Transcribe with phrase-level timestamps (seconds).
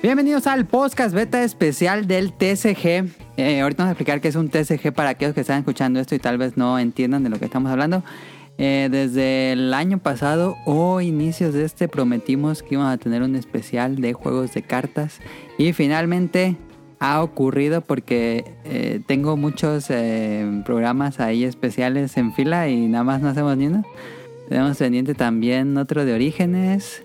[0.00, 3.10] Bienvenidos al podcast beta especial del TCG.
[3.36, 6.14] Eh, ahorita vamos a explicar qué es un TCG para aquellos que están escuchando esto
[6.14, 8.04] y tal vez no entiendan de lo que estamos hablando.
[8.58, 13.34] Eh, desde el año pasado o inicios de este prometimos que íbamos a tener un
[13.34, 15.18] especial de juegos de cartas
[15.58, 16.56] y finalmente
[17.00, 23.20] ha ocurrido porque eh, tengo muchos eh, programas ahí especiales en fila y nada más
[23.20, 23.82] no hacemos ni uno.
[24.48, 27.02] Tenemos pendiente también otro de orígenes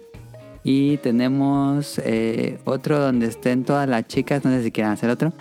[0.63, 5.34] y tenemos eh, otro donde estén todas las chicas, no sé si quieran hacer otro.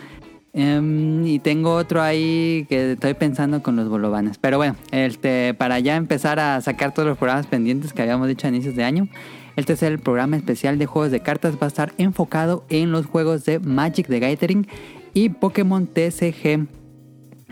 [0.55, 4.37] Em, y tengo otro ahí que estoy pensando con los bolovanes.
[4.39, 8.47] Pero bueno, este, para ya empezar a sacar todos los programas pendientes que habíamos dicho
[8.47, 9.09] a inicios de año,
[9.57, 11.55] este es el programa especial de juegos de cartas.
[11.55, 14.67] Va a estar enfocado en los juegos de Magic the Gathering
[15.15, 16.82] y Pokémon TCG.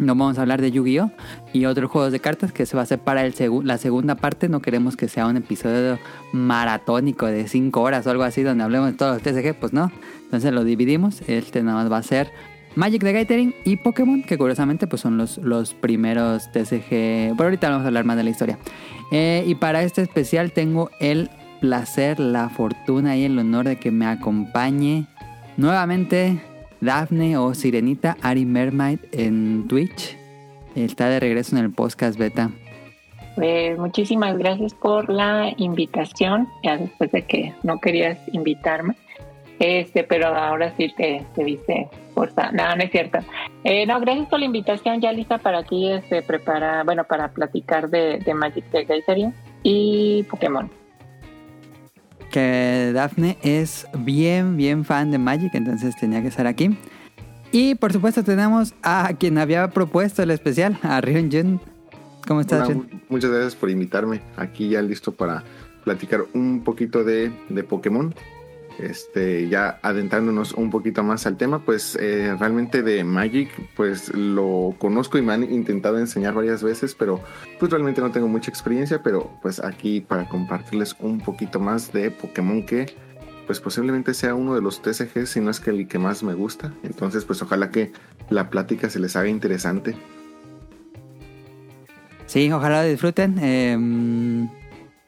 [0.00, 1.10] No vamos a hablar de Yu-Gi-Oh!
[1.52, 4.48] y otros juegos de cartas que se va a hacer para el la segunda parte.
[4.48, 5.98] No queremos que sea un episodio
[6.32, 9.60] maratónico de 5 horas o algo así donde hablemos de todos los TCG.
[9.60, 9.92] Pues no.
[10.24, 11.20] Entonces lo dividimos.
[11.28, 12.32] Este nada más va a ser
[12.76, 17.36] Magic the Gathering y Pokémon, que curiosamente pues son los, los primeros TCG.
[17.36, 18.58] Por ahorita vamos a hablar más de la historia.
[19.12, 21.28] Eh, y para este especial tengo el
[21.60, 25.06] placer, la fortuna y el honor de que me acompañe
[25.58, 26.40] nuevamente
[26.80, 30.16] Daphne o Sirenita Ari Mermaid en Twitch.
[30.74, 32.50] Está de regreso en el podcast beta.
[33.36, 38.96] Pues muchísimas gracias por la invitación, ya después de que no querías invitarme.
[39.58, 42.50] Este, pero ahora sí te, te dice fuerza.
[42.52, 43.18] No, no es cierto.
[43.64, 45.00] Eh, no, gracias por la invitación.
[45.00, 50.22] Ya lista para aquí, este, prepara, bueno, para platicar de, de Magic the Gathering y
[50.30, 50.70] Pokémon
[52.30, 56.76] que Daphne es bien, bien fan de Magic, entonces tenía que estar aquí.
[57.52, 61.60] Y por supuesto tenemos a quien había propuesto el especial, a Rion Jun.
[62.26, 62.68] ¿Cómo estás?
[63.08, 64.20] Muchas gracias por invitarme.
[64.36, 65.42] Aquí ya listo para
[65.84, 68.14] platicar un poquito de, de Pokémon.
[68.78, 74.74] Este, ya adentrándonos un poquito más al tema, pues eh, realmente de Magic, pues lo
[74.78, 77.20] conozco y me han intentado enseñar varias veces, pero
[77.58, 82.10] pues realmente no tengo mucha experiencia, pero pues aquí para compartirles un poquito más de
[82.10, 82.94] Pokémon que
[83.50, 86.34] pues posiblemente sea uno de los TCG, si no es que el que más me
[86.34, 86.72] gusta.
[86.84, 87.90] Entonces, pues ojalá que
[88.28, 89.96] la plática se les haga interesante.
[92.26, 93.40] Sí, ojalá lo disfruten.
[93.40, 94.48] Em,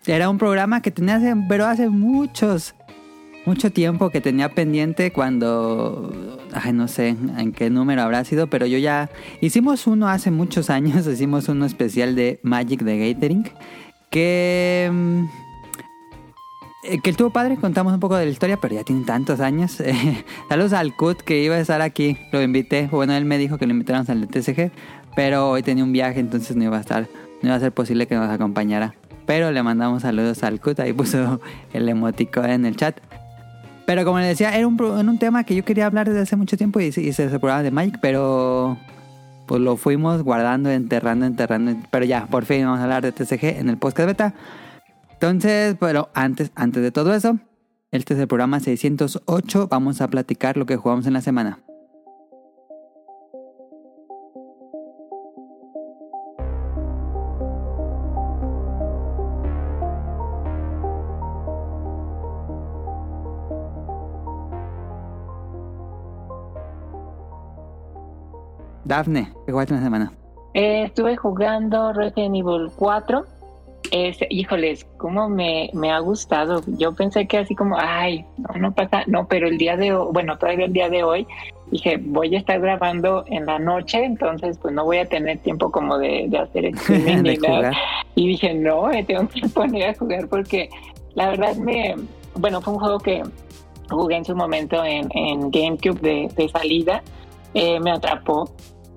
[0.06, 2.74] era un programa que tenía pero hace muchos
[3.44, 8.66] mucho tiempo que tenía pendiente cuando, ay, no sé en qué número habrá sido, pero
[8.66, 9.10] yo ya
[9.40, 13.50] hicimos uno hace muchos años, hicimos uno especial de Magic the Gathering,
[14.10, 15.24] que, mm,
[17.02, 19.78] que estuvo padre, contamos un poco de la historia, pero ya tiene tantos años.
[20.48, 23.66] saludos al Kut que iba a estar aquí, lo invité, bueno, él me dijo que
[23.66, 24.70] lo invitáramos al TCG,
[25.16, 27.08] pero hoy tenía un viaje, entonces no iba a estar,
[27.42, 28.94] no iba a ser posible que nos acompañara.
[29.26, 31.40] Pero le mandamos saludos al Kut, ahí puso
[31.72, 33.00] el emotico en el chat.
[33.86, 36.56] Pero como les decía, era un, un tema que yo quería hablar desde hace mucho
[36.56, 38.76] tiempo y, se separaba de Mike, pero
[39.46, 41.76] pues lo fuimos guardando, enterrando, enterrando.
[41.90, 44.34] Pero ya, por fin vamos a hablar de TCG en el podcast beta.
[45.12, 47.38] Entonces, pero antes, antes de todo eso,
[47.90, 49.68] este es el programa 608.
[49.68, 51.60] Vamos a platicar lo que jugamos en la semana.
[68.84, 70.12] Dafne, ¿qué jugaste una semana?
[70.54, 73.24] Eh, estuve jugando Resident Evil 4.
[74.30, 76.62] híjoles, cómo me, ha gustado.
[76.66, 80.08] Yo pensé que así como, ay, no, no pasa, no, pero el día de hoy,
[80.12, 81.26] bueno, todavía el día de hoy,
[81.70, 85.70] dije, voy a estar grabando en la noche, entonces pues no voy a tener tiempo
[85.70, 87.72] como de, hacer streaming ni nada.
[88.14, 90.68] Y dije, no, me tengo que poner a jugar porque
[91.14, 91.96] la verdad me,
[92.36, 93.22] bueno, fue un juego que
[93.90, 95.08] jugué en su momento en,
[95.50, 97.02] GameCube de, salida,
[97.54, 98.50] eh, me atrapó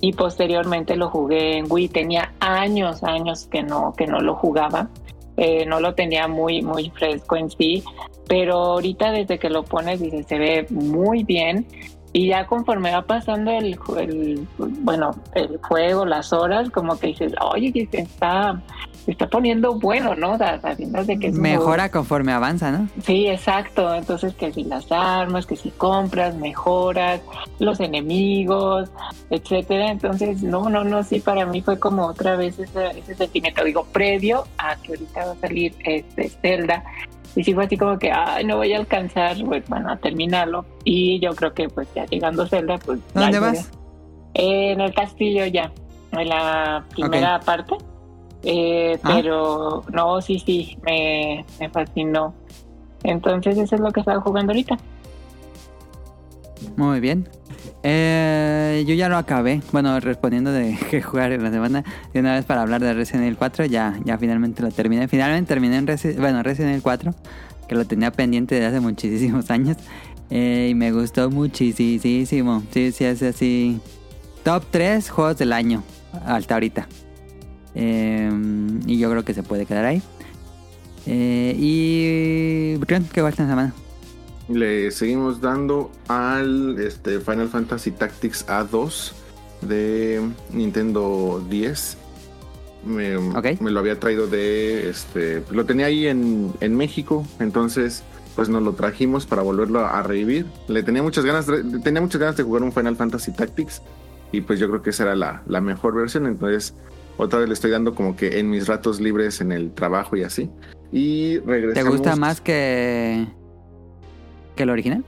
[0.05, 1.89] y posteriormente lo jugué en Wii.
[1.89, 4.87] Tenía años, años que no, que no lo jugaba.
[5.35, 7.83] Eh, no lo tenía muy, muy fresco en sí,
[8.27, 11.65] pero ahorita desde que lo pones, dice, se ve muy bien.
[12.13, 17.33] Y ya conforme va pasando el, el bueno, el juego, las horas, como que dices,
[17.41, 17.87] oye, que
[19.11, 20.37] está, está poniendo bueno, ¿no?
[20.37, 22.89] Sabiendo de que Mejora conforme avanza, ¿no?
[23.03, 23.93] Sí, exacto.
[23.93, 27.21] Entonces, que si las armas, que si compras, mejoras,
[27.59, 28.89] los enemigos,
[29.29, 29.91] etcétera.
[29.91, 33.85] Entonces, no, no, no, sí, para mí fue como otra vez ese, ese sentimiento, digo,
[33.91, 36.83] previo a que ahorita va a salir este Zelda.
[37.35, 40.65] Y sí fue así como que, ay, no voy a alcanzar, pues, bueno, a terminarlo.
[40.85, 42.99] Y yo creo que, pues, ya llegando Zelda, pues...
[43.13, 43.69] ¿Dónde vas?
[44.35, 45.71] en el castillo ya,
[46.11, 47.75] en la primera parte.
[48.45, 49.11] Eh, ah.
[49.15, 51.43] Pero no, sí, sí, me,
[51.73, 52.33] fascinó.
[53.03, 54.77] Entonces eso es lo que estaba jugando ahorita.
[56.77, 57.27] Muy bien.
[57.83, 59.61] Eh, yo ya lo acabé.
[59.71, 61.83] Bueno, respondiendo de qué jugar en la semana,
[62.13, 65.07] de una vez para hablar de Resident Evil 4, ya, ya finalmente lo terminé.
[65.07, 67.13] Finalmente terminé en Resi bueno, Resident Evil 4,
[67.67, 69.77] que lo tenía pendiente de hace muchísimos años.
[70.29, 72.63] Eh, y me gustó muchísimo.
[72.71, 73.79] Sí, sí, es así.
[74.43, 75.83] Top 3 juegos del año
[76.25, 76.87] hasta ahorita.
[77.75, 78.31] Eh,
[78.87, 80.01] y yo creo que se puede quedar ahí.
[81.05, 82.79] Eh, y.
[83.13, 83.73] ¿Qué va esta semana?
[84.47, 89.11] Le seguimos dando al este, Final Fantasy Tactics A2
[89.61, 91.97] de Nintendo 10.
[92.85, 93.17] Me,
[93.59, 95.43] me, lo había traído de este.
[95.51, 97.25] Lo tenía ahí en, en, México.
[97.39, 98.03] Entonces,
[98.35, 100.45] pues nos lo trajimos para volverlo a, revivir.
[100.67, 101.47] Le tenía muchas ganas.
[101.47, 103.81] De, tenía muchas ganas de jugar un Final Fantasy Tactics.
[104.31, 106.27] Y pues yo creo que esa era la, la mejor versión.
[106.27, 106.75] Entonces,
[107.17, 110.23] otra vez le estoy dando como que en mis ratos libres en el trabajo y
[110.23, 110.49] así.
[110.91, 111.91] Y regresamos.
[111.91, 113.27] ¿Te gusta más que
[114.55, 115.03] que el original?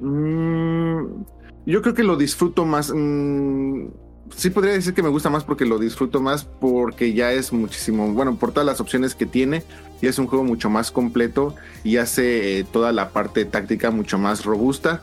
[0.00, 1.22] Mm,
[1.66, 2.92] yo creo que lo disfruto más.
[2.94, 3.88] Mm,
[4.34, 8.12] sí podría decir que me gusta más porque lo disfruto más porque ya es muchísimo,
[8.12, 9.62] bueno, por todas las opciones que tiene,
[10.00, 11.54] y es un juego mucho más completo
[11.84, 15.02] y hace eh, toda la parte táctica mucho más robusta,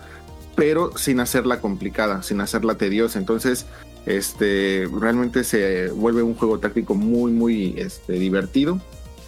[0.56, 3.20] pero sin hacerla complicada, sin hacerla tediosa.
[3.20, 3.68] Entonces,
[4.08, 8.82] este, realmente se vuelve un juego táctico muy, muy este, divertido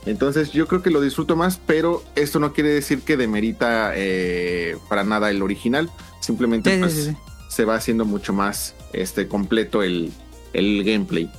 [0.06, 4.78] entonces yo creo que lo disfruto más, pero esto no quiere decir que demerita eh,
[4.88, 5.90] para nada el original.
[6.20, 7.12] Simplemente pues,
[7.48, 10.12] se va haciendo mucho más este, completo el,
[10.54, 11.32] gameplay.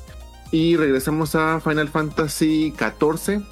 [0.52, 3.42] Y regresamos a Final Fantasy XIV.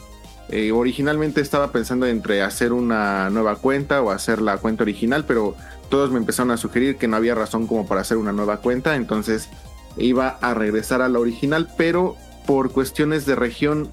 [0.50, 5.56] Eh, originalmente estaba pensando entre hacer una nueva cuenta o hacer la cuenta original, pero
[5.90, 8.96] todos me empezaron a sugerir que no había razón como para hacer una nueva cuenta,
[8.96, 9.48] entonces
[9.98, 12.16] iba a regresar a la original, pero
[12.46, 13.88] por cuestiones de región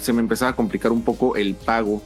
[0.00, 2.02] se me empezaba a complicar un poco el pago.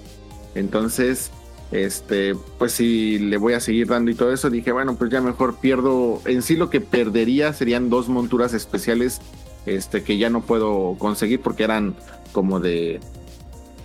[0.54, 1.30] Entonces,
[1.70, 5.20] este, pues si le voy a seguir dando y todo eso, dije, bueno, pues ya
[5.20, 6.20] mejor pierdo.
[6.26, 9.20] En sí lo que perdería serían dos monturas especiales
[9.64, 11.94] este, que ya no puedo conseguir porque eran
[12.32, 13.00] como de.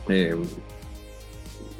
[0.09, 0.43] Em,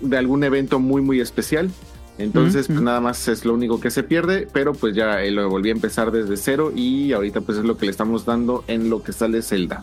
[0.01, 1.71] de algún evento muy, muy especial.
[2.17, 5.49] Entonces, pues nada más es lo único que se pierde, pero pues ya eh, lo
[5.49, 8.89] volví a empezar desde cero y ahorita pues es lo que le estamos dando en
[8.89, 9.81] lo que sale Zelda.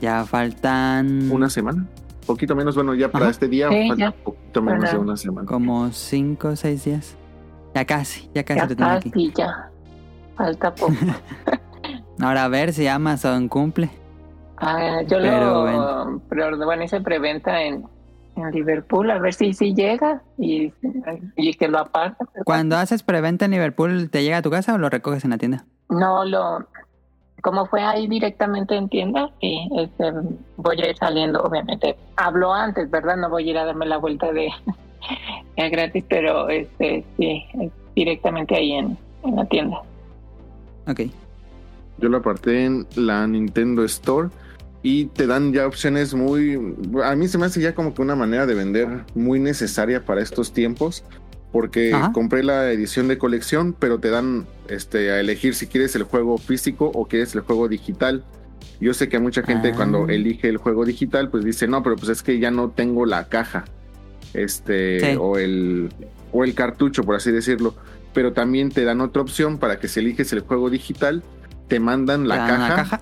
[0.00, 1.30] Ya faltan.
[1.30, 1.86] Una semana.
[2.26, 5.46] Poquito menos, bueno, ya para este día falta poquito menos de una semana.
[5.46, 7.16] Como cinco o seis días.
[7.74, 9.32] Ya casi, ya casi ya lo tengo aquí.
[9.36, 9.70] ya.
[10.36, 10.92] Falta poco.
[12.20, 13.90] Ahora a ver si Amazon cumple.
[14.58, 16.22] Ah, yo lo bueno.
[16.28, 17.84] pero bueno, hice preventa en,
[18.36, 20.72] en Liverpool, a ver si, si llega y,
[21.36, 22.24] y que lo aparta.
[22.44, 25.38] Cuando haces preventa en Liverpool, ¿te llega a tu casa o lo recoges en la
[25.38, 25.64] tienda?
[25.88, 26.66] No, lo,
[27.42, 30.12] como fue ahí directamente en tienda, y este,
[30.56, 31.96] voy a ir saliendo, obviamente.
[32.16, 33.16] Hablo antes, ¿verdad?
[33.16, 34.50] No voy a ir a darme la vuelta de
[35.70, 37.44] gratis, pero este sí,
[37.94, 39.80] directamente ahí en, en la tienda.
[40.86, 41.00] Ok.
[41.98, 44.30] Yo lo aparté en la Nintendo Store
[44.82, 46.58] y te dan ya opciones muy...
[47.04, 50.22] A mí se me hace ya como que una manera de vender muy necesaria para
[50.22, 51.04] estos tiempos
[51.52, 56.04] porque compré la edición de colección, pero te dan este, a elegir si quieres el
[56.04, 58.24] juego físico o quieres el juego digital.
[58.80, 60.12] Yo sé que mucha gente cuando ah.
[60.12, 63.28] elige el juego digital, pues dice, no, pero pues es que ya no tengo la
[63.28, 63.64] caja,
[64.32, 65.92] este, o, el,
[66.32, 67.74] o el cartucho, por así decirlo.
[68.14, 71.22] Pero también te dan otra opción para que si eliges el juego digital,
[71.68, 73.00] te mandan la caja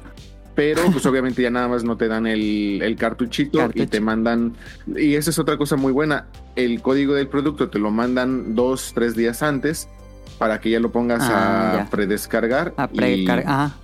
[0.59, 4.57] pero pues obviamente ya nada más no te dan el, cartuchito y te mandan,
[4.89, 8.91] y esa es otra cosa muy buena, el código del producto te lo mandan dos,
[8.93, 9.89] tres días antes
[10.37, 12.75] para que ya lo pongas ah, a predescargar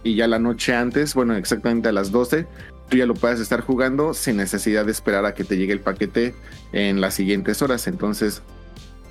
[0.03, 2.45] y, ya la noche antes, bueno, exactamente a las 12,
[2.89, 5.81] tú ya lo puedes estar jugando sin necesidad de esperar a que te llegue el
[5.81, 6.35] paquete
[6.73, 7.87] en las siguientes horas.
[7.87, 8.43] Entonces,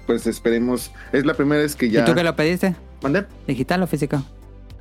[0.06, 0.92] pues esperemos.
[1.12, 2.02] Es la primera vez que ya.
[2.02, 2.76] ¿Y tú qué lo pediste?
[3.02, 3.26] ¿Mandé?
[3.48, 4.24] ¿Digital o físico?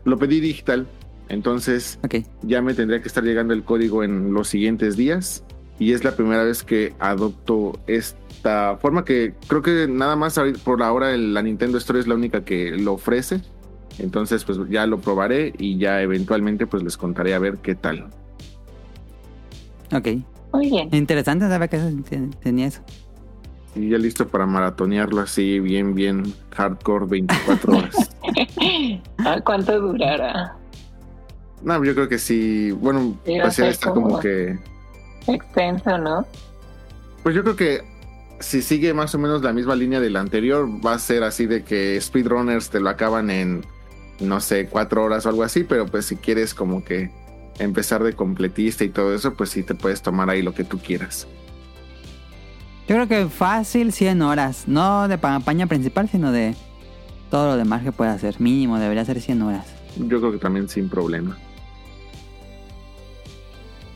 [0.05, 0.87] Lo pedí digital.
[1.33, 1.99] Entonces
[2.43, 5.43] ya me tendría que estar llegando el código en los siguientes días.
[5.79, 10.83] Y es la primera vez que adopto esta forma que creo que nada más por
[10.83, 13.41] ahora la Nintendo Store es la única que lo ofrece.
[13.99, 18.09] Entonces pues ya lo probaré y ya eventualmente pues les contaré a ver qué tal.
[19.91, 20.09] Ok.
[20.53, 20.91] Muy bien.
[20.93, 21.79] Interesante saber que
[22.43, 22.83] tenía eso.
[23.75, 28.11] Y ya listo para maratonearlo así, bien, bien hardcore, 24 horas.
[29.45, 30.62] ¿Cuánto durará?
[31.64, 32.73] No, yo creo que sí.
[32.73, 34.59] Bueno, pues ya está como, que.
[35.26, 36.26] Extenso, ¿no?
[37.23, 37.83] Pues yo creo que
[38.40, 41.62] si sigue más o menos la misma línea del anterior, va a ser así de
[41.62, 43.64] que speedrunners te lo acaban en,
[44.21, 47.11] no sé, cuatro horas o algo así, pero pues si quieres como que
[47.59, 50.78] empezar de completista y todo eso, pues sí te puedes tomar ahí lo que tú
[50.78, 51.28] quieras.
[52.88, 56.57] Yo creo que fácil 100 horas, no de campaña principal, sino de
[57.31, 58.40] todo lo demás que puede hacer.
[58.40, 59.66] Mínimo, debería ser 100 horas.
[59.97, 61.38] Yo creo que también sin problema.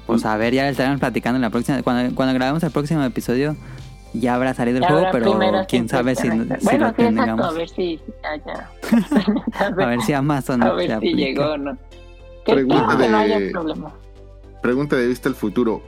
[0.06, 1.82] Pues a ver, ya le estaremos platicando en la próxima.
[1.82, 3.56] Cuando, cuando grabemos el próximo episodio,
[4.12, 7.44] ya habrá salido el Ya juego, pero quién sabe si, lo sí, tengamos.
[7.46, 8.70] a ver si ya, ya.
[9.82, 11.16] A ver si Amazon a ver si aplica.
[11.16, 11.76] llegó o no.
[12.44, 13.92] Pregunta no haya de- problema.
[14.62, 15.82] Pregunta de vista al futuro.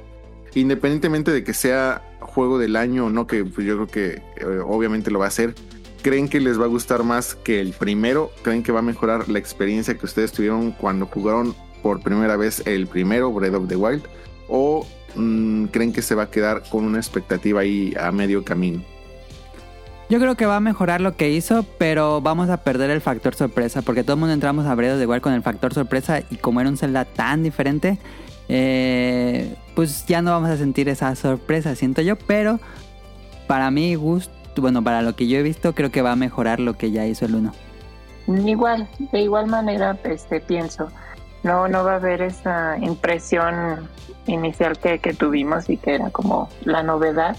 [0.55, 4.59] Independientemente de que sea juego del año o no, que pues, yo creo que eh,
[4.67, 5.55] obviamente lo va a hacer,
[6.03, 8.31] ¿creen que les va a gustar más que el primero?
[8.43, 12.63] ¿Creen que va a mejorar la experiencia que ustedes tuvieron cuando jugaron por primera vez
[12.67, 14.03] el primero, Breath of the Wild?
[14.49, 18.83] ¿O mm, creen que se va a quedar con una expectativa ahí a medio camino?
[20.11, 23.35] Yo creo que va a mejorar lo que hizo, pero vamos a perder el factor
[23.35, 26.23] sorpresa, porque todo el mundo entramos a Breath of the Wild con el factor sorpresa
[26.31, 27.99] y como era un Zelda tan diferente,
[28.49, 32.59] eh, pues ya no vamos a sentir esa sorpresa, siento yo, pero
[33.47, 36.59] para mi gusto, bueno, para lo que yo he visto, creo que va a mejorar
[36.59, 37.53] lo que ya hizo el 1.
[38.47, 40.91] Igual, de igual manera, este, pienso,
[41.43, 43.89] no, no va a haber esa impresión
[44.27, 47.37] inicial que, que tuvimos y que era como la novedad.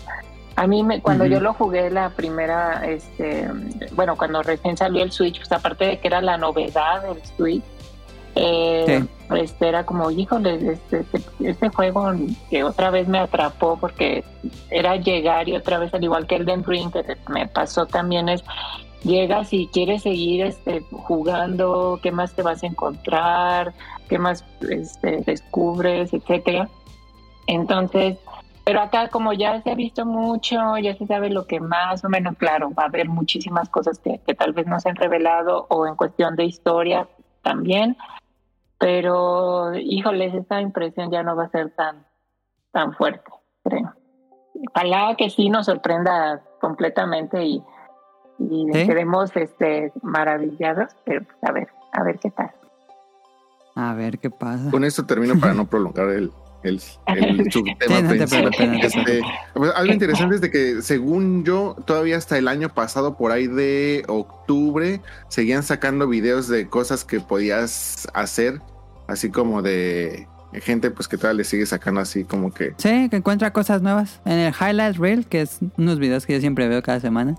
[0.56, 3.50] A mí, me, cuando yo lo jugué la primera, este,
[3.94, 7.63] bueno, cuando recién salió el Switch, pues aparte de que era la novedad del Switch,
[8.36, 12.12] eh, este era como, híjole, este, este, este juego
[12.50, 14.24] que otra vez me atrapó porque
[14.70, 18.29] era llegar y otra vez, al igual que el Den Ring, que me pasó también,
[18.29, 18.44] es
[19.03, 23.74] llegas y quieres seguir este, jugando, qué más te vas a encontrar,
[24.08, 26.70] qué más este, descubres, etcétera.
[27.48, 28.18] Entonces,
[28.63, 32.10] pero acá como ya se ha visto mucho, ya se sabe lo que más o
[32.10, 35.65] menos, claro, va a haber muchísimas cosas que, que tal vez no se han revelado
[35.70, 37.08] o en cuestión de historia
[37.41, 37.98] también,
[38.77, 42.06] pero híjoles, esa impresión ya no va a ser tan,
[42.72, 43.32] tan fuerte,
[43.63, 43.94] creo.
[44.75, 47.63] Ojalá que sí nos sorprenda completamente y,
[48.39, 48.88] y ¿Sí?
[48.88, 52.51] quedemos este, maravillados, pero pues, a ver, a ver qué tal.
[53.75, 54.69] A ver qué pasa.
[54.72, 56.31] Con esto termino para no prolongar el,
[56.63, 58.50] el, el subtema Sí, no te principal.
[58.51, 59.22] preocupes, no te Este,
[59.53, 63.48] pues, algo interesante es de que según yo, todavía hasta el año pasado, por ahí
[63.48, 68.62] de octubre, seguían sacando videos de cosas que podías hacer,
[69.08, 73.17] así como de gente pues que todavía le sigue sacando así como que Sí, que
[73.17, 74.19] encuentra cosas nuevas.
[74.25, 77.36] En el Highlight Reel, que es unos videos que yo siempre veo cada semana,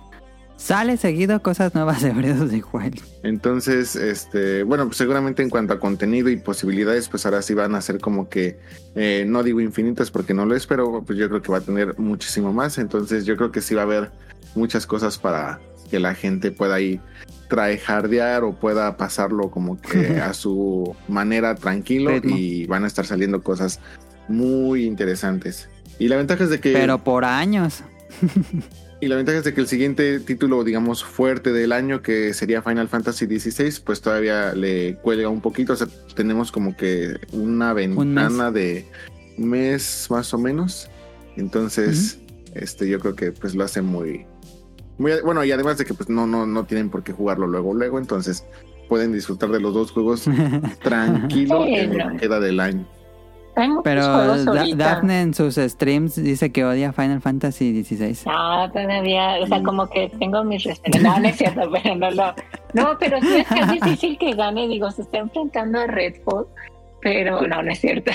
[0.61, 3.01] sale seguido cosas nuevas de Breath of the Wild.
[3.23, 7.75] Entonces, este, bueno, pues seguramente en cuanto a contenido y posibilidades, pues ahora sí van
[7.75, 8.59] a ser como que,
[8.95, 11.63] eh, no digo infinitas porque no lo es, pero pues yo creo que va a
[11.63, 12.77] tener muchísimo más.
[12.79, 14.11] Entonces yo creo que sí va a haber
[14.55, 17.01] muchas cosas para que la gente pueda ahí
[17.49, 22.37] tryhardear o pueda pasarlo como que a su manera tranquilo Ritmo.
[22.37, 23.81] y van a estar saliendo cosas
[24.29, 25.69] muy interesantes.
[25.99, 26.73] Y la ventaja es de que...
[26.73, 27.83] Pero por años.
[29.01, 32.61] Y la ventaja es de que el siguiente título, digamos, fuerte del año, que sería
[32.61, 35.73] Final Fantasy XVI, pues todavía le cuelga un poquito.
[35.73, 38.87] O sea, tenemos como que una ventana de
[39.39, 40.91] un mes más o menos.
[41.37, 42.19] Entonces,
[42.55, 44.27] este, yo creo que pues lo hace muy,
[44.99, 47.73] muy, bueno, y además de que pues no, no, no tienen por qué jugarlo luego,
[47.73, 48.45] luego, entonces
[48.91, 50.25] pueden disfrutar de los dos juegos
[50.83, 52.87] tranquilo en lo que queda del año.
[53.61, 54.77] Hay muchos Pero juegos Da- ahorita.
[54.77, 58.17] Daphne en sus streams dice que odia Final Fantasy XVI.
[58.27, 61.03] No, todavía, o sea, como que tengo mis respetos.
[61.03, 62.35] No, no es cierto, pero no lo.
[62.73, 66.47] No, pero sí es que es difícil que gane, digo, se está enfrentando a Redfall,
[67.03, 68.13] pero no, no es cierto.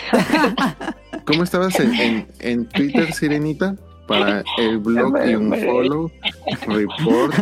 [1.26, 3.76] ¿Cómo estabas en, en, en Twitter, Sirenita?
[4.08, 6.12] Para el blog y un follow,
[6.68, 7.34] report.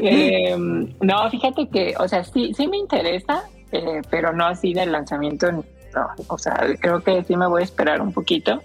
[0.00, 0.56] Eh,
[1.00, 5.64] no, fíjate que, o sea, sí, sí me interesa, eh, pero no así del lanzamiento,
[5.94, 6.08] no.
[6.28, 8.62] O sea, creo que sí me voy a esperar un poquito.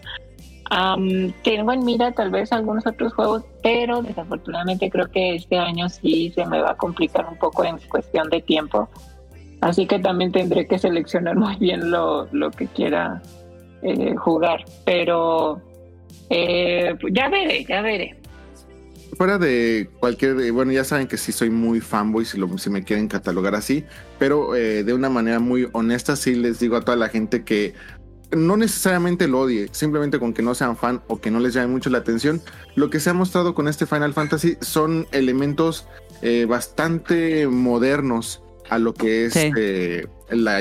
[0.70, 5.90] Am, tengo en mira tal vez algunos otros juegos, pero desafortunadamente creo que este año
[5.90, 8.90] sí se me va a complicar un poco en cuestión de tiempo.
[9.62, 13.22] Así que también tendré que seleccionar muy bien lo, lo que quiera
[13.82, 14.66] eh, jugar.
[14.86, 15.62] Pero
[16.30, 18.23] eh, ya veré, ya veré.
[19.18, 22.84] Fuera de cualquier, bueno, ya saben que sí soy muy fanboy si, lo, si me
[22.84, 23.86] quieren catalogar así,
[24.20, 27.74] pero eh, de una manera muy honesta sí les digo a toda la gente que
[28.32, 31.68] no necesariamente lo odie, simplemente con que no sean fan o que no les llame
[31.68, 32.42] mucho la atención.
[32.76, 35.88] Lo que se ha mostrado con este Final Fantasy son elementos
[36.22, 39.52] eh, bastante modernos a lo que es Sí.
[39.58, 40.60] eh, la,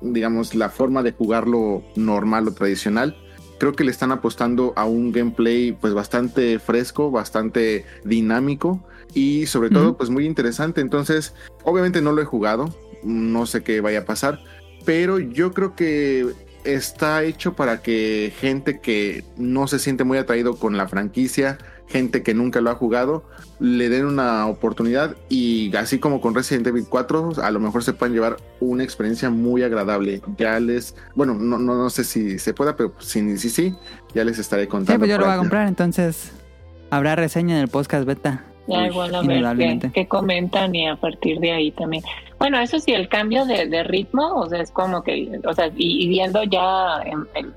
[0.00, 3.16] digamos, la forma de jugarlo normal o tradicional.
[3.64, 9.70] Creo que le están apostando a un gameplay pues bastante fresco, bastante dinámico y sobre
[9.70, 10.82] todo pues muy interesante.
[10.82, 14.44] Entonces, obviamente no lo he jugado, no sé qué vaya a pasar,
[14.84, 16.26] pero yo creo que
[16.64, 21.56] está hecho para que gente que no se siente muy atraído con la franquicia
[21.86, 23.24] gente que nunca lo ha jugado,
[23.60, 27.92] le den una oportunidad y así como con Resident Evil 4, a lo mejor se
[27.92, 30.20] pueden llevar una experiencia muy agradable.
[30.38, 33.74] Ya les, bueno, no, no, no sé si se pueda, pero si sí, sí,
[34.14, 34.92] ya les estaré contando.
[34.94, 36.32] Sí, pues yo lo voy a comprar, entonces
[36.90, 38.44] habrá reseña en el podcast beta.
[38.66, 42.02] Ya igual a ver qué, comentan y a partir de ahí también.
[42.38, 45.66] Bueno, eso sí, el cambio de, de ritmo, o sea, es como que, o sea,
[45.76, 47.52] y, y viendo ya en- el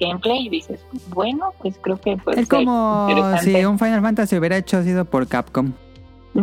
[0.00, 3.08] gameplay dices, bueno, pues creo que pues es como
[3.42, 5.72] si un Final Fantasy hubiera hecho sido por Capcom.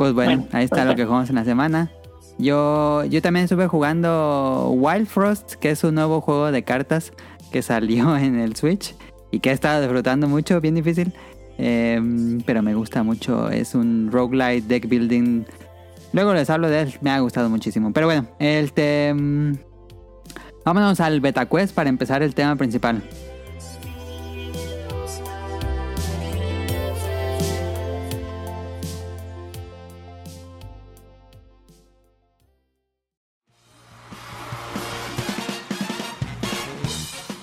[0.00, 1.90] Pues bueno, Bueno, ahí está pues lo que jugamos en la semana.
[2.38, 7.12] Yo, yo también estuve jugando Wild Frost, que es un nuevo juego de cartas
[7.52, 8.94] que salió en el Switch
[9.30, 11.12] y que he estado disfrutando mucho, bien difícil.
[11.58, 12.00] Eh,
[12.46, 15.44] pero me gusta mucho, es un roguelite deck building.
[16.12, 17.92] Luego les hablo de él, me ha gustado muchísimo.
[17.92, 19.54] Pero bueno, este, mm,
[20.64, 23.02] vámonos al Beta Quest para empezar el tema principal.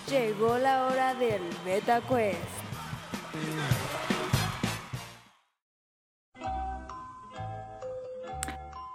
[0.10, 3.76] Llegó la hora del Beta Quest.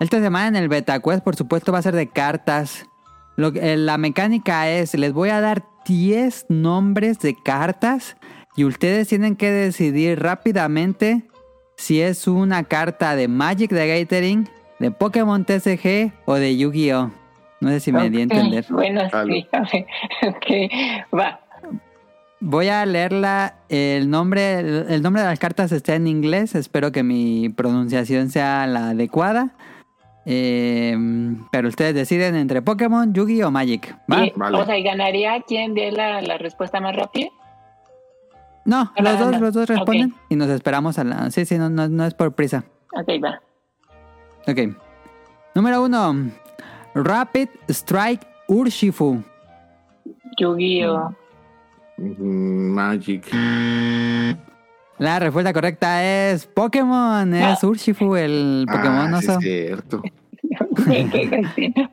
[0.03, 2.89] Esta semana en el Beta Quest, por supuesto, va a ser de cartas.
[3.37, 8.17] Lo eh, la mecánica es, les voy a dar 10 nombres de cartas
[8.57, 11.23] y ustedes tienen que decidir rápidamente
[11.77, 14.49] si es una carta de Magic de Gathering,
[14.81, 17.13] de Pokémon TCG o de Yu-Gi-Oh!
[17.61, 18.67] No sé si me di a entender.
[18.71, 19.87] Bueno, sí, a ver,
[20.35, 21.39] ok, va.
[22.41, 23.55] Voy a leerla.
[23.69, 26.57] El nombre, el nombre de las cartas está en inglés.
[26.57, 29.55] Espero que mi pronunciación sea la adecuada.
[30.25, 30.97] Eh,
[31.51, 33.97] pero ustedes deciden entre Pokémon, Yugi o Magic.
[34.11, 34.27] ¿va?
[34.27, 34.59] Y- Vale.
[34.59, 37.29] O sea, ¿y ganaría quien dé la, la respuesta más rápida?
[38.65, 39.39] No, Ah, los dos, no.
[39.41, 41.31] los dos responden y nos esperamos a la.
[41.33, 42.65] Sí, sí, no, no, no es por prisa.
[42.95, 43.41] Ok, va.
[44.47, 44.77] Ok.
[45.57, 46.31] Número uno:
[46.95, 49.21] Rapid Strike Urshifu.
[50.39, 51.13] Yu-Gi-Oh!
[51.99, 53.27] Mm, Magic.
[55.03, 57.35] La respuesta correcta es Pokémon.
[57.35, 57.67] Es Ah.
[57.67, 59.39] Urshifu, el Pokémon Ah, sí oso.
[59.39, 60.03] es cierto.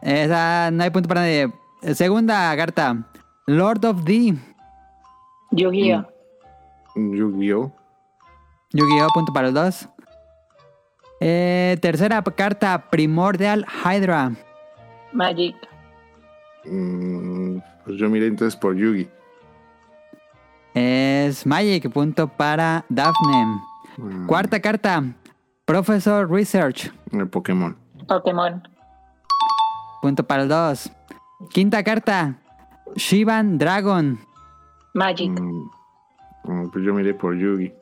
[0.00, 1.52] Esa no hay punto para nadie.
[1.94, 2.96] Segunda carta:
[3.46, 4.34] Lord of the.
[5.50, 6.06] Yu-Gi-Oh!
[6.96, 7.70] Yu-Gi-Oh!
[8.72, 9.08] Yu-Gi-Oh!
[9.12, 9.88] Punto para los dos.
[11.20, 14.32] Eh, tercera carta: Primordial Hydra.
[15.12, 15.54] Magic.
[16.64, 19.06] Mm, pues yo miré entonces por Yugi.
[20.74, 21.90] Es Magic.
[21.92, 23.60] Punto para Daphne.
[23.98, 25.02] Mm, Cuarta carta:
[25.64, 26.92] Professor Research.
[27.12, 27.76] El Pokémon.
[28.08, 28.62] Pokémon.
[30.00, 30.90] Punto para el dos.
[31.50, 32.38] Quinta carta:
[32.96, 34.18] Shivan Dragon.
[34.94, 35.30] Magic.
[35.30, 35.70] Mm,
[36.44, 37.72] mm, pues yo miré por Yugi.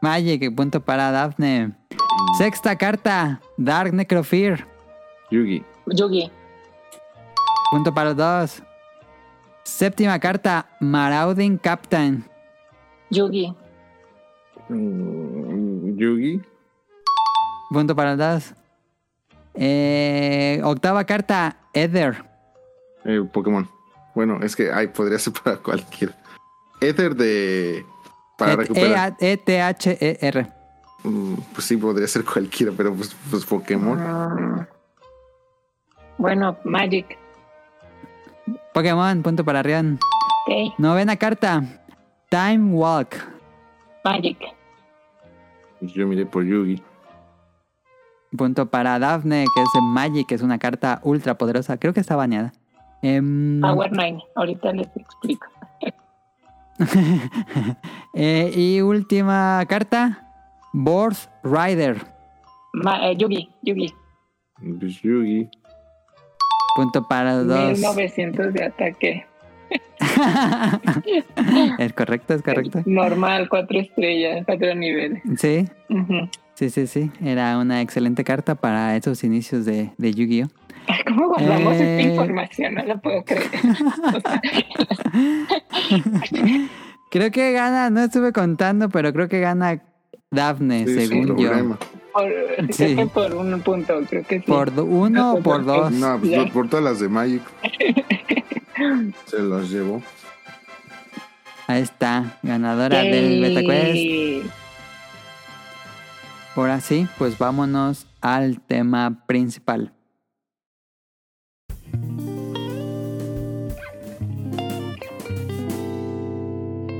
[0.00, 0.54] Magic.
[0.54, 1.72] Punto para Daphne.
[2.38, 4.66] Sexta carta: Dark Necrofear.
[5.30, 5.64] Yugi.
[5.86, 6.30] Yugi.
[7.72, 8.62] Punto para los dos.
[9.64, 12.24] Séptima carta: Marauding Captain.
[13.10, 13.54] Yugi.
[14.68, 16.40] Mm, Yugi.
[17.70, 18.54] Punto para los dos.
[19.54, 22.24] Eh, octava carta: Ether.
[23.04, 23.68] El Pokémon.
[24.14, 26.14] Bueno, es que ay, podría ser para cualquiera.
[26.80, 27.84] Ether de.
[28.38, 29.16] Para E- recuperar.
[29.20, 30.46] E- E-T-H-E-R.
[31.04, 33.98] Mm, pues sí, podría ser cualquiera, pero pues, pues Pokémon.
[33.98, 34.66] Mm.
[36.18, 37.18] Bueno, Magic.
[38.74, 39.98] Pokémon, punto para Rion.
[40.46, 40.74] Ok.
[40.78, 41.62] Novena carta.
[42.28, 43.16] Time Walk.
[44.04, 44.38] Magic.
[45.80, 46.82] Pues yo miré por Yugi.
[48.36, 51.78] Punto para Daphne, que es Magic, que es una carta ultra poderosa.
[51.78, 52.52] Creo que está baneada.
[53.02, 53.90] Em, Power.
[54.36, 55.46] Ahorita les explico.
[58.14, 60.26] eh, y última carta.
[60.72, 61.96] Board Rider.
[62.72, 63.50] Ma- eh, Yugi.
[63.62, 63.92] Yugi.
[64.78, 65.50] Pues Yugi.
[66.82, 67.78] Punto para dos.
[67.78, 69.26] 1900 de ataque.
[71.78, 72.82] es correcto, es correcto.
[72.86, 75.22] Normal, cuatro estrellas, cuatro niveles.
[75.38, 75.66] Sí,
[76.54, 77.10] sí, sí, sí.
[77.24, 80.48] Era una excelente carta para esos inicios de, de Yu-Gi-Oh!
[81.06, 81.98] ¿Cómo guardamos Eh.
[82.00, 82.74] esta información?
[82.74, 83.50] No la puedo creer.
[87.10, 89.82] Creo que gana, no estuve contando, pero creo que gana
[90.30, 91.34] Daphne, Sí, según yo.
[91.36, 91.78] problema
[92.12, 92.96] por, sí.
[93.12, 94.44] por un punto, creo que sí.
[94.46, 95.92] ¿Por uno o por dos?
[95.92, 97.42] No, pues por todas las de Magic.
[99.26, 100.02] Se las llevó.
[101.66, 104.50] Ahí está, ganadora del BetaQuest.
[106.56, 109.94] Ahora sí, pues vámonos al tema principal.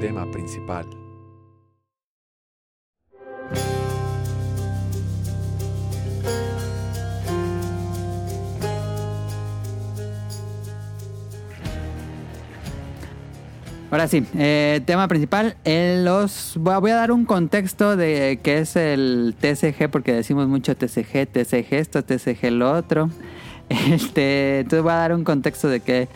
[0.00, 0.99] Tema principal.
[13.90, 15.56] Ahora sí, eh, tema principal.
[15.64, 20.76] eh, los voy a dar un contexto de qué es el TCG, porque decimos mucho
[20.76, 23.10] TCG, TCG esto, TCG lo otro.
[23.68, 26.08] Este, entonces voy a dar un contexto de qué,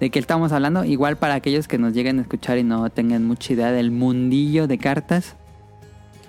[0.00, 0.82] de qué estamos hablando.
[0.84, 4.66] Igual para aquellos que nos lleguen a escuchar y no tengan mucha idea del mundillo
[4.66, 5.36] de cartas.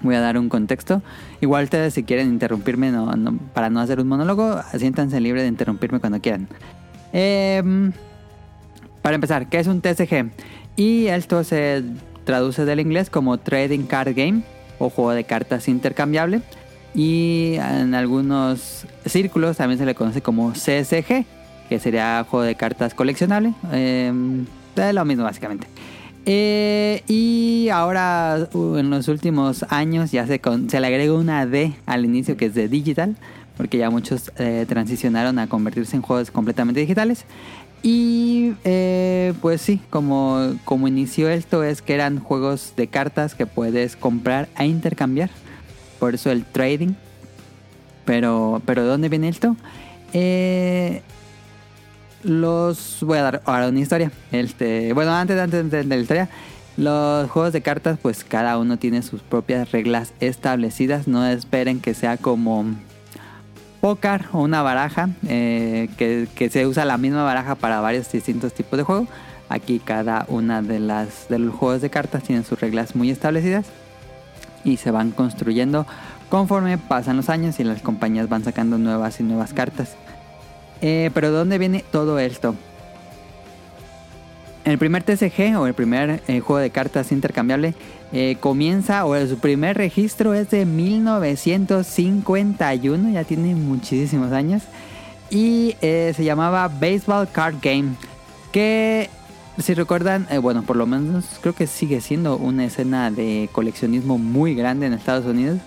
[0.01, 1.01] Voy a dar un contexto.
[1.39, 2.91] Igual ustedes si quieren interrumpirme
[3.53, 6.49] para no hacer un monólogo, siéntanse libres de interrumpirme cuando quieran.
[7.13, 7.93] Em,
[9.01, 10.31] para empezar, ¿qué es un TCG?
[10.77, 11.83] Y esto se
[12.23, 14.43] traduce del inglés como Trading Card Game
[14.79, 16.41] o juego de cartas intercambiable.
[16.95, 21.25] Y en algunos círculos también se le conoce como CSG,
[21.69, 23.53] que sería juego de cartas coleccionable.
[23.73, 24.11] Eh,
[24.75, 25.67] es lo mismo básicamente.
[26.25, 31.73] Eh, y ahora en los últimos años ya se, con- se le agrega una D
[31.85, 33.15] al inicio que es de digital,
[33.55, 37.23] porque ya muchos eh, transicionaron a convertirse en juegos completamente digitales.
[37.83, 43.45] Y eh, pues sí, como, como inició esto es que eran juegos de cartas que
[43.45, 45.29] puedes comprar e intercambiar.
[45.99, 46.93] Por eso el trading.
[48.05, 49.55] Pero, pero ¿de dónde viene esto?
[50.13, 51.01] Eh,
[52.23, 54.11] los voy a dar ahora una historia.
[54.31, 56.29] Este, bueno, antes, antes de, de la historia,
[56.77, 61.07] los juegos de cartas, pues cada uno tiene sus propias reglas establecidas.
[61.07, 62.65] No esperen que sea como
[63.81, 68.53] póker o una baraja, eh, que, que se usa la misma baraja para varios distintos
[68.53, 69.07] tipos de juego.
[69.49, 73.65] Aquí cada una de las de los juegos de cartas tiene sus reglas muy establecidas
[74.65, 75.85] y se van construyendo
[76.29, 79.95] conforme pasan los años y las compañías van sacando nuevas y nuevas cartas.
[80.81, 82.55] Eh, pero ¿de dónde viene todo esto?
[84.65, 87.73] El primer TCG o el primer eh, juego de cartas intercambiable
[88.13, 94.63] eh, comienza o su primer registro es de 1951, ya tiene muchísimos años.
[95.29, 97.95] Y eh, se llamaba Baseball Card Game.
[98.53, 99.09] Que
[99.57, 104.17] si recuerdan, eh, bueno, por lo menos creo que sigue siendo una escena de coleccionismo
[104.17, 105.59] muy grande en Estados Unidos.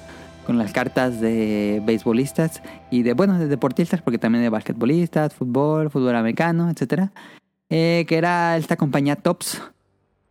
[0.47, 5.91] Con las cartas de beisbolistas y de, bueno, de deportistas, porque también de basquetbolistas, fútbol,
[5.91, 7.13] fútbol americano, etcétera.
[7.69, 9.61] Que era esta compañía Tops.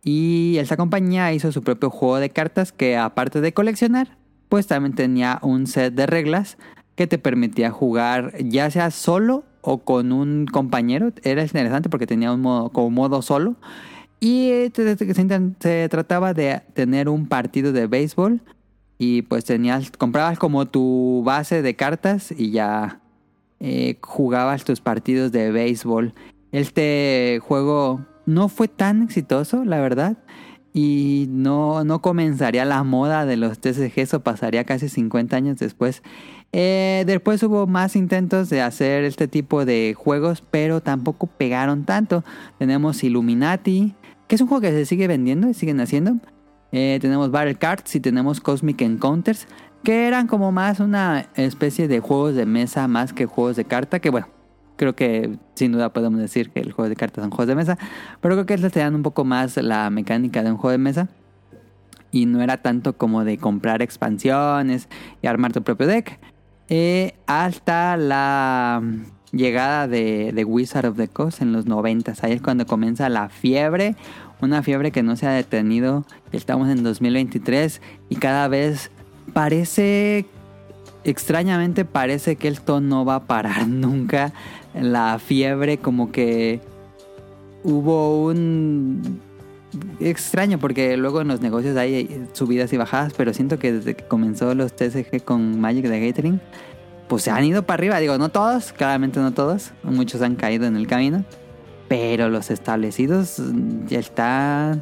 [0.02, 4.16] Y esta compañía hizo su propio juego de cartas que aparte de coleccionar,
[4.48, 6.56] pues también tenía un set de reglas
[6.94, 11.12] que te permitía jugar ya sea solo o con un compañero.
[11.22, 13.56] Era interesante porque tenía un modo, como modo solo.
[14.20, 14.96] Y eh, se,
[15.60, 18.42] se trataba de tener un partido de béisbol
[18.98, 23.00] y pues tenías, comprabas como tu base de cartas y ya
[23.58, 26.12] eh, jugabas tus partidos de béisbol.
[26.52, 30.16] Este juego no fue tan exitoso, la verdad.
[30.72, 36.02] Y no, no comenzaría la moda de los TCGs o pasaría casi 50 años después.
[36.52, 42.24] Eh, después hubo más intentos de hacer este tipo de juegos, pero tampoco pegaron tanto.
[42.58, 43.94] Tenemos Illuminati,
[44.28, 46.16] que es un juego que se sigue vendiendo y siguen haciendo.
[46.72, 49.48] Eh, tenemos Battle Cards y tenemos Cosmic Encounters,
[49.82, 53.98] que eran como más una especie de juegos de mesa más que juegos de carta,
[53.98, 54.28] que bueno,
[54.80, 57.76] creo que sin duda podemos decir que el juego de cartas son juegos de mesa,
[58.22, 60.78] pero creo que estos te dan un poco más la mecánica de un juego de
[60.78, 61.08] mesa.
[62.12, 64.88] Y no era tanto como de comprar expansiones
[65.20, 66.18] y armar tu propio deck.
[66.70, 68.82] Eh, hasta la
[69.32, 72.14] llegada de, de Wizard of the Coast en los 90.
[72.22, 73.96] Ahí es cuando comienza la fiebre.
[74.40, 76.06] Una fiebre que no se ha detenido.
[76.32, 78.90] Estamos en 2023 y cada vez
[79.34, 80.24] parece
[81.04, 84.32] extrañamente parece que esto no va a parar nunca.
[84.74, 86.60] La fiebre como que
[87.64, 89.20] hubo un
[90.00, 94.04] extraño porque luego en los negocios hay subidas y bajadas, pero siento que desde que
[94.04, 96.40] comenzó los TCG con Magic the Gathering,
[97.08, 97.98] pues se han ido para arriba.
[97.98, 99.72] Digo, no todos, claramente no todos.
[99.82, 101.24] Muchos han caído en el camino.
[101.88, 103.42] Pero los establecidos
[103.88, 104.78] ya está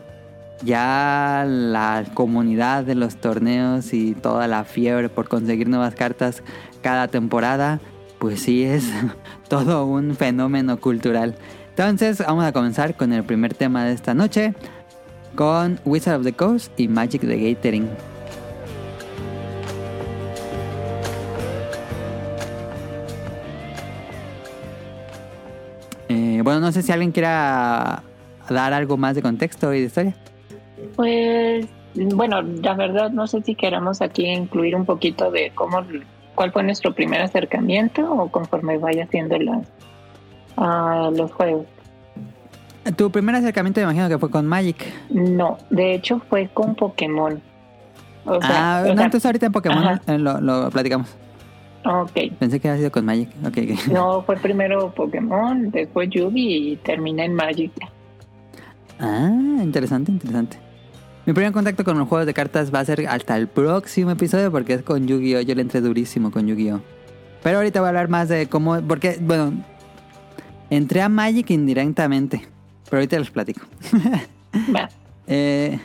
[0.62, 6.42] ya la comunidad de los torneos y toda la fiebre por conseguir nuevas cartas
[6.82, 7.80] cada temporada,
[8.18, 8.90] pues sí es
[9.48, 11.36] todo un fenómeno cultural.
[11.70, 14.54] Entonces vamos a comenzar con el primer tema de esta noche,
[15.36, 17.88] con Wizard of the Coast y Magic the Gathering.
[26.08, 28.02] Eh, bueno, no sé si alguien quiera
[28.48, 30.16] dar algo más de contexto y de historia.
[30.96, 35.84] Pues, bueno, la verdad no sé si queremos aquí incluir un poquito de cómo,
[36.38, 39.66] cuál fue nuestro primer acercamiento o conforme vaya haciendo las,
[41.18, 41.66] los juegos.
[42.96, 44.76] Tu primer acercamiento me imagino que fue con Magic.
[45.10, 47.42] No, de hecho fue con Pokémon.
[48.24, 51.08] O sea, ah, o no, sea, entonces ahorita en Pokémon eh, lo, lo platicamos.
[51.84, 52.32] ok.
[52.38, 53.30] Pensé que había sido con Magic.
[53.44, 53.88] Ok, ok.
[53.92, 57.72] No, fue primero Pokémon, después Yugi y terminé en Magic.
[59.00, 59.28] Ah,
[59.60, 60.67] interesante, interesante.
[61.28, 64.50] Mi primer contacto con los juegos de cartas va a ser hasta el próximo episodio
[64.50, 65.42] porque es con Yu-Gi-Oh!
[65.42, 66.80] Yo le entré durísimo con Yu-Gi-Oh!
[67.42, 68.80] Pero ahorita voy a hablar más de cómo...
[68.80, 69.52] Porque, bueno,
[70.70, 72.48] entré a Magic indirectamente.
[72.86, 73.60] Pero ahorita les platico.
[74.74, 74.88] Va.
[75.26, 75.78] Eh,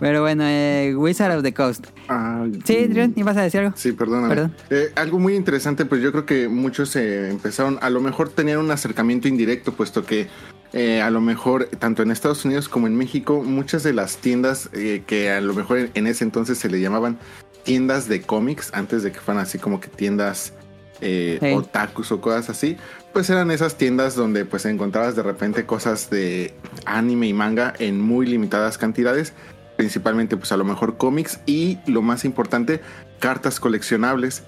[0.00, 1.86] pero bueno, eh, Wizard of the Coast.
[2.08, 3.76] Ah, Sí, Adrián, ¿ibas a decir algo?
[3.76, 4.34] Sí, perdóname.
[4.34, 4.56] Perdón.
[4.70, 8.58] Eh, algo muy interesante, pues yo creo que muchos eh, empezaron, a lo mejor tenían
[8.58, 10.26] un acercamiento indirecto, puesto que
[10.72, 14.70] eh, a lo mejor tanto en Estados Unidos como en México, muchas de las tiendas
[14.72, 17.18] eh, que a lo mejor en, en ese entonces se le llamaban
[17.64, 20.52] tiendas de cómics, antes de que fueran así como que tiendas
[21.00, 21.52] eh, Sí.
[21.54, 22.76] otakus o cosas así,
[23.12, 26.54] pues eran esas tiendas donde pues encontrabas de repente cosas de
[26.86, 29.32] anime y manga en muy limitadas cantidades
[29.76, 32.80] principalmente pues a lo mejor cómics y lo más importante
[33.18, 34.44] cartas coleccionables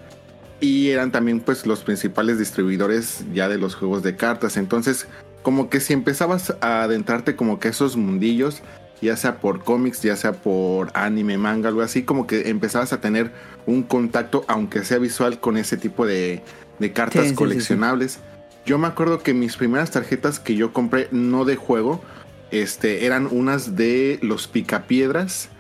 [0.61, 5.07] y eran también pues los principales distribuidores ya de los juegos de cartas entonces
[5.45, 8.63] como que si empezabas a adentrarte como que esos mundillos
[9.01, 13.01] ya sea por cómics ya sea por anime manga algo así como que empezabas a
[13.01, 13.31] tener
[13.67, 16.43] un contacto aunque sea visual con ese tipo de,
[16.81, 18.19] de cartas Sí, sí, sí, coleccionables
[18.67, 22.03] yo me acuerdo que mis primeras tarjetas que yo compré no de juego
[22.51, 25.51] este, eran unas de los picapiedras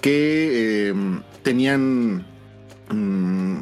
[0.00, 0.94] que eh,
[1.42, 2.26] tenían
[2.90, 3.60] mm,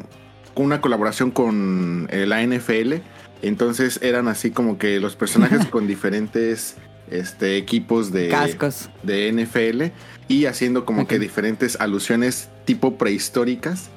[0.55, 2.95] una colaboración con eh, la NFL.
[3.41, 6.75] Entonces eran así como que los personajes con diferentes
[7.09, 8.89] este, equipos de, Cascos.
[9.03, 9.93] de NFL
[10.27, 13.89] y haciendo como que diferentes alusiones tipo prehistóricas,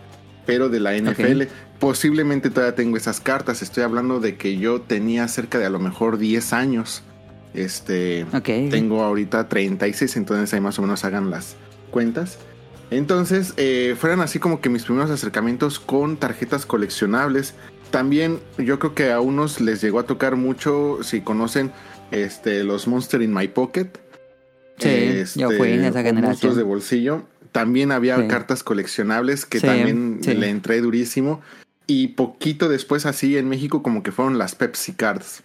[0.47, 1.43] pero de la NFL.
[1.79, 3.61] Posiblemente todavía tengo esas cartas.
[3.61, 7.03] Estoy hablando de que yo tenía cerca de a lo mejor 10 años.
[7.55, 8.71] Este, Ok.
[8.71, 11.57] tengo ahorita 36, entonces ahí más o menos hagan las
[11.91, 12.39] cuentas.
[12.91, 17.55] Entonces, eh, fueron así como que mis primeros acercamientos con tarjetas coleccionables.
[17.93, 21.71] También yo creo que a unos les llegó a tocar mucho, si conocen
[22.11, 23.89] este, los Monster in My Pocket.
[24.79, 26.57] Este, Sí, yo fui en esa generación.
[26.57, 27.23] de bolsillo.
[27.53, 28.27] También había Sí.
[28.29, 30.35] cartas coleccionables que Sí, también sí.
[30.35, 31.41] le entré durísimo.
[31.87, 35.43] Y poquito después así en México como que fueron las Pepsi Cards.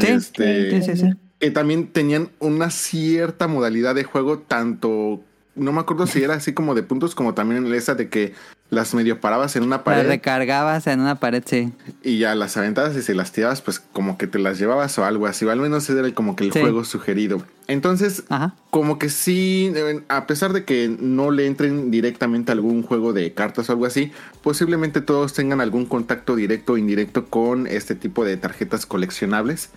[0.00, 1.12] Sí, Este, sí, sí, sí.
[1.38, 5.20] que también tenían una cierta modalidad de juego, tanto,
[5.54, 8.32] no me acuerdo si era así como de puntos, como también esa de que
[8.70, 11.72] las medio parabas en una Las pared recargabas en una pared, sí.
[12.02, 15.04] y ya las aventabas y si las tirabas, pues como que te las llevabas o
[15.06, 16.60] algo así, o al menos era como que el Sí.
[16.60, 17.42] juego sugerido.
[17.66, 18.54] Entonces, Ajá.
[18.70, 23.12] como que sí, eh, a pesar de que no le entren directamente a algún juego
[23.14, 27.94] de cartas o algo así, posiblemente todos tengan algún contacto directo o indirecto con este
[27.94, 29.70] tipo de tarjetas coleccionables.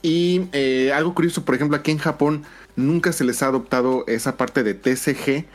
[0.00, 2.44] Y eh, algo curioso, por ejemplo, aquí en Japón
[2.76, 5.46] nunca se les ha adoptado esa parte de TCG,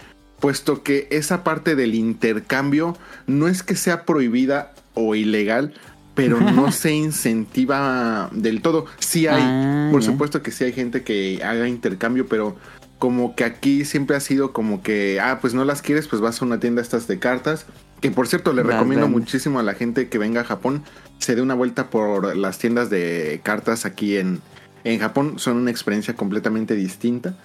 [0.44, 5.74] puesto que esa parte del intercambio no es que sea prohibida o ilegal,
[6.16, 8.86] pero no se incentiva del todo.
[9.00, 12.58] Sí hay, Ah, por supuesto que sí hay gente que haga intercambio, pero
[13.00, 16.42] como que aquí siempre ha sido como que, ah, pues no las quieres, pues vas
[16.42, 17.66] a una tienda estas de cartas.
[18.02, 20.84] Que por cierto, le Las recomiendo muchísimo a la gente que venga a Japón,
[21.20, 24.42] se dé una vuelta por las tiendas de cartas aquí en,
[24.84, 25.36] en Japón.
[25.38, 27.38] Son una experiencia completamente distinta.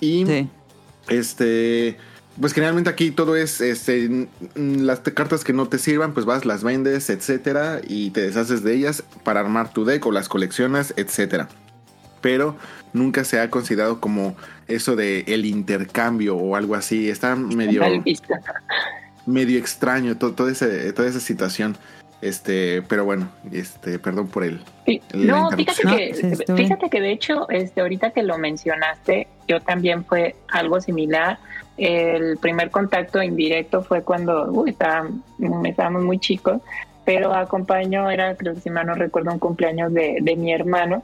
[0.00, 0.48] Y Sí.
[1.10, 1.98] este,
[2.38, 6.62] pues generalmente aquí todo es, este, las cartas que no te sirvan, pues vas, las
[6.62, 11.48] vendes, etcétera, y te deshaces de ellas para armar tu deck o las coleccionas, etcétera.
[12.20, 12.56] Pero
[12.92, 14.36] nunca se ha considerado como
[14.68, 17.08] eso de el intercambio o algo así.
[17.08, 17.82] Está medio,
[19.26, 21.76] medio extraño to- toda, ese- toda esa situación.
[22.22, 24.60] Este, pero bueno, este, perdón por el.
[25.14, 26.56] No, fíjate que, No, bien.
[26.58, 31.38] fíjate que de hecho, este, ahorita que lo mencionaste, yo también fue algo similar.
[31.82, 35.08] El primer contacto indirecto fue cuando uy, estaba-
[35.64, 36.60] estábamos muy chicos,
[37.06, 41.02] pero acompañó, era, creo que si mal no recuerdo, un cumpleaños de, de mi hermano.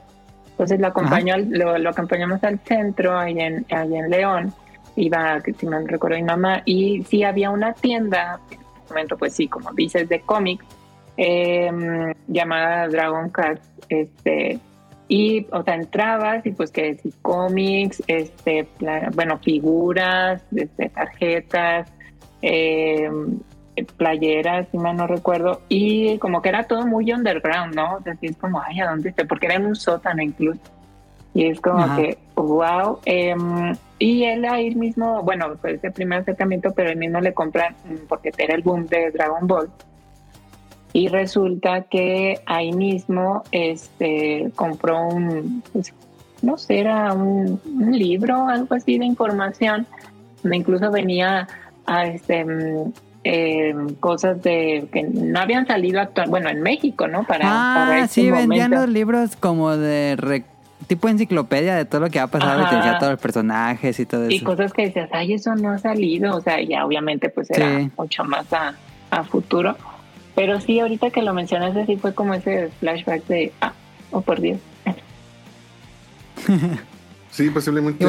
[0.51, 4.53] Entonces lo, acompañó, al- lo, lo acompañamos al centro, ahí en, ahí en León.
[4.95, 6.61] Iba, si mal no recuerdo, mi mamá.
[6.65, 10.63] Y sí había una tienda, en ese momento, pues sí, como dices, de cómics,
[11.17, 13.59] eh, llamada Dragon Card,
[13.89, 14.59] este,
[15.07, 18.67] y, o sea, entrabas y pues que si cómics, este,
[19.13, 21.89] bueno, figuras, este, tarjetas,
[22.41, 23.09] eh,
[23.97, 27.95] playeras, si mal no recuerdo, y como que era todo muy underground, ¿no?
[27.95, 29.25] O sea, es como, ay, ¿a dónde esté?
[29.25, 30.59] Porque era en un sótano incluso.
[31.33, 31.95] Y es como Ajá.
[31.95, 32.99] que, wow.
[33.05, 37.75] em, y él ahí mismo, bueno, fue ese primer acercamiento, pero él mismo le compra,
[37.85, 39.69] mm, porque era el boom de Dragon Ball.
[40.97, 45.93] Y resulta que ahí mismo este, compró un, pues,
[46.41, 49.85] no sé, era un, un libro, algo así de información,
[50.51, 51.47] incluso venía
[51.85, 52.93] a este mm,
[53.25, 57.25] eh, cosas de que no habían salido actual, bueno, en México, ¿no?
[57.25, 60.45] Para, para Ah, ese sí, vendían los libros como de re-
[60.87, 62.77] tipo enciclopedia de todo lo que ha pasado y te Ajá.
[62.77, 64.45] decía todos los personajes y todo y eso.
[64.45, 67.91] cosas que decías, ay, eso no ha salido, o sea, ya obviamente pues era Sí.
[67.95, 68.73] mucho más a,
[69.11, 69.75] a futuro.
[70.37, 73.73] Pero sí, ahorita que lo mencionaste, sí fue como ese flashback de, ah,
[74.11, 74.59] oh por Dios.
[77.31, 78.03] Sí, posiblemente.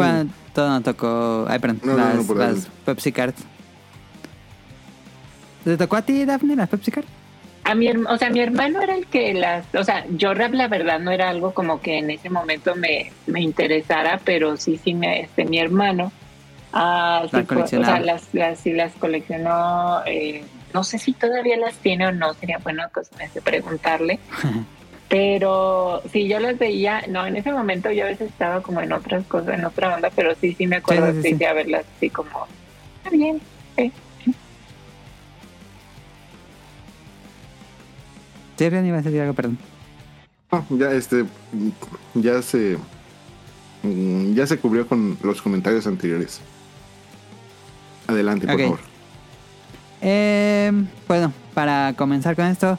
[0.55, 1.45] Todo nos tocó.
[1.51, 2.67] Ay, perdón, No, no, las, no, las.
[2.87, 3.45] Pepsi Cards.
[5.65, 7.09] ¿Te tocó a ti, Daphne, las Pepsi Cards?
[7.65, 10.69] A mi, o sea, mi hermano era el que las, o sea, yo rap la
[10.69, 14.95] verdad no era algo como que en ese momento me, me interesara, pero sí, sí,
[14.95, 16.11] me, este, mi hermano,
[16.73, 21.75] ah, sí o sea, las, las, sí las coleccionó, eh, no sé si todavía las
[21.77, 23.11] tiene o no, sería bueno pues,
[23.43, 24.19] preguntarle,
[25.09, 28.93] pero sí, yo las veía, no, en ese momento yo a veces estaba como en
[28.93, 31.85] otras cosas, en otra onda, pero sí, sí me acuerdo Sí, sí, sí, de haberlas
[31.97, 32.47] así como,
[32.99, 33.41] está bien,
[33.77, 33.93] sí.
[38.59, 39.57] Sí, Rian, iba a decir algo, perdón.
[40.51, 41.25] No, ya este
[42.15, 42.77] ya se
[44.35, 46.41] ya se cubrió con los comentarios anteriores.
[48.07, 48.81] Adelante, por favor.
[50.01, 50.73] Eh,
[51.07, 52.79] bueno, para comenzar con esto,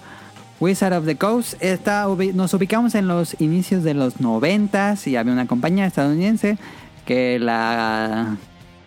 [0.59, 5.33] Wizard of the Coast está, nos ubicamos en los inicios de los noventas y había
[5.33, 6.57] una compañía estadounidense
[7.05, 8.37] que la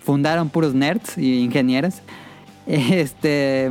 [0.05, 2.03] fundaron puros nerds y ingenieros,
[2.67, 3.71] este,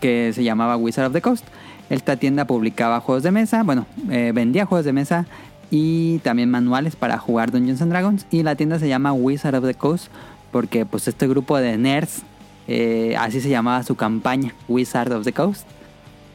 [0.00, 1.44] que se llamaba Wizard of the Coast.
[1.90, 5.26] Esta tienda publicaba juegos de mesa, bueno, eh, vendía juegos de mesa
[5.70, 8.26] y también manuales para jugar Dungeons and Dragons.
[8.30, 10.08] Y la tienda se llama Wizard of the Coast
[10.50, 12.22] porque pues este grupo de nerds,
[12.68, 15.66] eh, así se llamaba su campaña, Wizard of the Coast.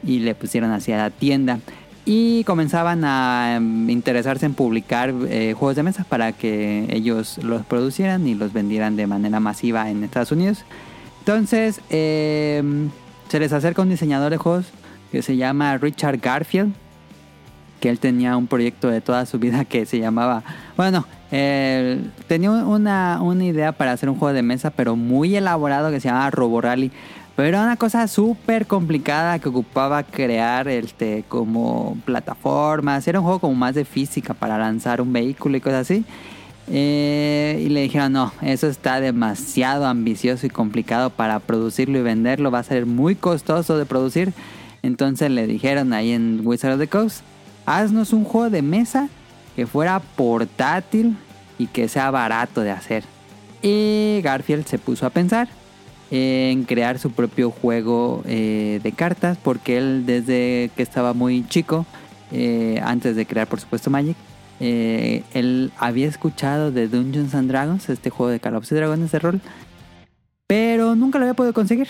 [0.02, 1.58] Y le pusieron así a la tienda.
[2.06, 7.64] Y comenzaban a em, interesarse en publicar eh, juegos de mesa para que ellos los
[7.66, 10.64] producieran y los vendieran de manera masiva en Estados Unidos.
[11.20, 12.62] Entonces, eh,
[13.28, 14.66] se les acerca un diseñador de juegos
[15.12, 16.72] que se llama Richard Garfield,
[17.80, 20.42] que él tenía un proyecto de toda su vida que se llamaba,
[20.76, 25.90] bueno, él tenía una, una idea para hacer un juego de mesa, pero muy elaborado
[25.90, 26.90] que se llamaba Robo Rally.
[27.36, 33.06] Pero era una cosa súper complicada que ocupaba crear este, como plataformas.
[33.06, 36.04] Era un juego como más de física para lanzar un vehículo y cosas así.
[36.68, 42.50] Eh, y le dijeron, no, eso está demasiado ambicioso y complicado para producirlo y venderlo.
[42.50, 44.34] Va a ser muy costoso de producir.
[44.82, 47.22] Entonces le dijeron ahí en Wizard of the Coast,
[47.64, 49.08] haznos un juego de mesa
[49.60, 51.18] que fuera portátil
[51.58, 53.04] y que sea barato de hacer.
[53.60, 55.48] Y Garfield se puso a pensar
[56.10, 61.84] en crear su propio juego eh, de cartas porque él desde que estaba muy chico,
[62.32, 64.16] eh, antes de crear por supuesto Magic,
[64.60, 69.18] eh, él había escuchado de Dungeons and Dragons, este juego de Calabozos y Dragones de
[69.18, 69.40] rol,
[70.46, 71.86] pero nunca lo había podido conseguir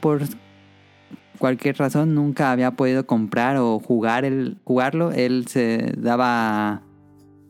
[0.00, 0.22] por
[1.36, 6.83] cualquier razón nunca había podido comprar o jugar el jugarlo él se daba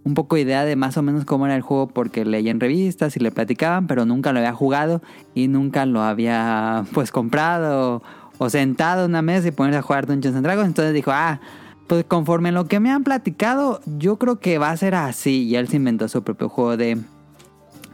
[0.05, 3.17] un poco idea de más o menos cómo era el juego porque leía en revistas
[3.17, 5.03] y le platicaban pero nunca lo había jugado
[5.35, 8.03] y nunca lo había pues comprado
[8.38, 10.69] o, sentado una mesa y ponerse a jugar Dungeons and Dragons.
[10.69, 11.40] Entonces dijo ah
[11.87, 15.57] pues conforme lo que me han platicado yo creo que va a ser así y
[15.57, 16.99] él se inventó su propio juego de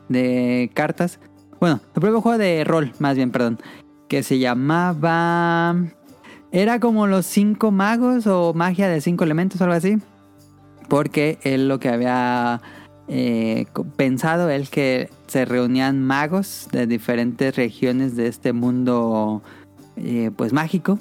[0.09, 1.21] de cartas.
[1.61, 3.59] Bueno su propio juego de rol más bien perdón
[4.09, 5.77] que se llamaba...
[6.53, 9.99] Era como los cinco magos o magia de cinco elementos algo así.
[10.91, 12.61] Porque él lo que había
[13.09, 13.65] eh,
[13.97, 19.43] pensado es que se reunían magos de diferentes regiones de este mundo
[19.97, 20.99] eh, pues mágico.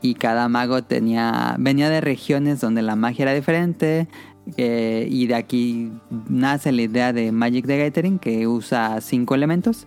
[0.00, 4.08] Y cada mago tenía venía de regiones donde la magia era diferente.
[4.56, 5.90] eh, y de aquí
[6.28, 9.86] nace la idea de Magic the Gathering que usa cinco elementos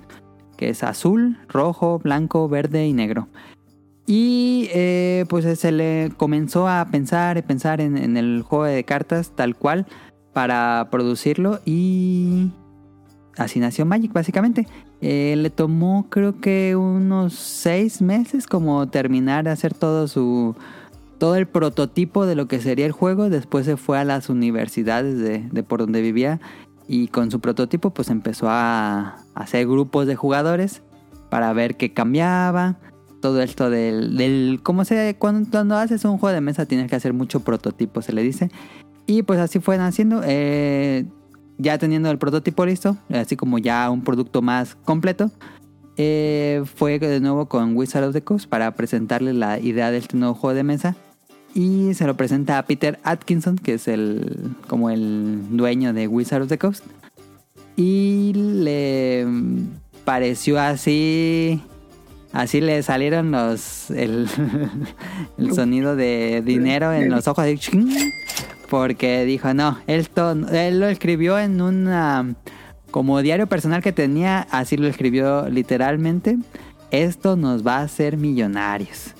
[0.57, 3.27] que es azul, rojo, blanco, verde y negro.
[4.09, 9.33] Y eh, pues se le comenzó a pensar y pensar en, el juego de cartas
[9.35, 9.85] tal cual
[10.31, 12.49] para producirlo y
[13.35, 14.65] así nació Magic básicamente.
[15.01, 20.55] Eh, le tomó creo que unos seis meses como terminar de hacer todo su
[21.19, 23.29] todo el prototipo de lo que sería el juego.
[23.29, 26.39] Después se fue a las universidades de, de por donde vivía
[26.87, 30.81] y con su prototipo pues empezó a hacer grupos de jugadores
[31.29, 32.77] para ver qué cambiaba.
[33.21, 36.95] Todo esto del, del cómo se cuando, cuando haces un juego de mesa tienes que
[36.95, 38.51] hacer mucho prototipo, se le dice.
[39.05, 40.21] Y pues así fue naciendo.
[40.25, 41.05] eh,
[41.57, 45.31] ya teniendo el prototipo listo, así como ya un producto más completo,
[45.97, 50.17] eh, fue de nuevo con Wizard of the Coast para presentarle la idea de este
[50.17, 50.95] nuevo juego de mesa.
[51.55, 56.43] y se lo presenta a Peter Atkinson, que es el como el dueño de Wizard
[56.43, 56.85] of the Coast.
[57.75, 59.25] Y le
[60.05, 61.59] pareció así
[62.37, 64.27] así le salieron los el,
[65.37, 67.59] el sonido de dinero en los ojos de
[68.69, 72.35] porque dijo, "No, él, to- él lo escribió en una
[72.91, 76.37] como diario personal que tenía, así lo escribió literalmente.
[76.91, 79.13] Esto nos va a hacer millonarios.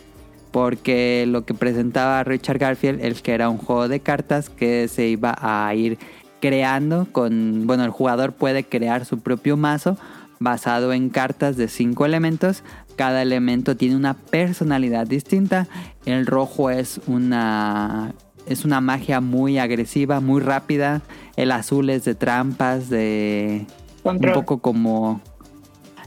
[0.51, 5.07] Porque lo que presentaba Richard Garfield es que era un juego de cartas que se
[5.07, 5.97] iba a ir
[6.39, 7.67] creando con...
[7.67, 9.97] Bueno, el jugador puede crear su propio mazo
[10.39, 12.63] basado en cartas de cinco elementos.
[12.97, 15.67] Cada elemento tiene una personalidad distinta.
[16.05, 18.13] El rojo es una
[18.47, 21.01] es una magia muy agresiva, muy rápida.
[21.35, 23.67] El azul es de trampas, de
[24.03, 24.31] Control.
[24.31, 25.21] un poco como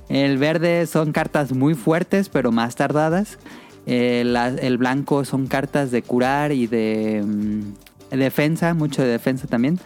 [0.08, 3.38] el verde son cartas muy fuertes pero más tardadas.
[3.86, 9.78] El blanco son cartas de curar y de mm, defensa, mucho de defensa también.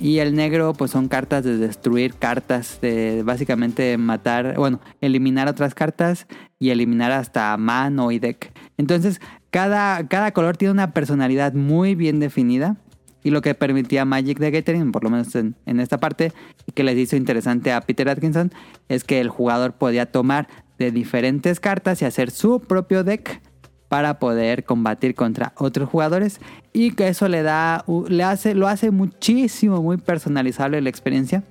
[0.00, 5.74] Y el negro pues son cartas de destruir cartas, de básicamente matar, bueno, eliminar otras
[5.74, 6.26] cartas
[6.58, 8.50] y eliminar hasta mano y deck.
[8.78, 9.20] Entonces
[9.50, 12.76] cada, cada color tiene una personalidad muy bien definida.
[13.22, 16.32] Y lo que permitía Magic the Gathering, por lo menos en, en esta parte,
[16.66, 18.50] y que les hizo interesante a Peter Atkinson,
[18.88, 20.48] es que el jugador podía tomar
[20.78, 23.42] de diferentes cartas y hacer su propio deck
[23.90, 26.40] para poder combatir contra otros jugadores.
[26.72, 31.42] Y que eso le da le hace lo hace muchísimo muy personalizable la experiencia.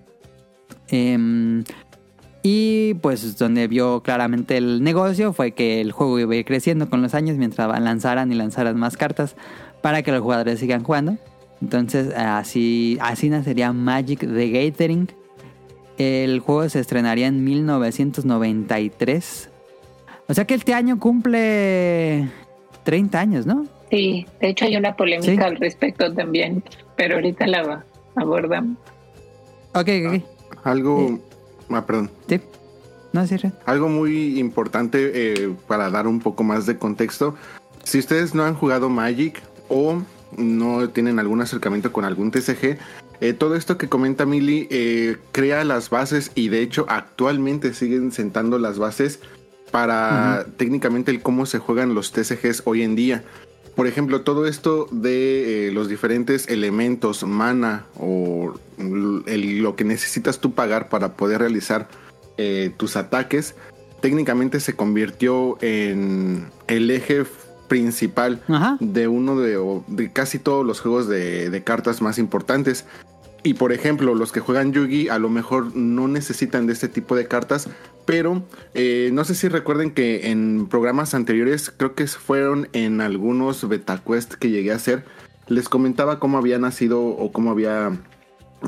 [0.87, 1.65] Em,
[2.41, 7.13] y pues donde vio claramente el negocio fue que el juego iba creciendo con los
[7.13, 9.35] años mientras lanzaran y lanzaran más cartas
[9.81, 11.17] para que los jugadores sigan jugando.
[11.61, 15.09] Entonces así así nacería Magic the Gathering.
[15.97, 19.48] El juego se estrenaría en 1993
[20.29, 22.29] o sea que este año cumple
[22.83, 23.65] 30 años, ¿no?
[23.89, 25.37] Sí, de hecho hay una polémica Sí.
[25.39, 26.63] al respecto también,
[26.95, 27.83] pero ahorita la
[28.15, 28.77] abordamos.
[29.73, 30.23] Ok, ok, ok.
[30.63, 31.19] Algo,
[31.69, 32.39] ah, perdón, Sí.
[33.11, 37.33] No, sí, algo muy importante eh, para dar un poco más de contexto.
[37.83, 40.03] Si ustedes no han jugado Magic o
[40.37, 42.77] no tienen algún acercamiento con algún TCG,
[43.21, 48.11] eh, todo esto que comenta Mili eh, crea las bases y de hecho actualmente siguen
[48.11, 49.21] sentando las bases
[49.71, 53.23] para técnicamente el cómo se juegan los TCGs hoy en día.
[53.75, 60.39] Por ejemplo, todo esto de eh, los diferentes elementos, mana o el- lo que necesitas
[60.39, 61.87] tú pagar para poder realizar
[62.37, 63.55] eh, tus ataques,
[64.01, 67.25] técnicamente se convirtió en el eje
[67.67, 68.77] principal Ajá.
[68.79, 72.85] de uno de, casi todos los juegos de, de cartas más importantes.
[73.43, 77.15] Y por ejemplo, los que juegan Yugi a lo mejor no necesitan de este tipo
[77.15, 77.69] de cartas,
[78.05, 83.67] pero eh, no sé si recuerden que en programas anteriores, creo que fueron en algunos
[83.67, 85.05] beta quest que llegué a hacer,
[85.47, 87.91] les comentaba cómo había nacido o cómo había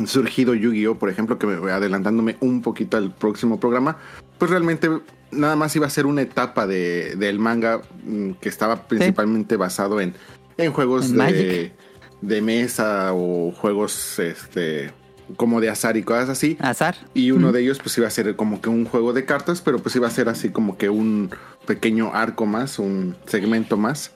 [0.05, 3.97] surgido Yu-Gi-Oh, por ejemplo, que me voy adelantándome un poquito al próximo programa,
[4.38, 4.89] pues realmente
[5.32, 9.99] nada más iba a ser una etapa de, del manga mm, que estaba principalmente basado
[9.99, 10.13] en,
[10.57, 11.74] en juegos En de, Magic.
[12.22, 14.91] De mesa o juegos este
[15.38, 16.57] como de azar y cosas así.
[16.59, 16.95] Azar.
[17.13, 19.80] Y uno de ellos pues iba a ser como que un juego de cartas, pero
[19.80, 21.32] pues iba a ser así como que un
[21.65, 24.11] pequeño arco más, un segmento más.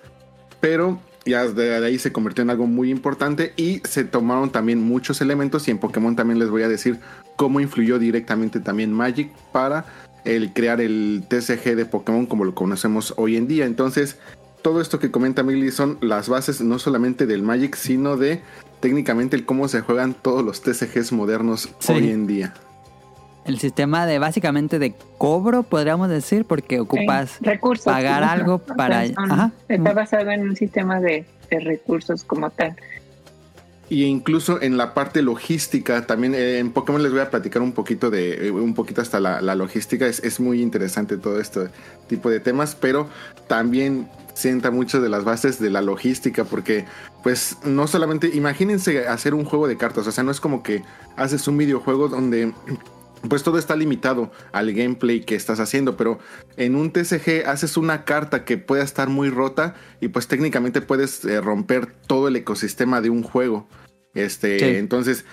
[0.60, 5.22] Pero ya de ahí se convirtió en algo muy importante y se tomaron también muchos
[5.22, 6.99] elementos y en Pokémon también les voy a decir
[7.36, 9.86] cómo influyó directamente también Magic para
[10.24, 13.66] el crear el TCG de Pokémon como lo conocemos hoy en día.
[13.66, 14.18] Entonces,
[14.66, 18.41] todo esto que comenta Millie son las bases no solamente del Magic, sino de
[18.80, 21.93] técnicamente el cómo se juegan todos los TCGs modernos Sí.
[21.93, 22.51] hoy en día.
[23.45, 27.86] El sistema de básicamente de cobro, podríamos decir, porque ocupas Sí, recursos.
[27.86, 29.51] pagar algo O sea, para- son- ajá.
[29.70, 32.76] Está basado en un sistema de, de recursos como tal.
[33.88, 37.72] Y incluso en la parte logística, también eh, en Pokémon les voy a platicar un
[37.74, 40.07] poquito de, eh, un poquito hasta la, la logística.
[40.07, 41.68] Es, es muy interesante todo este
[42.07, 43.07] tipo de temas, pero
[43.47, 46.86] también sienta mucho de las bases de la logística, porque
[47.23, 50.83] pues no solamente, imagínense hacer un juego de cartas, o sea, no es como que
[51.15, 52.53] haces un videojuego donde
[53.27, 56.19] pues todo está limitado al gameplay que estás haciendo, pero
[56.57, 61.25] en un TCG haces una carta que pueda estar muy rota y pues técnicamente puedes
[61.25, 63.67] eh, romper todo el ecosistema de un juego.
[64.16, 64.66] Este, Sí.
[64.78, 65.26] entonces,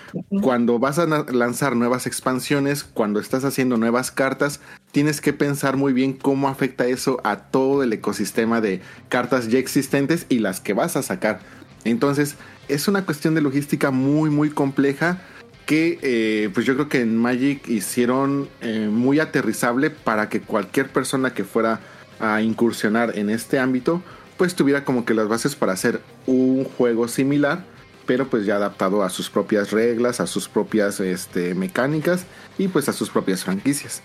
[0.43, 4.61] cuando vas a lanzar nuevas expansiones, cuando estás haciendo nuevas cartas,
[4.91, 9.59] tienes que pensar muy bien cómo afecta eso a todo el ecosistema de cartas ya
[9.59, 11.41] existentes y las que vas a sacar.
[11.85, 12.35] Entonces,
[12.69, 15.23] es una cuestión de logística muy, muy compleja
[15.67, 20.89] que eh, pues yo creo que en Magic hicieron eh, muy aterrizable para que cualquier
[20.89, 21.81] persona que fuera
[22.19, 24.03] a incursionar en este ámbito
[24.37, 27.65] pues tuviera como que las bases para hacer un juego similar,
[28.07, 32.27] pero pues ya adaptado a sus propias reglas, a sus propias este, mecánicas
[32.59, 34.03] y pues a sus propias franquicias.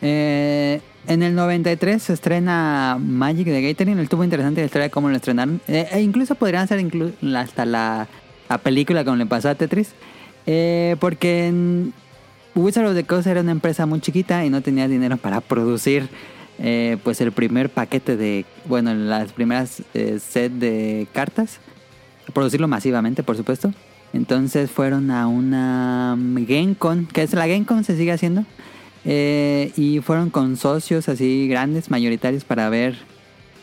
[0.00, 3.98] Eh, en el 93 se estrena Magic de Gathering.
[3.98, 5.60] Estuvo interesante la historia de cómo lo estrenaron.
[5.68, 8.06] Eh, e incluso podrían hacer inclu- hasta la,
[8.48, 9.90] la película como le pasó a Tetris.
[10.46, 11.92] Eh, porque en
[12.54, 16.08] Wizard of the Coast era una empresa muy chiquita y no tenía dinero para producir
[16.60, 21.60] eh, pues el primer paquete de, bueno, las primeras eh, set de cartas.
[22.32, 23.72] Producirlo masivamente, por supuesto.
[24.12, 28.44] Entonces fueron a una GameCon, que es la GameCon, se sigue haciendo.
[29.04, 32.96] Eh, y fueron con socios así grandes, mayoritarios, para ver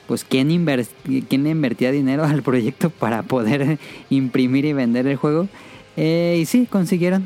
[0.08, 3.80] pues quién, invertía dinero al proyecto para poder
[4.10, 5.48] imprimir y vender el juego.
[5.98, 7.26] Eh, y sí, consiguieron,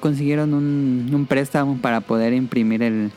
[0.00, 3.10] consiguieron un, un préstamo para poder imprimir el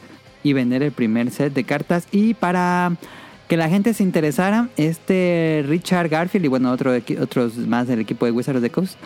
[0.44, 2.08] y vender el primer set de cartas.
[2.12, 2.94] Y para
[3.48, 8.26] que la gente se interesara, este Richard Garfield y bueno, otro, otros más del equipo
[8.26, 8.98] de Wizards of the Coast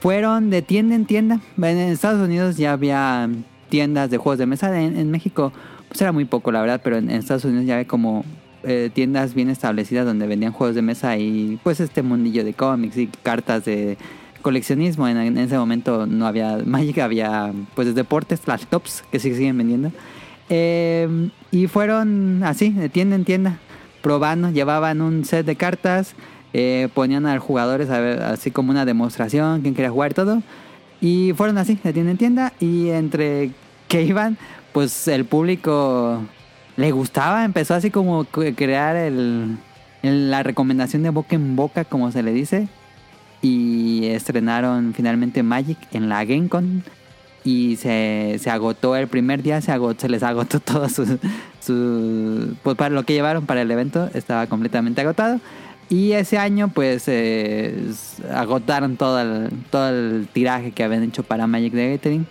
[0.00, 1.40] fueron de tienda en tienda.
[1.56, 3.28] En Estados Unidos ya había
[3.68, 4.80] tiendas de juegos de mesa.
[4.80, 5.52] En, en México,
[5.88, 8.24] pues era muy poco, la verdad, pero en, Estados Unidos ya hay como
[8.62, 12.96] eh, tiendas bien establecidas donde vendían juegos de mesa y pues este mundillo de cómics
[12.96, 13.98] y cartas de
[14.42, 15.08] coleccionismo.
[15.08, 19.58] En, en ese momento no había Magic, había pues deportes, las tops que sí siguen
[19.58, 19.90] vendiendo.
[20.48, 23.58] Eh, y fueron así, de tienda en tienda,
[24.02, 26.14] probando, llevaban un set de cartas,
[26.52, 30.14] eh, ponían a los jugadores a ver, así como una demostración, quién quería jugar y
[30.14, 30.42] todo.
[31.00, 32.52] Y fueron así, de tienda en tienda.
[32.60, 33.50] Y entre
[33.88, 34.36] que iban,
[34.72, 36.22] pues el público
[36.76, 39.56] le gustaba, empezó así como crear el,
[40.02, 42.68] el- la recomendación de boca en boca, como se le dice.
[43.42, 46.82] Y estrenaron finalmente Magic en la GameCon.
[47.50, 51.18] Y se, se agotó el primer día, se, agotó, se les agotó todo su,
[51.60, 55.40] su- Pues para lo que llevaron para el evento, estaba completamente agotado.
[55.88, 57.74] Y ese año, pues, eh,
[58.34, 62.26] agotaron todo el, todo el tiraje que habían hecho para Magic the Gathering.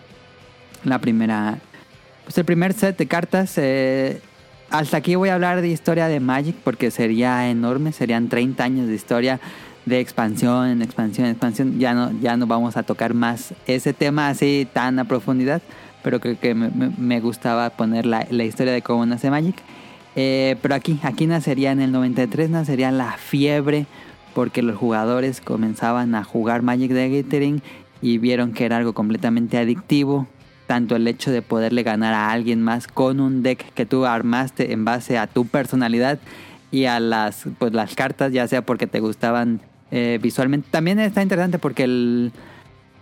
[0.84, 1.58] La primera.
[2.26, 3.54] Pues el primer set de cartas.
[3.58, 4.22] eh,
[4.70, 7.92] hasta aquí voy a hablar de historia de Magic porque sería enorme.
[7.94, 9.40] Serían 30 años de historia
[9.88, 11.80] de expansión, expansión, expansión.
[11.80, 15.62] Ya no, ya no vamos a tocar más ese tema así tan a profundidad.
[16.04, 19.56] Pero creo que me, gustaba poner la, la historia de cómo nace Magic.
[20.16, 23.86] Eh, pero aquí, aquí nacería en el 93, nacería la fiebre
[24.34, 27.62] porque los jugadores comenzaban a jugar Magic the Gathering
[28.02, 30.28] y vieron que era algo completamente adictivo.
[30.68, 34.74] Tanto el hecho de poderle ganar a alguien más con un deck que tú armaste
[34.74, 36.20] en base a tu personalidad
[36.72, 39.62] y a las, pues, las cartas, ya sea porque te gustaban
[39.92, 40.68] eh, visualmente.
[40.72, 42.32] También está interesante porque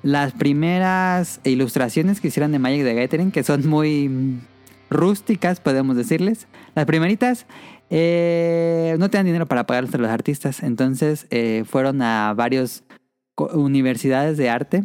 [0.03, 4.39] las primeras ilustraciones que hicieron de Magic the Gathering, que son muy
[4.89, 6.47] rústicas, podemos decirles.
[6.75, 7.47] Las primeritas
[7.89, 12.83] eh, no tenían dinero para pagarles a los artistas, entonces eh, fueron a varias
[13.37, 14.83] universidades de arte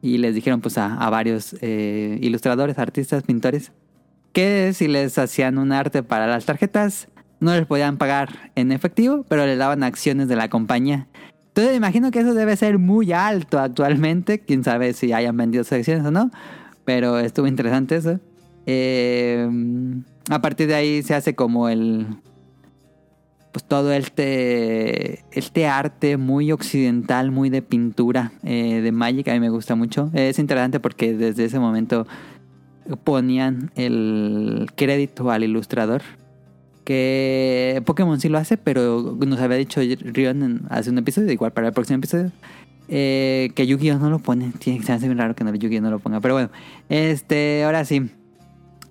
[0.00, 3.72] y les dijeron pues a, a varios eh, ilustradores, artistas, pintores,
[4.32, 9.24] que si les hacían un arte para las tarjetas, no les podían pagar en efectivo,
[9.28, 11.08] pero les daban acciones de la compañía.
[11.52, 14.38] Entonces me imagino que eso debe ser muy alto actualmente.
[14.38, 16.30] Quién sabe si hayan vendido sus acciones o no.
[16.86, 18.20] Pero estuvo interesante eso.
[18.64, 19.46] Eh,
[20.30, 22.06] a partir de ahí se hace como el.
[23.52, 25.26] Pues todo este.
[25.30, 29.28] Este arte muy occidental, muy de pintura eh, de Magic.
[29.28, 30.10] A mí me gusta mucho.
[30.14, 32.06] Es interesante porque desde ese momento
[33.04, 36.00] ponían el crédito al ilustrador
[36.84, 41.68] que Pokémon sí lo hace, pero nos había dicho Rion hace un episodio, igual para
[41.68, 42.32] el próximo episodio,
[42.88, 44.52] eh, que Yu-Gi-Oh no lo pone.
[44.58, 46.20] Tiene que ser raro que no, Yu-Gi-Oh no lo ponga.
[46.20, 46.50] Pero bueno,
[46.88, 48.10] este, ahora sí.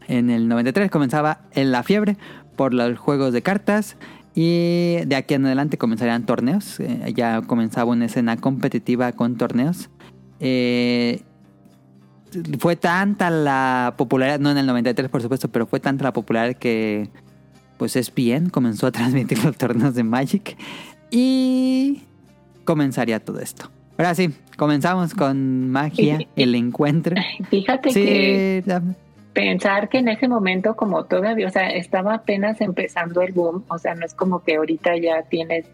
[0.07, 2.17] En el 93 comenzaba en la fiebre
[2.55, 3.97] por los juegos de cartas.
[4.33, 6.79] Y de aquí en adelante comenzarían torneos.
[6.79, 9.89] Eh, ya comenzaba una escena competitiva con torneos.
[10.39, 11.21] Eh,
[12.59, 16.57] fue tanta la popularidad, no en el 93 por supuesto, pero fue tanta la popularidad
[16.57, 17.09] que
[17.81, 20.55] pues ESPN comenzó a transmitir los torneos de Magic
[21.09, 22.03] y
[22.63, 23.71] comenzaría todo esto.
[23.97, 27.15] Ahora sí, comenzamos con magia, el encuentro.
[27.49, 28.63] Fíjate que
[29.33, 33.79] pensar que en ese momento como todavía, o sea, estaba apenas empezando el boom, o
[33.79, 35.65] sea, no es como que ahorita ya tienes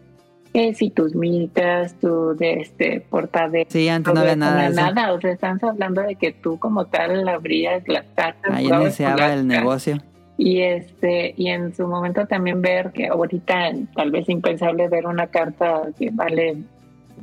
[0.54, 5.20] que si tus mitas, tu de este portada sí, antes no había nada nada, o
[5.20, 9.98] sea, estamos hablando de que tú como tal abrías las cartas, Ahí iniciaba el negocio.
[10.40, 15.26] Y este, y en su momento también ver que ahorita tal vez impensable ver una
[15.26, 16.58] carta que vale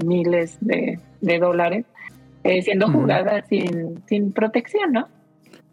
[0.05, 1.85] miles de, de dólares
[2.43, 5.07] eh, siendo jugada sin, sin protección, ¿no?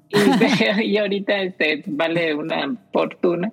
[0.09, 3.51] Y, y ahorita este vale una fortuna.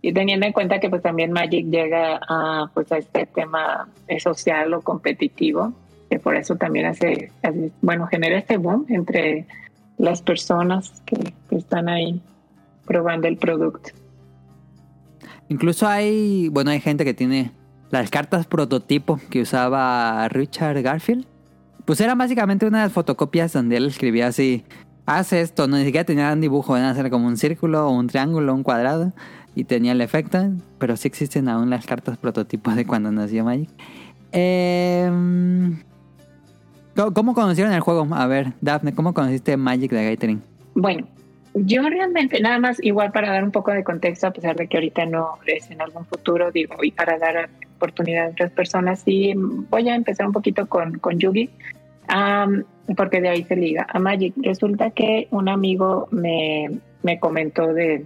[0.00, 4.18] Y teniendo en cuenta que pues también Magic llega a pues a este tema eh,
[4.18, 5.72] social o competitivo,
[6.08, 9.44] que por eso también hace, hace- bueno, genera este boom entre
[9.98, 12.20] las personas que, que están ahí
[12.86, 13.90] probando el producto.
[15.48, 17.52] Incluso hay, bueno, hay gente que tiene
[17.90, 21.24] las cartas prototipo que usaba Richard Garfield.
[21.84, 24.64] Pues eran básicamente unas fotocopias donde él escribía así,
[25.06, 28.52] haz esto, no ni siquiera tenía un dibujo, era hacer como un círculo, un triángulo,
[28.54, 29.12] un cuadrado
[29.54, 33.70] y tenía el efecto, pero sí existen aún las cartas prototipo de cuando nació Magic.
[34.32, 35.78] Em,
[36.96, 38.06] ¿cómo- ¿Cómo conocieron el juego?
[38.12, 40.42] A ver, Daphne, ¿cómo conociste Magic de Gathering?
[40.74, 41.06] Bueno,
[41.64, 44.76] yo realmente, nada más, igual para dar un poco de contexto, a pesar de que
[44.76, 49.32] ahorita no es en algún futuro, digo, y para dar oportunidad a otras personas, sí,
[49.34, 51.48] voy a empezar un poquito con, con Yugi,
[52.08, 52.64] am,
[52.96, 54.34] porque de ahí se liga a Magic.
[54.36, 58.04] Resulta que un amigo me, me comentó de,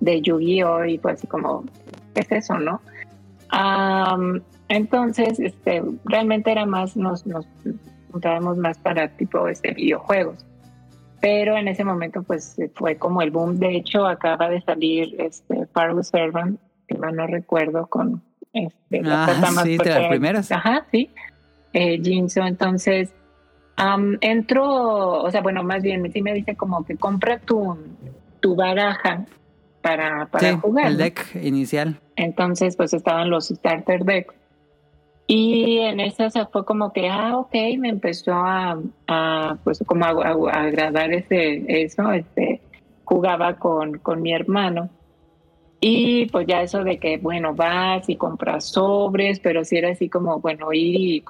[0.00, 0.84] de Yu-Gi-Oh!
[0.86, 1.64] y fue así como,
[2.14, 2.80] ¿qué es eso, no?
[3.50, 7.46] Am, entonces, este, realmente era más, nos, nos
[8.10, 10.44] juntábamos más para tipo este, videojuegos
[11.20, 13.58] pero en ese momento pues fue como el boom.
[13.58, 19.24] De hecho, acaba de salir este Pharaoh Servant, que mal no recuerdo, con este, la
[19.24, 20.52] Ah, más sí, de las primeras.
[20.52, 21.10] Ajá, sí.
[21.72, 23.10] Eh, Jinzo, entonces
[23.76, 27.76] am, entró, o sea, bueno, más bien sí me dice como que compra tu,
[28.40, 29.26] tu baraja
[29.82, 30.86] para, para Sí, jugar.
[30.86, 32.00] el deck inicial.
[32.16, 34.34] Entonces, pues estaban los starter decks.
[35.26, 38.78] Y en eso se fue como que, ah, ok, me empezó a,
[39.64, 42.60] pues como a, agradar ese, eso, este,
[43.04, 44.88] jugaba con, con mi hermano.
[45.80, 50.08] Y pues ya eso de que, bueno, vas y compras sobres, pero si era así
[50.08, 51.24] como, bueno, ir y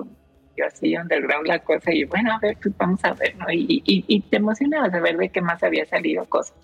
[0.57, 3.51] yo así underground la cosa y bueno, a ver, pues vamos a ver, ¿no?
[3.51, 6.55] Y, y, y te emocionabas de ver de qué más había salido cosas.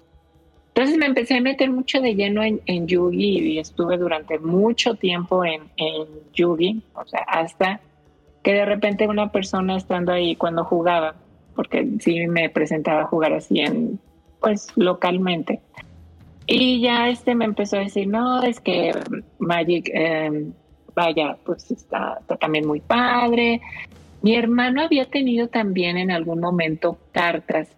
[0.74, 4.94] Entonces me empecé a meter mucho de lleno en, en Yugi y estuve durante mucho
[4.94, 7.80] tiempo en, en Yugi, o sea, hasta
[8.42, 11.14] que de repente una persona estando ahí cuando jugaba,
[11.54, 14.00] porque sí me presentaba a jugar así en,
[14.40, 15.60] pues localmente,
[16.46, 18.92] y ya este me empezó a decir, no, es que
[19.38, 20.46] Magic, eh,
[20.94, 23.60] vaya, pues está también muy padre.
[24.22, 27.68] Mi hermano había tenido también en algún momento cartas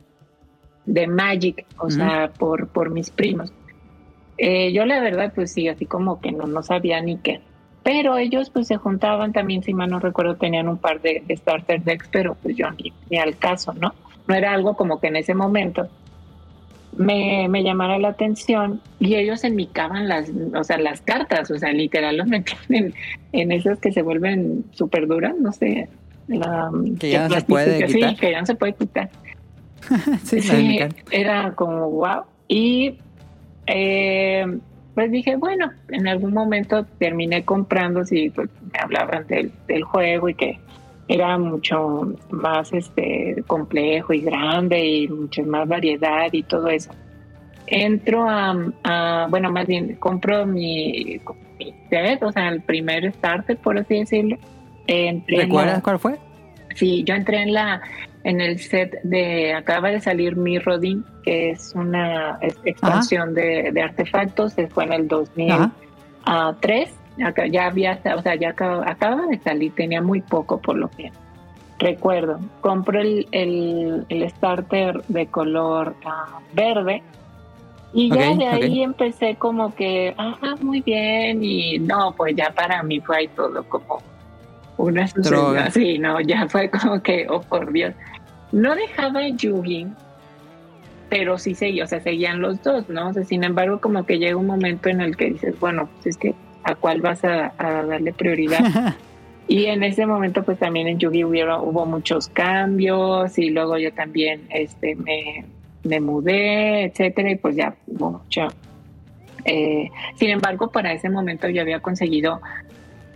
[0.87, 1.97] de Magic, o Ujú.
[1.97, 3.53] sea, por, por mis primos.
[4.37, 7.41] Eh, yo la verdad, pues sí, así como que no, no sabía ni qué.
[7.83, 11.37] Pero ellos pues se juntaban también, si mal no recuerdo, tenían un par de, de
[11.37, 13.95] starter decks, pero pues yo ni, ni al caso, ¿no?
[14.27, 15.87] No era algo como que en ese momento
[16.97, 21.73] me, me llamara la atención y ellos enmicaban las, o sea, las cartas, o sea,
[21.73, 22.95] literal los metían en,
[23.33, 25.89] en esas que se vuelven súper duras, no sé.
[26.27, 28.11] La, Que ya no se puede quitar.
[28.11, 29.11] Sí, que ya no se puede quitar.
[30.25, 30.79] sí, Sí,
[31.11, 32.23] era como wow.
[32.49, 32.99] Y
[33.67, 34.59] eh,
[34.95, 40.29] pues dije, bueno, en algún momento terminé comprando, si pues, me hablaban del, del juego
[40.29, 40.59] y que
[41.09, 46.93] era mucho más este complejo y grande y mucha más variedad y todo eso.
[47.67, 48.55] Entro a,
[48.85, 51.21] a- bueno, más bien compro mi,
[51.59, 54.37] mi set, o sea, el primer starter, por así decirlo.
[55.27, 56.19] ¿Recuerdas cuál fue?
[56.75, 57.81] Sí, yo entré en la
[58.25, 64.55] en el set de acaba de salir Mirrodin, que es una expansión de, de artefactos,
[64.55, 66.89] se fue en el 2003.
[66.89, 67.29] Ajá.
[67.29, 70.91] Acá ya había, o sea, ya acaba, acaba de salir, tenía muy poco por lo
[70.91, 71.13] que
[71.79, 72.41] recuerdo.
[72.61, 77.03] Compro el, el, el starter de color ah, verde
[77.93, 82.83] y ya de ahí empecé como que, ajá, muy bien y no, pues ya para
[82.83, 84.03] mí fue ahí todo como
[84.77, 85.71] una sucesión.
[85.73, 87.95] Sí, no, ya fue como que, oh por Dios.
[88.53, 89.87] No dejaba Yugi,
[91.09, 93.09] pero sí seguía, o sea, seguían los dos, ¿no?
[93.09, 96.07] O sea, sin embargo, como que llega un momento en el que dices, bueno, pues
[96.07, 98.61] es que a cuál vas a, a darle prioridad.
[99.49, 103.93] y en ese momento, pues también en Yugi hubo, hubo muchos cambios y luego yo
[103.93, 105.45] también este, me,
[105.85, 108.49] me mudé, etcétera, y pues ya hubo mucho.
[109.45, 112.41] eh, sin embargo, para ese momento yo había conseguido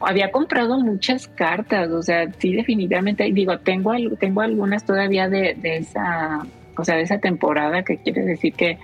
[0.01, 5.79] había comprado muchas cartas, o sea, sí definitivamente, digo, tengo tengo algunas todavía de, de
[5.79, 6.47] esa,
[6.77, 8.79] o sea, de esa temporada, que quiere decir que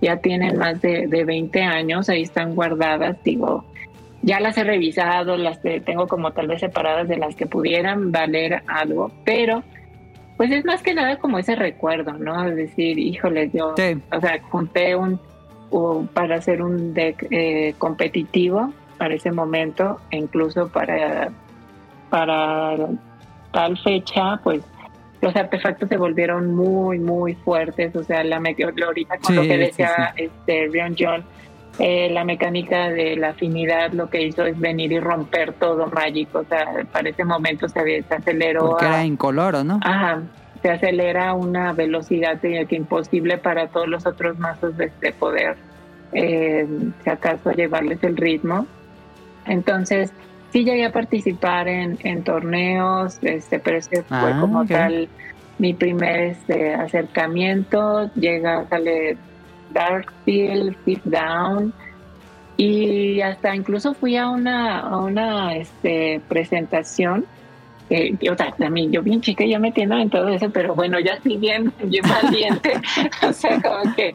[0.00, 3.64] ya tienen más de, de 20 años, ahí están guardadas, digo,
[4.22, 8.62] ya las he revisado, las tengo como tal vez separadas de las que pudieran valer
[8.66, 9.62] algo, pero
[10.36, 12.46] pues es más que nada como ese recuerdo, ¿no?
[12.46, 13.96] Es decir, híjole, yo, Sí.
[14.12, 15.18] o sea, junté un,
[15.70, 21.30] o para hacer un deck eh, competitivo para ese momento, e incluso para,
[22.10, 22.76] para
[23.52, 24.62] tal fecha, pues
[25.20, 27.94] los artefactos se volvieron muy, muy fuertes.
[27.96, 31.24] O sea, la meteorita, con Sí, lo que sí, decía este Rion John,
[31.78, 36.40] eh, la mecánica de la afinidad lo que hizo es venir y romper todo mágico.
[36.40, 38.70] O sea, para ese momento se, se aceleró.
[38.70, 39.80] Porque era incoloro, ¿no?
[39.82, 40.22] Ajá,
[40.62, 45.56] se acelera a una velocidad que imposible para todos los otros mazos de, de poder,
[46.12, 46.66] eh,
[47.02, 48.66] si acaso, llevarles el ritmo.
[49.46, 50.12] Entonces,
[50.52, 55.08] sí llegué a participar en, en torneos, este, pero ese fue Ah, como tal
[55.58, 58.10] mi primer este, acercamiento.
[58.14, 59.16] Llega, sale
[59.72, 61.72] Darkfield, Sit Down.
[62.58, 67.26] Y hasta incluso fui a una, a una este, presentación.
[67.90, 71.12] eh, o sea, también yo bien chica ya metiendo en todo eso, pero bueno, ya
[71.14, 72.72] estoy bien, bien valiente.
[73.28, 74.14] o sea, como que.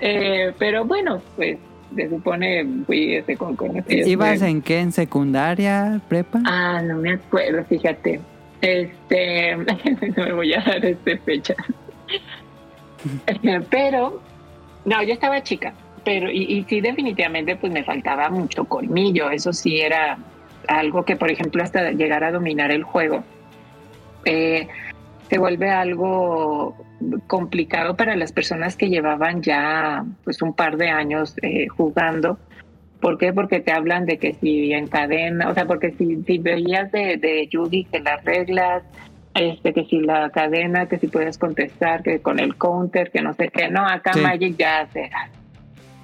[0.00, 1.58] eh, pero bueno, pues
[1.94, 4.80] se supone fui este, con, con este- ¿Ibas en qué?
[4.80, 6.40] ¿En secundaria, prepa?
[6.44, 8.20] Ah, no me acuerdo, fíjate.
[8.60, 9.56] Este,
[10.16, 11.54] no me voy a dar este fecha.
[13.70, 14.22] pero,
[14.84, 15.74] no, yo estaba chica,
[16.04, 19.30] pero, y, y sí, definitivamente, pues me faltaba mucho colmillo.
[19.30, 20.18] Eso sí era
[20.68, 23.22] algo que, por ejemplo, hasta llegar a dominar el juego,
[24.24, 24.68] eh,
[25.34, 26.76] se vuelve algo
[27.26, 32.38] complicado para las personas que llevaban ya, pues, un par de años eh, jugando.
[33.00, 33.32] ¿Por qué?
[33.32, 37.48] Porque te hablan de que si encadena, o sea, porque si, si veías de, de
[37.48, 38.84] Yugi que las reglas,
[39.34, 43.34] este, que si la cadena, que si puedes contestar, que con el counter, que no
[43.34, 44.20] sé qué, no, acá Sí.
[44.20, 45.10] Magic ya hace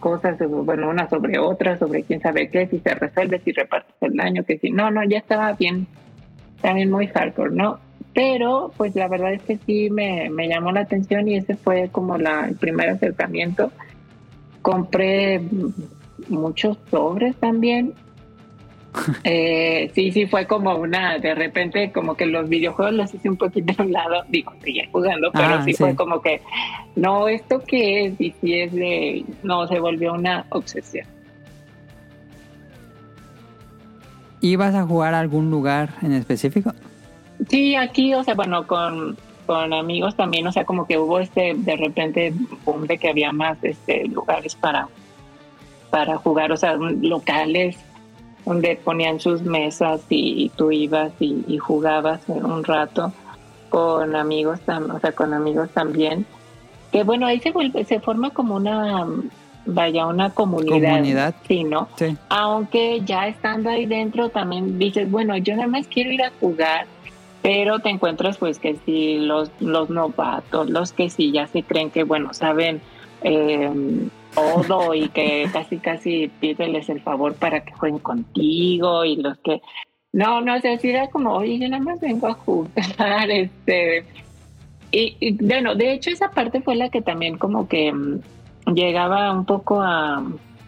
[0.00, 4.16] cosas, bueno, una sobre otra, sobre quién sabe qué, si se resuelve, si repartes el
[4.16, 5.86] daño, que si, no, no, ya estaba bien,
[6.60, 7.78] también muy hardcore, ¿no?
[8.14, 11.88] Pero, pues la verdad es que sí me, me llamó la atención y ese fue
[11.90, 13.70] como la, el primer acercamiento.
[14.62, 15.40] Compré
[16.28, 17.94] muchos sobres también.
[19.22, 23.36] Eh, sí, sí, fue como una, de repente, como que los videojuegos los hice un
[23.36, 24.24] poquito a un lado.
[24.28, 25.76] Digo, seguía jugando, pero Ah, sí, sí.
[25.78, 26.40] fue como que,
[26.96, 28.20] no, ¿esto qué es?
[28.20, 31.06] Y sí es de, no, se volvió una obsesión.
[34.40, 36.72] ¿Ibas a jugar a algún lugar en específico?
[37.48, 39.16] Sí, aquí, o sea, bueno, con,
[39.46, 42.32] con amigos también, o sea, como que hubo este, de repente,
[42.64, 44.88] boom de que había más este, lugares para,
[45.90, 47.76] para jugar, o sea, locales
[48.44, 53.12] donde ponían sus mesas y, y tú ibas y, y jugabas un rato
[53.70, 56.26] con amigos, o sea, con amigos también.
[56.92, 59.06] Que bueno, ahí se vuelve, se forma como una,
[59.64, 60.96] vaya, una comunidad.
[60.96, 61.34] Comunidad.
[61.46, 61.88] Sí, ¿no?
[61.96, 62.16] Sí.
[62.28, 66.86] aunque ya estando ahí dentro también dices, bueno, yo nada más quiero ir a jugar,
[67.42, 71.90] pero te encuentras pues que si los, los novatos, los que sí ya se creen
[71.90, 72.80] que, bueno, saben
[73.22, 73.70] eh,
[74.34, 79.62] todo y que casi, casi pídeles el favor para que jueguen contigo y los que...
[80.12, 84.04] No, no, o sea, sí era como, oye, yo nada más vengo a jugar, este...
[84.92, 88.20] Y, y, bueno, de hecho esa parte fue la que también como que mm,
[88.74, 90.20] llegaba un poco a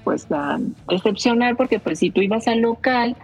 [0.04, 0.58] pues a
[0.88, 3.16] decepcionar porque pues si tú ibas al local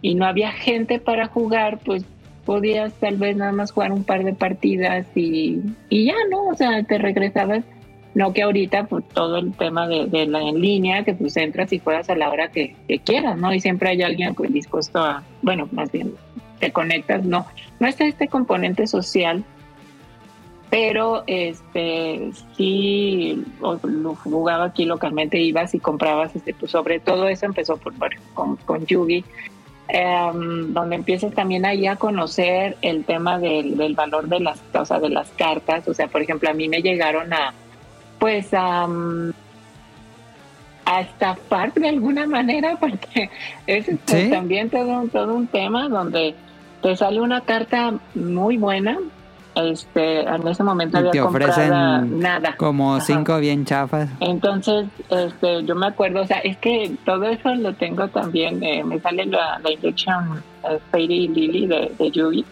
[0.00, 2.04] y no había gente para jugar, pues
[2.44, 6.48] podías tal vez nada más jugar un par de partidas y, y ya, ¿no?
[6.48, 7.64] O sea, te regresabas.
[8.14, 11.72] No que ahorita, pues todo el tema de, de la en línea, que pues entras
[11.72, 13.52] y juegas a la hora que, que quieras, ¿no?
[13.52, 16.14] Y siempre hay alguien pues, dispuesto a, bueno, más bien
[16.60, 17.44] te conectas, no.
[17.80, 19.44] No está este componente social
[20.74, 23.44] pero este sí
[24.24, 28.56] jugaba aquí localmente ibas y comprabas este pues sobre todo eso empezó por bueno, con,
[28.56, 29.24] con Yugi
[29.88, 34.84] em, donde empiezas también ahí a conocer el tema del, del valor de las o
[34.84, 37.52] sea, de las cartas o sea por ejemplo a mí me llegaron a
[38.18, 39.30] pues mm,
[40.86, 43.30] a estafar de alguna manera porque
[43.66, 44.30] es pues, ¿Sí?
[44.30, 46.34] también todo, un- todo un tema donde
[46.82, 48.98] te sale una carta muy buena
[49.54, 53.04] este en ese momento Y había te comprado nada Como Ajá.
[53.04, 54.08] cinco bien chafas.
[54.20, 58.82] entonces, este, yo me acuerdo, o sea, es que todo eso lo tengo también, eh,
[58.84, 62.44] me sale la, la inyección eh, Fairy Lily de, de Yugi.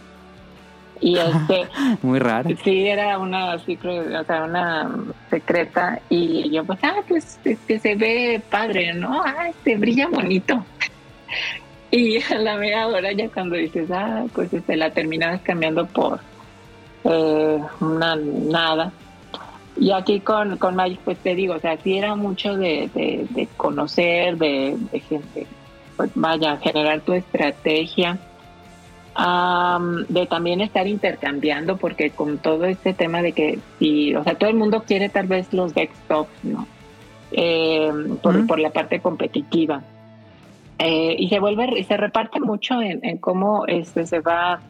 [1.01, 1.67] Y este,
[2.03, 2.49] Muy raro.
[2.63, 4.89] sí, era una secret, o sea, una
[5.31, 6.01] secreta.
[6.09, 9.21] Y yo, pues, ah, pues, este, se ve padre, ¿no?
[9.25, 10.65] Ah, este, brilla bonito.
[11.95, 16.21] Y a la media hora ya cuando dices, ah, pues, este, la terminabas cambiando por
[17.05, 18.93] eh, una nada.
[19.77, 23.27] Y aquí con, con Magic, pues te digo, o sea, sí era mucho de, de,
[23.31, 25.47] de conocer, de, de gente,
[25.97, 28.19] pues vaya, generar tu estrategia,
[29.15, 34.35] am, de también estar intercambiando, porque con todo este tema de que si, o sea,
[34.35, 36.67] todo el mundo quiere tal vez los desktops, ¿no?
[37.33, 37.91] Eh,
[38.23, 39.83] por, por la parte competitiva.
[40.79, 44.61] Eh, y se vuelve, y se reparte mucho en, en cómo este se va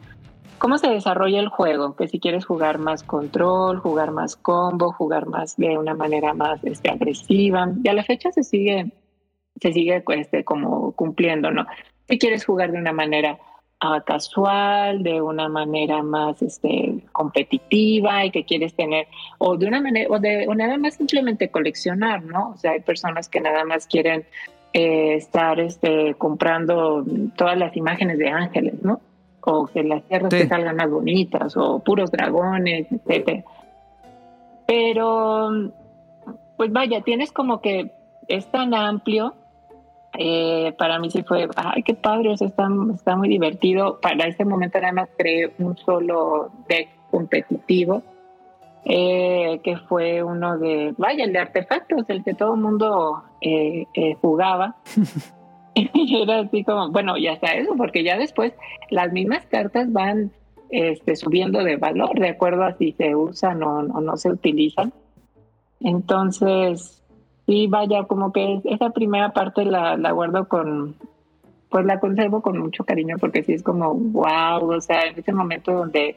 [0.63, 5.25] cómo se desarrolla el juego, que si quieres jugar más control, jugar más combo, jugar
[5.25, 7.69] más de una manera más este, agresiva.
[7.83, 8.93] Y a la fecha se sigue
[9.59, 11.65] se sigue este, como cumpliendo, ¿no?
[12.07, 13.39] Si quieres jugar de una manera
[13.81, 19.07] ah, casual, de una manera más este, competitiva y que quieres tener,
[19.39, 22.51] o de una manera, o de o nada más simplemente coleccionar, ¿no?
[22.51, 24.23] O sea, hay personas que nada más quieren
[24.71, 27.03] eh, estar este, comprando
[27.35, 29.01] todas las imágenes de ángeles, ¿no?
[29.45, 30.39] O que las tierras Sí.
[30.39, 33.43] que salgan más bonitas, o puros dragones, etcétera.
[34.65, 35.49] Pero,
[36.57, 37.91] pues vaya, tienes como que
[38.27, 39.35] es tan amplio.
[40.15, 43.99] eh, para mí sí fue, ay, qué padre, o sea, está, está muy divertido.
[43.99, 48.03] Para ese momento nada más creé un solo deck competitivo,
[48.85, 53.87] eh, que fue uno de, vaya, el de artefactos, el que todo el mundo eh,
[53.95, 54.75] eh, jugaba.
[55.75, 58.53] y era así como, bueno, ya está eso, porque ya después
[58.89, 60.31] las mismas cartas van
[60.69, 64.93] este, subiendo de valor de acuerdo a si se usan o, no se utilizan.
[65.79, 67.03] Entonces,
[67.45, 70.95] sí, vaya, como que esa primera parte la, guardo con,
[71.69, 75.33] pues la conservo con mucho cariño porque sí es como, wow, o sea, en ese
[75.33, 76.15] momento donde,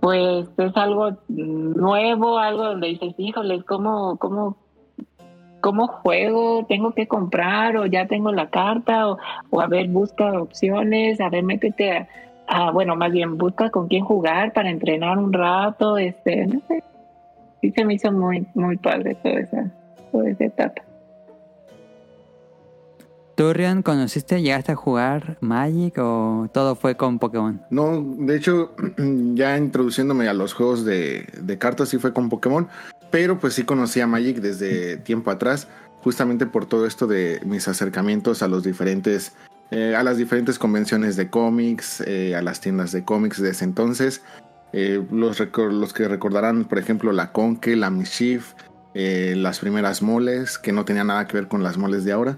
[0.00, 4.56] pues es algo nuevo, algo donde dices, híjole, ¿cómo, cómo,
[5.60, 6.64] cómo juego?
[6.66, 9.08] ¿Tengo que comprar o ya tengo la carta?
[9.08, 9.18] O,
[9.50, 12.08] o a ver, busca opciones, a ver, métete
[12.46, 16.82] a, bueno, más bien busca con quién jugar para entrenar un rato, este, no sé.
[17.60, 19.70] Sí se me hizo muy, muy padre toda esa,
[20.12, 20.82] toda esa etapa.
[23.38, 27.62] ¿Tú, Rion, conociste, llegaste a jugar Magic o todo fue con Pokémon?
[27.70, 28.74] No, de hecho,
[29.34, 32.66] ya introduciéndome a los juegos de, cartas sí fue con Pokémon,
[33.12, 35.68] pero pues sí conocía Magic desde tiempo atrás,
[36.02, 39.30] justamente por todo esto de mis acercamientos a los diferentes,
[39.70, 43.64] eh, a las diferentes convenciones de cómics, eh, a las tiendas de cómics de ese
[43.64, 44.20] entonces.
[44.72, 45.40] Eh, los,
[45.92, 48.54] que recordarán, por ejemplo, la Conque, la Mischief,
[48.94, 52.36] las primeras moles, que no tenía nada que ver con las moles de ahora.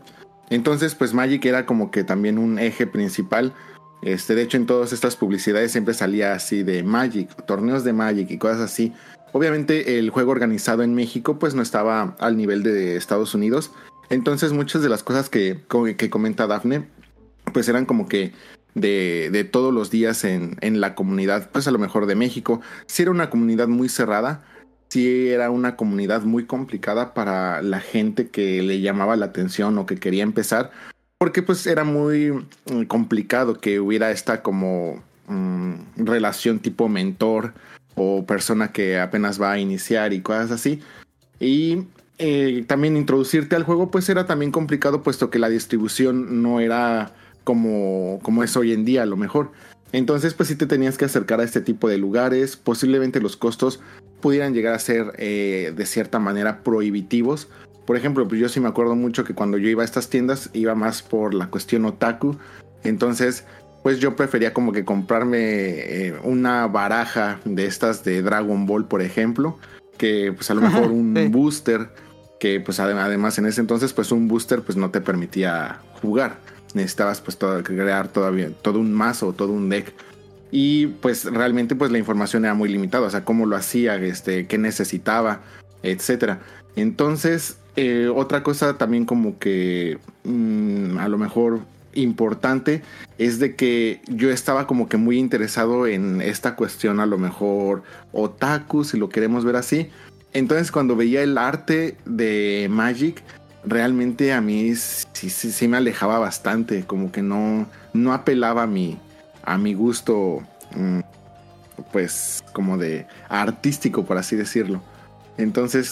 [0.50, 3.54] Entonces, pues Magic era como que también un eje principal.
[4.02, 8.30] Este, de hecho, en todas estas publicidades siempre salía así de Magic, torneos de Magic
[8.30, 8.92] y cosas así.
[9.32, 13.70] Obviamente, el juego organizado en México, pues no estaba al nivel de Estados Unidos.
[14.08, 15.60] Entonces, muchas de las cosas que,
[15.96, 16.88] que comenta Dafne,
[17.52, 18.32] pues eran como que
[18.74, 22.60] de, de todos los días en, en la comunidad, pues a lo mejor de México.
[22.86, 24.42] Sí era una comunidad muy cerrada,
[24.90, 29.86] sí era una comunidad muy complicada para la gente que le llamaba la atención o
[29.86, 30.70] que quería empezar,
[31.18, 37.54] porque pues era muy mm, complicado que hubiera esta como mm, relación tipo mentor
[37.94, 40.80] o persona que apenas va a iniciar y cosas así.
[41.38, 41.84] Y
[42.18, 47.12] eh, también introducirte al juego pues era también complicado puesto que la distribución no era
[47.44, 49.52] como, como es hoy en día a lo mejor.
[49.92, 53.80] Entonces pues sí te tenías que acercar a este tipo de lugares, posiblemente los costos
[54.20, 57.48] pudieran llegar a ser eh, de cierta manera prohibitivos.
[57.86, 60.50] Por ejemplo, pues yo sí me acuerdo mucho que cuando yo iba a estas tiendas
[60.52, 62.36] iba más por la cuestión otaku.
[62.84, 63.44] Entonces,
[63.82, 69.02] pues yo prefería como que comprarme eh, una baraja de estas de Dragon Ball, por
[69.02, 69.58] ejemplo,
[69.96, 71.28] que pues a lo mejor un Sí.
[71.28, 71.88] booster,
[72.38, 76.38] que pues adem- además en ese entonces pues un booster pues no te permitía jugar.
[76.74, 79.92] Necesitabas pues todo- crear todavía todo un mazo, todo un deck.
[80.50, 84.46] Y pues realmente pues la información era muy limitada, o sea, cómo lo hacía, este,
[84.46, 85.40] qué necesitaba,
[85.82, 86.40] etcétera.
[86.76, 91.60] Entonces, eh, otra cosa también como que mm, a lo mejor
[91.94, 92.82] importante
[93.18, 97.82] es de que yo estaba como que muy interesado en esta cuestión a lo mejor
[98.12, 99.88] otaku, si lo queremos ver así.
[100.32, 103.22] Entonces cuando veía el arte de Magic,
[103.64, 108.98] realmente a mí sí, sí, me alejaba bastante, como que no, no apelaba a mi,
[109.42, 110.42] a mi gusto,
[110.76, 111.00] mm,
[111.92, 114.82] pues como de artístico, por así decirlo.
[115.36, 115.90] Entonces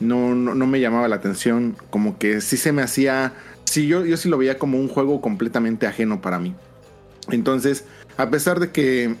[0.00, 3.32] no, no, no me llamaba la atención, como que sí se me hacía,
[3.64, 6.54] sí, yo, yo sí lo veía como un juego completamente ajeno para mí.
[7.30, 7.84] Entonces,
[8.16, 9.14] a pesar de que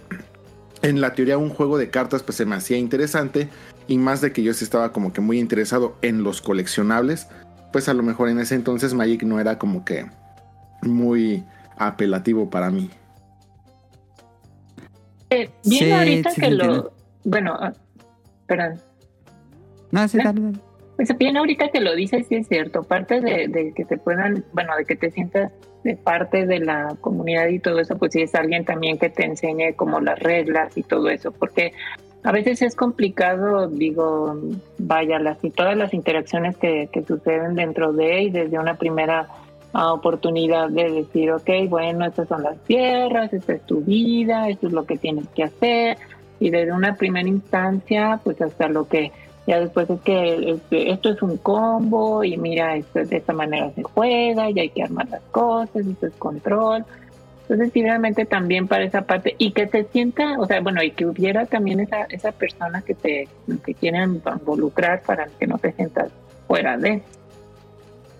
[0.82, 3.48] en la teoría un juego de cartas pues se me hacía interesante,
[3.86, 7.26] y más de que yo sí estaba como que muy interesado en los coleccionables,
[7.72, 10.06] pues a lo mejor en ese entonces Magic no era como que
[10.82, 11.44] muy
[11.76, 12.90] apelativo para mí.
[15.32, 16.92] Eh, bien Sí, ahorita sí, que sí, lo...
[17.24, 17.72] Bueno, ah,
[18.46, 18.80] perdón.
[19.90, 20.58] No, sí, dale, dale.
[20.96, 22.82] Pues bien ahorita que lo dices, sí es cierto.
[22.82, 25.52] Parte de, de que te puedan, bueno, de que te sientas
[25.84, 29.24] de parte de la comunidad y todo eso, pues sí es alguien también que te
[29.24, 31.72] enseñe como las reglas y todo eso, porque
[32.24, 34.38] a veces es complicado, digo,
[34.78, 39.28] vaya, las y todas las interacciones que, que suceden dentro de y desde una primera
[39.72, 44.66] ah, oportunidad de decir, ok, bueno, estas son las tierras, esta es tu vida, esto
[44.66, 45.98] es lo que tienes que hacer,
[46.38, 49.12] y desde una primera instancia, pues hasta lo que
[49.46, 53.72] Ya después es que este, esto es un combo y mira, esto, de esta manera
[53.74, 56.84] se juega y hay que armar las cosas, esto es control.
[57.42, 60.92] Entonces, sí, realmente también para esa parte y que te sienta, o sea, bueno, y
[60.92, 63.28] que hubiera también esa, esa persona que te
[63.64, 66.10] que quieren involucrar para que no te sientas
[66.46, 67.02] fuera de.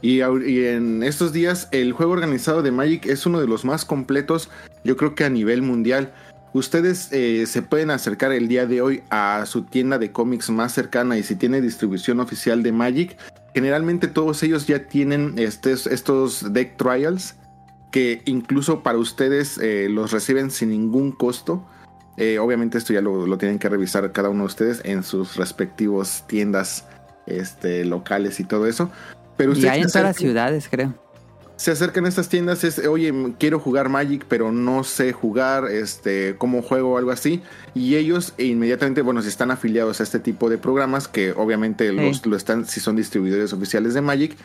[0.02, 4.50] Y, en estos días el juego organizado de Magic es uno de los más completos,
[4.82, 6.12] yo creo que a nivel mundial.
[6.52, 10.74] Ustedes eh, se pueden acercar el día de hoy a su tienda de cómics más
[10.74, 13.16] cercana y si tiene distribución oficial de Magic,
[13.54, 17.36] generalmente todos ellos ya tienen estos deck trials
[17.90, 21.64] que incluso para ustedes eh, los reciben sin ningún costo.
[22.16, 25.36] Eh, obviamente esto ya lo, lo tienen que revisar cada uno de ustedes en sus
[25.36, 26.86] respectivos tiendas
[27.26, 28.90] este, locales y todo eso.
[29.36, 30.94] Pero Y hay en todas las ciudades, creo.
[31.56, 36.34] se acercan a estas tiendas es, oye, quiero jugar Magic, pero no sé jugar, este,
[36.36, 37.40] cómo juego o algo así.
[37.74, 42.26] Y ellos inmediatamente, bueno, si están afiliados a este tipo de programas, que obviamente los,
[42.26, 44.36] lo están, si son distribuidores oficiales de Magic,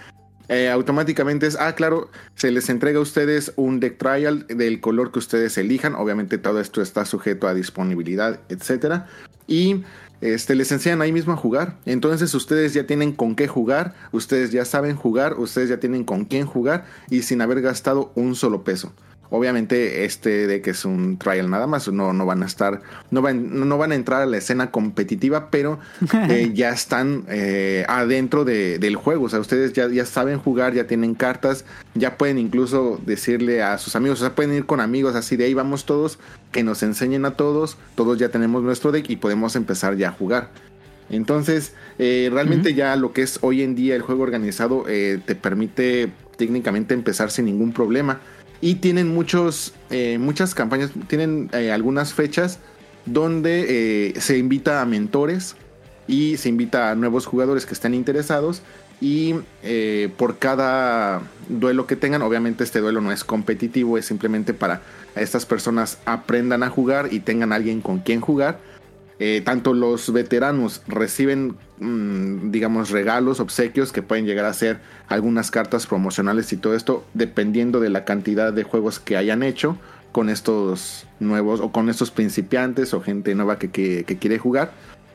[0.49, 5.11] eh, automáticamente es, ah, claro, se les entrega a ustedes un deck trial del color
[5.11, 5.95] que ustedes elijan.
[5.95, 9.07] Obviamente todo esto está sujeto a disponibilidad, etcétera.
[9.47, 9.83] Y
[10.21, 11.77] este, les enseñan ahí mismo a jugar.
[11.85, 16.25] Entonces ustedes ya tienen con qué jugar, ustedes ya saben jugar, ustedes ya tienen con
[16.25, 18.93] quién jugar y sin haber gastado un solo peso.
[19.29, 23.21] Obviamente este de que es un trial nada más, no, no van a estar, no
[23.21, 25.79] van, no van a entrar a la escena competitiva, pero
[26.29, 29.25] eh, ya están eh, adentro de- del juego.
[29.25, 33.77] O sea, ustedes ya, ya saben jugar, ya tienen cartas, ya pueden incluso decirle a
[33.77, 36.19] sus amigos, o sea, pueden ir con amigos así de ahí vamos todos,
[36.51, 40.11] que nos enseñen a todos, todos ya tenemos nuestro deck y podemos empezar ya a
[40.11, 40.49] jugar.
[41.09, 45.35] Entonces, eh, realmente ya lo que es hoy en día el juego organizado eh, te
[45.35, 48.19] permite técnicamente empezar sin ningún problema.
[48.61, 52.59] Y tienen muchos, eh, muchas campañas, tienen eh, algunas fechas
[53.05, 55.55] donde eh, se invita a mentores
[56.07, 58.61] y se invita a nuevos jugadores que estén interesados.
[58.99, 59.35] Y
[60.17, 64.81] por cada duelo que tengan, obviamente este duelo no es competitivo, es simplemente para
[65.15, 68.59] estas personas aprendan a jugar y tengan alguien con quien jugar.
[69.43, 75.87] Tanto los veteranos reciben, mm, digamos, regalos, obsequios que pueden llegar a ser algunas cartas
[75.87, 79.77] promocionales y todo esto, dependiendo de la cantidad de juegos que hayan hecho
[80.11, 83.69] con estos nuevos o con estos principiantes o gente nueva que,
[84.19, 84.71] quiere jugar.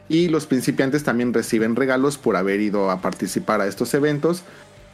[0.08, 4.44] Y los principiantes también reciben regalos por haber ido a participar a estos eventos.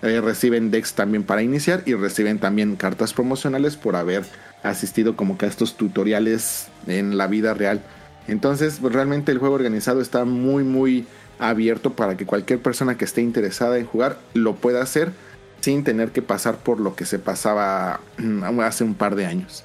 [0.01, 4.25] Eh, reciben decks también para iniciar y reciben también cartas promocionales por haber
[4.63, 7.83] asistido como que a estos tutoriales en la vida real.
[8.29, 11.07] Entonces, realmente el juego organizado está muy, muy
[11.39, 15.13] abierto para que cualquier persona que esté interesada en jugar lo pueda hacer
[15.61, 19.65] sin tener que pasar por lo que se pasaba mm, hace un par de años.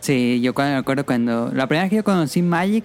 [0.00, 1.50] Sí, yo cuando, me acuerdo cuando...
[1.52, 2.84] La primera vez que yo conocí Magic,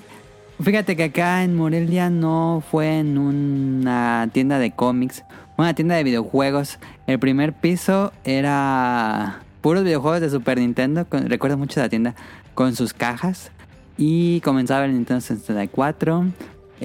[0.61, 5.23] fíjate que acá en Morelia no fue en una tienda de cómics,
[5.57, 6.79] una tienda de videojuegos.
[7.07, 12.15] El primer piso era puros videojuegos de Super Nintendo, recuerdo mucho la tienda,
[12.55, 13.51] con sus cajas.
[13.95, 16.25] Y comenzaba el Nintendo 64,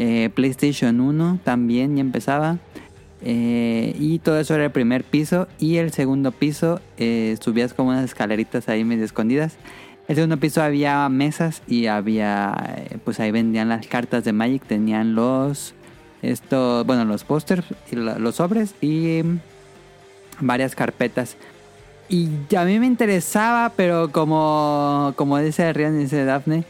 [0.00, 2.58] eh, PlayStation 1 también ya empezaba.
[3.20, 5.48] Eh, y todo eso era el primer piso.
[5.58, 9.56] Y el segundo piso eh, subías como unas escaleritas ahí medio escondidas.
[10.06, 15.16] El segundo piso había mesas y había, pues ahí vendían las cartas de Magic, tenían
[15.16, 15.74] los,
[16.22, 19.38] esto, bueno, los pósters, los sobres y mm,
[20.40, 21.36] varias carpetas.
[22.08, 26.64] Y a mí me interesaba, pero como, como dice Rian, dice Daphne,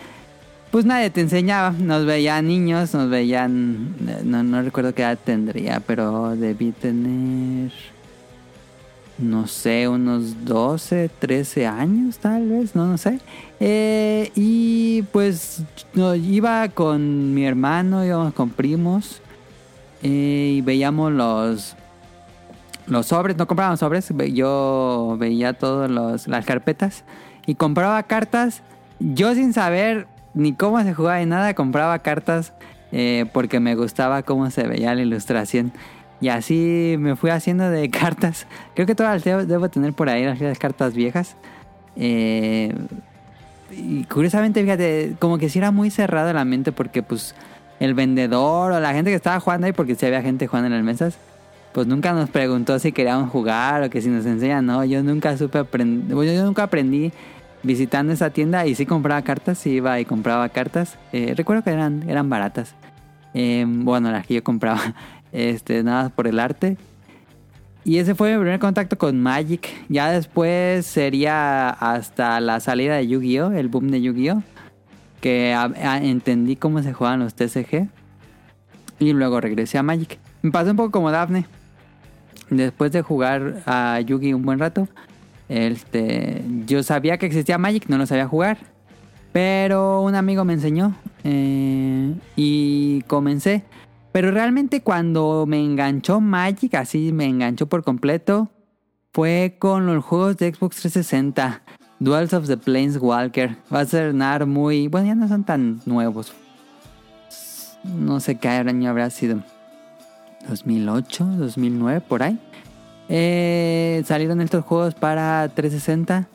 [0.71, 1.71] pues nadie te enseñaba.
[1.73, 3.95] Nos veían niños, nos veían,
[4.25, 7.73] no, recuerdo qué edad tendría, pero debí tener
[9.19, 13.19] no sé, unos 12, 13 años tal vez, no, no sé.
[13.59, 15.63] Eh, y pues
[15.93, 19.21] no, iba con mi hermano, íbamos con primos
[20.05, 21.75] eh, y veíamos los
[22.87, 25.91] los sobres, no comprábamos sobres, yo veía todas
[26.27, 27.05] las carpetas
[27.47, 28.63] y compraba cartas.
[28.99, 32.53] Yo sin saber ni cómo se jugaba ni nada, compraba cartas
[32.93, 35.73] eh, porque me gustaba cómo se veía la ilustración.
[36.21, 38.47] Y así me fui haciendo de cartas.
[38.75, 41.37] Creo que todas las debo, tener por ahí, las cartas viejas.
[41.97, 42.75] Eh,
[43.71, 47.35] y curiosamente, fíjate, como que si era muy cerrado la mente porque pues
[47.81, 50.75] el vendedor o la gente que estaba jugando ahí, porque si había gente jugando en
[50.75, 51.19] las mesas,
[51.73, 54.67] pues nunca nos preguntó si queríamos jugar o que si nos enseñan.
[54.67, 57.13] No, yo nunca supe aprender, yo nunca aprendí
[57.63, 60.99] visitando esa tienda y sí compraba cartas, sí iba y compraba cartas.
[61.13, 62.75] Eh, recuerdo que eran, eran baratas.
[63.35, 64.95] Eh, bueno, las que yo compraba,
[65.33, 66.77] este, nada por el arte.
[67.85, 69.69] Y ese fue mi primer contacto con Magic.
[69.89, 74.43] Ya después sería hasta la salida de Yu-Gi-Oh, el boom de Yu-Gi-Oh,
[75.21, 75.53] que
[76.03, 77.89] entendí cómo se jugaban los TCG.
[78.99, 80.19] y luego regresé a Magic.
[80.43, 81.47] Me pasó un poco como Daphne.
[82.51, 84.89] Después de jugar a Yugi un buen rato,
[85.49, 88.59] este, yo sabía que existía Magic, no lo sabía jugar.
[89.33, 90.95] Pero un amigo me enseñó
[91.25, 93.65] eh, y comencé.
[94.13, 98.49] Pero realmente cuando me enganchó Magic, así me enganchó por completo,
[99.13, 101.63] fue con los juegos de Xbox 360.
[102.01, 103.57] Duels of the Planeswalker.
[103.73, 104.15] Va a ser
[104.47, 104.89] muy...
[104.89, 106.33] Bueno, ya no son tan nuevos.
[107.85, 109.43] No sé qué año habrá sido.
[110.49, 112.39] 2008, 2009, por ahí.
[113.09, 116.29] Eh, salieron estos juegos para 360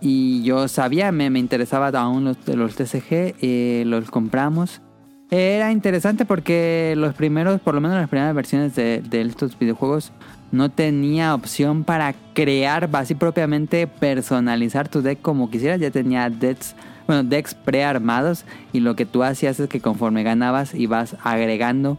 [0.00, 4.82] y yo sabía, me, me interesaba aún los, los TCG, eh, los compramos.
[5.30, 10.12] Era interesante porque los primeros, por lo menos las primeras versiones de, de estos videojuegos,
[10.52, 15.80] no tenía opción para crear, así propiamente personalizar tu deck como quisieras.
[15.80, 16.76] Ya tenía decks,
[17.06, 21.98] bueno, decks prearmados y lo que tú hacías es que conforme ganabas ibas agregando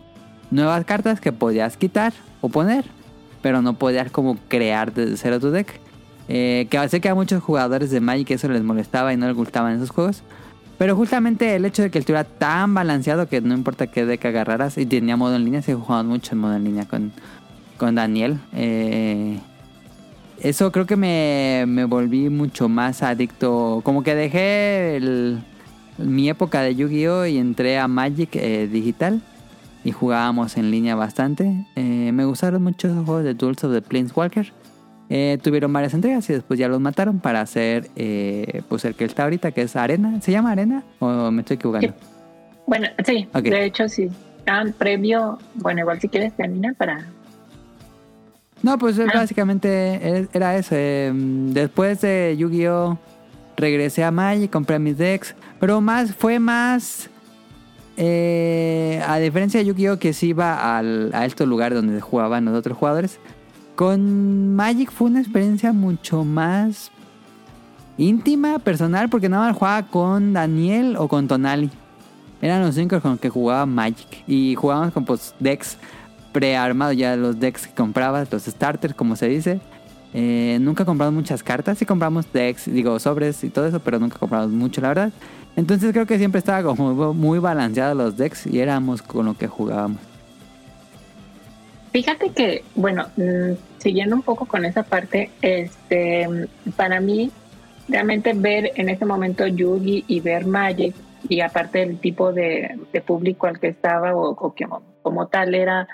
[0.51, 2.85] nuevas cartas que podías quitar o poner,
[3.45, 5.79] pero no podías como crear desde cero tu deck.
[6.27, 9.35] Eh, que sé que a muchos jugadores de Magic eso les molestaba y no les
[9.35, 10.23] gustaban esos juegos.
[10.79, 14.25] Pero justamente el hecho de que el estuviera tan balanceado que no importa qué deck
[14.25, 17.11] agarraras y tenía modo en línea, se jugaban mucho en modo en línea con,
[17.77, 18.39] con Daniel.
[18.51, 19.37] Eh,
[20.39, 23.81] eso creo que me, me, volví mucho más adicto.
[23.83, 25.37] Como que dejé
[25.99, 27.27] mi época de Yu-Gi-Oh!
[27.27, 29.21] y entré a Magic eh, digital
[29.85, 31.67] y jugábamos en línea bastante.
[31.75, 34.51] Eh, me gustaron mucho esos juegos de Tools of the Planeswalker.
[35.09, 39.05] Eh, tuvieron varias entregas y después ya los mataron para hacer eh, pues el que
[39.05, 40.19] está ahorita, que es Arena.
[40.21, 41.93] ¿Se llama Arena o me estoy equivocando?
[42.65, 44.09] Bueno, sí, de hecho sí.
[44.39, 47.05] Estaban previo, bueno, igual si quieres termina para...
[48.63, 49.05] No, pues ah.
[49.13, 50.75] básicamente era eso.
[50.75, 52.97] Después de Yu-Gi-Oh!
[53.55, 57.09] regresé a Magic, compré mis decks, pero más fue más...
[57.97, 59.99] Eh, a diferencia de Yu-Gi-Oh!
[59.99, 63.19] que sí iba al, a estos lugares donde jugaban los otros jugadores,
[63.75, 66.91] con Magic fue una experiencia mucho más
[67.97, 71.69] íntima, personal, porque nada más jugaba con Daniel o con Tonali.
[72.41, 74.23] Eran los únicos con los que jugaba Magic.
[74.27, 75.77] Y jugábamos con pues, decks
[76.31, 79.61] prearmados, ya los decks que comprabas, los starters, como se dice.
[80.13, 84.17] Eh, nunca compramos muchas cartas, sí compramos decks, digo, sobres y todo eso, pero nunca
[84.17, 85.13] compramos mucho, la verdad.
[85.55, 89.47] Entonces creo que siempre estaba como muy balanceado los decks y éramos con lo que
[89.47, 89.99] jugábamos.
[91.91, 96.27] Fíjate que, bueno, mm, siguiendo un poco con esa parte, este,
[96.75, 97.31] para mí,
[97.87, 100.93] realmente ver en ese momento Yugi y ver Magic,
[101.29, 104.67] y aparte del tipo de, público al que estaba o, que
[105.01, 105.87] como, tal era,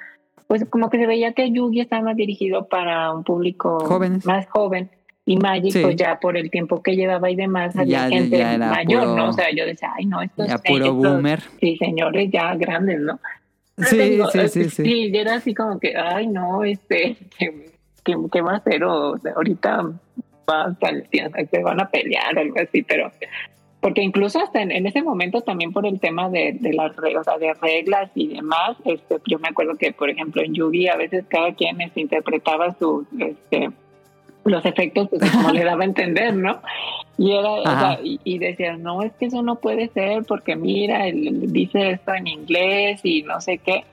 [0.48, 3.78] pues como que se veía que Yugi estaba más dirigido para un público
[4.26, 4.90] más joven
[5.26, 9.30] y Magic pues ya por el tiempo que llevaba y demás había gente mayor, ¿no?
[9.30, 11.42] O sea, yo decía, ay no, esto es puro boomer.
[11.60, 13.20] Sí, señores ya grandes, ¿no?
[13.78, 14.84] Sí, sí, sí, sí.
[14.86, 17.18] y era así como que, ay, no, este,
[18.04, 18.84] ¿qué, va a hacer?
[18.84, 19.92] O ahorita
[20.50, 20.78] va,
[21.50, 23.12] se van a pelear o algo así, pero
[23.80, 27.54] porque incluso hasta en, ese momento también por el tema de, de las reglas, de
[27.56, 31.54] reglas y demás, este, yo me acuerdo que por ejemplo en Yugi a veces cada
[31.56, 33.72] quien este, interpretaba su, este,
[34.44, 36.62] los efectos, pues como le daba a entender, ¿no?
[37.18, 41.92] Y era, y, decías, no, es que eso no puede ser porque mira, él dice
[41.92, 43.84] esto en inglés y no sé qué.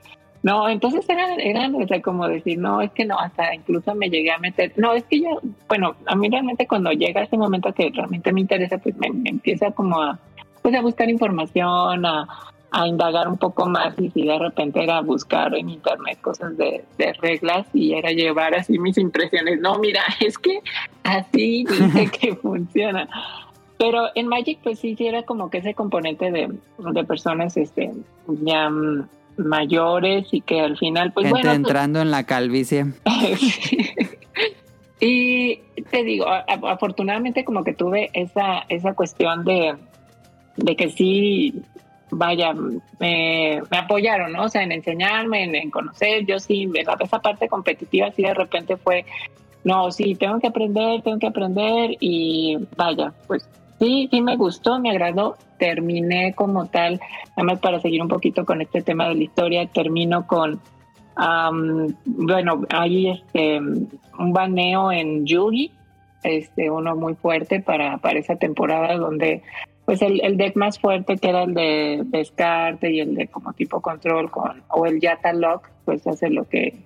[0.41, 4.09] No, entonces era, era o sea, como decir, no, es que no, hasta incluso me
[4.09, 7.73] llegué a meter, no, es que yo, bueno, a mí realmente cuando llega ese momento
[7.73, 10.17] que realmente me interesa, pues me, me empieza como a,
[10.61, 12.27] pues a buscar información, a,
[12.71, 16.83] a indagar un poco más y si de repente era buscar en internet cosas de,
[17.19, 19.59] reglas y era llevar así mis impresiones.
[19.59, 20.61] No, mira, es que
[21.03, 23.09] así dice que funciona.
[23.77, 27.91] Pero en Magic pues sí, sí era como que ese componente de, de personas este,
[28.27, 28.69] ya
[29.37, 31.51] mayores y que al final pues bueno...
[31.51, 32.87] entrando en la calvicie.
[34.99, 35.55] y
[35.89, 39.75] te digo, afortunadamente como que tuve esa, esa cuestión de,
[40.57, 41.63] de que sí
[42.11, 42.53] vaya,
[42.99, 44.43] me, apoyaron, ¿no?
[44.43, 49.05] O sea, en enseñarme, en, conocer, yo sí, esa parte competitiva sí de repente fue,
[49.63, 53.47] no, sí, tengo que aprender, tengo que aprender y vaya, pues
[53.79, 56.99] sí, sí me gustó, me agradó, terminé como tal,
[57.35, 60.59] además para seguir un poquito con este tema de la historia, termino con,
[62.05, 65.71] bueno, hay este, un baneo en Yugi,
[66.23, 69.41] este, uno muy fuerte para, para esa temporada donde
[69.89, 73.53] pues el, el, deck más fuerte que era el de descarte y el de como
[73.53, 76.77] tipo control con o el Yata Lock, pues hace lo que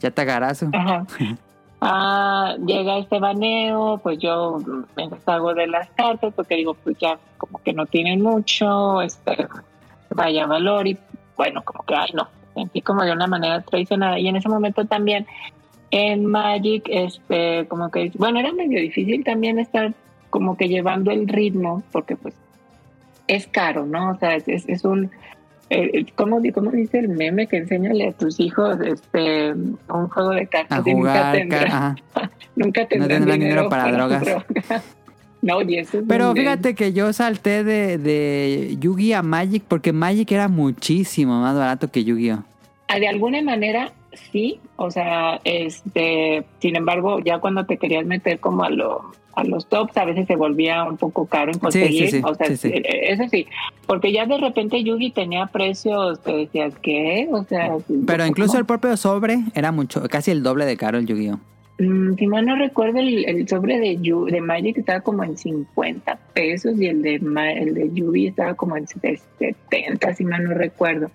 [0.00, 0.68] Yata Garazo.
[0.72, 1.06] Ajá.
[1.80, 4.58] Ah, llega este baneo, pues yo
[4.96, 9.46] me deshago de las cartas porque digo, pues ya como que no tienen mucho, este,
[10.10, 10.98] vaya valor y
[11.36, 14.18] bueno, como que, ay, no, sentí como de una manera traicionada.
[14.18, 15.24] Y en ese momento también
[15.92, 19.94] en Magic, este, como que, bueno, era medio difícil también estar
[20.30, 22.34] como que llevando el ritmo, porque pues
[23.26, 24.10] es caro, ¿no?
[24.10, 25.10] O sea, es, es un,
[25.70, 30.46] eh, ¿cómo, ¿cómo, dice el meme que enséñale a tus hijos este un juego de
[30.46, 30.78] cartas?
[30.78, 31.96] A jugar, y nunca tendrán,
[32.56, 34.24] nunca tendrán no dinero, para, para drogas.
[34.24, 34.84] drogas.
[35.40, 39.92] No, y eso es Pero fíjate que yo salté de, de Yugi a Magic porque
[39.92, 42.42] Magic era muchísimo más barato que Yu-Gi-Oh!
[42.88, 43.92] Ah, de alguna manera
[44.32, 49.44] sí, o sea, este, sin embargo, ya cuando te querías meter como a lo a
[49.44, 52.34] los tops a veces se volvía un poco caro en Sí, sí, conseguir, sí, o
[52.34, 52.68] sea, sí, sí.
[52.74, 52.82] eh,
[53.12, 53.46] eso sí,
[53.86, 57.28] porque ya de repente Yugi tenía precios que decías, ¿qué?
[57.30, 61.06] O sea, Pero incluso el propio sobre era mucho, casi el doble de caro el
[61.06, 61.38] Yu-Gi-Oh!
[61.80, 65.36] Mm, si mal no recuerdo, el, el sobre de, Yu- de Magic estaba como en
[65.36, 70.54] 50 pesos y el de, el de Yubi estaba como en 70, si mal no
[70.54, 71.12] recuerdo.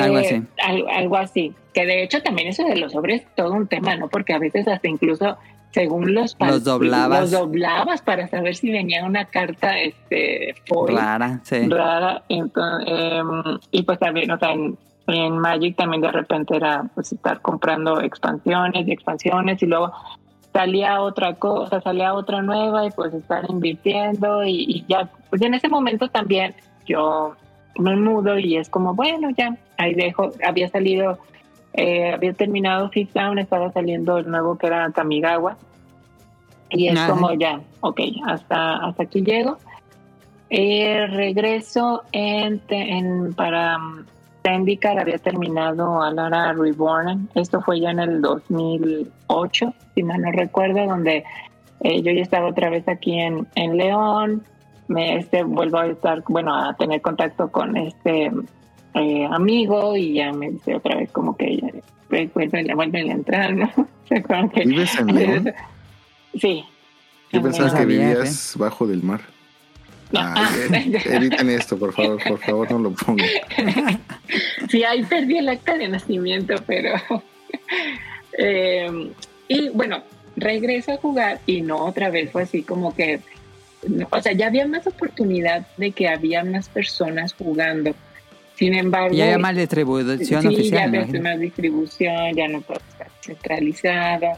[0.00, 0.42] Algo así.
[0.64, 1.54] Algo, algo así.
[1.72, 4.08] Que de hecho también eso de los sobres es todo un tema, ¿no?
[4.08, 5.38] Porque a veces hasta incluso
[5.70, 7.20] según los, Los doblabas.
[7.20, 11.68] los doblabas para saber si venía una carta este, foil Rara, sí.
[11.68, 12.22] rara.
[12.28, 17.12] Entonces, em, y pues también, o sea, en, en Magic también de repente era pues
[17.12, 19.92] estar comprando expansiones y expansiones y luego
[20.52, 25.54] salía otra cosa, salía otra nueva y pues estar invirtiendo y, y ya, pues en
[25.54, 26.54] ese momento también
[26.86, 27.36] yo
[27.76, 31.18] me mudo y es como, bueno, ya, ahí dejo, había salido,
[31.74, 35.56] eh, había terminado Fifth Down, estaba saliendo el nuevo que era Kamigawa
[36.70, 39.58] y es como ya, ok, hasta, hasta aquí llego.
[40.50, 43.78] Eh, regreso en, en- para
[44.42, 47.28] Zendikar, había terminado Alara Reborn.
[47.34, 51.22] Esto fue ya en el 2008, si mal no recuerdo, donde
[51.80, 54.42] eh, yo ya estaba otra vez aquí en, en León.
[54.88, 58.30] Me este, vuelvo a estar, bueno, a tener contacto con este
[58.94, 61.68] eh, amigo y ya me dice otra vez como que ya,
[62.08, 63.70] pues, vuelve, vuelve a entrar, ¿no?
[64.08, 65.52] ¿Se acuerdan que- ¿Vives en León?
[66.40, 66.64] Sí.
[67.32, 69.20] Yo En pensaba que sabía, vivías bajo del mar.
[70.12, 73.26] No, Ay, ah, eh, eviten esto, por favor, por favor, no lo pongan.
[74.68, 76.92] Sí, ahí perdí el acta de nacimiento, pero...
[78.38, 79.10] eh,
[79.48, 80.02] y bueno,
[80.36, 83.20] regreso a jugar y no otra vez fue así como que...
[84.10, 87.94] O sea, ya había más oportunidad de que había más personas jugando.
[88.56, 89.14] Sin embargo...
[89.14, 90.90] Y había más distribución sí, ya oficial.
[90.90, 91.22] me había imagino.
[91.22, 92.62] más distribución, ya no
[93.20, 94.32] centralizado.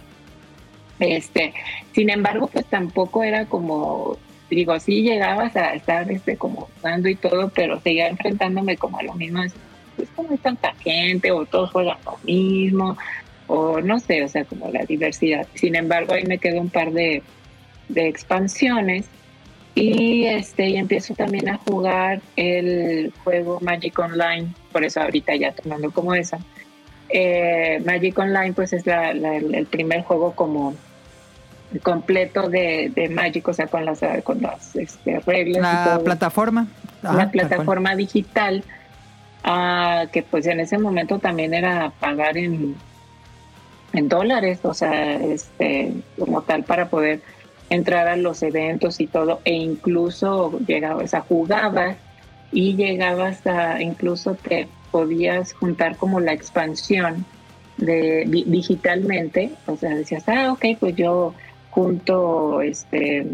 [0.99, 1.55] Este,
[1.93, 4.19] sin embargo, pues tampoco era como,
[4.51, 9.03] digo, sí llegabas a estar este, como jugando y todo, pero seguía enfrentándome como a
[9.03, 9.43] lo mismo,
[9.97, 12.99] pues como hay tanta gente, o todos juegan lo mismo,
[13.47, 15.47] o no sé, o sea, como la diversidad.
[15.55, 17.23] Sin embargo, ahí me quedó un par de,
[17.89, 19.07] de expansiones
[19.75, 25.53] y este y empiezo también a jugar el juego Magic Online, por eso ahorita ya
[25.53, 26.39] tomando como eso.
[27.09, 30.75] Eh, Magic Online pues es la- la- el primer juego como
[31.83, 35.59] completo de, de Magic, o sea, con las, con las este, reglas.
[35.59, 36.67] y La todo plataforma.
[37.03, 37.31] Tal cual.
[37.31, 38.63] plataforma digital
[39.45, 42.75] ah, que pues en ese momento también era pagar en,
[43.93, 47.23] en dólares, o sea, este, como tal para poder
[47.71, 51.97] entrar a los eventos y todo, e incluso llegabas a jugabas
[52.53, 57.25] y llegabas a, incluso te podías juntar como la expansión
[57.77, 61.33] de di- digitalmente, o sea, decías, ah, ok, pues yo
[61.71, 63.27] junto este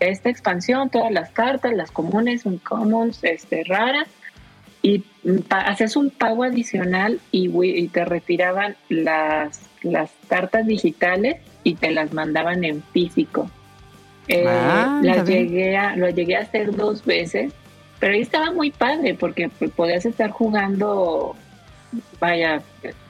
[0.00, 4.06] esta expansión, todas las cartas, las comunes, uncommons, este, raras,
[4.82, 5.02] y
[5.48, 12.12] haces un pago adicional y, y te retiraban las, las cartas digitales y te las
[12.12, 13.50] mandaban en físico.
[14.28, 15.24] Eh, Ah, bien.
[15.24, 17.52] llegué a, lo llegué a hacer dos veces,
[17.98, 21.36] pero ahí estaba muy padre porque pues, podías estar jugando,
[22.20, 22.62] vaya,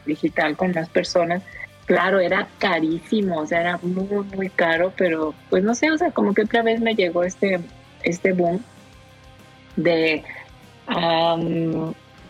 [0.07, 1.43] digital con las personas.
[1.86, 6.11] Claro, era carísimo, o sea, era muy, muy caro, pero pues no sé, o sea,
[6.11, 7.61] como que otra vez me llegó este,
[8.03, 8.62] este boom
[9.77, 10.24] de,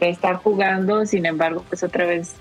[0.01, 2.35] de estar jugando, sin embargo, pues otra vez,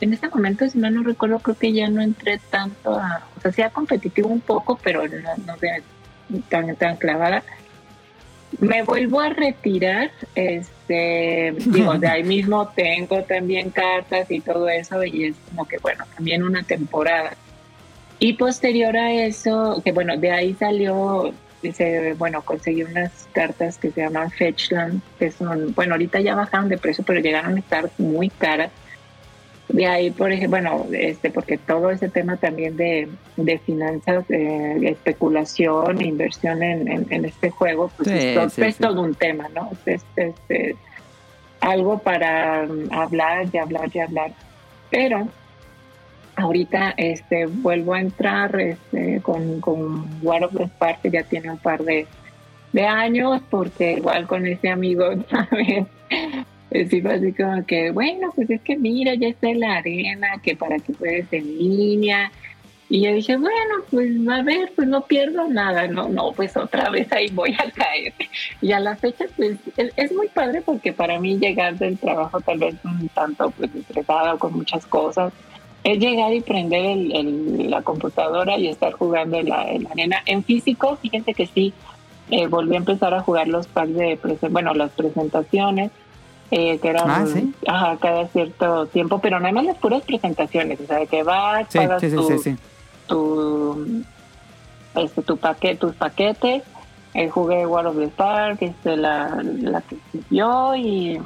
[0.00, 3.40] en este momento, si mal no recuerdo, creo que ya no entré tanto a, o
[3.40, 5.54] sea, sí a competitivo un poco, pero no, no
[6.48, 7.42] tan, tan clavada.
[8.58, 15.02] Me vuelvo a retirar, este, digo, de ahí mismo tengo también cartas y todo eso,
[15.04, 17.34] y es como que, bueno, también una temporada.
[18.18, 21.32] Y posterior a eso, que bueno, de ahí salió,
[21.62, 26.68] dice, bueno, conseguí unas cartas que se llaman Fetchland, que son, bueno, ahorita ya bajaron
[26.68, 28.70] de precio, pero llegaron a estar muy caras.
[29.72, 34.78] De ahí, por ejemplo, bueno, este, porque todo ese tema también de, de finanzas, eh,
[34.82, 38.82] especulación, inversión en, en, en este juego, pues Sí, es, todo, sí, es sí.
[38.82, 39.70] todo un tema, ¿no?
[39.86, 40.76] Es- es- este,
[41.60, 44.32] algo para mm, hablar, de hablar, de hablar.
[44.90, 45.26] Pero
[46.36, 51.50] ahorita este vuelvo a entrar este, con, con War of the Spark, que ya tiene
[51.50, 52.06] un par de,
[52.72, 55.86] de años, porque igual con ese amigo, ¿sabes?
[56.72, 60.56] Sí, así como que, bueno, pues es que mira, ya está en la arena, que
[60.56, 62.32] para que puedes en línea.
[62.88, 65.86] Y yo dije, bueno, pues a ver, pues no pierdo nada.
[65.86, 68.14] No, no, pues otra vez ahí voy a caer.
[68.62, 72.58] Y a la fecha, pues es, muy padre porque para mí llegar del trabajo tal
[72.58, 75.32] vez un tanto pues estresada o con muchas cosas,
[75.84, 80.22] es llegar y prender el, la computadora y estar jugando en la, arena.
[80.24, 81.74] En físico, fíjense que sí,
[82.30, 84.18] eh, volví a empezar a jugar los packs de,
[84.50, 85.90] bueno, las presentaciones
[86.54, 87.08] eh, que eran
[87.66, 92.02] ah, cada cierto tiempo, pero nada más las puras presentaciones, o sea, que vas, pagas
[93.06, 94.04] tu,
[94.94, 96.62] este, tu paquete, tus paquetes,
[97.14, 99.96] el jugué World of the Star, que es la, la que
[100.28, 101.22] yo y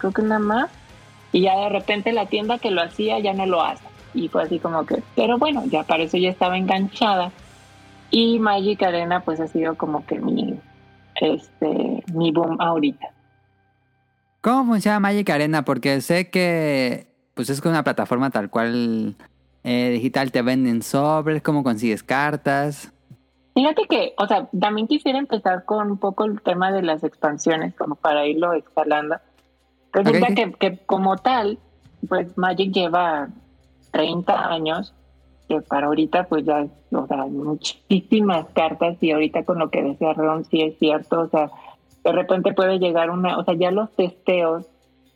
[0.00, 0.70] creo que nada más,
[1.30, 4.42] y ya de repente la tienda que lo hacía ya no lo hace, y fue
[4.42, 7.30] así como que, pero bueno, ya para eso ya estaba enganchada,
[8.10, 10.58] y Magic Arena pues ha sido como que mi,
[11.14, 13.06] este, mi boom ahorita.
[14.46, 15.64] ¿Cómo funciona Magic Arena?
[15.64, 19.16] Porque sé que pues es una plataforma tal cual
[19.64, 22.92] eh, digital, te venden sobres, cómo consigues cartas.
[23.56, 27.74] Fíjate que, o sea, también quisiera empezar con un poco el tema de las expansiones,
[27.74, 29.16] como para irlo escalando.
[29.92, 31.58] Resulta que, que como tal,
[32.08, 33.30] pues Magic lleva
[33.90, 34.94] 30 años,
[35.48, 40.12] que para ahorita pues ya, o sea, muchísimas cartas y ahorita con lo que decía
[40.12, 41.50] Ron sí es cierto, o sea,
[42.06, 44.64] de repente puede llegar una, o sea, ya los testeos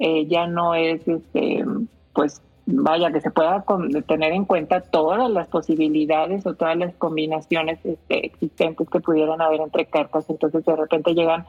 [0.01, 1.65] eh, ya no es, este,
[2.13, 3.65] pues, vaya, que se pueda
[4.09, 9.61] tener en cuenta todas las posibilidades o todas las combinaciones este, existentes que pudieran haber
[9.61, 10.29] entre cartas.
[10.29, 11.47] Entonces, de repente llegan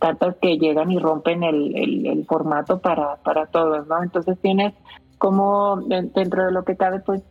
[0.00, 4.02] cartas que llegan y rompen el, el, el formato para, para todos, ¿no?
[4.02, 4.74] Entonces, tienes
[5.18, 7.22] como dentro de lo que cabe, pues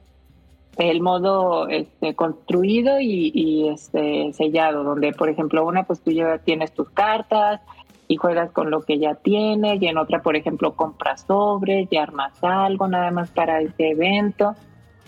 [0.79, 6.71] el modo este, construido y, este, sellado, donde por ejemplo una pues tú ya tienes
[6.71, 7.59] tus cartas
[8.07, 11.97] y juegas con lo que ya tienes y en otra por ejemplo compras sobres y
[11.97, 14.55] armas algo nada más para ese evento.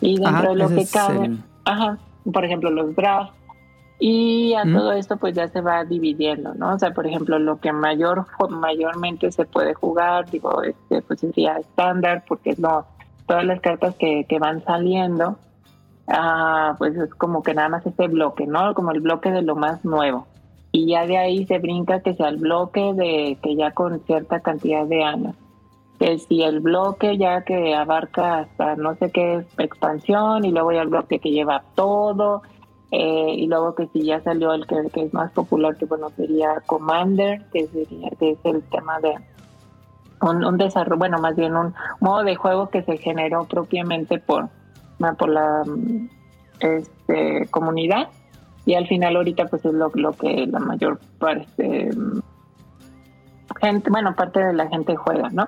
[0.01, 1.31] Y dentro de lo que cabe,
[1.63, 1.97] ajá,
[2.31, 3.33] por ejemplo los drafts
[4.03, 6.73] y a todo esto pues ya se va dividiendo, ¿no?
[6.73, 11.57] O sea, por ejemplo, lo que mayor mayormente se puede jugar, digo, este pues sería
[11.59, 12.87] estándar porque es lo
[13.27, 15.37] todas las cartas que, que van saliendo
[16.11, 18.73] ah, pues es como que nada más ese bloque, ¿no?
[18.73, 20.27] Como el bloque de lo más nuevo.
[20.71, 24.39] Y ya de ahí se brinca que sea el bloque de que ya con cierta
[24.39, 25.35] cantidad de años.
[25.99, 30.81] Que si el bloque ya que abarca hasta no sé qué expansión y luego ya
[30.81, 32.41] el bloque que lleva todo.
[32.91, 36.09] Eh, y luego que si ya salió el que, que, es más popular, que bueno,
[36.09, 39.15] sería Commander, que, sería, que es el tema de
[40.21, 44.49] un, un desarrollo, bueno, más bien un modo de juego que se generó propiamente por,
[45.17, 45.63] por la
[46.59, 48.09] este, comunidad
[48.65, 51.89] y al final ahorita pues es lo, lo que la mayor parte
[53.59, 55.47] gente, bueno, parte de la gente juega, ¿no?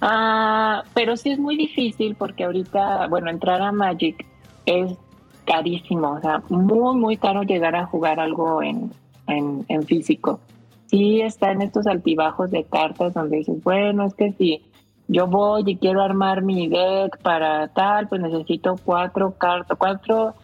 [0.00, 4.24] Ah, pero sí es muy difícil porque ahorita, bueno, entrar a Magic
[4.66, 4.96] es
[5.44, 8.92] carísimo, o sea, muy, muy caro llegar a jugar algo en,
[9.26, 10.40] en, en físico.
[10.86, 14.62] Sí está en estos altibajos de cartas donde dices, bueno, es que si
[15.08, 20.34] yo voy y quiero armar mi deck para tal, pues necesito cuatro cartas, cuatro,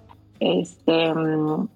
[0.40, 1.68] este, mm,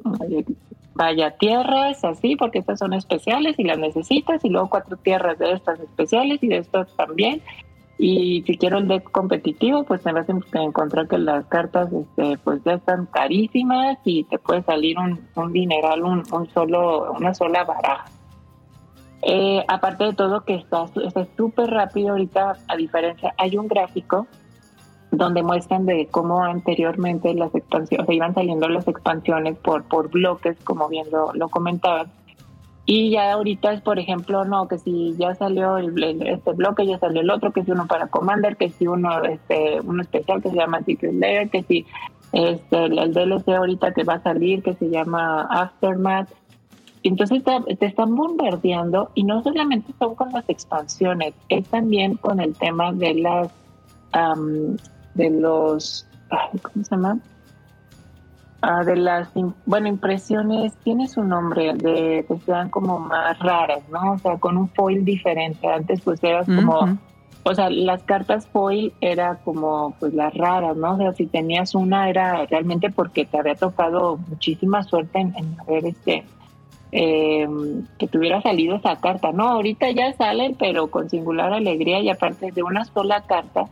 [0.94, 5.52] vaya, tierras así, porque estas son especiales y las necesitas, y luego cuatro tierras de
[5.52, 7.43] estas especiales y de estas también.
[7.98, 12.39] Y si quiero el deck competitivo, pues te vas a encontrar que las cartas este,
[12.39, 17.35] pues ya están carísimas y te puede salir un, un dineral, un, un solo, una
[17.35, 18.06] sola baraja.
[19.23, 20.86] Eh, aparte de todo que está
[21.36, 24.27] súper rápido ahorita, a diferencia, hay un gráfico
[25.11, 30.57] donde muestran de cómo anteriormente las expansiones, o iban saliendo las expansiones por, por bloques,
[30.65, 32.12] como bien lo, comentaban.
[32.85, 36.99] Y ya ahorita es, por ejemplo, no, que si ya salió el, este bloque, ya
[36.99, 40.51] salió el otro, que si uno para Commander, que si uno, este, uno especial que
[40.51, 41.86] se llama Secret Layer, que si
[42.32, 46.31] este, el DLC ahorita que va a salir, que se llama Aftermath,
[47.09, 52.55] entonces te, están bombardeando y no solamente son con las expansiones, es también con el
[52.55, 53.48] tema de las,
[55.14, 56.06] de los,
[56.62, 57.18] ¿cómo se llama?
[58.60, 59.30] Ah, de las,
[59.66, 64.14] bueno, impresiones, tiene su nombre, de que sean como más raras, ¿no?
[64.14, 65.68] O sea, con un foil diferente.
[65.68, 66.98] Antes pues eras como,
[67.44, 70.94] o sea, las cartas foil era como pues las raras, ¿no?
[70.94, 75.56] O sea, si tenías una era realmente porque te había tocado muchísima suerte en, en
[75.60, 76.24] haber este
[76.93, 77.47] eh,
[77.98, 79.32] que tuviera salido esa carta.
[79.32, 83.65] No, ahorita ya salen, pero con singular alegría y aparte de una sola carta.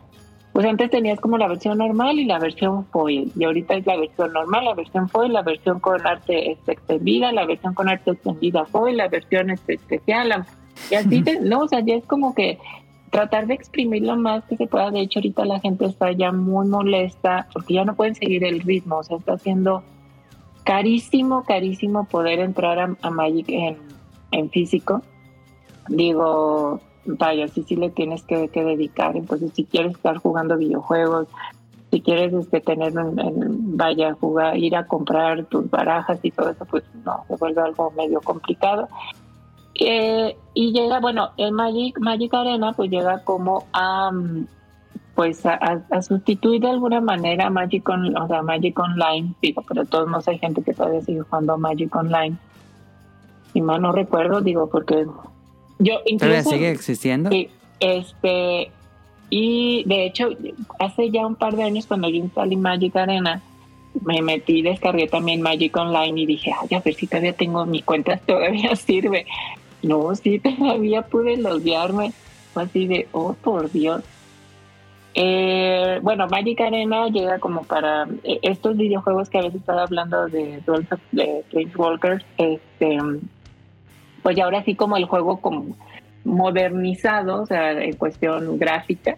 [0.53, 3.99] Pues antes tenías como la versión normal y la versión foil, y ahorita es la
[3.99, 8.65] versión normal, la versión foil, la versión con arte extendida, la versión con arte extendida
[8.65, 10.47] foil, la versión este, especial,
[10.91, 12.59] y así, te- no, o sea, ya es como que
[13.11, 14.91] tratar de exprimir lo más que se pueda.
[14.91, 18.61] De hecho, ahorita la gente está ya muy molesta porque ya no pueden seguir el
[18.61, 19.83] ritmo, o sea, está haciendo
[20.67, 23.47] carísimo, carísimo poder entrar a, Magic
[24.33, 25.01] en, físico.
[25.89, 29.17] Digo, vaya, sí, sí le tienes que, dedicar.
[29.17, 31.29] Entonces, si quieres estar jugando videojuegos,
[31.93, 36.83] si quieres este, tener, vaya, jugar, ir a comprar tus barajas y todo eso, pues
[37.05, 38.89] no, se vuelve algo medio complicado.
[39.79, 44.49] Eh, y llega, bueno, el Magic, Magic Arena, pues llega como a, mm,
[45.17, 49.65] pues a, a- a sustituir de alguna manera Magic, on, o sea, Magic Online, digo,
[49.67, 52.37] pero de todos modos hay gente que todavía sigue jugando Magic Online.
[53.53, 55.07] Si mal no recuerdo, digo, porque
[55.79, 56.51] yo ¿Todavía incluso...
[56.51, 57.31] sigue existiendo?
[57.31, 57.49] Sí,
[57.81, 58.71] este,
[59.31, 60.29] y de hecho,
[60.79, 63.41] hace ya un par de años cuando yo instalé Magic Arena,
[64.05, 67.81] me metí, descargué también Magic Online y dije, ay, a ver si todavía tengo mi
[67.81, 69.27] cuenta, todavía sirve.
[69.83, 72.13] No, sí, todavía pude loguearme.
[72.53, 74.03] Fue así de, oh, por Dios.
[75.19, 80.61] Eh, bueno, Magic Arena llega como para eh, estos videojuegos que veces estaba hablando de
[80.67, 81.01] Duels of
[81.51, 82.99] Planeswalkers, este,
[84.23, 85.75] pues ya ahora sí como el juego como
[86.25, 89.17] modernizado, o sea, en cuestión gráfica,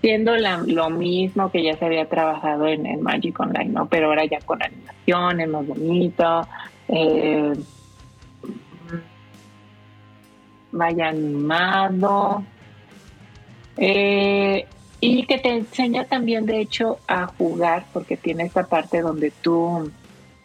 [0.00, 3.86] siendo lo mismo que ya se había trabajado en, en Magic Online, ¿no?
[3.86, 6.48] Pero ahora ya con animaciones más bonito,
[6.88, 7.52] eh,
[10.72, 12.42] vaya animado,
[13.76, 14.66] eh,
[15.00, 19.90] y que te enseña también, de hecho, a jugar, porque tiene esta parte donde tú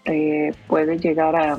[0.05, 1.53] eh, puedes llegar a,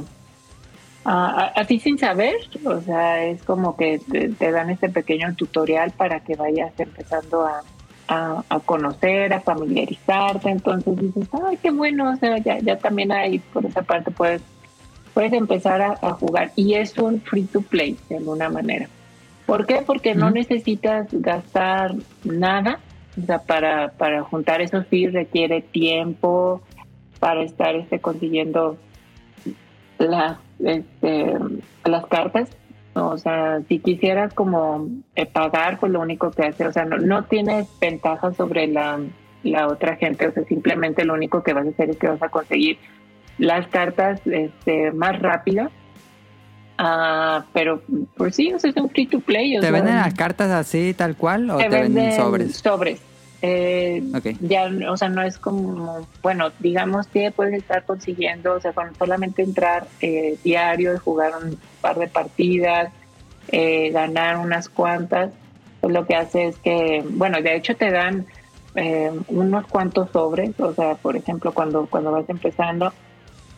[1.04, 2.34] a, a- así sin saber,
[2.64, 3.98] o sea, es como que
[4.38, 7.62] te, dan este pequeño tutorial para que vayas empezando a,
[8.08, 13.10] a, a conocer, a familiarizarte, entonces dices, ay, qué bueno, o sea, ya, ya también
[13.12, 14.42] ahí por esa parte puedes,
[15.14, 16.52] puedes empezar a jugar.
[16.54, 18.88] Y es un free to play de alguna manera.
[19.46, 19.82] ¿Por qué?
[19.86, 21.94] Porque no necesitas gastar
[22.24, 22.80] nada,
[23.20, 26.62] o sea, para, para juntar eso sí requiere tiempo
[27.20, 28.76] para estar este, consiguiendo
[29.98, 31.34] las, este,
[31.84, 32.50] las cartas.
[32.94, 36.96] O sea, si quisieras como eh, pagar, pues lo único que hace, o sea, no,
[36.98, 39.00] no tienes ventaja sobre la,
[39.42, 42.22] la otra gente, o sea, simplemente lo único que vas a hacer es que vas
[42.22, 42.78] a conseguir
[43.38, 45.70] las cartas este, más rápido.
[46.76, 47.82] Ah, pero
[48.16, 49.56] pues sí, o sea, es un free to play.
[49.56, 52.56] o ¿Te sea, venden las cartas así, tal cual, o te, venden sobres?
[52.56, 53.00] sobres.
[53.42, 54.26] Eh, Ok.
[54.40, 58.94] Ya, o sea, no es como, bueno, digamos que puedes estar consiguiendo, o sea, con
[58.96, 62.90] solamente entrar eh, diario y jugar un par de partidas,
[63.48, 65.30] eh, ganar unas cuantas,
[65.80, 68.24] pues lo que hace es que, bueno, de hecho te dan
[68.76, 72.92] eh, unos cuantos sobres, o sea, por ejemplo, cuando, cuando vas empezando,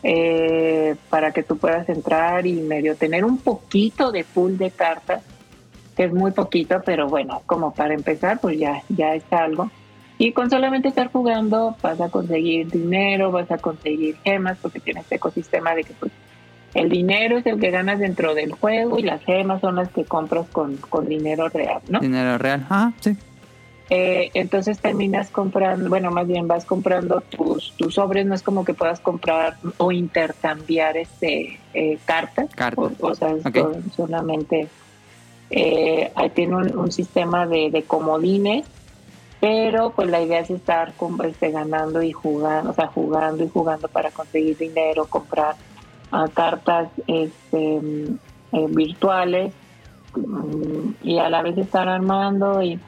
[0.03, 5.23] eh, para que tú puedas entrar y medio tener un poquito de pool de cartas,
[5.95, 9.71] que es muy poquito, pero bueno, como para empezar, pues ya, ya es algo.
[10.19, 15.01] Y con solamente estar jugando vas a conseguir dinero, vas a conseguir gemas, porque tiene
[15.01, 16.11] este ecosistema de que pues,
[16.73, 20.05] el dinero es el que ganas dentro del juego y las gemas son las que
[20.05, 21.99] compras con, con dinero real, ¿no?
[21.99, 22.65] Dinero real.
[22.69, 23.17] Ah, sí.
[23.89, 28.65] Eh, entonces terminas comprando, bueno, más bien vas comprando tus, tus sobres, no es como
[28.65, 32.93] que puedas comprar o intercambiar este eh, cartas, Cartas.
[32.99, 33.33] o, o sea,
[33.91, 34.69] solamente
[35.49, 38.65] eh, tiene un, un sistema de, de comodines,
[39.39, 43.47] pero pues la idea es estar con- este, ganando y jugando, o sea, jugando y
[43.47, 45.55] jugando para conseguir dinero, comprar
[46.11, 48.17] ah, cartas este, mm,
[48.51, 49.53] eh, virtuales
[50.13, 52.81] mm, y a la vez estar armando y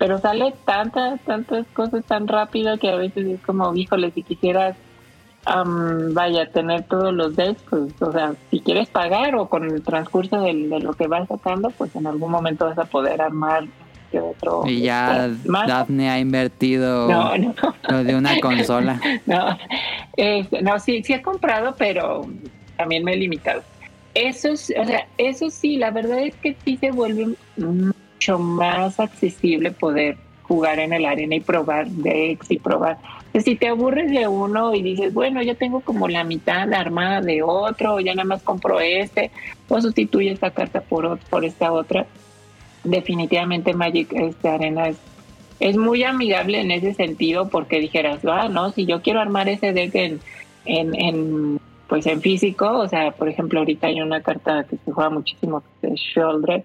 [0.00, 4.74] pero sale tantas, tantas cosas tan rápido que a veces es como, híjole, si quisieras,
[5.44, 9.82] am, vaya, tener todos los decks, pues, o sea, si quieres pagar o con el
[9.82, 13.64] transcurso del- de, lo que vas sacando, pues en algún momento vas a poder armar
[14.10, 14.62] que otro.
[14.66, 15.66] Y ya este, más.
[15.68, 17.54] Daphne ha invertido No, no,
[17.90, 18.98] lo de una consola.
[19.26, 19.58] no,
[20.62, 22.22] no, sí, sí he comprado, pero
[22.78, 23.62] también me he limitado.
[24.14, 27.34] Eso, es- o sea, eso sí, la verdad es que sí se vuelve
[28.20, 32.98] mucho más accesible poder jugar en el arena y probar decks y probar.
[33.32, 37.42] Si te aburres de uno y dices, bueno, yo tengo como la mitad armada de
[37.42, 39.30] otro, ya nada más compro este,
[39.70, 42.04] o sustituye esta carta por, por esta otra,
[42.84, 44.96] definitivamente Magic este, Arena es
[45.60, 49.74] es muy amigable en ese sentido porque dijeras, ah, no, si yo quiero armar ese
[49.74, 50.20] deck en,
[50.64, 54.90] en, en pues en físico, o sea, por ejemplo, ahorita hay una carta que se
[54.90, 56.64] juega muchísimo, que es Shoulder,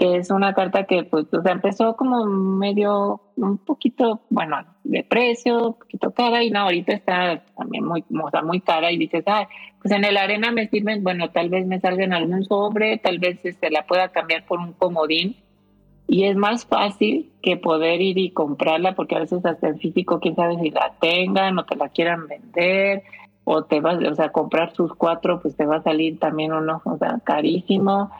[0.00, 5.04] que es una carta que pues o sea, empezó como medio, un poquito, bueno, de
[5.04, 8.96] precio, un poquito cara, y no, ahorita está también muy, o sea, muy cara, y
[8.96, 9.46] dices, ah,
[9.82, 13.18] pues en el arena me sirven, bueno, tal vez me salga en algún sobre, tal
[13.18, 15.36] vez este, la pueda cambiar por un comodín,
[16.08, 20.18] y es más fácil que poder ir y comprarla, porque a veces hasta en físico,
[20.18, 23.02] quién sabe si la tengan o te la quieran vender,
[23.44, 26.80] o te vas, o sea, comprar sus cuatro, pues te va a salir también uno,
[26.86, 28.10] o sea, carísimo.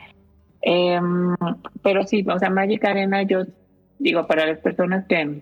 [0.62, 1.34] Em,
[1.82, 3.44] pero sí, o sea, Magic Arena, yo
[3.98, 5.40] digo, para las personas que,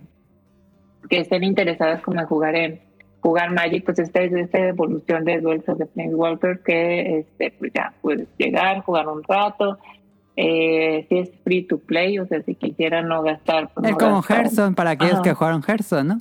[1.08, 2.80] que estén interesadas como en jugar en
[3.20, 7.72] jugar Magic, pues esta es esta evolución de Duels of the Walker que este, pues
[7.74, 9.78] ya puedes llegar, jugar un rato.
[10.36, 13.70] Eh, si es free to play, o sea, si quisieran no gastar.
[13.74, 16.20] Pues es como Hearthstone, para aquellos que jugaron Hearthstone, ¿no?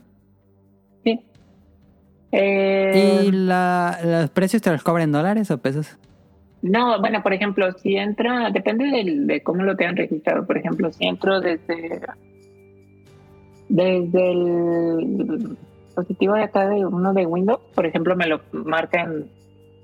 [2.32, 5.98] Eh, ¿Y la, los precios te los cobran en dólares o pesos?
[6.62, 10.46] No, bueno, por ejemplo, si entra, depende de cómo lo tengan registrado.
[10.46, 12.02] Por ejemplo, si entro desde,
[13.70, 19.30] desde el dispositivo de acá de uno de Windows, por ejemplo, me lo marca en,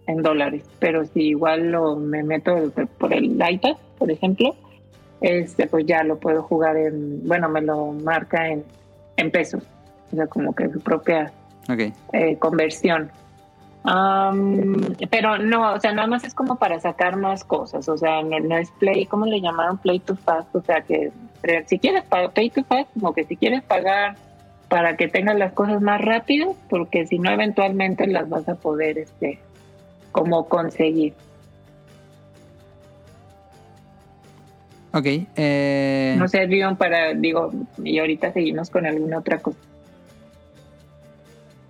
[0.07, 0.63] en dólares.
[0.79, 4.55] Pero si igual lo me meto por el iPad, por ejemplo,
[5.21, 8.63] este, pues ya lo puedo jugar en, bueno, me lo marca en,
[9.17, 9.63] en pesos.
[10.11, 11.31] O sea, como que su propia
[11.71, 11.93] okay.
[12.13, 13.11] eh, conversión.
[13.83, 18.57] Pero no, o sea, nada más es como para sacar más cosas, o sea, no,
[18.57, 19.77] es play, ¿cómo le llamaron?
[19.77, 21.11] Play to fast, o sea, que
[21.67, 24.15] si quieres pagar, play to fast, como que si quieres pagar
[24.69, 28.97] para que tengas las cosas más rápidas, porque si no, eventualmente las vas a poder,
[28.97, 29.39] este,
[30.11, 31.13] como conseguir.
[34.93, 35.05] Ok.
[35.35, 36.15] Eh...
[36.17, 37.51] No sé, Dion, para, digo,
[37.83, 39.59] y ahorita seguimos con alguna otra cosa.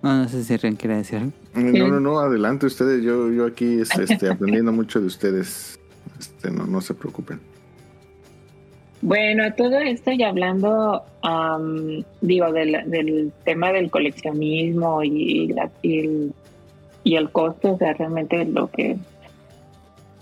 [0.04, 1.32] No, no sé si Ren quiere decir algo.
[1.54, 3.02] No, no, no, adelante ustedes.
[3.02, 5.80] Yo, yo aquí este, aprendiendo mucho de ustedes.
[6.20, 7.40] Este, no, no se preocupen.
[9.00, 11.04] Bueno, todo esto y hablando,
[12.20, 16.34] digo, del, del, tema del coleccionismo y, la, y, el,
[17.02, 18.98] y, el, costo, o sea, realmente lo que...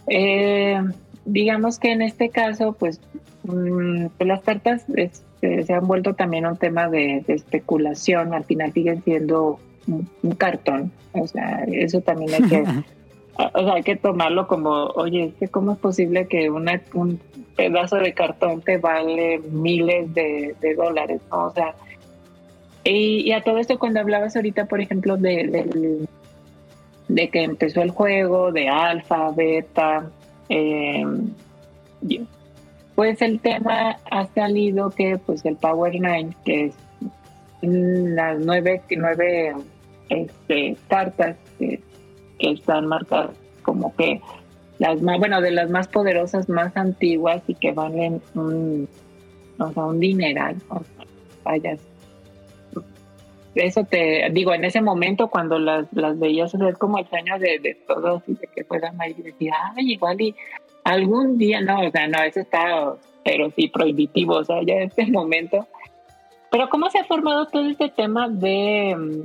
[0.06, 0.80] Eh,
[1.24, 3.00] digamos que en este caso, pues,
[3.42, 8.44] mm, pues las cartas este, se han vuelto también un tema de, de especulación, al
[8.44, 10.92] final siguen siendo un, cartón.
[11.12, 12.62] O sea, eso también hay que,
[13.54, 17.20] o sea, hay que tomarlo como, oye, es ¿cómo es posible que una, un
[17.56, 21.20] pedazo de cartón te vale miles de, dólares?
[21.30, 21.46] ¿no?
[21.46, 21.74] O sea,
[22.84, 26.06] y, a todo esto cuando hablabas ahorita, por ejemplo, de,
[27.09, 30.10] de, que empezó el juego, de alfa, beta,
[30.48, 31.04] eh,
[32.94, 36.74] pues el tema ha salido que pues el Power 9, que es
[37.62, 39.54] las nueve, nueve
[40.12, 41.80] este, cartas que,
[42.39, 44.20] están marcadas como que
[44.80, 48.89] las más, bueno, de las más poderosas, más antiguas y que valen un,
[49.60, 50.56] o sea, un dineral.
[51.44, 51.76] vaya,
[53.55, 57.76] eso te digo, en ese momento cuando las, las veías, es como el sueño de,
[57.86, 60.34] todos y de que puedan ir y decir, ay, igual y
[60.82, 64.82] algún día, no, o sea, no, eso está, pero sí prohibitivo, o sea, ya en
[64.89, 65.68] este momento
[66.52, 69.24] pero ¿cómo se ha formado todo este tema de,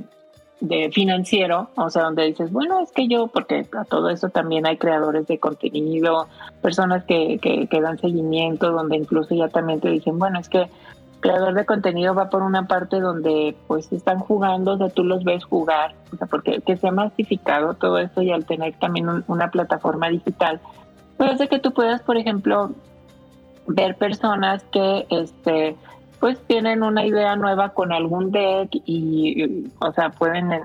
[0.60, 1.70] de financiero?
[1.76, 5.26] O sea, donde dices, bueno, es que yo, porque a todo eso también hay creadores
[5.26, 6.28] de contenido,
[6.62, 10.68] personas que, que, dan seguimiento, donde incluso ya también te dicen, bueno, es que
[11.20, 15.24] creador de contenido va por una parte donde pues están jugando, o sea, tú los
[15.24, 19.24] ves jugar, o sea, porque que se ha masificado todo esto y al tener también
[19.26, 20.60] una plataforma digital,
[21.16, 22.70] pues hace que tú puedas, por ejemplo,
[23.66, 25.76] ver personas que este
[26.20, 30.62] pues tienen una idea nueva con algún deck y, o sea, pueden,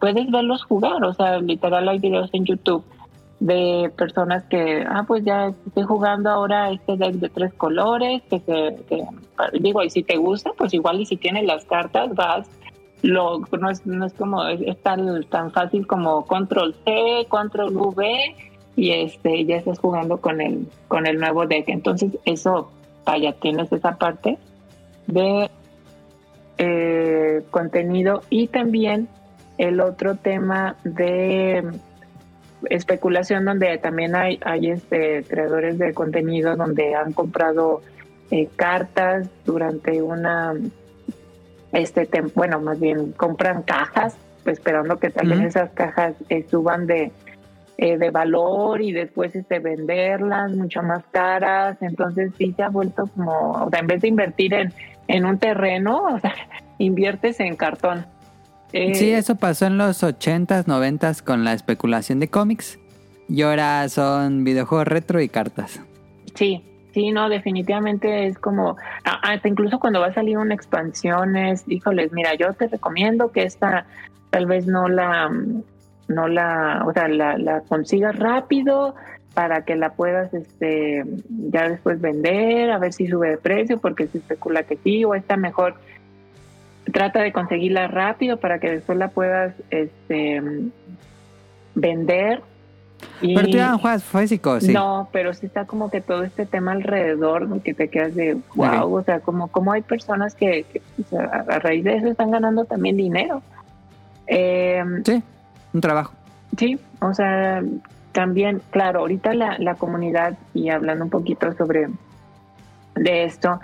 [0.00, 2.84] puedes verlos jugar, o sea, literal hay videos en YouTube
[3.40, 8.40] de personas que, ah, pues ya estoy jugando ahora este deck de tres colores, que
[8.40, 8.76] se,
[9.60, 12.48] digo, y si te gusta, pues igual y si tienes las cartas, vas,
[13.02, 18.34] lo, no es, no es como, es, tan, tan fácil como control C, control V,
[18.74, 21.68] y este, ya estás jugando con el, con el nuevo deck.
[21.68, 22.70] Entonces, eso,
[23.04, 24.38] vaya, tienes esa parte
[25.08, 25.50] de
[26.58, 29.08] eh, contenido y también
[29.58, 31.64] el otro tema de
[32.68, 37.82] especulación donde también hay, hay este, creadores de contenido donde han comprado
[38.30, 40.54] eh, cartas durante una
[41.72, 47.12] este bueno más bien compran cajas pues, esperando que también esas cajas eh, suban de
[47.78, 51.76] de valor y después este venderlas mucho más caras.
[51.80, 54.72] Entonces sí se ha vuelto como o sea en vez de invertir en
[55.08, 56.34] en un terreno, o sea,
[56.78, 58.06] inviertes en cartón.
[58.72, 62.78] Eh, Sí, eso pasó en los 80s, 90s con la especulación de cómics.
[63.28, 65.80] Y ahora son videojuegos retro y cartas.
[66.34, 66.64] Sí,
[66.94, 72.12] sí, no, definitivamente es como, hasta incluso cuando va a salir una expansión es, híjoles,
[72.12, 73.86] mira, yo te recomiendo que esta
[74.30, 75.30] tal vez no la,
[76.08, 78.94] no la, o sea, la, la consigas rápido
[79.34, 84.08] para que la puedas, este, ya después vender, a ver si sube de precio, porque
[84.08, 85.74] se especula que sí, o está mejor,
[86.92, 90.42] trata de conseguirla rápido para que después la puedas, este,
[91.74, 92.42] vender.
[93.20, 93.36] Y...
[93.36, 94.72] Pero tú ya no juegas físico, sí.
[94.72, 98.92] No, pero sí está como que todo este tema alrededor que te quedas de wow,
[98.92, 102.08] o sea, como, como hay personas que, que, o sea, a a raíz de eso
[102.08, 103.40] están ganando también dinero.
[104.26, 105.22] Eh, Sí,
[105.72, 106.12] un trabajo.
[106.56, 107.62] sí, o sea,
[108.12, 111.88] también, claro, ahorita la, la comunidad, y hablando un poquito sobre
[112.94, 113.60] de esto,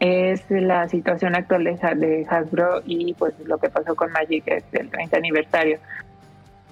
[0.00, 4.44] es la situación actual de, Ha- de Hasbro y pues lo que pasó con Magic
[4.46, 5.78] es el 30 aniversario.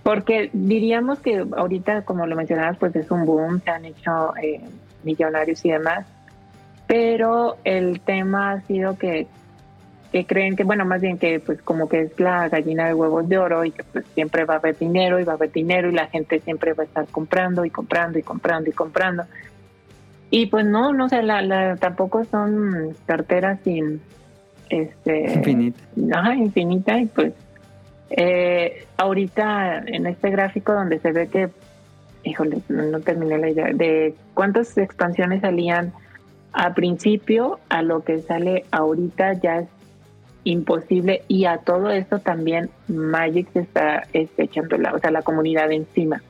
[0.03, 4.61] Porque diríamos que ahorita, como lo mencionabas, pues es un boom, se han hecho eh,
[5.03, 6.07] millonarios y demás,
[6.87, 9.27] pero el tema ha sido que,
[10.17, 13.29] que creen que, bueno, más bien que pues como que es la gallina de huevos
[13.29, 15.91] de oro y que pues siempre va a haber dinero y va a haber dinero
[15.91, 19.25] y la gente siempre va a estar comprando y comprando y comprando y comprando.
[20.31, 24.01] Y pues no, no sé, la, la, tampoco son carteras sin,
[24.71, 25.79] este, Infinito.
[26.15, 27.35] Ajá, infinita y pues
[28.09, 31.51] eh, ahorita en este gráfico donde se ve que,
[32.25, 35.93] híjole, no, no terminé la idea, de cuántas expansiones salían
[36.55, 39.76] a principio a lo que sale ahorita ya es
[40.47, 45.23] imposible y a todo esto también Magic se está este, echando la, o sea, la
[45.23, 46.23] comunidad encima.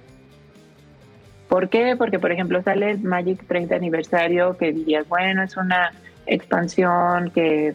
[1.48, 1.94] ¿Por qué?
[1.96, 5.92] Porque, por ejemplo, sale el Magic 30 aniversario que dirías, bueno, es una
[6.26, 7.74] expansión que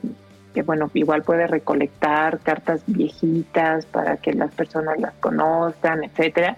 [0.54, 6.58] que bueno, igual puede recolectar cartas viejitas para que las personas las conozcan, etcétera.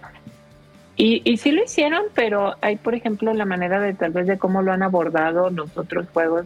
[0.96, 4.38] Y, y sí lo hicieron, pero hay, por ejemplo, la manera de tal vez de
[4.38, 6.46] cómo lo han abordado los otros juegos,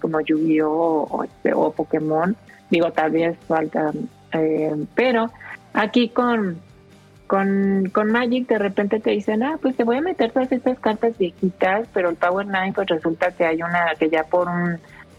[0.00, 1.08] como Yu-Gi-Oh!
[1.10, 2.36] O, este, o Pokémon.
[2.70, 3.92] Digo, tal vez falta,
[4.32, 5.30] eh, pero
[5.72, 6.58] aquí con,
[7.26, 10.78] con, con Magic de repente te dicen, ah, pues te voy a meter todas estas
[10.78, 14.78] cartas viejitas, pero el Power Nine pues resulta que hay una que ya por un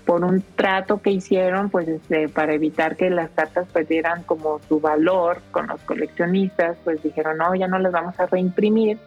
[0.09, 4.79] por un trato que hicieron, pues este, para evitar que las cartas perdieran como su
[4.79, 8.97] valor con los coleccionistas, pues dijeron, no, ya no las vamos a reimprimir.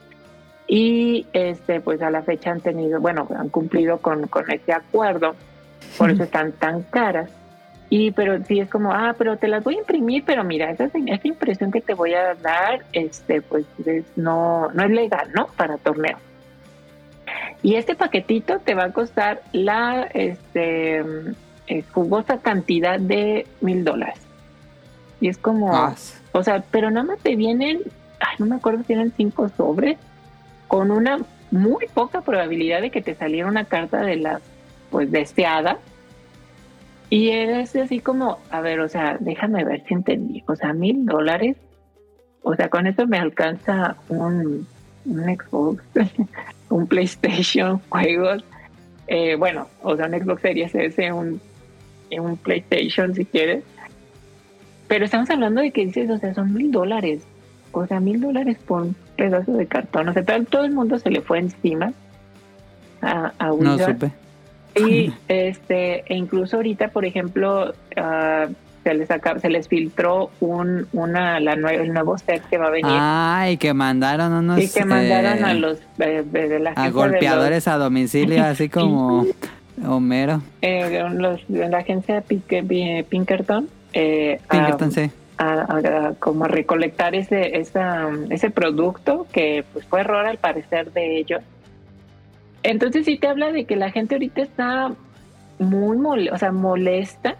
[0.68, 5.34] Y este, pues a la fecha han tenido, bueno, han cumplido con, con ese acuerdo,
[5.98, 7.32] por eso están tan caras.
[7.94, 10.84] Y pero sí es como, ah, pero te las voy a imprimir, pero mira, esa,
[10.86, 15.48] esa impresión que te voy a dar, este, pues es, no, no es legal, ¿no?
[15.48, 16.16] Para torneo.
[17.62, 21.04] Y este paquetito te va a costar la este,
[21.66, 24.20] eh, jugosa cantidad de mil dólares.
[25.20, 25.94] Y es como, Ah,
[26.32, 27.80] o sea, pero nada más te vienen,
[28.20, 29.98] ay, no me acuerdo si eran cinco sobres,
[30.66, 31.18] con una
[31.50, 34.40] muy poca probabilidad de que te saliera una carta de las,
[34.90, 35.76] pues, deseadas.
[37.12, 40.42] Y eres así como, a ver, o sea, déjame ver si entendí.
[40.48, 41.58] O sea, mil dólares.
[42.40, 44.66] O sea, con eso me alcanza un,
[45.04, 45.84] un Xbox,
[46.70, 48.42] un PlayStation, juegos.
[49.08, 51.38] Eh, bueno, o sea, un Xbox Series S, un,
[52.18, 53.62] un PlayStation si quieres.
[54.88, 57.24] Pero estamos hablando de que dices, o sea, son mil dólares.
[57.72, 60.08] O sea, mil dólares por un pedazo de cartón.
[60.08, 61.92] O sea, todo, todo el mundo se le fue encima
[63.02, 64.12] a, a no supe.
[64.74, 68.46] Y este, e incluso ahorita, por ejemplo, ah,
[68.84, 72.66] se les acaba- se les filtró un, una, la nue- el nuevo set que va
[72.66, 72.90] a venir.
[72.98, 74.58] Ay, que mandaron unos.
[74.60, 78.68] y que mandaron eh, a los de- de la a de golpeadores a domicilio, así
[78.68, 79.24] como
[79.86, 80.34] Homero.
[80.34, 83.68] los, eh, los- de la agencia Pink- eh, Pinkerton.
[83.92, 85.10] eh, a- Pinkerton, sí.
[85.38, 90.92] a, a- a como recolectar ese esa, ese producto que pues fue error al parecer
[90.92, 91.42] de ellos.
[92.62, 94.92] Entonces sí te habla de que la gente ahorita está
[95.58, 97.36] muy mole- o sea, molesta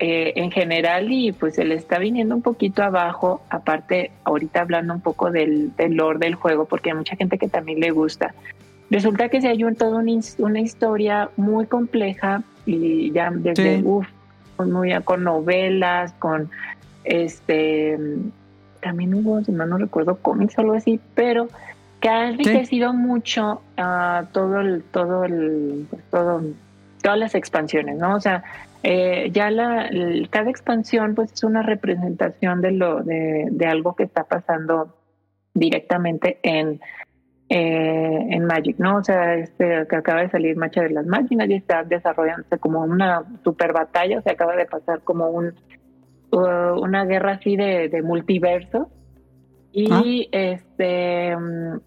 [0.00, 4.92] eh, en general y pues se le está viniendo un poquito abajo, aparte ahorita hablando
[4.94, 8.34] un poco del, del lore del juego, porque hay mucha gente que también le gusta.
[8.90, 13.78] Resulta que se hay un, toda una, his- una historia muy compleja y ya desde,
[13.78, 13.82] Sí.
[13.84, 14.06] uf,
[14.58, 16.50] muy con novelas, con
[17.04, 17.98] este
[18.80, 21.48] también hubo, si mal no recuerdo, cómics o algo así, pero
[22.04, 23.62] que ha enriquecido mucho
[24.32, 26.42] todo el, todo el, pues, todo,
[27.02, 28.14] todas las expansiones, ¿no?
[28.16, 28.44] O sea,
[28.82, 33.96] eh, ya la, el- cada expansión pues es una representación de lo, de, de algo
[33.96, 34.94] que está pasando
[35.54, 36.78] directamente en,
[37.48, 38.96] eh, en Magic, ¿no?
[38.96, 42.82] O sea, este que acaba de salir Macha de las Máquinas y está desarrollándose como
[42.82, 45.54] una super batalla, o sea, acaba de pasar como un
[46.32, 48.90] uh, una guerra así de, de multiverso
[49.72, 50.02] y Ah.
[50.32, 51.78] este mm,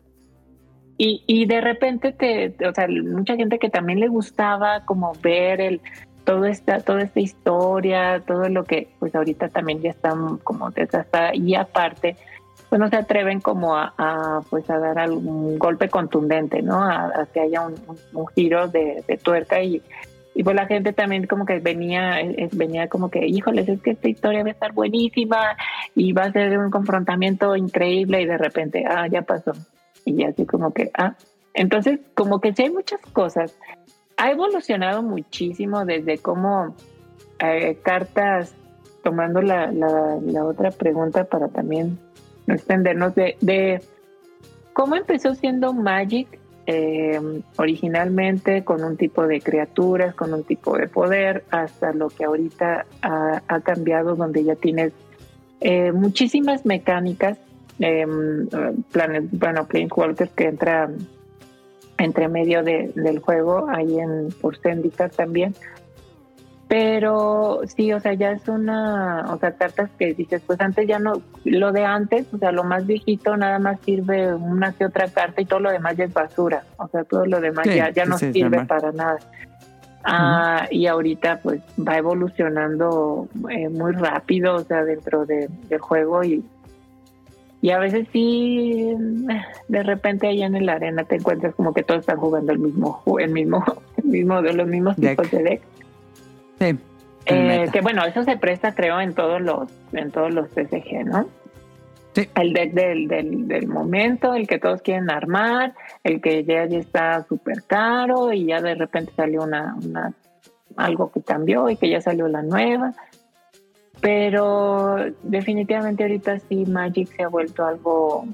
[0.98, 5.62] y, y de repente te, o sea, mucha gente que también le gustaba como ver
[5.62, 5.82] el
[6.24, 11.34] toda esta, toda esta historia, todo lo que pues ahorita también ya están como desgastada
[11.34, 12.18] y aparte
[12.70, 16.84] pues no se atreven como a, pues a dar algún golpe contundente, ¿no?
[16.84, 19.82] A, que haya un, giro de, tuerca y,
[20.36, 23.92] y pues la gente también como que venía, eh, venía como que, híjoles, es que
[23.92, 25.56] esta historia va a estar buenísima
[25.96, 29.54] y va a ser un confrontamiento increíble y de repente, ah, ya pasó.
[30.08, 31.16] Y así como que, ah,
[31.54, 33.58] entonces como que sí hay muchas cosas.
[34.18, 36.76] Ha evolucionado muchísimo desde cómo
[37.40, 38.56] eh, cartas,
[39.04, 42.00] tomando la, la, la otra pregunta para también
[42.46, 43.82] no extendernos de, de
[44.74, 47.20] cómo empezó siendo Magic eh,
[47.58, 52.86] originalmente con un tipo de criaturas, con un tipo de poder, hasta lo que ahorita
[53.02, 54.92] ha, ha cambiado, donde ya tienes
[55.62, 57.38] eh, muchísimas mecánicas,
[57.80, 58.06] eh,
[58.92, 60.90] planes, bueno, Planeswalkers que entra
[61.98, 65.56] entre medio de- del juego, ahí en por Zendikar también.
[66.68, 71.00] Pero sí, o sea, ya es una, o sea, cartas que dices, pues antes ya
[71.00, 71.14] no,
[71.46, 75.40] lo de antes, o sea, lo más viejito nada más sirve una que otra carta
[75.40, 78.04] y todo lo demás ya es basura, o sea, todo lo demás Sí, ya, ya
[78.06, 78.68] no sirve normal.
[78.68, 79.18] para nada.
[80.04, 86.22] Ah, y ahorita pues va evolucionando eh, muy rápido, o sea, dentro de- del juego
[86.24, 86.44] y,
[87.62, 88.96] y a veces sí,
[89.68, 93.04] de repente allá en la arena te encuentras como que todos están jugando el mismo,
[93.20, 93.64] el mismo,
[93.98, 95.12] el mismo de los mismos Deck.
[95.12, 95.62] tipos de deck.
[96.60, 96.80] Sí.
[97.26, 101.28] Eh, que bueno, eso se presta creo en todos los, en todos los TCG, ¿no?
[102.14, 102.30] Sí.
[102.36, 105.74] El deck del, del, del momento, el que todos quieren armar,
[106.04, 110.14] el que ya, ya está súper caro y ya de repente salió una, una
[110.78, 112.94] algo que cambió y que ya salió la nueva.
[114.02, 118.26] Pero definitivamente ahorita sí Magic se ha vuelto algo,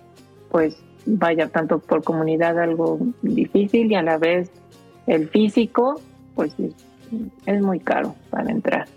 [0.51, 4.51] pues vaya, tanto por comunidad algo difícil y a la vez
[5.07, 6.01] el físico,
[6.35, 6.73] pues es,
[7.45, 8.87] es muy caro para entrar.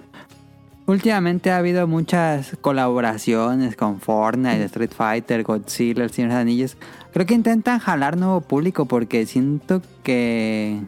[0.86, 6.76] Últimamente ha habido muchas colaboraciones con Fortnite, Street Fighter, Godzilla, El Señor de los Anillos.
[7.12, 10.80] Creo que intentan jalar nuevo público porque siento que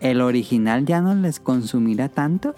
[0.00, 2.54] el original ya no les consumirá tanto.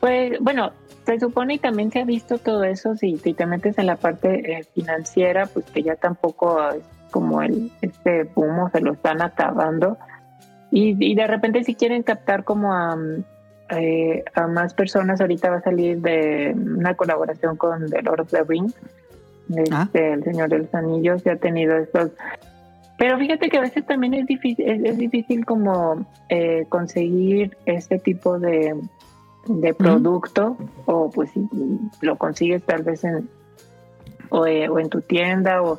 [0.00, 0.72] Pues bueno,
[1.04, 3.96] se supone y también se ha visto todo eso, si, si te metes en la
[3.96, 8.92] parte eh, financiera, pues que ya tampoco es como el este boom o se lo
[8.92, 9.98] están acabando.
[10.70, 12.96] Y, y de repente si quieren captar como a,
[13.70, 18.30] eh, a más personas, ahorita va a salir de una colaboración con The Lord of
[18.30, 18.74] the Rings,
[19.48, 19.88] este, Ah.
[19.92, 22.10] El Señor de los Anillos, ya ha tenido estos...
[22.98, 27.98] Pero fíjate que a veces también es difícil, es, es difícil como eh, conseguir este
[27.98, 28.76] tipo de,
[29.46, 30.56] de producto
[30.86, 31.48] o pues si
[32.00, 33.28] lo consigues tal vez en
[34.30, 35.78] o, eh, o en tu tienda o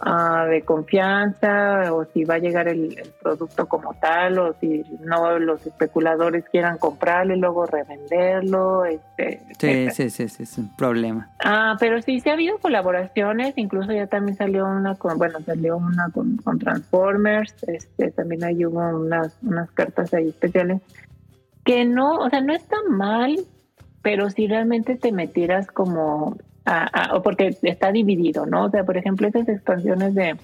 [0.00, 4.84] ah, de confianza o si va a llegar el, el producto como tal o si
[5.00, 9.90] no los especuladores quieran comprarlo y luego revenderlo este Sí, etcétera.
[9.92, 11.30] sí, sí, sí, es un problema.
[11.44, 15.76] Ah, pero sí, sí ha habido colaboraciones, incluso ya también salió una con, bueno, salió
[15.76, 20.80] una con, con Transformers, este, también ahí hubo unas, unas cartas ahí especiales
[21.64, 23.36] que no, o sea, no está mal,
[24.02, 28.64] pero si realmente te metieras como, a, porque está dividido, ¿no?
[28.64, 30.36] O sea, por ejemplo, esas expansiones de,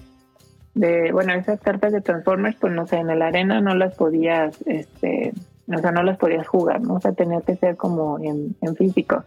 [0.75, 4.61] de, bueno, esas cartas de Transformers, pues no sé, en la arena no las podías,
[4.65, 5.33] este,
[5.67, 6.95] o sea, no las podías jugar, ¿no?
[6.95, 9.23] O sea, tenía que ser como en, físico.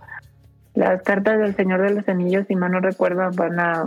[0.74, 3.86] Las cartas del Señor de los Anillos, si mal no recuerdo, van a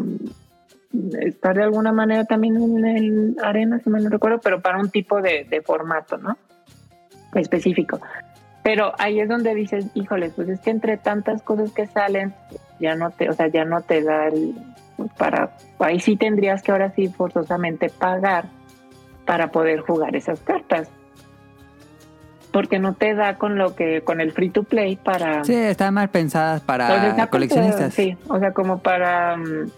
[1.22, 4.92] estar de alguna manera también en el arena, si mal no recuerdo, pero para un
[4.92, 6.38] tipo de formato, ¿no?
[7.36, 8.00] Específico.
[8.64, 12.34] Pero ahí es donde dices, híjole, pues es que entre tantas cosas que salen,
[12.80, 14.56] ya no te, o sea, ya no te da el,
[14.98, 18.46] pues, para, ahí sí tendrías que ahora sí forzosamente pagar
[19.26, 20.90] para poder jugar esas cartas.
[22.52, 25.44] Porque no te da con lo que, con el free to play para...
[25.44, 27.94] Sí, están mal pensadas para coleccionistas.
[27.94, 29.70] Sí, o sea, como para mm,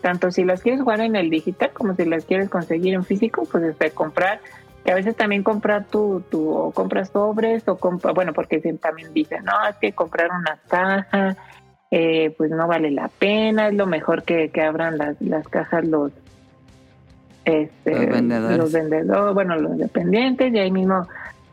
[0.00, 3.46] tanto si las quieres jugar en el digital como si las quieres conseguir en físico,
[3.50, 4.40] pues este, comprar,
[4.88, 9.12] que a veces también comprar tu, tu o compras sobres o compra, bueno, porque también
[9.12, 11.36] dicen, no, es que comprar una caja,
[11.90, 15.84] eh, pues no vale la pena, es lo mejor que, que abran las, las cajas
[15.84, 16.10] los
[17.44, 18.56] este, Los vendedores.
[18.56, 21.06] los vendedores, bueno, los dependientes, y ahí mismo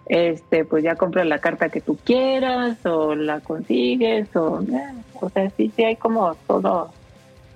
[0.06, 5.28] este pues ya compras la carta que tú quieras o la consigues o eh, o
[5.28, 6.94] sea sí sí hay como todo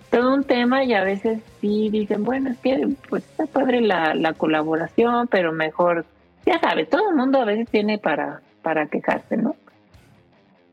[0.09, 4.15] todo un tema y a veces sí dicen bueno es que pues está padre la,
[4.15, 6.05] la colaboración pero mejor
[6.45, 9.55] ya sabes todo el mundo a veces tiene para para quejarse no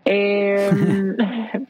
[0.07, 1.17] Em,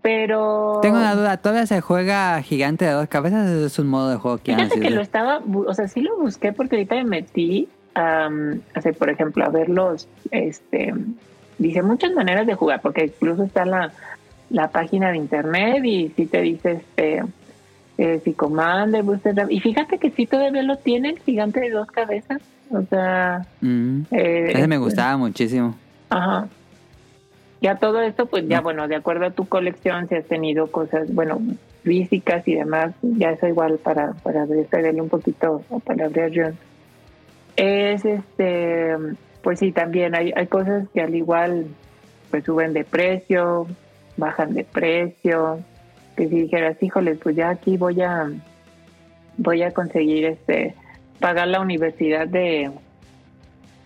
[0.00, 0.78] pero...
[0.80, 3.50] Tengo una duda, ¿todavía se juega gigante de dos cabezas?
[3.50, 6.52] ¿Es un modo de juego que Fíjate que lo estaba, o sea, sí lo busqué
[6.52, 10.94] porque ahorita me metí, o sea, por ejemplo, a ver los, este,
[11.58, 13.92] dice muchas maneras de jugar, porque incluso está la,
[14.50, 17.22] la página de internet y sí te dice, este,
[17.98, 18.34] eh, si
[19.50, 24.02] y fíjate que sí todavía lo tiene el gigante de dos cabezas, o sea, Mm,
[24.10, 25.74] eh, ese me este, gustaba muchísimo.
[26.10, 26.48] Ajá.
[27.60, 31.12] Ya todo esto, pues ya, bueno, de acuerdo a tu colección, si has tenido cosas,
[31.12, 31.40] bueno,
[31.82, 36.54] físicas y demás, ya eso igual para, para darle un poquito, o para abrir.
[37.56, 38.94] Es este,
[39.42, 41.66] pues sí, también hay, hay cosas que al igual,
[42.30, 43.66] pues suben de precio,
[44.18, 45.60] bajan de precio,
[46.16, 48.30] que si dijeras, híjoles, pues ya aquí voy a,
[49.38, 50.74] voy a conseguir este,
[51.20, 52.70] pagar la universidad de,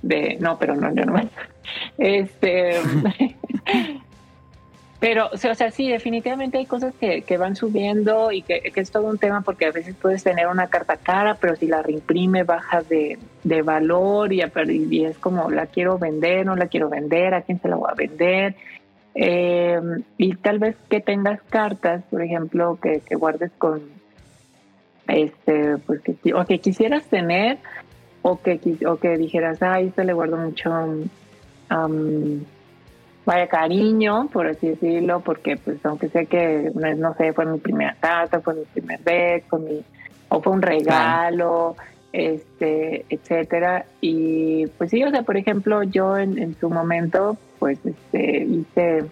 [0.03, 1.21] de, no, pero no, yo no
[1.99, 2.81] este,
[5.01, 8.91] pero, o sea, sí, definitivamente hay cosas que, que van subiendo y que, que es
[8.91, 12.45] todo un tema porque a veces puedes tener una carta cara, pero si la reimprime
[12.45, 14.43] baja de, de valor y,
[14.91, 17.91] y es como la quiero vender, no la quiero vender, a quién se la voy
[17.91, 18.57] a vender.
[19.15, 19.81] Eh,
[20.17, 23.83] y tal vez que tengas cartas, por ejemplo, que, que guardes con,
[25.09, 27.59] este, pues que, o que quisieras tener,
[28.23, 30.73] o que, o que dijeras, ay, esto le guardo mucho,
[31.69, 32.45] am,
[33.25, 37.97] vaya cariño, por así decirlo, porque pues aunque sé que, no sé, fue mi primera
[38.01, 39.85] carta, fue mi primer deck, fue mi,
[40.29, 41.77] o fue un regalo,
[42.13, 43.85] este, etcétera.
[44.01, 49.05] Y pues sí, o sea, por ejemplo, yo en, en su momento, pues este, hice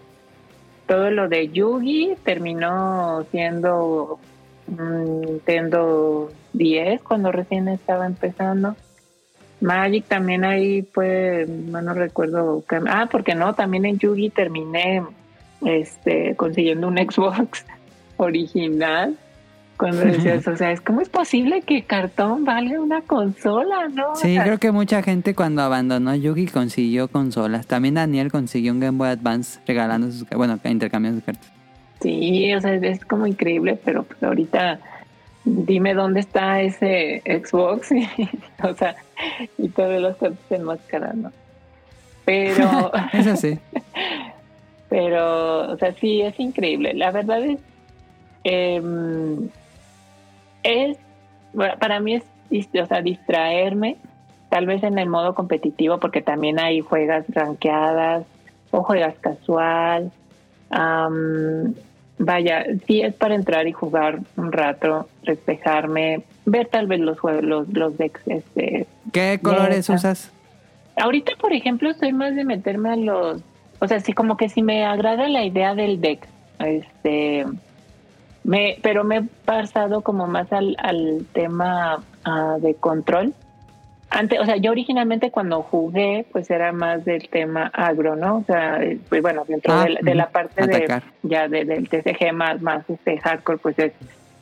[0.89, 4.19] todo lo de Yugi, terminó siendo
[4.67, 8.75] Nintendo 10 cuando recién estaba empezando.
[9.61, 12.65] Magic también ahí fue, no, recuerdo.
[12.89, 15.05] ah, porque no, también en Yugi terminé
[15.65, 17.65] este, consiguiendo un Xbox
[18.17, 19.17] original.
[19.81, 24.12] Cuando decías, o sea, es ¿cómo es posible que cartón valga una consola, no?
[24.12, 27.66] O Sí, sea, creo que mucha gente cuando abandonó Yugi consiguió consolas.
[27.66, 31.51] También Daniel consiguió un Game Boy Advance regalando sus, bueno, intercambiando sus cartas.
[32.02, 34.81] Sí, o sea, es como increíble, pero pues ahorita
[35.47, 37.89] dime dónde está ese Xbox,
[38.62, 38.97] o sea,
[39.57, 41.32] y todas las cosas enmascarando.
[42.27, 43.59] Pero, Eso sí.
[44.90, 46.93] pero, o sea, sí, es increíble.
[46.93, 47.61] La verdad es,
[48.44, 49.48] em,
[50.62, 50.99] es,
[51.78, 52.24] para mí es,
[52.81, 53.97] o sea, distraerme,
[54.49, 58.24] tal vez en el modo competitivo, porque también hay juegas ranqueadas
[58.70, 60.11] o juegas casual.
[60.70, 61.74] Am,
[62.19, 67.43] vaya, sí es para entrar y jugar un rato, despejarme, ver tal vez los juegos,
[67.43, 70.31] los, los decks, este, ¿Qué colores usas?
[70.97, 73.43] Ahorita, por ejemplo, soy más de meterme a los,
[73.78, 76.27] o sea, sí como que si me agrada la idea del deck,
[76.59, 77.47] este,
[78.45, 83.35] me, pero me he pasado como más al, al tema ah, de control.
[84.12, 88.39] Antes, o sea, yo originalmente cuando jugué, pues era más del tema agro, ¿no?
[88.39, 90.87] O sea, eh, pues bueno, dentro Ah, de, la- de la parte de
[91.23, 93.93] ya de- del TCG más, más este hardcore, pues es,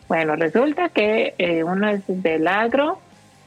[0.08, 2.98] bueno, resulta que eh, uno es del agro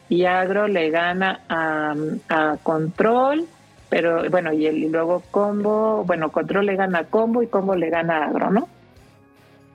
[0.09, 1.95] y agro le gana a,
[2.29, 3.47] a control,
[3.89, 7.75] pero bueno, y, el, y luego combo, bueno, control le gana a combo y combo
[7.75, 8.67] le gana a agro, ¿no?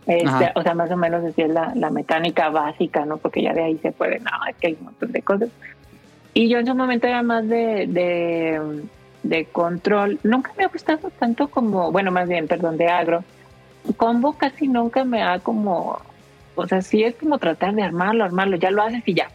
[0.07, 3.16] Este, o sea, más o menos así es la, la mecánica básica, ¿no?
[3.16, 5.49] Porque ya de ahí se puede, no, es que hay un montón de cosas.
[6.33, 8.83] Y yo en su momento era más de, de,
[9.23, 10.20] de control.
[10.23, 13.24] Nunca me ha gustado tanto como, bueno, más bien, perdón, de agro.
[13.97, 15.99] Combo casi nunca me ha como,
[16.55, 19.28] o sea, sí es como tratar de armarlo, armarlo, ya lo haces y ya.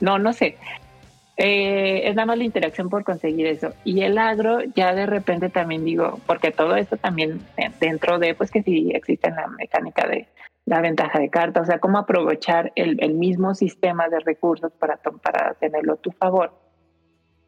[0.00, 0.56] No, no sé.
[1.36, 3.70] Eh, es nada más la interacción por conseguir eso.
[3.84, 7.40] Y el agro, ya de repente también digo, porque todo esto también
[7.80, 10.28] dentro de, pues que sí existe en la mecánica de
[10.66, 14.96] la ventaja de carta, o sea, cómo aprovechar el, el mismo sistema de recursos para,
[14.96, 16.52] para tenerlo a tu favor.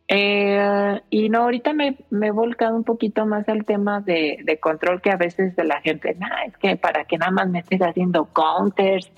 [0.08, 4.60] Eh, y no, ahorita me, me he volcado un poquito más al tema de, de
[4.60, 7.60] control que a veces de la gente, nah, es que para que nada más me
[7.60, 9.10] estés haciendo counters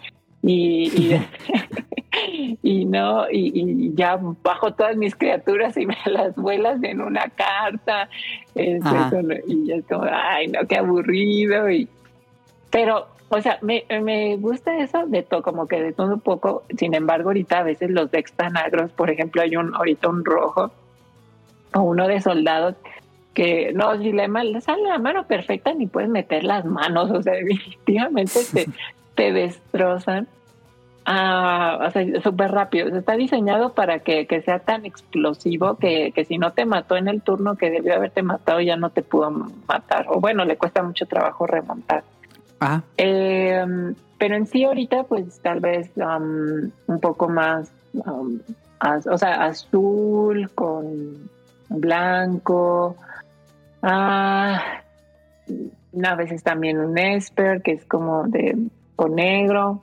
[0.42, 6.82] y, y, y no, y, y ya bajo todas mis criaturas y me las vuelas
[6.82, 8.08] en una carta.
[8.54, 11.70] Eso no- y ya es como, ay, no, qué aburrido.
[11.70, 11.88] Y,
[12.70, 16.64] pero, o sea, me, me gusta eso de todo, como que de todo un poco.
[16.76, 20.24] Sin embargo, ahorita a veces los decks tan agros, por ejemplo, hay un ahorita un
[20.24, 20.70] rojo
[21.74, 22.74] o uno de soldados
[23.34, 27.34] que no, si le sale la mano perfecta ni puedes meter las manos, o sea,
[27.44, 28.66] definitivamente te,
[29.18, 30.28] te destrozan.
[31.04, 32.86] Ah, o sea, súper rápido.
[32.96, 37.08] Está diseñado para que, que sea tan explosivo que, que, si no te mató en
[37.08, 39.30] el turno que debió haberte matado, ya no te pudo
[39.66, 40.06] matar.
[40.08, 42.04] O bueno, le cuesta mucho trabajo remontar.
[42.60, 42.84] Ajá.
[42.96, 43.66] Eh,
[44.18, 48.38] pero en sí ahorita, pues tal vez um, un poco más, um,
[48.78, 51.28] az- o sea, azul con
[51.70, 52.94] blanco.
[53.82, 54.62] Ah,
[56.04, 58.56] a veces también un esper, que es como de
[58.98, 59.80] con negro.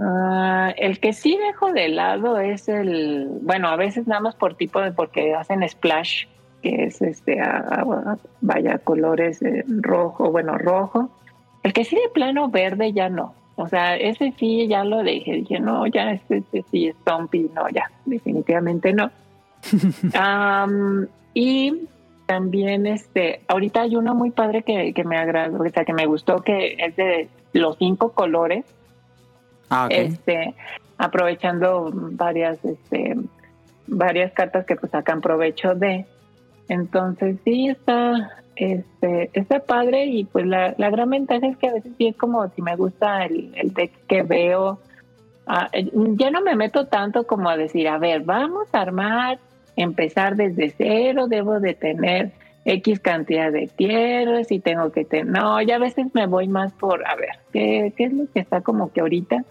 [0.00, 4.56] Ah, el que sí dejo de lado es el, bueno, a veces nada más por
[4.56, 6.26] tipo de, porque hacen splash,
[6.62, 11.10] que es este, a- a- vaya, colores eh, rojo, bueno, rojo.
[11.62, 13.34] El que sí de plano verde ya no.
[13.54, 15.32] O sea, ese sí ya lo dejé.
[15.34, 19.10] Dije, no, ya este, este sí, Stompy, no, ya, definitivamente no.
[21.34, 21.86] Y
[22.28, 26.04] también, este, ahorita hay uno muy padre que, que me agradó, o sea, que me
[26.04, 28.66] gustó, que es de los cinco colores.
[29.70, 30.54] Ah, este
[30.98, 33.16] aprovechando varias este
[33.86, 36.04] varias cartas que pues sacan provecho de.
[36.68, 41.74] Entonces sí está este está padre y pues la, la gran ventaja es que a
[41.74, 44.80] veces sí es como si me gusta el, el deck que veo.
[45.46, 49.38] Ah, eh, ya no me meto tanto como a decir a ver vamos a armar
[49.78, 52.32] empezar desde cero debo de tener
[52.64, 55.26] X cantidad de tierras y tengo que tener...
[55.26, 58.40] No, ya a veces me voy más por, a ver, ¿qué, qué es lo que
[58.40, 59.44] está como que ahorita?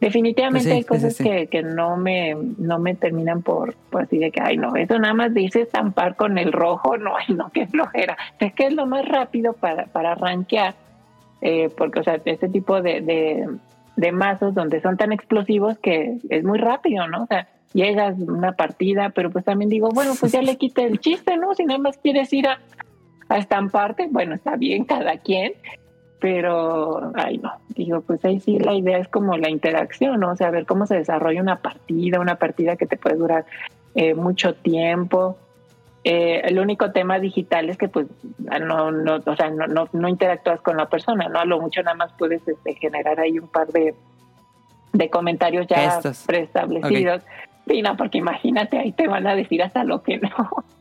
[0.00, 1.24] Definitivamente Sí, hay sí, cosas sí.
[1.24, 4.98] Que, que no me no me terminan por, por así de que, ay, no, eso
[4.98, 8.16] nada más dice estampar con el rojo, no, ay, no, qué flojera.
[8.38, 10.74] Es que es lo más rápido para, para rankear,
[11.42, 13.48] eh, porque, o sea, este tipo de, de,
[13.96, 17.24] de mazos donde son tan explosivos que es muy rápido, ¿no?
[17.24, 21.00] O sea, llegas una partida, pero pues también digo, bueno, pues ya le quité el
[21.00, 21.54] chiste, ¿no?
[21.54, 22.60] Si nada más quieres ir a,
[23.28, 25.52] a estamparte, bueno, está bien cada quien,
[26.20, 30.32] pero, ay no, digo, pues ahí sí la idea es como la interacción, ¿no?
[30.32, 33.46] O sea, ver cómo se desarrolla una partida, una partida que te puede durar
[33.94, 35.38] eh, mucho tiempo.
[36.04, 38.06] Eh, el único tema digital es que pues
[38.38, 41.40] no, no, o sea, no, no, no interactúas con la persona, ¿no?
[41.40, 43.94] A lo mucho nada más puedes este, generar ahí un par de,
[44.92, 47.22] de comentarios ya preestablecidos.
[47.96, 50.30] Porque imagínate, ahí te van a decir hasta lo que no.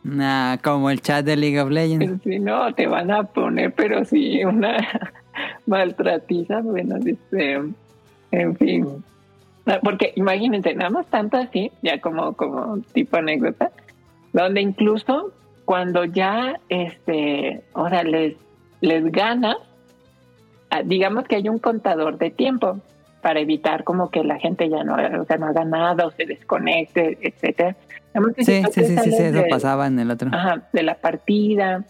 [0.04, 2.24] Nah, como el chat de League of Legends.
[2.24, 4.78] Si no, te van a poner, pero sí, una
[5.66, 7.62] maltratiza, bueno, este,
[8.32, 9.04] en fin.
[9.66, 13.72] Ah, Porque imagínense, nada más tanto así, ya como, como tipo anécdota,
[14.34, 15.32] donde incluso
[15.66, 18.36] cuando ya, este, sea, les,
[18.82, 19.58] les gana,
[20.72, 22.80] ah, digamos que hay un contador de tiempo
[23.22, 26.26] para evitar como que la gente ya no, o sea, no haga nada o se
[26.26, 27.76] desconecte, etcétera.
[28.38, 30.30] Sí, sí, sí, sí, eso pasaba en el otro.
[30.34, 31.84] ajá, de la partida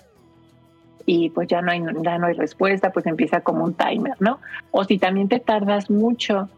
[1.05, 4.39] y pues ya no hay ya no hay respuesta, pues empieza como un timer, ¿no?
[4.71, 6.49] O si también te tardas mucho,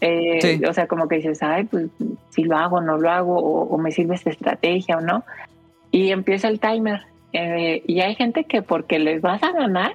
[0.00, 0.64] eh, Sí.
[0.64, 1.86] o sea, como que dices, ay, pues
[2.30, 5.24] si lo hago, no lo hago, o, o me sirve esta estrategia o no,
[5.90, 7.02] y empieza el timer.
[7.32, 9.92] Eh, y hay gente que porque les vas a ganar,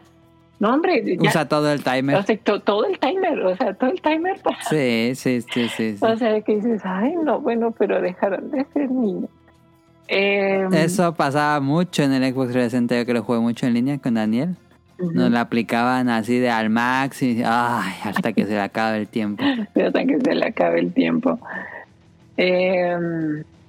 [0.60, 2.16] no, hombre, ya, Usa todo el timer.
[2.16, 5.68] o sea, to- todo el timer, o sea, todo el timer para Sí, sí, sí,
[5.70, 5.98] sí.
[5.98, 6.06] sí.
[6.06, 9.30] o sea, que dices, ay, no, bueno, pero dejaron de ser niños.
[10.08, 13.98] Eh, Eso pasaba mucho en el Xbox 360, yo que lo jugué mucho en línea
[13.98, 14.56] con Daniel.
[14.98, 19.08] Nos la aplicaban así de al max y ay, hasta que se le acabe el
[19.10, 19.44] tiempo.
[19.76, 21.38] hasta que se le acabe el tiempo.
[22.38, 22.96] Eh,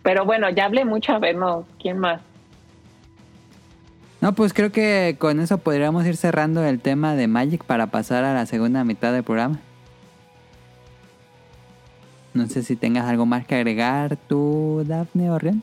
[0.02, 2.20] pero bueno, ya hablé mucho, a ver, no, ¿quién más?
[4.26, 8.24] No, pues creo que con eso podríamos ir cerrando el tema de Magic para pasar
[8.24, 9.60] a la segunda mitad del programa.
[12.34, 15.62] No sé si tengas algo más que agregar tú, Daphne o Rion.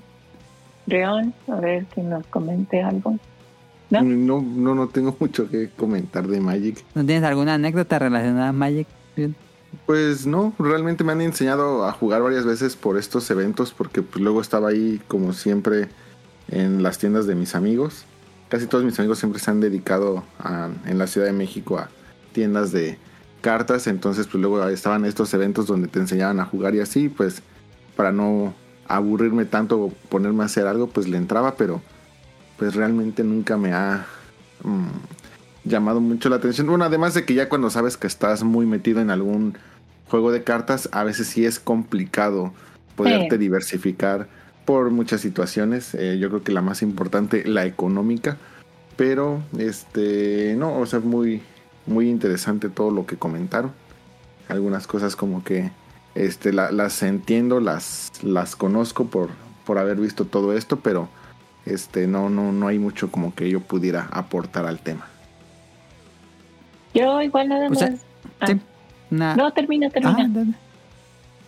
[0.86, 3.20] León, a ver que nos comente algo.
[3.90, 4.02] ¿No?
[4.02, 6.86] No, no, no tengo mucho que comentar de Magic.
[6.96, 8.88] ¿No tienes alguna anécdota relacionada a Magic?
[9.18, 9.36] Rion?
[9.86, 14.24] Pues no, realmente me han enseñado a jugar varias veces por estos eventos porque pues,
[14.24, 15.90] luego estaba ahí como siempre
[16.48, 18.06] en las tiendas de mis amigos.
[18.50, 21.90] Casi todos mis amigos siempre se han dedicado a- en la Ciudad de México a
[22.34, 22.98] tiendas de
[23.42, 27.42] cartas, entonces pues luego estaban estos eventos donde te enseñaban a jugar y así, pues
[27.96, 28.54] para no
[28.88, 31.82] aburrirme tanto o ponerme a hacer algo, pues le entraba, pero
[32.58, 34.06] pues realmente nunca me ha
[34.64, 34.88] mm,
[35.70, 36.68] llamado mucho la atención.
[36.68, 39.58] Bueno, además de que ya cuando sabes que estás muy metido en algún
[40.10, 42.54] juego de cartas, a veces sí es complicado
[42.96, 43.38] poderte Sí.
[43.40, 44.28] diversificar
[44.66, 45.94] por muchas situaciones.
[45.96, 48.38] Eh, yo creo que la más importante, la económica.
[48.96, 51.42] Pero, este, no, o sea, muy,
[51.88, 53.72] muy interesante todo lo que comentaron.
[54.50, 55.72] Algunas cosas como que,
[56.16, 59.30] este, la- las entiendo, las, las conozco por,
[59.66, 61.10] por haber visto todo esto, pero,
[61.66, 65.08] este, no, no, no hay mucho como que yo pudiera aportar al tema.
[66.94, 67.80] Yo igual nada O más.
[67.80, 67.96] sea,
[68.40, 68.60] Ah, sí.
[69.12, 70.28] Una- No, termina, Ah, termina.
[70.30, 70.54] dale.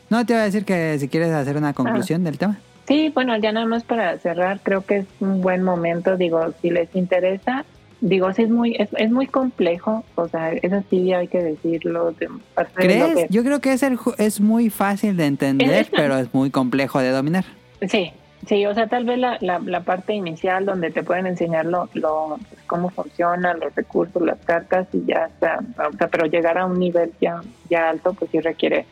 [0.10, 2.58] No, te iba a decir que si quieres hacer una conclusión del tema.
[2.88, 6.70] Sí, bueno, ya nada más para cerrar, creo que es un buen momento, digo, si
[6.70, 7.66] les interesa,
[8.02, 12.12] digo, sí es muy es, es muy complejo, o sea, eso sí hay que decirlo.
[12.12, 12.30] De
[12.76, 13.16] ¿Crees?
[13.16, 17.00] que- Yo creo que es, el, es muy fácil de entender, pero es muy complejo
[17.00, 17.46] de dominar.
[17.90, 18.12] Sí,
[18.46, 21.90] sí, o sea, tal vez la, la, la parte inicial donde te pueden enseñar lo,
[21.94, 25.60] lo, pues, cómo funcionan los recursos, las cartas y ya está,
[25.92, 28.86] o sea, pero llegar a un nivel ya, ya alto, pues sí requiere,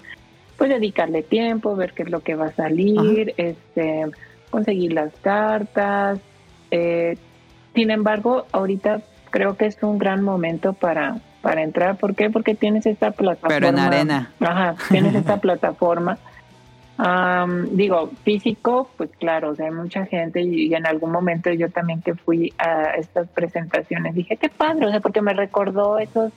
[0.57, 4.05] pues dedicarle tiempo, ver qué es lo que va a salir, este,
[4.49, 6.19] conseguir las cartas.
[6.71, 7.17] Eh,
[7.73, 11.97] sin embargo, ahorita creo que es un gran momento para, para entrar.
[11.97, 12.29] ¿Por qué?
[12.29, 13.55] Porque tienes esta plataforma.
[13.55, 14.31] Pero en arena.
[14.39, 16.17] Ajá, tienes esta plataforma.
[16.97, 21.51] Am, digo, físico, pues claro, o sea, hay mucha gente y, y en algún momento
[21.51, 25.97] yo también que fui a estas presentaciones dije, qué padre, o sea, porque me recordó
[25.97, 26.31] esos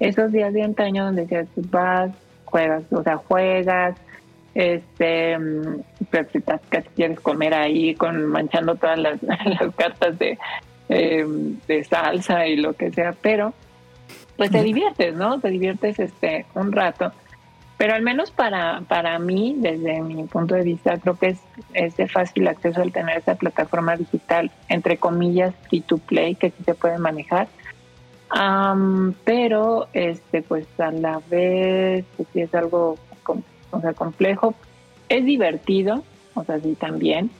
[0.00, 2.10] esos días de antaño donde decías, vas,
[2.46, 3.96] juegas, o sea, juegas,
[4.54, 5.82] este, mm,
[6.70, 10.38] casi quieres comer ahí con manchando todas las, las cartas de,
[10.88, 11.26] eh,
[11.66, 13.52] de salsa y lo que sea, pero
[14.36, 15.40] pues te diviertes, ¿no?
[15.40, 17.12] Te diviertes este un rato.
[17.78, 21.38] Pero al menos para, para mí, desde mi punto de vista, creo que es,
[21.74, 26.50] es de fácil acceso al tener esa plataforma digital, entre comillas, free to play, que
[26.50, 27.48] sí se puede manejar.
[28.30, 32.96] Am, pero, este, pues a la vez, pues, sí es algo
[33.70, 34.54] o sea, complejo.
[35.08, 36.02] Es divertido,
[36.34, 37.30] o sea, sí también.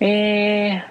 [0.00, 0.82] Eh,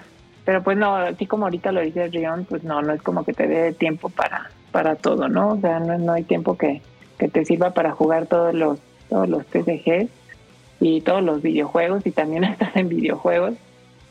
[0.44, 3.32] pero pues no, así como ahorita lo dice Rion, pues no, no es como que
[3.32, 5.50] te dé tiempo para, para todo, ¿no?
[5.50, 6.82] O sea, no, no hay tiempo que,
[7.18, 8.78] que te sirva para jugar todos los,
[9.08, 10.08] todos los TCGs
[10.80, 13.54] y todos los videojuegos y también estás en videojuegos.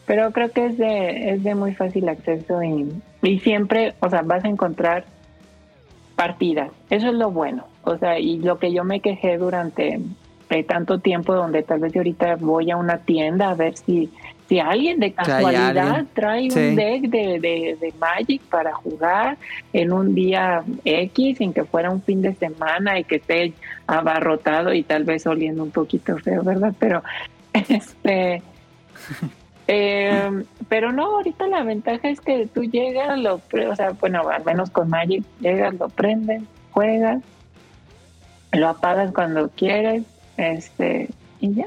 [0.05, 2.91] Pero creo que es de, es de muy fácil acceso y,
[3.23, 5.05] y siempre, o sea, vas a encontrar
[6.15, 6.69] partidas.
[6.89, 7.65] Eso es lo bueno.
[7.83, 9.99] O sea, y lo que yo me quejé durante
[10.49, 14.11] eh, tanto tiempo, donde tal vez yo ahorita voy a una tienda a ver si,
[14.47, 16.07] si alguien de casualidad alguien.
[16.13, 16.59] trae Sí.
[16.59, 19.37] un deck de, de, de Magic para jugar
[19.73, 23.53] en un día X, sin que fuera un fin de semana y que esté
[23.87, 26.73] abarrotado y tal vez oliendo un poquito feo, ¿verdad?
[26.77, 27.01] Pero
[27.53, 28.41] este.
[29.67, 34.27] Eh, pero no, ahorita la ventaja es que tú llegas, lo, pre- o sea, bueno,
[34.29, 37.21] al menos con Magic, llegas, lo prendes, juegas,
[38.51, 40.03] lo apagas cuando quieres,
[40.37, 41.09] este,
[41.39, 41.65] y ya.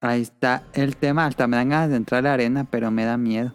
[0.00, 1.24] Ahí está el tema.
[1.26, 3.52] Hasta me dan ganas de entrar a la arena, pero me da miedo.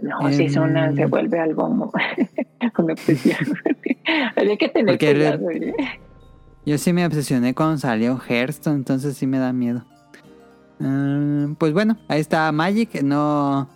[0.00, 0.96] No, si es una, Em.
[0.96, 1.66] se vuelve algo
[2.78, 3.36] una obsesión.
[4.36, 5.50] Hay que tener cuidado.
[5.50, 5.74] ¿eh?
[6.64, 9.84] Yo sí me obsesioné cuando salió Hearthstone, entonces sí me da miedo.
[10.80, 13.02] Mm, pues bueno, ahí está Magic.
[13.02, 13.68] No,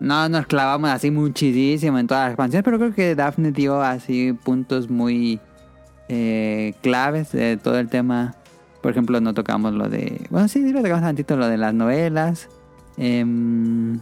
[0.00, 4.32] no nos clavamos así muchísimo en todas las expansiones, pero creo que Daphne dio así
[4.32, 5.38] puntos muy
[6.08, 8.34] eh, claves de todo el tema.
[8.82, 10.26] Por ejemplo, no tocamos lo de...
[10.30, 12.48] Bueno, sí, sí lo tocamos tantito lo de las novelas.
[12.96, 14.00] em,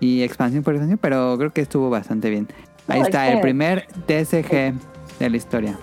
[0.00, 2.48] y expansión por expansión, pero creo que estuvo bastante bien.
[2.88, 4.74] Ahí No, está es el primer TSG
[5.20, 5.78] de la historia.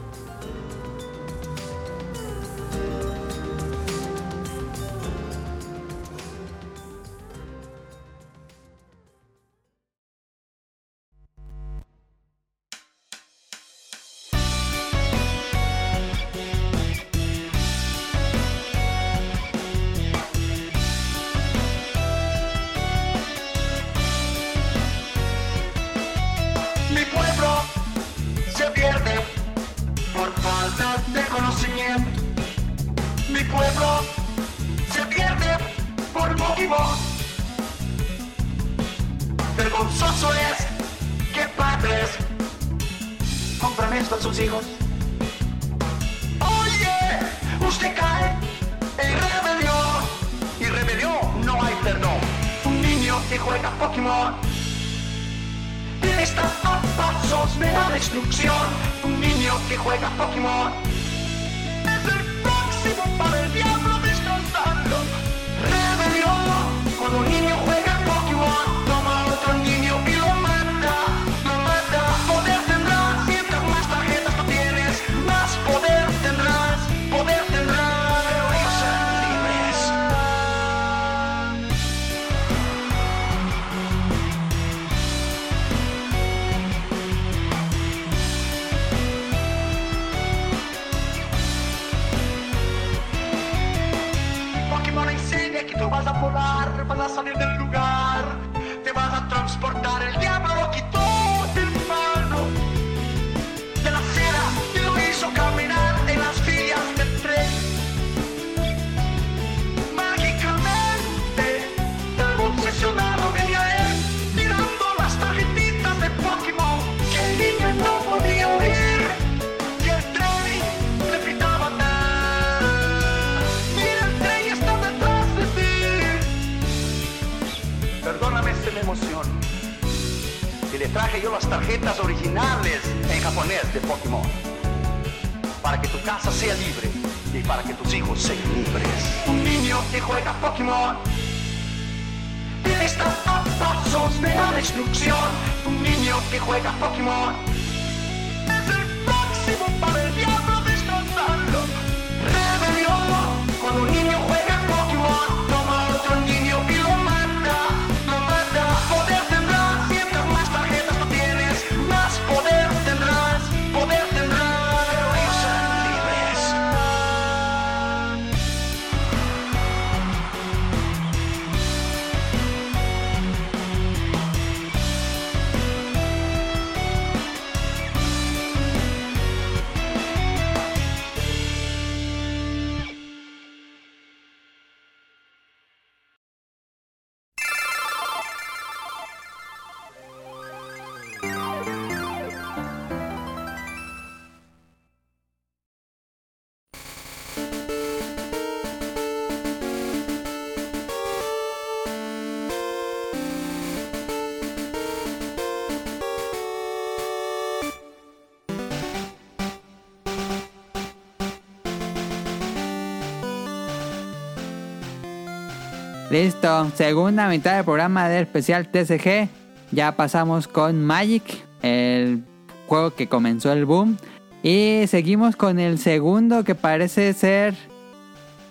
[216.09, 219.29] Listo, segunda mitad del programa del especial TCG.
[219.71, 221.23] Ya pasamos con Magic,
[221.61, 222.23] el
[222.65, 223.95] juego que comenzó el boom.
[224.41, 227.53] Y seguimos con el segundo que parece ser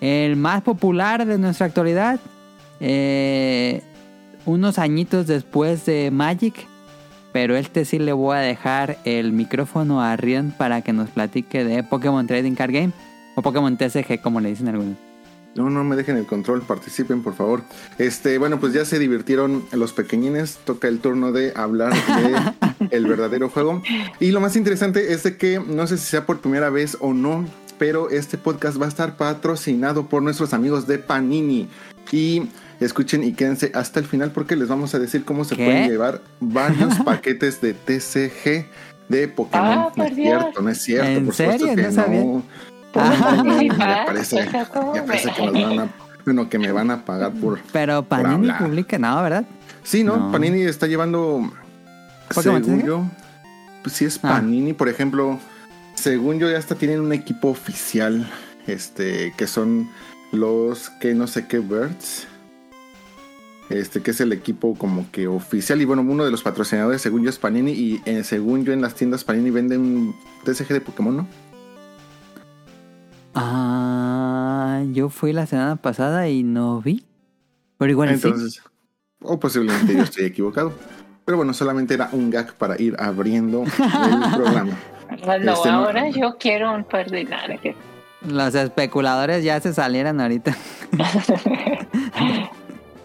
[0.01, 2.21] el más popular de nuestra actualidad.
[2.79, 3.83] Eh,
[4.47, 6.55] unos añitos después de Magic.
[7.33, 11.65] Pero este sí le voy a dejar el micrófono a Rion para que nos platique
[11.65, 12.93] de Pokémon Trading Card Game.
[13.35, 15.08] O Pokémon TCG como le dicen algunos.
[15.59, 17.63] No, no me dejen el control, participen por favor.
[17.99, 23.07] Este, bueno, pues ya se divirtieron los pequeñines, toca el turno de hablar de el
[23.07, 23.83] verdadero juego.
[24.21, 27.13] Y lo más interesante es de que no sé si sea por primera vez o
[27.13, 27.45] no,
[27.79, 31.69] pero este podcast va a estar patrocinado por nuestros amigos de Panini.
[32.13, 32.49] Y
[32.81, 35.65] escuchen y quédense hasta el final porque les vamos a decir cómo se ¿Qué?
[35.65, 38.67] pueden llevar varios paquetes de TCG
[39.09, 39.67] de Pokémon.
[39.67, 41.77] Ah, no es cierto, no es cierto, ¿En por supuesto serio?
[41.77, 42.21] que No sabía.
[42.25, 42.43] no.
[42.93, 44.07] ¿Puedo Ya participar?
[44.07, 45.89] parece, O sea, ¿cómo ya parece me- que nos van a,
[46.25, 47.61] bueno, que me van a pagar por.
[47.73, 48.59] Pero Panini hablar.
[48.59, 49.45] publica, no, ¿verdad?
[49.83, 50.17] Sí, ¿no?
[50.17, 50.33] No.
[50.33, 51.51] Panini está llevando.
[52.35, 53.05] ¿Pokémon Según yo,
[53.83, 54.29] pues sí es Ah.
[54.35, 55.39] Panini, por ejemplo.
[55.95, 58.31] Según yo, ya hasta tienen un equipo oficial.
[58.67, 59.89] Este, que son
[60.33, 62.27] los que no sé qué Birds.
[63.71, 65.81] Este, que es el equipo como que oficial.
[65.81, 67.73] Y bueno, uno de los patrocinadores, según yo, es Panini.
[67.73, 71.27] Y eh, según yo, en las tiendas Panini venden TCG de Pokémon, ¿no?
[73.35, 77.05] Ah, yo fui la semana pasada y no vi.
[77.79, 78.15] Pero igual sí.
[78.29, 78.63] Entonces,
[79.23, 80.73] o posiblemente yo estoy equivocado.
[81.25, 83.71] Pero bueno, solamente era un gag para ir abriendo el
[84.35, 84.73] programa.
[85.25, 87.55] Bueno, Este, no- ahora yo quiero un par de nada.
[88.27, 90.57] Los especuladores ya se salieron ahorita.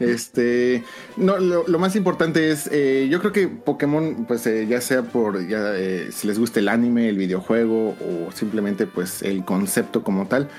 [0.04, 0.84] Este,
[1.18, 5.48] no, lo, más importante es, eh, yo creo que Pokémon, pues eh, ya sea por,
[5.48, 10.28] ya, eh, si les gusta el anime, el videojuego o simplemente pues el concepto como
[10.28, 10.50] tal,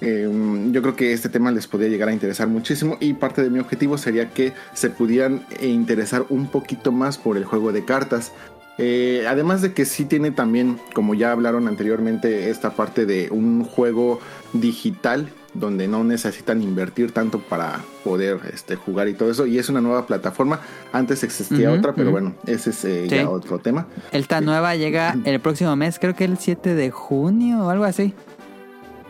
[0.00, 3.60] yo creo que este tema les podría llegar a interesar muchísimo y parte de mi
[3.60, 8.32] objetivo sería que se pudieran interesar un poquito más por el juego de cartas.
[8.78, 14.18] Además de que sí tiene también, como ya hablaron anteriormente, esta parte de un juego
[14.54, 19.46] digital donde no necesitan invertir tanto para poder este, jugar y todo eso.
[19.46, 20.60] Y es una nueva plataforma.
[20.92, 23.16] Antes existía otra, pero bueno, ese es eh, Sí.
[23.16, 23.86] ya otro tema.
[24.12, 28.14] Esta nueva llega el próximo mes, creo que el 7 de junio o algo así.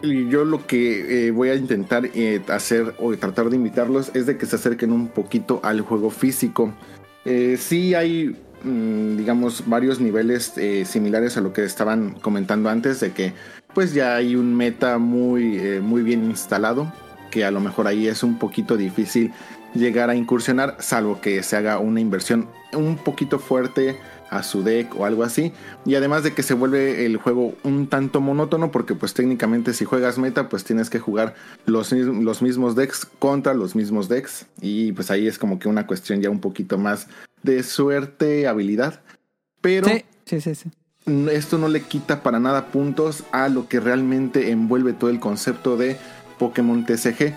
[0.03, 4.27] Y yo lo que eh, voy a intentar eh, hacer o tratar de invitarlos es
[4.27, 6.73] de que se acerquen un poquito al juego físico.
[7.25, 12.99] Eh, sí hay, mm, digamos, varios niveles eh, similares a lo que estaban comentando antes,
[12.99, 13.33] de que
[13.75, 16.93] pues ya hay un meta muy, eh, muy bien instalado,
[17.31, 19.33] que a lo mejor ahí es un poquito difícil
[19.75, 23.99] llegar a incursionar, salvo que se haga una inversión un poquito fuerte
[24.31, 25.53] a su deck o algo así.
[25.85, 29.85] Y además de que se vuelve el juego un tanto monótono, porque pues técnicamente si
[29.85, 31.35] juegas meta, pues tienes que jugar
[31.67, 34.47] los, los mismos decks contra los mismos decks.
[34.61, 37.09] Y pues ahí es como que una cuestión ya un poquito más
[37.43, 39.03] de suerte, habilidad.
[39.61, 40.71] Pero Sí, sí, sí, sí.
[41.07, 45.77] Esto no le quita para nada puntos a lo que realmente envuelve todo el concepto
[45.77, 45.97] de
[46.39, 47.35] Pokémon TCG.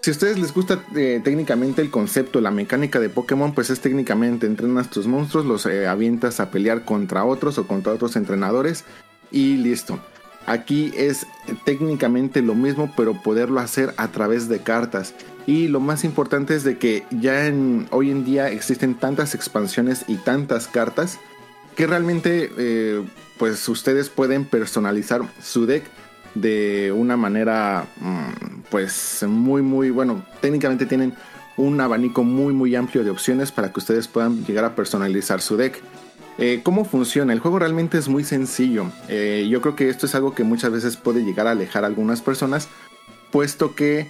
[0.00, 3.80] Si a ustedes les gusta eh, técnicamente el concepto, la mecánica de Pokémon, pues es
[3.80, 8.84] técnicamente entrenas tus monstruos, los eh, avientas a pelear contra otros o contra otros entrenadores
[9.32, 9.98] y listo.
[10.46, 11.26] Aquí es
[11.64, 15.14] técnicamente lo mismo, pero poderlo hacer a través de cartas.
[15.46, 17.52] Y lo más importante es de que ya
[17.90, 21.18] hoy en día existen tantas expansiones y tantas cartas
[21.78, 23.04] que realmente eh,
[23.38, 25.84] pues ustedes pueden personalizar su deck
[26.34, 31.14] de una manera mm, pues muy muy bueno técnicamente tienen
[31.56, 35.56] un abanico muy muy amplio de opciones para que ustedes puedan llegar a personalizar su
[35.56, 35.80] deck
[36.40, 37.32] eh, ¿Cómo funciona?
[37.32, 38.92] El juego realmente es muy sencillo.
[39.08, 41.88] Eh, yo creo que esto es algo que muchas veces puede llegar a alejar a
[41.88, 42.68] algunas personas,
[43.32, 44.06] puesto que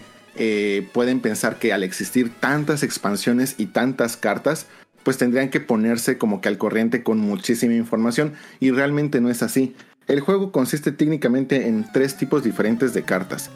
[0.93, 4.67] pueden pensar que al existir tantas expansiones y tantas cartas,
[5.03, 9.43] pues tendrían que ponerse como que al corriente con muchísima información y realmente no es
[9.43, 9.75] así.
[10.07, 13.51] El juego consiste técnicamente en tres tipos diferentes de cartas.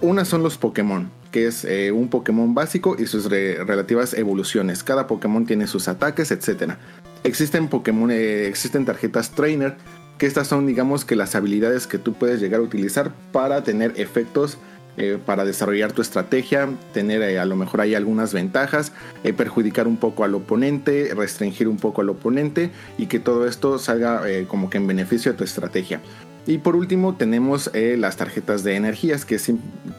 [0.00, 4.82] Una son los Pokémon, que es un Pokémon básico y sus relativas evoluciones.
[4.82, 6.74] Cada Pokémon tiene sus ataques, etc.
[7.22, 9.76] Existen Pokémon, eh, existen tarjetas Trainer,
[10.16, 13.92] que estas son digamos que las habilidades que tú puedes llegar a utilizar para tener
[13.96, 14.56] efectos
[14.96, 18.92] eh, para desarrollar tu estrategia, tener eh, a lo mejor hay algunas ventajas,
[19.36, 24.22] perjudicar un poco al oponente, restringir un poco al oponente y que todo esto salga
[24.48, 26.00] como que en beneficio de tu estrategia.
[26.46, 29.38] Y por último tenemos las tarjetas de energías, que,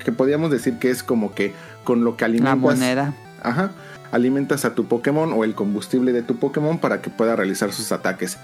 [0.04, 1.54] que podríamos decir que es como que
[1.84, 2.52] con lo que alimentas...
[2.52, 3.14] La moneda.
[3.42, 3.72] Ajá
[4.12, 7.92] alimentas a tu Pokémon o el combustible de tu Pokémon para que pueda realizar sus
[7.92, 8.38] ataques.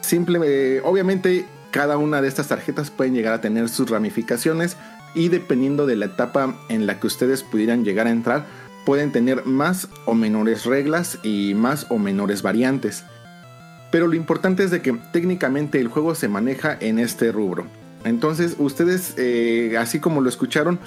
[0.00, 4.76] Simple, eh, obviamente cada una de estas tarjetas pueden llegar a tener sus ramificaciones
[5.14, 8.46] y dependiendo de la etapa en la que ustedes pudieran llegar a entrar,
[8.84, 13.04] pueden tener más o menores reglas y más o menores variantes.
[13.90, 17.66] Pero lo importante es de que técnicamente el juego se maneja en este rubro.
[18.04, 20.78] Entonces ustedes, eh, así como lo escucharon,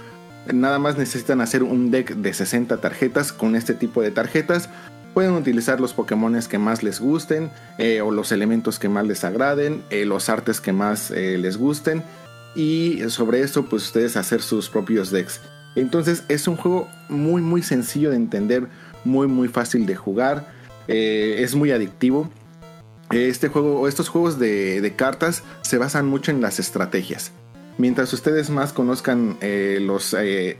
[0.53, 4.69] Nada más necesitan hacer un deck de 60 tarjetas con este tipo de tarjetas.
[5.15, 7.49] Pueden utilizar los Pokémon que más les gusten
[7.79, 12.03] eh, o los elementos que más les agraden, eh, los artes que más les gusten
[12.55, 15.41] y sobre eso pues ustedes hacer sus propios decks.
[15.75, 18.67] Entonces es un juego muy muy sencillo de entender,
[19.03, 20.47] muy muy fácil de jugar,
[20.87, 22.29] es muy adictivo.
[23.11, 27.31] Este juego estos juegos de cartas se basan mucho en las estrategias.
[27.77, 30.57] Mientras ustedes más conozcan eh, los eh,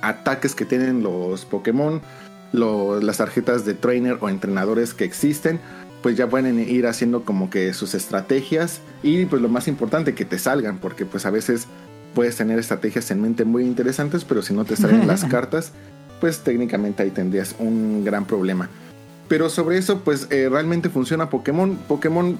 [0.00, 2.00] ataques que tienen los Pokémon,
[2.52, 5.60] las tarjetas de trainer o entrenadores que existen,
[6.02, 10.24] pues ya pueden ir haciendo como que sus estrategias y pues lo más importante que
[10.24, 11.66] te salgan, porque pues a veces
[12.14, 15.72] puedes tener estrategias en mente muy interesantes, pero si no te salen las cartas,
[16.20, 18.68] pues técnicamente ahí tendrías un gran problema.
[19.28, 21.76] Pero sobre eso, pues eh, realmente funciona Pokémon.
[21.88, 22.38] Pokémon,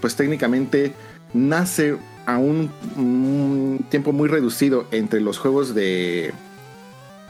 [0.00, 0.92] pues técnicamente
[1.32, 1.96] nace
[2.26, 6.32] a un, tiempo muy reducido entre los juegos de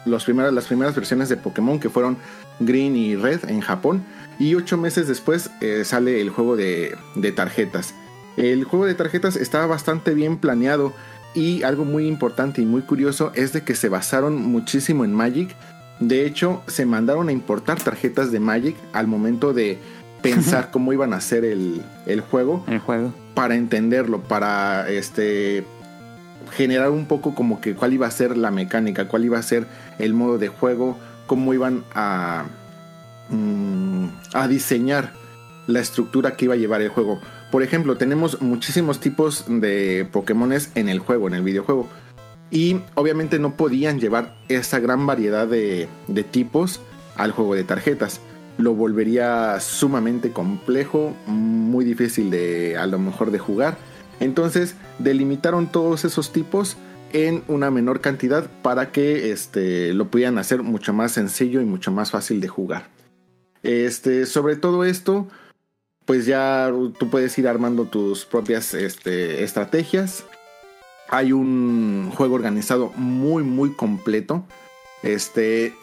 [0.04, 2.16] los primeras, las primeras versiones de Pokémon que fueron
[2.60, 4.04] Green y Red en Japón
[4.38, 7.94] y ocho meses después eh, sale el juego de, de, tarjetas.
[8.36, 10.92] El juego de tarjetas estaba bastante bien planeado
[11.34, 15.54] y algo muy importante y muy curioso es de que se basaron muchísimo en Magic.
[16.00, 19.78] De hecho, se mandaron a importar tarjetas de Magic al momento de
[20.22, 22.64] pensar cómo iban a hacer el, el juego.
[22.66, 25.64] El juego para entenderlo, para este
[26.52, 29.66] generar un poco como que cuál iba a ser la mecánica, cuál iba a ser
[29.98, 30.96] el modo de juego,
[31.26, 32.44] cómo iban a,
[33.34, 35.12] mm, a diseñar
[35.66, 37.20] la estructura que iba a llevar el juego.
[37.50, 41.88] Por ejemplo, tenemos muchísimos tipos de Pokémones en el juego, en el videojuego.
[42.50, 46.80] Y obviamente no podían llevar esa gran variedad de, de tipos
[47.16, 48.20] al juego de tarjetas
[48.58, 53.76] lo volvería sumamente complejo, muy difícil de a lo mejor de jugar.
[54.20, 56.76] Entonces delimitaron todos esos tipos
[57.12, 61.90] en una menor cantidad para que este, lo pudieran hacer mucho más sencillo y mucho
[61.90, 62.93] más fácil de jugar.
[63.64, 65.26] Este, sobre todo esto,
[66.04, 70.24] pues ya tú puedes ir armando tus propias este, estrategias.
[71.08, 74.44] Hay un juego organizado muy muy completo.
[75.02, 75.74] Este,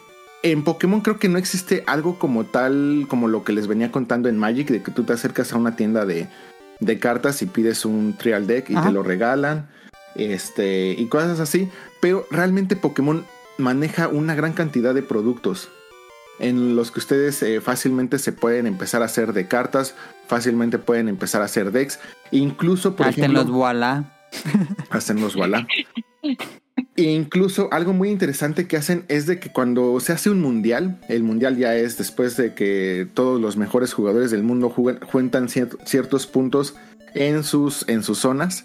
[0.44, 4.28] en Pokémon creo que no existe algo como tal, como lo que les venía contando
[4.28, 6.28] en Magic, de que tú te acercas a una tienda de,
[7.00, 9.68] cartas y pides un trial deck y te lo regalan,
[10.14, 11.68] este, y cosas así.
[12.00, 13.24] Pero realmente Pokémon
[13.58, 15.68] maneja una gran cantidad de productos
[16.42, 19.94] en los que ustedes eh, fácilmente se pueden empezar a hacer de cartas,
[20.26, 21.98] fácilmente pueden empezar a hacer decks,
[22.30, 23.42] incluso por Hacen ejemplo...
[23.44, 24.04] los voilà.
[24.90, 25.66] Hacen los voilà.
[26.96, 31.00] E incluso algo muy interesante que hacen es de que cuando se hace un mundial,
[31.08, 36.26] el mundial ya es después de que todos los mejores jugadores del mundo juegan, ciertos
[36.26, 36.74] puntos
[37.14, 38.64] en sus, en sus zonas.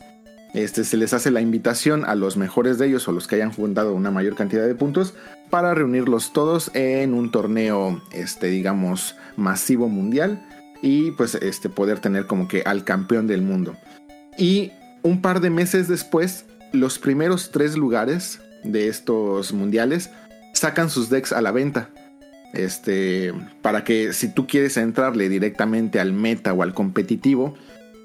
[0.54, 3.54] Este, se les hace la invitación a los mejores de ellos o los que hayan
[3.54, 5.14] fundado una mayor cantidad de puntos
[5.50, 10.42] para reunirlos todos en un torneo, este, digamos, masivo mundial
[10.82, 13.76] y pues este, poder tener como que al campeón del mundo.
[14.38, 14.72] Y
[15.04, 20.10] un par de meses después los primeros tres lugares de estos mundiales
[20.54, 21.90] sacan sus decks a la venta.
[22.54, 27.56] Este, para que si tú quieres entrarle directamente al meta o al competitivo,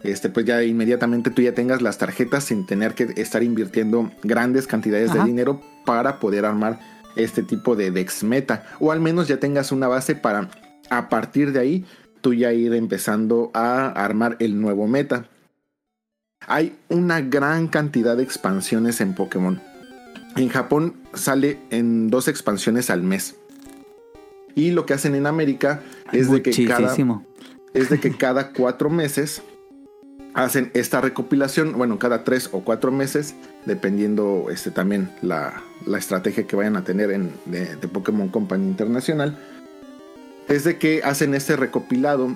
[0.05, 4.67] este, pues ya inmediatamente tú ya tengas las tarjetas sin tener que estar invirtiendo grandes
[4.67, 5.21] cantidades Ajá.
[5.21, 6.81] de dinero para poder armar
[7.17, 8.65] este tipo de decks meta.
[8.81, 10.51] O al menos ya tengas una base para
[10.91, 11.85] a partir de ahí
[12.21, 15.29] tú ya ir empezando a armar el nuevo meta.
[16.47, 19.61] Hay una gran cantidad de expansiones en Pokémon.
[20.37, 23.37] En Japón sale en dos expansiones al mes.
[24.55, 26.95] Y lo que hacen en América es de que cada,
[27.75, 29.43] es de que cada cuatro meses
[30.35, 33.35] hacen esta recopilación, bueno, cada tres o cuatro meses,
[33.67, 39.39] dependiendo este, también la, la estrategia que vayan a tener en, de, Pokémon Company Internacional,
[40.49, 42.35] es de que hacen este recopilado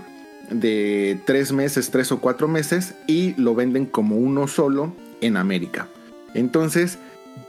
[0.51, 5.89] de tres meses, tres o cuatro meses, y lo venden como uno solo en América.
[6.35, 6.99] Entonces,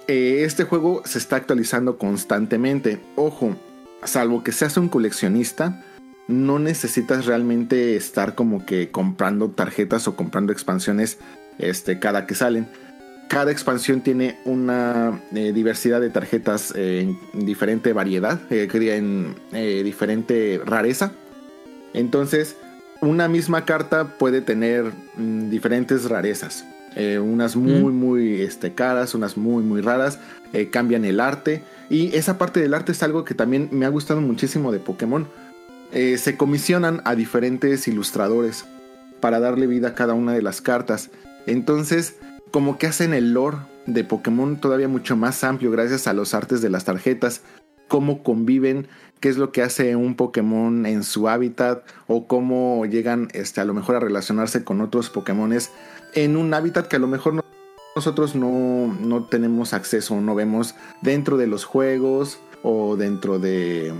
[0.07, 2.99] eh, este juego se está actualizando constantemente.
[3.15, 3.56] Ojo,
[4.03, 5.84] salvo que seas un coleccionista,
[6.28, 11.18] no necesitas realmente estar como que comprando tarjetas o comprando expansiones
[11.58, 12.68] este, cada que salen.
[13.30, 19.82] Cada expansión tiene una eh, diversidad de tarjetas eh, en diferente variedad, eh, en eh,
[19.84, 21.12] diferente rareza.
[21.94, 22.56] Entonces,
[23.02, 26.66] una misma carta puede tener mm, diferentes rarezas.
[27.22, 30.18] Unas muy, muy este, caras, unas muy, muy raras.
[30.72, 31.62] cambian el arte.
[31.91, 35.28] Y esa parte del arte es algo que también me ha gustado muchísimo de Pokémon.
[35.91, 38.65] Eh, se comisionan a diferentes ilustradores
[39.22, 41.09] para darle vida a cada una de las cartas.
[41.45, 42.15] Entonces,
[42.51, 46.61] como que hacen el lore de Pokémon todavía mucho más amplio gracias a los artes
[46.61, 47.41] de las tarjetas,
[47.88, 48.88] cómo conviven,
[49.22, 53.65] qué es lo que hace un Pokémon en su hábitat o cómo llegan este, a
[53.65, 55.72] lo mejor a relacionarse con otros Pokémones
[56.14, 57.45] en un hábitat que a lo mejor no-
[57.95, 63.93] nosotros no, no tenemos acceso no vemos dentro de los juegos o dentro de...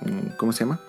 [0.00, 0.80] mm, ¿Cómo se llama?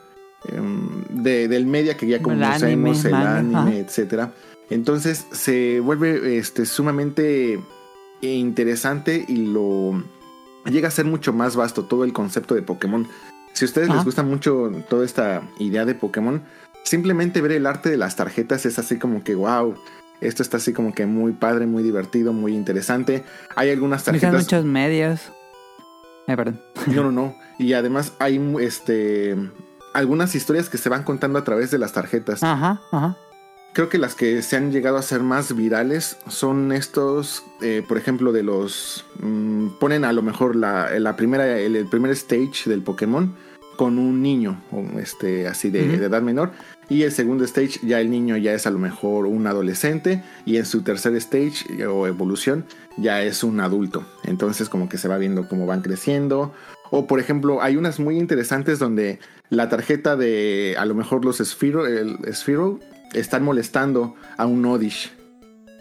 [0.45, 4.31] Em, de- del media que ya El conocemos, anime, el anime, etcétera.
[4.69, 7.59] Entonces se vuelve este, sumamente
[8.21, 10.03] interesante y lo
[10.65, 13.07] llega a ser mucho más vasto todo el concepto de Pokémon.
[13.53, 14.05] Si a ustedes les Ajá.
[14.05, 16.43] gusta mucho toda esta idea de Pokémon,
[16.83, 19.75] simplemente ver el arte de las tarjetas es así como que wow.
[20.19, 23.23] Esto está así como que muy padre, muy divertido, muy interesante.
[23.55, 24.43] Hay algunas tarjetas.
[24.43, 25.21] muchos medios.
[26.25, 26.59] Ay, perdón.
[26.87, 27.35] No, no, no.
[27.59, 29.35] Y además hay este
[29.97, 32.43] algunas historias que se van contando a través de las tarjetas.
[32.43, 33.17] Ajá, ajá.
[33.73, 37.97] Creo que las que se han llegado a ser más virales son estos, eh, por
[37.97, 39.05] ejemplo, de los...
[39.19, 43.35] mm, ponen a lo mejor la, la primera, el, el primer stage del Pokémon
[43.77, 44.59] con un niño,
[44.99, 46.51] este, así de edad menor.
[46.89, 50.23] Y el segundo stage ya el niño ya es a lo mejor un adolescente.
[50.45, 52.65] Y en su tercer stage eh, o evolución
[52.97, 54.03] ya es un adulto.
[54.23, 56.53] Entonces como que se va viendo cómo van creciendo.
[56.91, 59.19] O por ejemplo, hay unas muy interesantes donde
[59.49, 62.17] la tarjeta de a lo mejor los Sphero, el
[63.13, 65.11] están molestando a un Odish.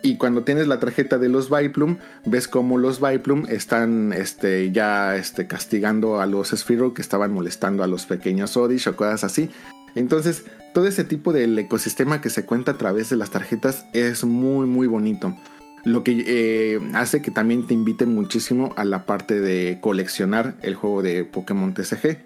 [0.03, 5.17] Y cuando tienes la tarjeta de los Viplum, ves cómo los Viplum están este, ya
[5.17, 9.51] este, castigando a los Sphero que estaban molestando a los pequeños Odish o cosas así.
[9.97, 14.25] Entonces, todo ese tipo del ecosistema que se cuenta a través de las tarjetas es
[14.25, 15.35] muy, muy bonito.
[15.87, 20.75] Lo que eh, hace que también te inviten muchísimo a la parte de coleccionar el
[20.75, 22.19] juego de Pokémon TCG.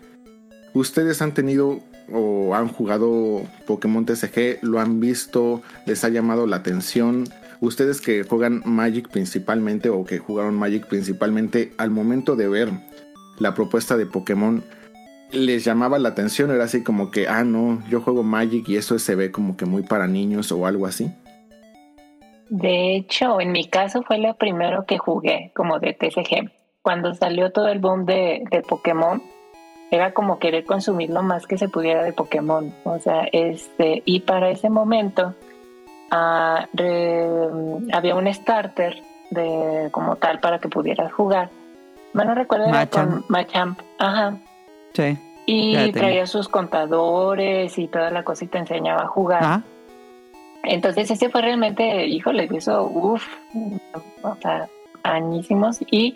[0.72, 1.80] ¿Ustedes han tenido
[2.10, 4.60] o han jugado Pokémon TCG?
[4.62, 5.60] ¿Lo han visto?
[5.84, 7.28] ¿Les ha llamado la atención?
[7.60, 12.70] Ustedes que juegan Magic principalmente o que jugaron Magic principalmente al momento de ver
[13.40, 14.64] la propuesta de Pokémon,
[15.32, 16.50] ¿les llamaba la atención?
[16.50, 19.66] ¿Era así como que, ah, no, yo juego Magic y eso se ve como que
[19.66, 21.12] muy para niños o algo así?
[22.50, 26.50] De hecho, en mi caso fue lo primero que jugué como de TCG.
[26.82, 29.22] Cuando salió todo el boom de, de Pokémon,
[29.92, 32.74] era como querer consumir lo más que se pudiera de Pokémon.
[32.84, 35.34] O sea, este, y para ese momento
[36.10, 37.28] ah, re-
[37.92, 39.00] había un starter
[39.30, 41.50] de como tal para que pudieras jugar.
[42.12, 43.10] Bueno, recuerdo era Machamp.
[43.12, 43.80] con Machamp.
[43.98, 44.36] Ajá.
[44.94, 45.16] Sí.
[45.46, 49.42] Y traía sus contadores y toda la cosa y te enseñaba a jugar.
[49.42, 49.62] Ajá.
[50.62, 53.26] Entonces ese fue realmente, híjole, eso, uff,
[54.22, 54.68] o sea,
[55.02, 55.78] añísimos.
[55.90, 56.14] Y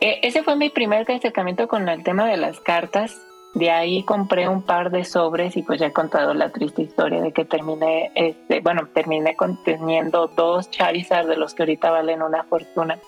[0.00, 3.20] eh, ese fue mi primer acercamiento con el tema de las cartas.
[3.54, 7.20] De ahí compré un par de sobres y pues ya he contado la triste historia
[7.20, 12.44] de que terminé, este, bueno, terminé conteniendo dos Charizard de los que ahorita valen una
[12.44, 12.98] fortuna.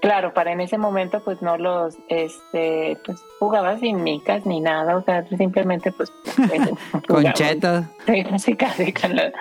[0.00, 4.96] Claro, para en ese momento pues no los, este, pues jugaba sin micas ni nada,
[4.96, 6.12] o sea, simplemente pues...
[6.92, 7.32] Con jugaba.
[7.32, 7.84] chetos.
[8.06, 9.32] Sí, casi casi con la,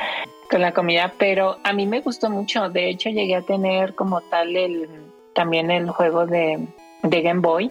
[0.49, 2.69] con la comida, pero a mí me gustó mucho.
[2.69, 4.89] De hecho, llegué a tener como tal el
[5.35, 6.67] también el juego de,
[7.03, 7.69] de Game Boy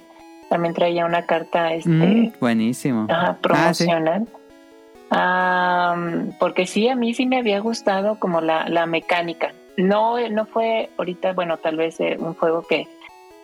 [0.48, 3.06] También traía una carta este, Mm, buenísimo.
[3.10, 3.34] ajá, Ah,
[3.74, 3.84] sí.
[3.86, 4.28] promocional.
[5.10, 9.52] Am, porque sí, a mí sí me había gustado como la, la mecánica.
[9.76, 12.88] No, no fue ahorita, bueno, tal vez eh, un juego que,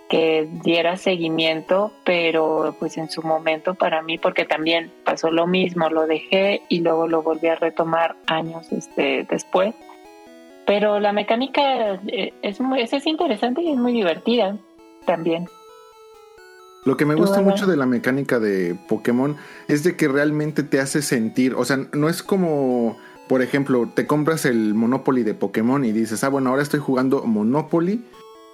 [0.08, 5.88] que diera seguimiento, pero pues en su momento para mí, porque también pasó lo mismo,
[5.90, 9.74] lo dejé y luego lo volví a retomar años este, después.
[10.66, 14.56] Pero la mecánica eh, es, muy, es, es interesante y es muy divertida
[15.04, 15.48] también.
[16.84, 19.36] Lo que me gusta mucho de la mecánica de Pokémon
[19.68, 22.96] es de que realmente te hace sentir, o sea, no es como,
[23.32, 27.24] por ejemplo, te compras el Monopoly de Pokémon y dices, ah, bueno, ahora estoy jugando
[27.24, 28.04] Monopoly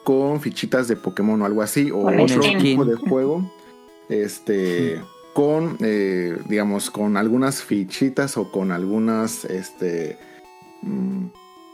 [0.05, 3.53] con fichitas de Pokémon o algo así, o otro tipo de juego,
[4.09, 5.03] este,
[5.35, 10.17] con, eh, digamos, con algunas fichitas o con algunas, este,
[10.83, 11.25] mm,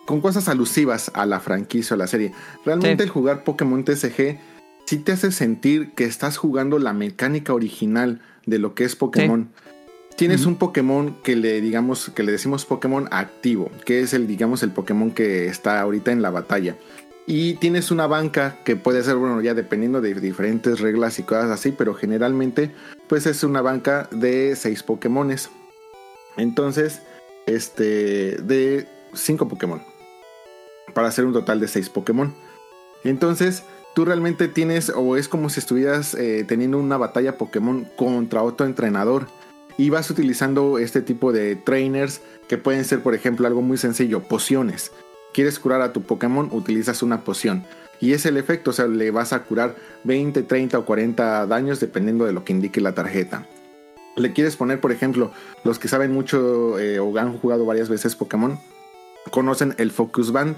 [0.06, 2.32] con cosas alusivas a la franquicia o la serie.
[2.64, 3.06] Realmente Sí.
[3.06, 4.38] el jugar Pokémon TCG
[4.86, 9.50] sí te hace sentir que estás jugando la mecánica original de lo que es Pokémon.
[10.16, 14.62] Tienes un Pokémon que le digamos que le decimos Pokémon activo, que es el digamos
[14.62, 16.76] el Pokémon que está ahorita en la batalla.
[17.26, 21.50] Y tienes una banca que puede ser, bueno, ya dependiendo de diferentes reglas y cosas
[21.50, 22.70] así, pero generalmente
[23.08, 25.50] pues es una banca de seis Pokémones.
[26.36, 27.02] Entonces,
[27.46, 29.82] este, de cinco Pokémon.
[30.92, 32.34] Para hacer un total de seis Pokémon.
[33.04, 33.64] Entonces,
[33.94, 38.66] tú realmente tienes, o es como si estuvieras eh, teniendo una batalla Pokémon contra otro
[38.66, 39.26] entrenador.
[39.76, 44.22] Y vas utilizando este tipo de trainers que pueden ser, por ejemplo, algo muy sencillo,
[44.22, 44.92] pociones.
[45.32, 47.64] Quieres curar a tu Pokémon, utilizas una poción.
[48.00, 51.80] Y es el efecto, o sea, le vas a curar 20, 30 o 40 daños
[51.80, 53.46] dependiendo de lo que indique la tarjeta.
[54.16, 55.32] Le quieres poner, por ejemplo,
[55.64, 58.58] los que saben mucho eh, o han jugado varias veces Pokémon,
[59.30, 60.56] conocen el Focus Band.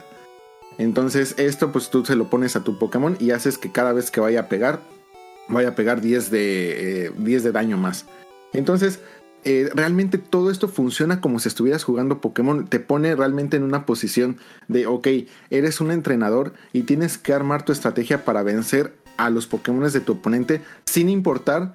[0.79, 4.11] Entonces esto pues tú se lo pones a tu Pokémon y haces que cada vez
[4.11, 4.81] que vaya a pegar,
[5.49, 8.05] vaya a pegar 10 de, eh, 10 de daño más.
[8.57, 9.01] Entonces
[9.45, 12.66] eh, realmente todo esto funciona como si estuvieras jugando Pokémon.
[12.66, 15.07] Te pone realmente en una posición de, ok,
[15.51, 20.01] eres un entrenador y tienes que armar tu estrategia para vencer a los Pokémon de
[20.01, 21.74] tu oponente sin importar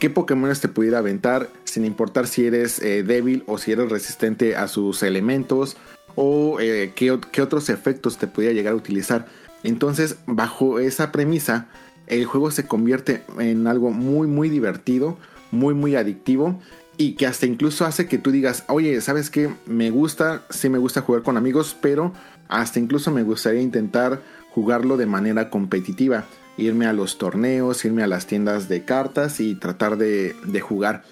[0.00, 4.56] qué Pokémon te pudiera aventar, sin importar si eres eh, débil o si eres resistente
[4.56, 5.76] a sus elementos
[6.16, 9.26] o eh, qué, qué, otros efectos te pudiera llegar a utilizar.
[9.62, 11.68] Entonces, bajo esa premisa,
[12.08, 15.18] el juego se convierte en algo muy, muy divertido,
[15.52, 16.60] muy, muy adictivo
[16.96, 19.48] y que hasta incluso hace que tú digas, oye, ¿sabes qué?
[19.66, 22.12] Me gusta, sí me gusta jugar con amigos, pero
[22.48, 24.20] hasta incluso me gustaría intentar
[24.50, 26.24] jugarlo de manera competitiva
[26.56, 31.02] irme a los torneos, irme a las tiendas de cartas y tratar de, de jugar.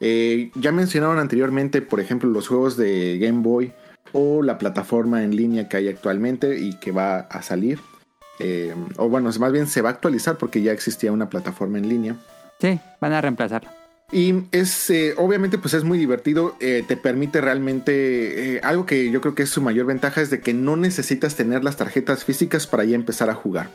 [0.00, 3.72] Eh, ya mencionaron anteriormente, por ejemplo, los juegos de Game Boy
[4.12, 7.80] o la plataforma en línea que hay actualmente y que va a salir.
[8.38, 11.88] Eh, o bueno, más bien se va a actualizar porque ya existía una plataforma en
[11.88, 12.16] línea.
[12.60, 13.85] Sí, van a reemplazarlo.
[14.12, 16.56] Y es, eh, obviamente, pues es muy divertido.
[16.60, 18.56] Eh, te permite realmente.
[18.56, 21.34] eh, algo que yo creo que es su mayor ventaja es de que no necesitas
[21.34, 23.68] tener las tarjetas físicas para ya empezar a jugar.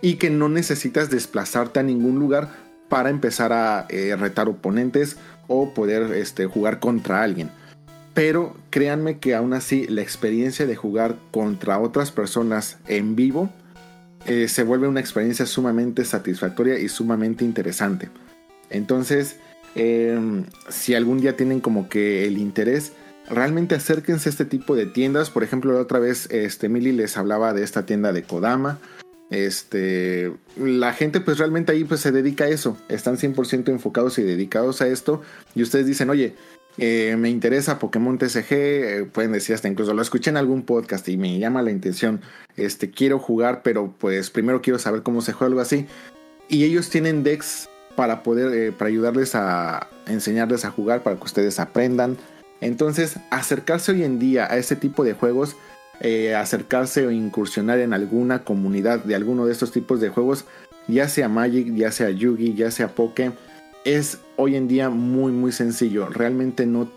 [0.00, 2.48] Y que no necesitas desplazarte a ningún lugar
[2.88, 5.16] para empezar a retar oponentes
[5.48, 7.50] o poder este, jugar contra alguien.
[8.14, 13.50] Pero créanme que aún así la experiencia de jugar contra otras personas en vivo
[14.24, 18.10] se vuelve una experiencia sumamente satisfactoria y sumamente interesante.
[18.70, 19.36] Entonces,
[19.76, 20.18] eh,
[20.70, 22.92] si algún día tienen como que el interés,
[23.28, 25.30] realmente acérquense a este tipo de tiendas.
[25.30, 28.78] Por ejemplo, la otra vez este, Mili les hablaba de esta tienda de Kodama.
[29.28, 32.78] Este, la gente pues realmente ahí pues se dedica a eso.
[32.88, 35.20] Están 100% enfocados y dedicados a esto.
[35.54, 36.34] Y ustedes dicen, oye,
[36.78, 41.08] eh, me interesa Pokémon TCG, eh, pueden decir hasta incluso lo escuché en algún podcast
[41.08, 42.20] y me llama la intención,
[42.58, 45.86] este quiero jugar, pero pues primero quiero saber cómo se juega algo así.
[46.48, 51.24] Y ellos tienen decks para poder, eh, para ayudarles a enseñarles a jugar, para que
[51.24, 52.16] ustedes aprendan.
[52.60, 55.56] Entonces, acercarse hoy en día a este tipo de juegos,
[56.00, 60.44] eh, acercarse o incursionar en alguna comunidad de alguno de estos tipos de juegos,
[60.88, 63.32] ya sea Magic, ya sea Yugi, ya sea Poké,
[63.84, 66.08] es hoy en día muy muy sencillo.
[66.08, 66.88] Realmente no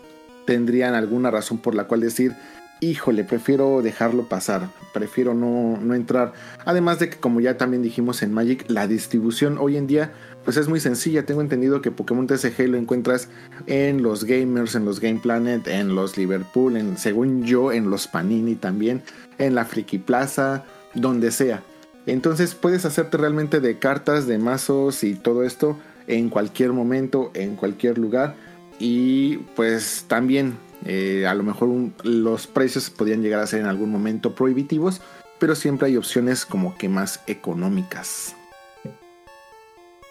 [0.44, 2.34] tendrían alguna razón por la cual decir,
[2.80, 6.32] híjole, prefiero dejarlo pasar, prefiero no, no entrar.
[6.64, 10.12] Además de que como ya también dijimos en Magic, la distribución hoy en día
[10.44, 11.26] pues es muy sencilla.
[11.26, 13.28] Tengo entendido que Pokémon TCG lo encuentras
[13.66, 18.08] en los Gamers, en los Game Planet, en los Liverpool, en, según yo, en los
[18.08, 19.02] Panini también,
[19.38, 20.64] en la Friki Plaza,
[20.94, 21.62] donde sea.
[22.06, 27.56] Entonces puedes hacerte realmente de cartas, de mazos y todo esto en cualquier momento, en
[27.56, 28.34] cualquier lugar.
[28.78, 30.56] Y pues también
[30.86, 31.68] eh, a lo mejor
[32.02, 35.00] los precios podrían llegar a ser en algún momento prohibitivos,
[35.38, 38.34] pero siempre hay opciones como que más económicas.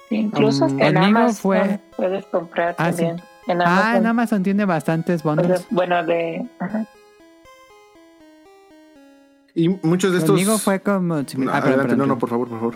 [0.09, 2.97] Sí, incluso hasta en Amazon fue- puedes comprar Ah, sí.
[3.03, 3.21] también.
[3.47, 3.95] En Ah, Amazon.
[3.95, 5.65] en Amazon tiene bastantes bundles.
[5.69, 6.45] bueno, de...
[6.59, 6.85] ajá.
[9.55, 10.31] Y muchos de estos.
[10.31, 11.15] Conmigo fue como...
[11.15, 12.75] No, ah, perdón, adelante, perdón, no, no, por favor, por favor.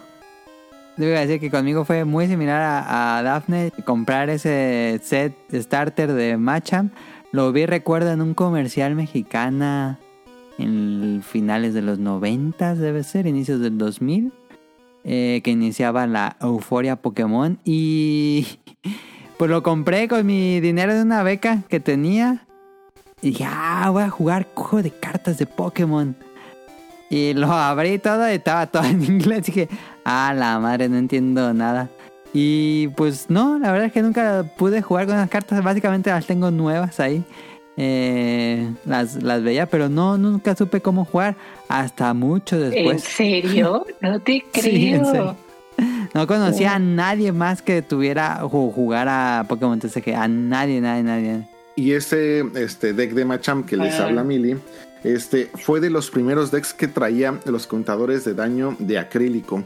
[0.98, 3.72] A decir que conmigo fue muy similar a, a Daphne.
[3.86, 6.94] Comprar ese set starter de Machamp.
[7.32, 10.00] Lo vi, recuerdo, en un comercial mexicana
[10.60, 14.32] en finales de los 90, debe ser, inicios del 2000.
[15.04, 17.60] Eh, que iniciaba la euforia Pokémon.
[17.66, 18.60] Y
[19.38, 22.46] pues lo compré con mi dinero de una beca que tenía.
[23.22, 26.16] Y dije, ah, voy a jugar juego de cartas de Pokémon.
[27.10, 29.46] Y lo abrí todo y estaba todo en inglés.
[29.46, 29.70] Dije,
[30.06, 31.90] ah, la madre, no entiendo nada.
[32.34, 35.64] Y pues no, la verdad es que nunca pude jugar con las cartas.
[35.64, 37.24] Básicamente las tengo nuevas ahí.
[37.78, 41.36] Eh, las, las veía, pero no, nunca supe cómo jugar
[41.70, 43.04] hasta mucho ¿En después.
[43.04, 43.86] serio?
[44.02, 44.64] No te creo.
[44.64, 45.36] Sí, en serio.
[46.14, 50.14] No conocía a nadie más que tuviera o jugara Pokémon TCG.
[50.16, 51.48] A nadie, nadie, nadie.
[51.76, 54.06] Y ese este deck de Machamp que les Ah.
[54.06, 54.56] habla Mili,
[55.04, 59.64] este fue de los primeros decks que traía los contadores de daño de acrílico.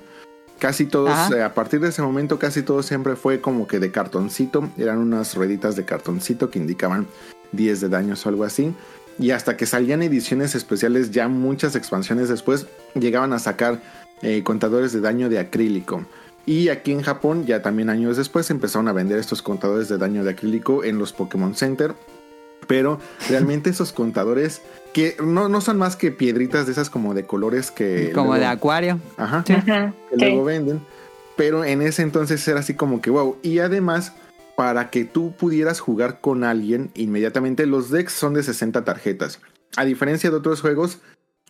[0.58, 3.92] Casi todos, eh, a partir de ese momento, casi todo siempre fue como que de
[3.92, 4.70] cartoncito.
[4.78, 7.06] Eran unas rueditas de cartoncito que indicaban
[7.52, 8.74] 10 de daños o algo así.
[9.20, 13.82] Y hasta que salían ediciones especiales, ya muchas expansiones después, llegaban a sacar
[14.22, 16.06] eh, contadores de daño de acrílico.
[16.46, 20.24] Y aquí en Japón, ya también años después, empezaron a vender estos contadores de daño
[20.24, 21.94] de acrílico en los Pokémon Center.
[22.68, 23.00] Pero
[23.30, 24.62] realmente esos contadores,
[24.94, 28.12] que no, no son más que piedritas de esas como de colores que...
[28.14, 29.00] Como luego- de acuario.
[29.18, 29.62] Ajá que sí.
[30.20, 30.82] luego venden.
[31.36, 33.38] Pero en ese entonces era así como que wow.
[33.42, 34.14] Y además,
[34.58, 39.40] para que tú pudieras jugar con alguien inmediatamente, los decks son de 60 tarjetas.
[39.76, 40.98] A diferencia de otros juegos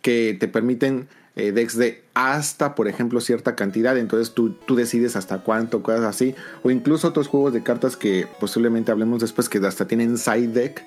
[0.02, 3.96] que te permiten eh, decks de hasta, por ejemplo, cierta cantidad.
[3.96, 6.34] Entonces tú, tú decides hasta cuánto, cosas así.
[6.62, 10.84] O incluso otros juegos de cartas que posiblemente hablemos después que hasta tienen side deck.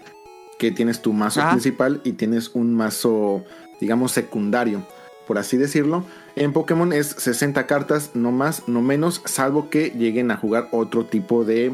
[0.59, 1.49] Que tienes tu mazo Ajá.
[1.53, 3.43] principal y tienes un mazo,
[3.79, 4.85] digamos, secundario
[5.27, 6.03] por así decirlo.
[6.35, 11.05] En Pokémon es 60 cartas, no más, no menos, salvo que lleguen a jugar otro
[11.05, 11.71] tipo de,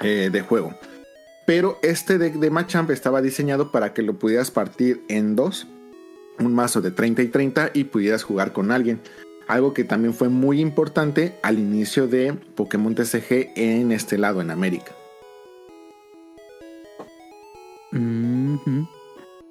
[0.00, 0.74] eh, de juego.
[1.46, 5.66] Pero este deck de Machamp estaba diseñado para que lo pudieras partir en dos,
[6.38, 9.00] un mazo de 30 y 30 y pudieras jugar con alguien.
[9.46, 14.50] Algo que también fue muy importante al inicio de Pokémon TCG en este lado, en
[14.50, 14.92] América.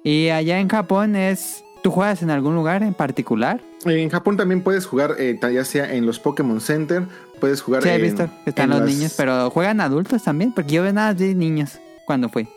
[0.02, 1.62] Y allá en Japón es...
[1.82, 3.60] ¿Tú juegas en algún lugar en particular?
[3.84, 7.04] En Japón también puedes jugar, eh, ya sea en los Pokémon Center,
[7.40, 10.52] puedes jugar Sí, he en- visto están los las- niños, pero ¿juegan adultos también?
[10.52, 12.48] Porque yo veo nada de niños cuando fui.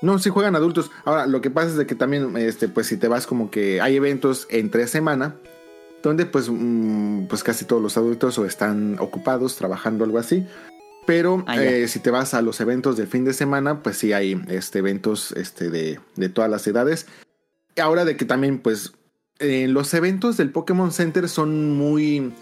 [0.00, 0.90] No, sí juegan adultos.
[1.04, 3.80] Ahora, lo que pasa es de que también, este, pues si te vas como que
[3.80, 5.36] hay eventos entre semana,
[6.02, 10.44] donde pues, mm, pues casi todos los adultos o están ocupados trabajando algo así.
[11.06, 14.12] Pero Ah, eh, si te vas a los eventos del fin de semana, pues sí
[14.12, 17.06] hay este, eventos este, de, de todas las edades.
[17.80, 18.92] Ahora de que también, pues,
[19.38, 22.32] eh, los eventos del Pokémon Center son muy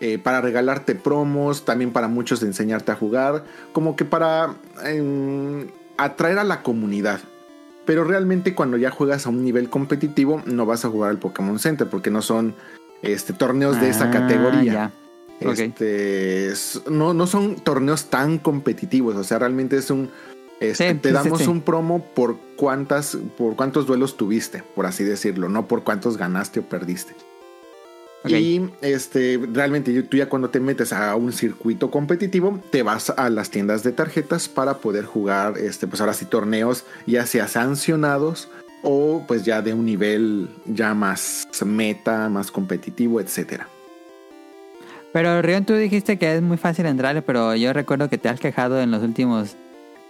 [0.00, 4.54] eh, para regalarte promos, también para muchos de enseñarte a jugar, como que para
[4.84, 7.20] em, atraer a la comunidad.
[7.84, 11.58] Pero realmente cuando ya juegas a un nivel competitivo, no vas a jugar al Pokémon
[11.58, 12.54] Center porque no son
[13.02, 14.72] este, torneos de esa Ah, categoría.
[14.72, 14.92] ya.
[15.40, 20.10] Este, es- no, no son torneos tan competitivos, o sea, realmente es un...
[20.60, 21.46] este, Sí, te sí, damos sí.
[21.46, 26.60] un promo por cuántas, por cuántos duelos tuviste, por así decirlo, no por cuántos ganaste
[26.60, 27.14] o perdiste.
[28.24, 33.30] Y este, realmente tú ya cuando te metes a un circuito competitivo, te vas a
[33.30, 38.50] las tiendas de tarjetas para poder jugar, este, pues ahora sí, torneos, ya sea sancionados
[38.82, 43.68] o pues ya de un nivel ya más meta, más competitivo, etcétera.
[45.12, 48.40] Pero Rion, tú dijiste que es muy fácil entrarle, pero yo recuerdo que te has
[48.40, 49.56] quejado en los últimos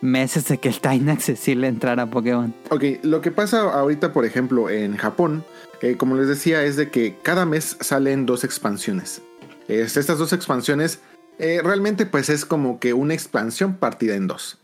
[0.00, 2.54] meses de que está inaccesible entrar a Pokémon.
[2.70, 5.44] Ok, lo que pasa ahorita, por ejemplo, en Japón,
[5.82, 9.20] eh, como les decía, es de que cada mes salen dos expansiones.
[9.68, 11.00] Es- estas dos expansiones
[11.38, 14.58] eh, realmente pues es como que una expansión partida en dos.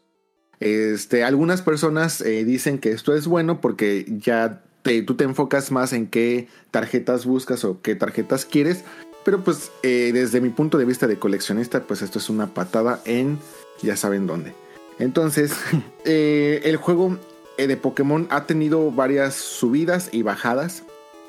[0.60, 5.70] Este, algunas personas eh, dicen que esto es bueno porque ya te- tú te enfocas
[5.70, 8.82] más en qué tarjetas buscas o qué tarjetas quieres.
[9.24, 13.00] Pero pues eh, desde mi punto de vista de coleccionista, pues esto es una patada
[13.04, 13.38] en
[13.82, 14.52] ya saben dónde.
[14.98, 15.52] Entonces,
[16.04, 17.18] el juego
[17.56, 20.82] de Pokémon ha tenido varias subidas y bajadas,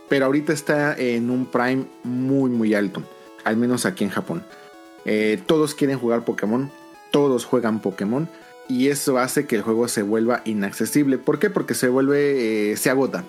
[0.09, 3.03] pero ahorita está en un prime muy muy alto,
[3.43, 4.43] al menos aquí en Japón.
[5.05, 6.71] Eh, todos quieren jugar Pokémon,
[7.11, 8.27] todos juegan Pokémon
[8.67, 11.17] y eso hace que el juego se vuelva inaccesible.
[11.17, 11.49] ¿Por qué?
[11.49, 13.23] Porque se vuelve, eh, se agota.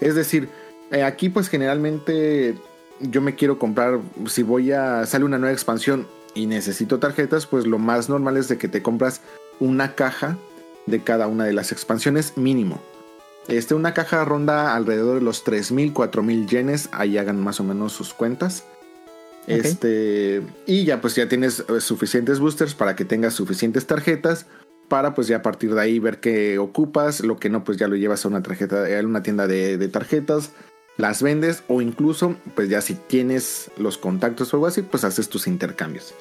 [0.00, 0.48] Es decir,
[0.90, 2.56] eh, aquí pues generalmente
[3.00, 7.66] yo me quiero comprar, si voy a, sale una nueva expansión y necesito tarjetas, pues
[7.66, 9.20] lo más normal es de que te compras
[9.60, 10.36] una caja
[10.86, 12.80] de cada una de las expansiones mínimo.
[13.48, 17.92] Este, una caja ronda alrededor de los 3.000, 4.000 yenes, ahí hagan más o menos
[17.92, 18.64] sus cuentas.
[19.46, 24.46] Este, y ya pues ya tienes eh, suficientes boosters para que tengas suficientes tarjetas
[24.88, 27.88] para pues ya a partir de ahí ver qué ocupas, lo que no pues ya
[27.88, 30.50] lo llevas a una tarjeta, a una tienda de, de tarjetas,
[30.96, 35.28] las vendes o incluso pues ya si tienes los contactos o algo así pues haces
[35.28, 36.14] tus intercambios.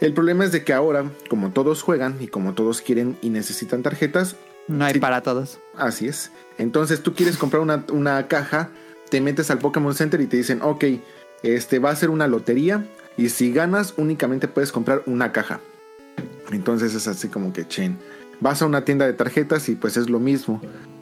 [0.00, 3.82] El problema es de que ahora, como todos juegan y como todos quieren y necesitan
[3.82, 4.34] tarjetas,
[4.68, 5.00] No hay Sí.
[5.00, 5.58] para todos.
[5.76, 6.30] Así es.
[6.58, 8.70] Entonces tú quieres comprar una, una caja,
[9.10, 10.84] te metes al Pokémon Center y te dicen, ok,
[11.42, 15.60] este va a ser una lotería y si ganas únicamente puedes comprar una caja.
[16.50, 17.98] Entonces es así como que, chen,
[18.40, 20.60] vas a una tienda de tarjetas y pues es lo mismo.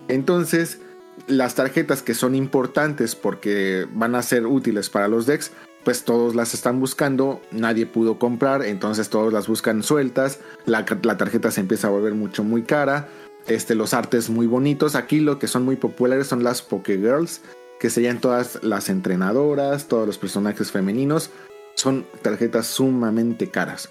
[0.09, 0.79] Entonces
[1.27, 5.53] las tarjetas que son importantes porque van a ser útiles para los decks,
[5.85, 11.17] pues todos las están buscando, nadie pudo comprar, entonces todos las buscan sueltas, la, la
[11.17, 13.09] tarjeta se empieza a volver mucho muy cara,
[13.51, 14.95] este, los artes muy bonitos.
[14.95, 17.43] Aquí lo que son muy populares son las Pokégirls,
[17.81, 21.31] que serían todas las entrenadoras, todos los personajes femeninos.
[21.75, 23.89] Son tarjetas sumamente caras.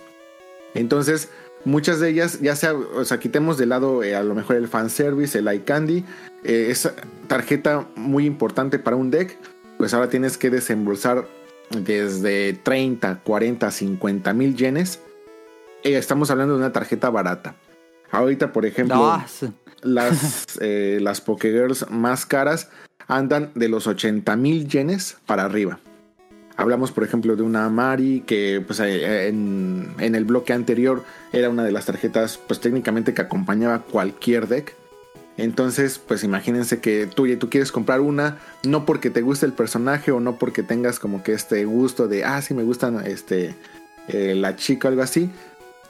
[0.74, 1.30] Entonces,
[1.66, 4.68] muchas de ellas, ya sea, o sea, quitemos de lado eh, a lo mejor el
[4.68, 6.06] fanservice, el iCandy,
[6.44, 6.94] eh, esa
[7.28, 9.38] tarjeta muy importante para un deck,
[9.78, 11.28] pues ahora tienes que desembolsar
[11.70, 15.00] desde 30, 40, 50 mil yenes.
[15.84, 17.56] Eh, estamos hablando de una tarjeta barata.
[18.12, 19.50] Ahorita, por ejemplo, No, sí.
[19.82, 22.70] las, eh, las Pokégirls más caras
[23.08, 25.80] andan de los 80 mil yenes para arriba.
[26.58, 31.50] Hablamos, por ejemplo, de una Mari que pues, eh, en, en el bloque anterior era
[31.50, 34.76] una de las tarjetas, pues técnicamente que acompañaba cualquier deck.
[35.38, 40.12] Entonces, pues imagínense que tú, tú quieres comprar una, no porque te guste el personaje
[40.12, 43.56] o no porque tengas como que este gusto de, ah, sí me gustan este,
[44.10, 45.30] eh, la chica o algo así.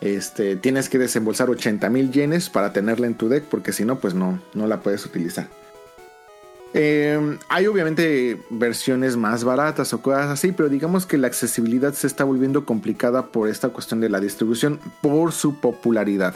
[0.02, 4.00] Este, tienes que desembolsar 80 mil yenes para tenerla en tu deck, porque si no,
[4.00, 5.48] pues no, no la puedes utilizar.
[6.74, 12.08] Eh, hay obviamente versiones más baratas o cosas así, pero digamos que la accesibilidad se
[12.08, 16.36] está volviendo complicada por esta cuestión de la distribución, por su popularidad.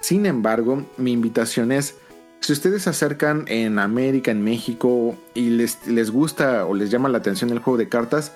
[0.00, 1.96] Sin embargo, mi invitación es,
[2.40, 7.08] si ustedes se acercan en América, en México, y les, les gusta o les llama
[7.08, 8.32] la atención el juego de cartas,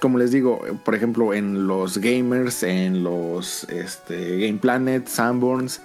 [0.00, 5.80] como les digo, por ejemplo, en los gamers, en los este, Game Planet, Sanborns,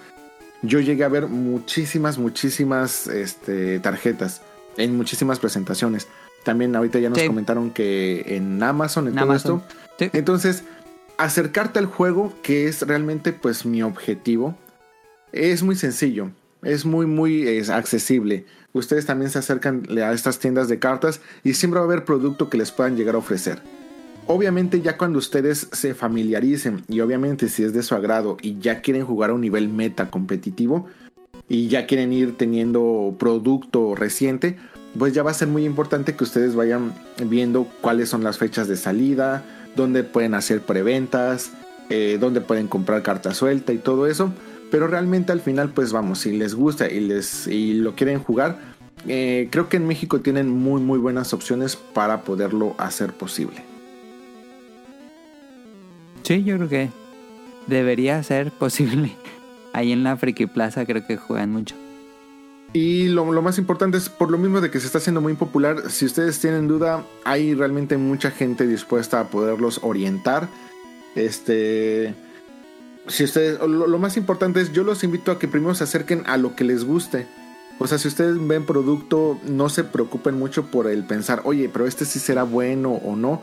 [0.62, 4.42] yo llegué a ver muchísimas, muchísimas este, tarjetas
[4.78, 6.08] en muchísimas presentaciones.
[6.44, 7.28] También ahorita ya nos Sí.
[7.28, 9.64] comentaron que en Amazon, en En todo Amazon.
[9.68, 9.80] esto.
[10.00, 10.10] Sí.
[10.14, 10.64] Entonces,
[11.18, 14.56] acercarte al juego, que es realmente pues mi objetivo,
[15.32, 16.32] es muy sencillo,
[16.64, 18.46] es muy, muy es accesible.
[18.74, 22.50] Ustedes también se acercan a estas tiendas de cartas y siempre va a haber producto
[22.50, 23.62] que les puedan llegar a ofrecer.
[24.28, 28.82] Obviamente ya cuando ustedes se familiaricen y obviamente si es de su agrado y ya
[28.82, 30.88] quieren jugar a un nivel meta competitivo
[31.48, 34.58] y ya quieren ir teniendo producto reciente,
[34.98, 36.94] pues ya va a ser muy importante que ustedes vayan
[37.26, 39.44] viendo cuáles son las fechas de salida,
[39.76, 41.52] dónde pueden hacer preventas,
[41.90, 44.32] eh, dónde pueden comprar carta suelta y todo eso.
[44.72, 48.60] Pero realmente al final, pues vamos, si les gusta y, les, y lo quieren jugar,
[49.08, 53.69] eh, creo que en México tienen muy muy buenas opciones para poderlo hacer posible.
[56.30, 56.90] Sí, yo creo que
[57.66, 59.16] debería ser posible.
[59.74, 61.74] Ahí en la Friki Plaza creo que juegan mucho.
[62.72, 65.90] Y lo, más importante es, por lo mismo de que se está haciendo muy popular,
[65.90, 70.48] si ustedes tienen duda, hay realmente mucha gente dispuesta a poderlos orientar.
[71.16, 72.14] Este,
[73.08, 76.22] si ustedes, lo, lo más importante es, yo los invito a que primero se acerquen
[76.28, 77.26] a lo que les guste.
[77.80, 81.88] O sea, si ustedes ven producto, no se preocupen mucho por el pensar, oye, pero
[81.88, 83.42] este sí será bueno o no.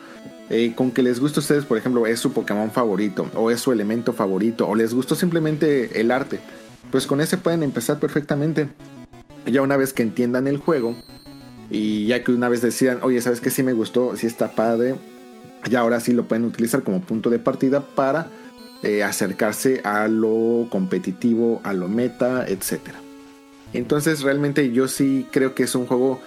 [0.49, 3.61] Eh, con que les guste a ustedes, por ejemplo, es su Pokémon favorito, o es
[3.61, 6.39] su elemento favorito, o les gustó simplemente el arte,
[6.93, 8.69] pues con ese pueden empezar perfectamente.
[9.45, 10.97] Ya una vez que entiendan el juego,
[11.69, 13.51] y ya que una vez decidan, oye, ¿sabes qué?
[13.51, 14.95] Sí me gustó, sí está padre,
[15.69, 18.29] ya ahora sí lo pueden utilizar como punto de partida para
[18.85, 23.01] eh, acercarse a lo competitivo, a lo meta, etcétera.
[23.73, 26.21] Entonces realmente yo sí creo que es un juego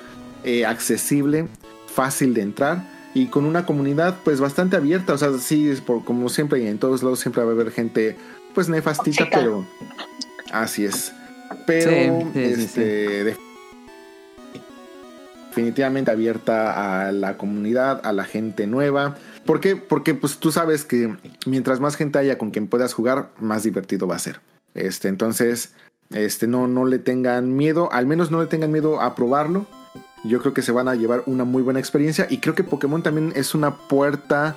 [0.43, 1.47] eh, accesible,
[1.87, 5.13] fácil de entrar y con una comunidad pues bastante abierta.
[5.13, 7.71] O sea, sí, es por, como siempre y en todos lados siempre va a haber
[7.71, 8.15] gente
[8.53, 9.65] pues nefastita, pero
[10.51, 11.13] así es.
[11.65, 13.37] Pero Sí, sí, sí, este, de-
[15.49, 19.17] definitivamente abierta a la comunidad, a la gente nueva.
[19.45, 19.75] ¿Por qué?
[19.75, 21.15] Porque pues tú sabes que
[21.45, 24.39] mientras más gente haya con quien puedas jugar, más divertido va a ser.
[24.75, 25.73] Este, entonces,
[26.11, 29.65] este, no, no le tengan miedo, al menos no le tengan miedo a probarlo.
[30.23, 33.03] Yo creo que se van a llevar una muy buena experiencia y creo que Pokémon
[33.03, 34.55] también es una puerta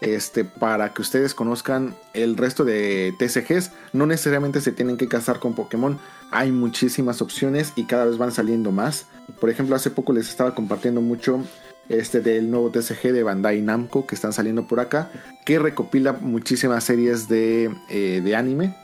[0.00, 3.70] este, para que ustedes conozcan el resto de TCGs.
[3.92, 5.98] No necesariamente se tienen que casar con Pokémon.
[6.30, 9.06] Hay muchísimas opciones y cada vez van saliendo más.
[9.40, 11.42] Por ejemplo, hace poco les estaba compartiendo mucho
[11.88, 15.10] este del nuevo TCG de Bandai Namco que están saliendo por acá,
[15.44, 18.76] que recopila muchísimas series de, eh, de anime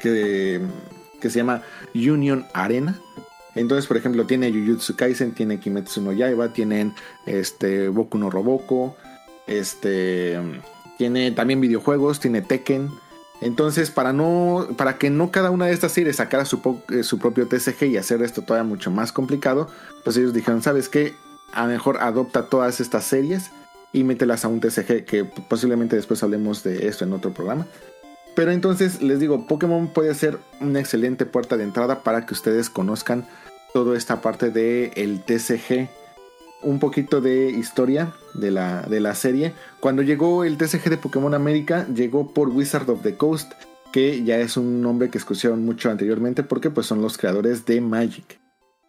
[0.00, 0.60] que,
[1.20, 1.62] que se llama
[1.94, 2.98] Union Arena.
[3.54, 6.94] Entonces, por ejemplo, tiene Jujutsu Kaisen, tiene Kimetsu no Yaiba, tienen
[7.26, 8.96] este Boku no Roboko,
[9.46, 10.38] este
[10.98, 12.90] tiene también videojuegos, tiene Tekken.
[13.40, 17.18] Entonces, para no para que no cada una de estas series sacara su, eh, su
[17.18, 19.68] propio TCG y hacer esto todavía mucho más complicado,
[20.04, 21.14] pues ellos dijeron, ¿sabes qué?
[21.52, 23.50] A lo mejor adopta todas estas series
[23.92, 27.66] y mételas a un TCG, que posiblemente después hablemos de esto en otro programa.
[28.36, 32.70] Pero entonces les digo, Pokémon puede ser una excelente puerta de entrada para que ustedes
[32.70, 33.26] conozcan
[33.72, 35.88] toda esta parte del el TCG.
[36.62, 39.54] Un poquito de historia de la, de la serie.
[39.80, 43.52] Cuando llegó el TCG de Pokémon América, llegó por Wizard of the Coast,
[43.92, 47.80] que ya es un nombre que escucharon mucho anteriormente porque pues son los creadores de
[47.80, 48.38] Magic.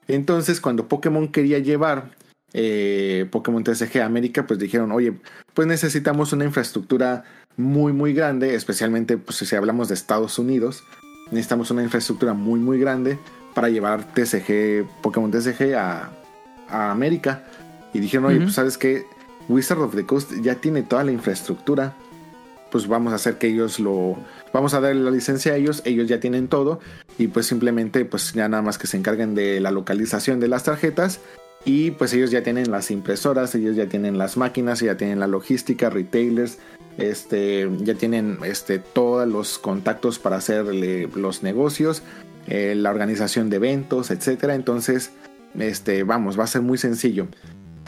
[0.08, 2.11] Entonces cuando Pokémon quería llevar
[2.53, 5.14] eh, Pokémon TCG a América, pues dijeron, oye,
[5.53, 7.24] pues necesitamos una infraestructura
[7.56, 10.84] muy muy grande, especialmente pues, si hablamos de Estados Unidos,
[11.32, 13.18] necesitamos una infraestructura muy muy grande
[13.54, 16.12] para llevar TCG, Pokémon TCG a,
[16.70, 17.44] a América.
[17.94, 18.46] Y dijeron, oye, Ujú.
[18.46, 19.06] pues sabes que
[19.50, 21.94] Wizard of the Coast ya tiene toda la infraestructura,
[22.72, 24.18] pues vamos a hacer que ellos lo...
[24.54, 26.80] Vamos a darle la licencia a ellos, ellos ya tienen todo.
[27.18, 30.64] Y pues simplemente pues ya nada más que se encarguen de la localización de las
[30.64, 31.20] tarjetas.
[31.64, 35.28] Y pues ellos ya tienen las impresoras, ellos ya tienen las máquinas, ya tienen la
[35.28, 36.58] logística, retailers,
[36.98, 42.02] este, ya tienen este, todos los contactos para hacer los negocios,
[42.48, 44.56] eh, la organización de eventos, etcétera.
[44.56, 45.11] Entonces,
[45.58, 47.28] este, vamos, va a ser muy sencillo.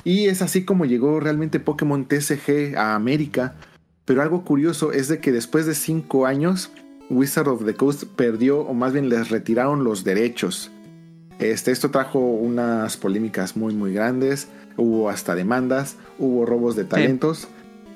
[0.03, 3.55] Y es así como llegó realmente Pokémon TCG a América.
[4.05, 6.71] Pero algo curioso es de que después de 5 años,
[7.09, 10.71] Wizard of the Coast perdió, o más bien les retiraron los derechos.
[11.39, 17.47] Este, esto trajo unas polémicas muy muy grandes, hubo hasta demandas, hubo robos de talentos,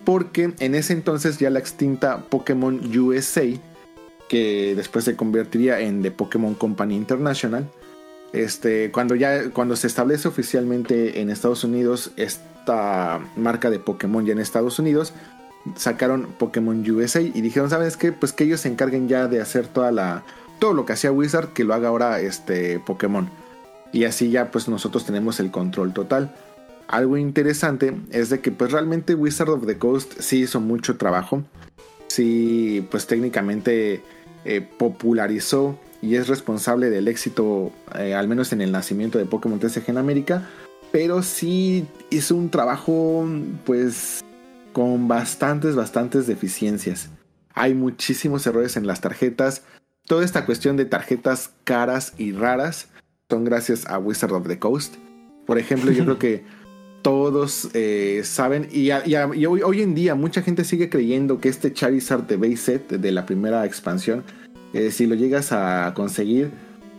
[0.06, 3.44] porque en ese entonces ya la extinta Pokémon USA,
[4.28, 7.70] que después se convertiría en The Pokémon Company International,
[8.34, 14.34] este, cuando ya cuando se establece oficialmente en Estados Unidos esta marca de Pokémon ya
[14.34, 15.14] en Estados Unidos,
[15.76, 18.12] sacaron Pokémon USA y dijeron, ¿sabes qué?
[18.12, 20.24] Pues que ellos se encarguen ya de hacer toda la
[20.60, 23.30] todo lo que hacía Wizard que lo haga ahora este Pokémon.
[23.92, 26.36] Y así ya pues nosotros tenemos el control total.
[26.88, 31.44] Algo interesante es de que pues realmente Wizard of the Coast sí hizo mucho trabajo.
[32.08, 34.02] Sí pues técnicamente
[34.48, 39.59] eh, popularizó y es responsable del éxito eh, al menos en el nacimiento de Pokémon
[39.59, 40.48] TCG en América.
[40.92, 43.27] Pero sí hizo un trabajo
[43.66, 44.24] pues
[44.74, 47.09] con bastantes, bastantes deficiencias.
[47.53, 49.64] Hay muchísimos errores en las tarjetas.
[50.06, 52.88] Toda esta cuestión de tarjetas caras y raras
[53.30, 54.95] son gracias a Wizard of the Coast.
[55.45, 56.43] Por ejemplo, yo creo que
[57.01, 60.90] todos eh, saben y, a- y a- y hoy, hoy en día mucha gente sigue
[60.90, 64.24] creyendo que este Charizard de base set de la primera expansión,
[64.74, 66.52] eh, si lo llegas a conseguir,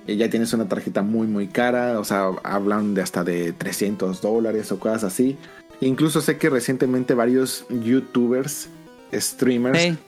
[0.06, 4.20] eh, ya tienes una tarjeta muy muy cara, o sea, hablan de hasta de 300
[4.20, 5.36] dólares o cosas así.
[5.80, 8.68] Incluso sé que recientemente varios youtubers,
[9.12, 9.90] streamers, Sí.
[9.90, 9.98] Sí, sí,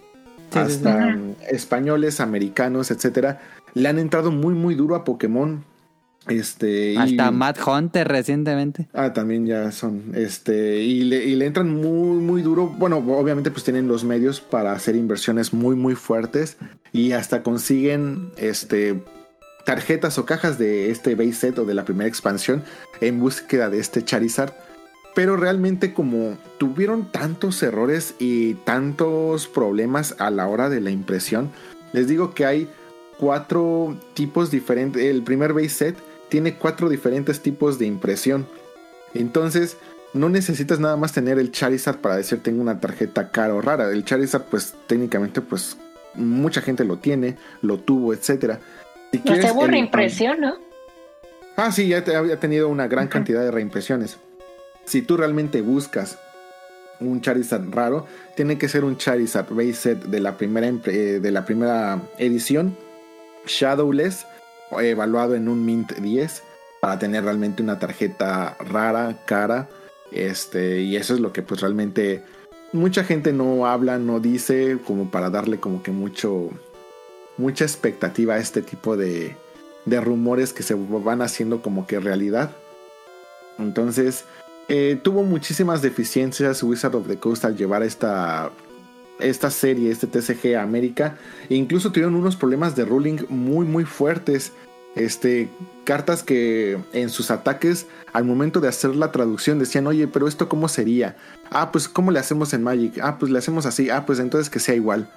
[0.50, 0.58] sí.
[0.58, 1.16] hasta
[1.48, 3.40] españoles, americanos, etcétera,
[3.74, 5.64] le han entrado muy muy duro a Pokémon.
[6.28, 8.88] Este, y- Hasta Matt Hunter recientemente.
[8.92, 10.12] Ah, también ya son.
[10.14, 12.66] Este, y le, y le entran muy, muy duro.
[12.66, 16.56] Bueno, obviamente, pues tienen los medios para hacer inversiones muy, muy fuertes.
[16.92, 19.02] Y hasta consiguen este
[19.64, 22.64] tarjetas o cajas de este base set o de la primera expansión
[23.00, 24.52] en búsqueda de este Charizard.
[25.14, 31.50] Pero realmente, como tuvieron tantos errores y tantos problemas a la hora de la impresión,
[31.92, 32.68] les digo que hay
[33.18, 35.02] cuatro tipos diferentes.
[35.02, 35.96] El primer base set
[36.30, 38.46] tiene cuatro diferentes tipos de impresión.
[39.12, 39.76] Entonces,
[40.14, 43.90] no necesitas nada más tener el Charizard para decir tengo una tarjeta cara o rara.
[43.90, 45.76] El Charizard, pues técnicamente, pues
[46.14, 48.60] mucha gente lo tiene, lo tuvo, etcétera.
[49.12, 50.54] Si No quieres se borra el- impresión, ¿no?
[51.56, 54.16] Ah, sí, ya te- había tenido una gran cantidad de reimpresiones.
[54.84, 56.18] Si tú realmente buscas
[57.00, 61.30] un Charizard raro, tiene que ser un Charizard base set de la primera, eh, de
[61.30, 62.76] la primera edición,
[63.46, 64.26] Shadowless,
[64.78, 66.42] evaluado en un Mint 10,
[66.80, 69.68] para tener realmente una tarjeta rara, cara.
[70.12, 72.22] Este, y eso es lo que pues realmente
[72.72, 76.50] mucha gente no habla, no dice, como para darle como que mucho,
[77.36, 79.36] mucha expectativa a este tipo de,
[79.84, 82.50] de rumores que se van haciendo como que realidad.
[83.58, 84.24] Entonces,
[84.68, 88.50] eh, tuvo muchísimas deficiencias Wizard of the Coast al llevar esta,
[89.22, 91.16] esta serie, este TCG a América.
[91.48, 94.52] E incluso tuvieron unos problemas de ruling muy, muy fuertes.
[94.96, 95.48] Este,
[95.84, 100.48] cartas que en sus ataques, al momento de hacer la traducción, decían, oye, pero esto
[100.48, 101.16] cómo sería?
[101.50, 102.98] Ah, pues ¿cómo le hacemos en Magic?
[103.02, 103.90] Ah, pues le hacemos así.
[103.90, 105.08] Ah, pues entonces que sea igual.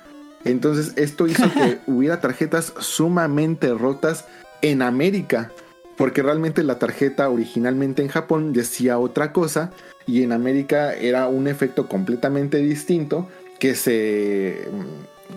[0.45, 4.25] Entonces esto hizo que hubiera tarjetas sumamente rotas
[4.61, 5.51] en América.
[5.97, 9.71] Porque realmente la tarjeta originalmente en Japón decía otra cosa
[10.07, 14.67] y en América era un efecto completamente distinto que se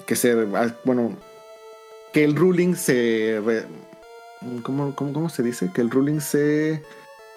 [0.07, 0.35] que se
[0.85, 1.17] bueno
[2.13, 3.65] que el ruling se re-
[4.63, 5.71] ¿cómo, cómo, cómo se dice?
[5.75, 6.83] Que el ruling se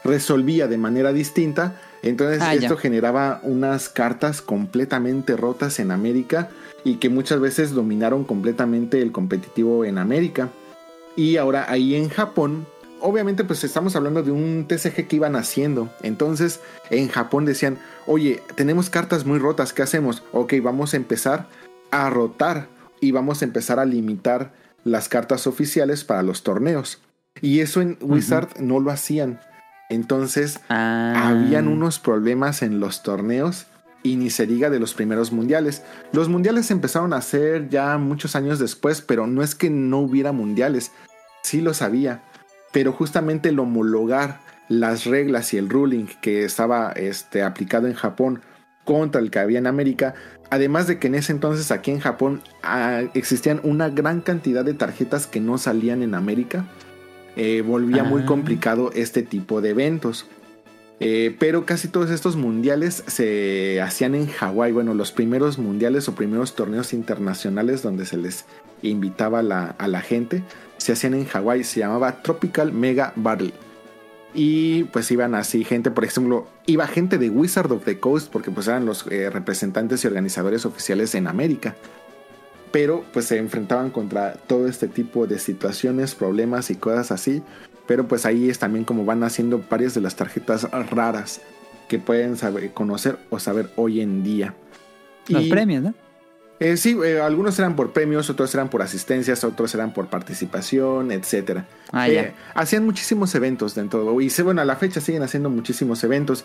[0.04, 1.80] resolvía de manera distinta.
[2.02, 2.62] Entonces Ah, ya.
[2.62, 6.50] esto generaba unas cartas completamente rotas en América
[6.86, 10.50] y que muchas veces dominaron completamente el competitivo en América.
[11.18, 12.66] Y ahora ahí en Japón,
[13.02, 15.90] obviamente pues estamos hablando de un TCG que iban haciendo.
[16.04, 20.24] Entonces en Japón decían, oye, tenemos cartas muy rotas, ¿qué hacemos?
[20.32, 21.48] Ok, vamos a empezar
[21.92, 22.68] a rotar
[23.02, 24.52] y vamos a empezar a limitar
[24.84, 27.00] las cartas oficiales para los torneos.
[27.42, 29.40] Y eso en Wizard no lo hacían.
[29.90, 31.30] Entonces Ah.
[31.30, 33.66] habían unos problemas en los torneos
[34.04, 35.84] y ni se diga de los primeros mundiales.
[36.14, 40.32] Los mundiales empezaron a hacer ya muchos años después, pero no es que no hubiera
[40.32, 40.92] mundiales,
[41.44, 42.24] sí los había,
[42.72, 48.42] pero justamente el homologar las reglas y el ruling que estaba este, aplicado en Japón
[48.86, 50.14] contra el que había en América,
[50.50, 54.74] además de que en ese entonces aquí en Japón ah, existían una gran cantidad de
[54.74, 56.66] tarjetas que no salían en América,
[57.36, 58.26] eh, volvía muy Ah.
[58.26, 60.28] complicado este tipo de eventos.
[61.02, 64.74] Eh, pero casi todos estos mundiales se hacían en Hawái.
[64.74, 68.46] Bueno, los primeros mundiales o primeros torneos internacionales donde se les
[68.82, 70.44] invitaba a la, a la gente
[70.80, 71.64] se hacían en Hawái.
[71.64, 73.54] Se llamaba Tropical Mega Battle.
[74.34, 78.52] Y pues iban así gente, por ejemplo, iba gente de Wizard of the Coast porque
[78.52, 81.76] pues eran los eh, representantes y organizadores oficiales en América.
[82.72, 87.42] Pero pues se enfrentaban contra todo este tipo de situaciones, problemas y cosas así.
[87.88, 91.42] Pero pues ahí es también como van haciendo varias de las tarjetas raras
[91.88, 94.54] que pueden saber, conocer o saber hoy en día.
[95.28, 95.94] Los Y- premios, ¿no?
[96.60, 101.12] Eh, sí, eh, algunos eran por premios, otros eran por asistencias, otros eran por participación,
[101.12, 101.66] etcétera.
[101.92, 106.44] Ah, Eh, hacían muchísimos eventos dentro y bueno, a la fecha siguen haciendo muchísimos eventos.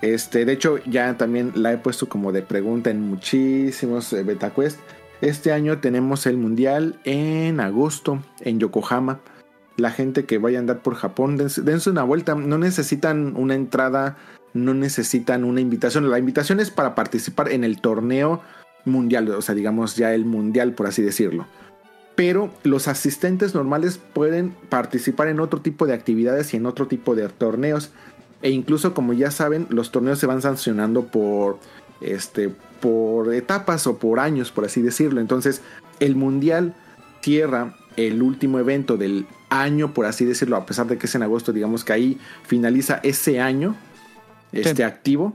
[0.00, 4.50] Este, de hecho, ya también la he puesto como de pregunta en muchísimos eh, beta
[4.54, 4.78] quest.
[5.20, 9.20] Este año tenemos el mundial en agosto en Yokohama.
[9.76, 12.34] La gente que vaya a andar por Japón, dense, dense una vuelta.
[12.34, 14.16] No necesitan una entrada,
[14.54, 16.10] no necesitan una invitación.
[16.10, 18.40] La invitación es para participar en el torneo
[18.84, 21.46] mundial, o sea, digamos ya el mundial, por así decirlo
[22.20, 27.14] pero los asistentes normales pueden participar en otro tipo de actividades y en otro tipo
[27.14, 27.92] de torneos.
[28.42, 31.58] E incluso, como ya saben, los torneos se van sancionando por
[32.02, 32.50] este
[32.82, 35.22] por etapas o por años, por así decirlo.
[35.22, 35.62] Entonces,
[35.98, 36.74] el mundial
[37.22, 41.22] cierra el último evento del año, por así decirlo, a pesar de que es en
[41.22, 43.76] agosto, digamos que ahí finaliza ese año
[44.52, 44.82] este Sí.
[44.82, 45.34] activo.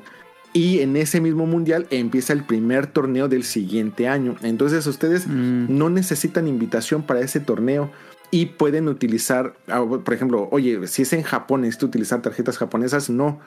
[0.56, 4.38] Y en ese mismo mundial empieza el primer torneo del siguiente año.
[4.42, 5.66] Entonces ustedes Mm.
[5.68, 7.92] no necesitan invitación para ese torneo
[8.32, 13.10] y pueden utilizar, ah, por ejemplo, oye, si es en Japón, necesito utilizar tarjetas japonesas,
[13.10, 13.42] no,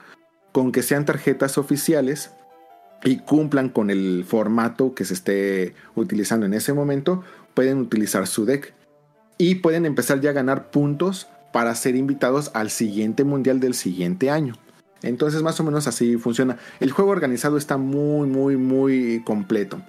[0.51, 2.29] con que sean tarjetas oficiales
[3.03, 7.23] y cumplan con el formato que se esté utilizando en ese momento,
[7.55, 8.75] pueden utilizar su deck
[9.39, 14.29] y pueden empezar ya a ganar puntos para ser invitados al siguiente mundial del siguiente
[14.29, 14.53] año.
[15.01, 16.57] Entonces más o menos así funciona.
[16.79, 19.81] El juego organizado está muy, muy, muy completo.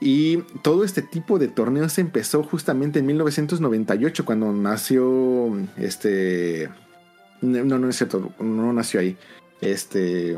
[0.00, 6.68] Y todo este tipo de torneos empezó justamente en 1998 cuando nació este...
[7.40, 9.16] No, no es cierto, no nació ahí.
[9.60, 10.36] Este...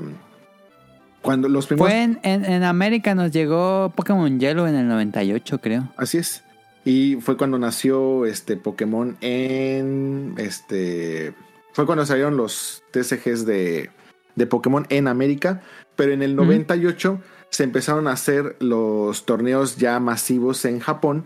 [1.22, 1.92] Cuando los primeros...
[1.92, 5.92] Fue en, en, en América nos llegó Pokémon Yellow en el 98, creo.
[5.96, 6.44] Así es.
[6.84, 11.34] Y fue cuando nació este Pokémon en este
[11.76, 13.90] fue cuando salieron los TCGs de,
[14.34, 15.60] de Pokémon en América,
[15.94, 21.24] pero en el 98 se empezaron a hacer los torneos ya masivos en Japón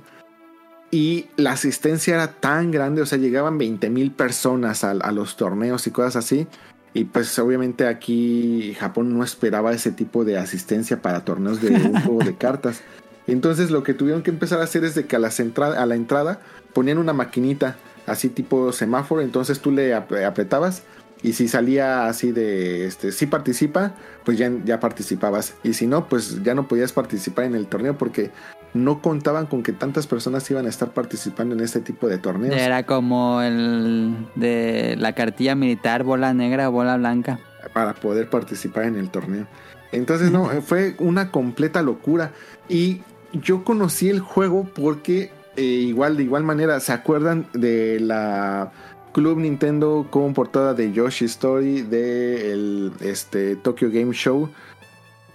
[0.91, 5.37] y la asistencia era tan grande, o sea, llegaban 20 mil personas a, a los
[5.37, 6.49] torneos y cosas así.
[6.95, 12.01] Y pues obviamente aquí Japón no esperaba ese tipo de asistencia para torneos de un
[12.03, 12.81] juego de cartas.
[13.29, 15.87] Entonces lo que tuvieron que empezar a hacer es de que a, las entra- a
[15.87, 16.41] la entrada
[16.75, 20.83] ponían una maquinita así tipo semáforo, entonces tú le ap- apretabas
[21.23, 23.93] y si salía así de este si participa,
[24.25, 27.97] pues ya, ya participabas y si no, pues ya no podías participar en el torneo
[27.99, 28.31] porque
[28.73, 32.55] no contaban con que tantas personas iban a estar participando en este tipo de torneos.
[32.57, 37.41] Era como el de la cartilla militar, bola negra, bola blanca.
[37.75, 39.47] para poder participar en el torneo.
[39.93, 42.31] Entonces, no, fue una completa locura.
[42.69, 48.73] Y yo conocí el juego porque eh, igual, de igual manera, ¿se acuerdan de la
[49.13, 54.49] Club Nintendo con portada de Yoshi Story de el, este, Tokyo Game Show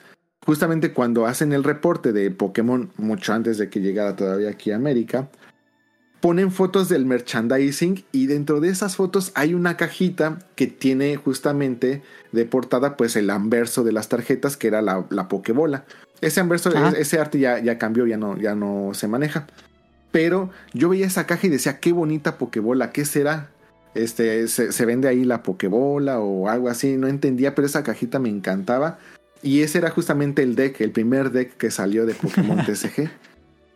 [0.46, 4.76] justamente cuando hacen el reporte de Pokémon, mucho antes de que llegara todavía aquí a
[4.76, 5.30] América,
[6.22, 12.04] ponen fotos del merchandising y dentro de esas fotos hay una cajita que tiene justamente
[12.34, 15.86] de portada pues el anverso de las tarjetas que era la, la Pokébola.
[16.20, 16.90] Ese anverso, Ajá.
[16.98, 19.48] ese arte ya, ya cambió, ya no, ya no se maneja.
[20.12, 23.50] Pero yo veía esa caja y decía, qué bonita Pokébola, ¿qué será?
[23.94, 28.20] Este, se, se vende ahí la Pokébola o algo así, no entendía, pero esa cajita
[28.20, 28.98] me encantaba.
[29.44, 33.10] Y ese era justamente el deck, el primer deck que salió de Pokémon TCG.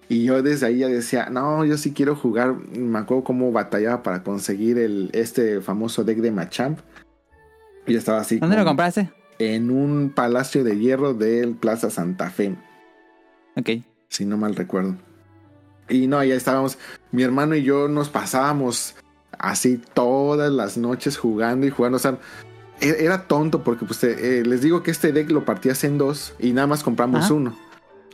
[0.09, 2.55] Y yo desde ahí ya decía, no, yo sí quiero jugar.
[2.55, 6.79] Me acuerdo cómo batallaba para conseguir el, este famoso deck de Machamp.
[7.87, 8.37] Y estaba así.
[8.39, 9.09] ¿Dónde lo compraste?
[9.39, 12.55] En un palacio de hierro del Plaza Santa Fe
[13.55, 13.69] Ok.
[14.09, 14.95] si no mal recuerdo.
[15.89, 16.77] Y no, ya estábamos,
[17.11, 18.95] mi hermano y yo nos pasábamos
[19.39, 21.95] así todas las noches jugando y jugando.
[21.95, 22.17] O sea,
[22.81, 26.33] e- era tonto porque pues eh, les digo que este deck lo partías en dos
[26.39, 27.33] y nada más compramos Ajá.
[27.33, 27.57] uno.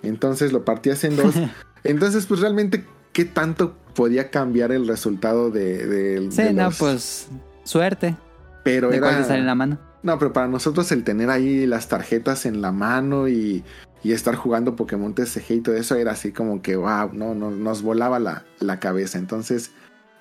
[0.03, 1.33] Entonces lo partías en dos.
[1.83, 5.87] Entonces pues realmente, ¿qué tanto podía cambiar el resultado de...
[5.87, 7.27] de- Sí, de no, los- pues
[7.63, 8.15] suerte.
[8.63, 9.45] Pero ¿De cuál te sale en era...
[9.47, 9.79] la mano?
[10.03, 13.63] No, pero para nosotros el tener ahí las tarjetas en la mano y,
[14.03, 17.51] y estar jugando Pokémon TCG y todo eso era así como que, wow, no, no
[17.51, 19.17] nos volaba la, la cabeza.
[19.17, 19.71] Entonces,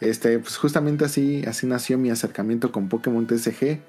[0.00, 3.80] este, pues justamente así, así nació mi acercamiento con Pokémon TCG.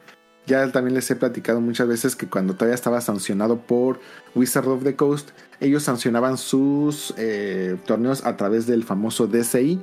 [0.45, 3.99] Ya también les he platicado muchas veces que cuando todavía estaba sancionado por
[4.35, 5.29] Wizard of the Coast,
[5.61, 9.79] ellos sancionaban sus eh, torneos a través del famoso DCI,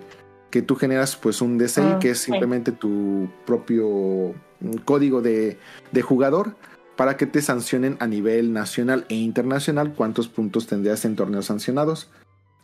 [0.50, 5.58] que tú generas pues un DCI Ah, que es simplemente tu propio mm, código de,
[5.92, 6.56] de jugador
[6.96, 12.10] para que te sancionen a nivel nacional e internacional cuántos puntos tendrías en torneos sancionados.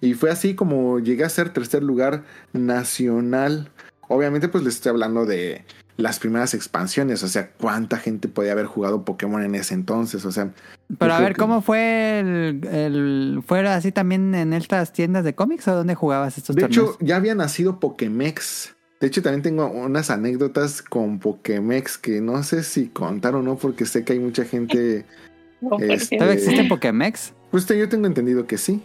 [0.01, 3.71] Y fue así como llegué a ser tercer lugar nacional.
[4.09, 5.65] Obviamente pues les estoy hablando de
[5.97, 10.33] las primeras expansiones, o sea, cuánta gente podía haber jugado Pokémon en ese entonces, o
[10.33, 10.51] sea...
[10.99, 13.43] Pero a ver, que- ¿cómo fue el, el...
[13.47, 16.91] ¿Fuera así también en estas tiendas de cómics o dónde jugabas estos De torneos?
[16.97, 18.75] hecho, ya había nacido Pokémex.
[19.01, 23.57] De hecho, también tengo unas anécdotas con Pokémex que no sé si contar o no,
[23.57, 25.05] porque sé que hay mucha gente.
[25.81, 27.33] Este- ¿Todavía existe Pokémex?
[27.51, 28.83] Pues te- yo tengo entendido que sí.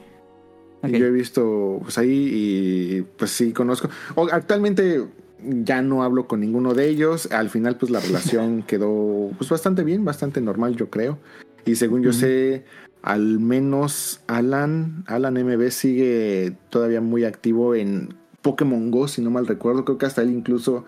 [0.81, 0.89] Ok.
[0.89, 3.89] Y Yo he visto pues ahí y pues sí conozco.
[4.15, 5.03] O, actualmente
[5.43, 7.31] ya no hablo con ninguno de ellos.
[7.31, 11.19] Al final, pues la relación quedó pues bastante bien, bastante normal, yo creo.
[11.65, 12.65] Y según yo sé,
[13.03, 19.47] al menos Alan, Alan MB sigue todavía muy activo en Pokémon Go, si no mal
[19.47, 19.85] recuerdo.
[19.85, 20.85] Creo que hasta él incluso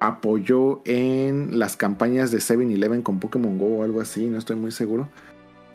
[0.00, 4.72] apoyó en las campañas de 7-Eleven con Pokémon Go o algo así, no estoy muy
[4.72, 5.08] seguro.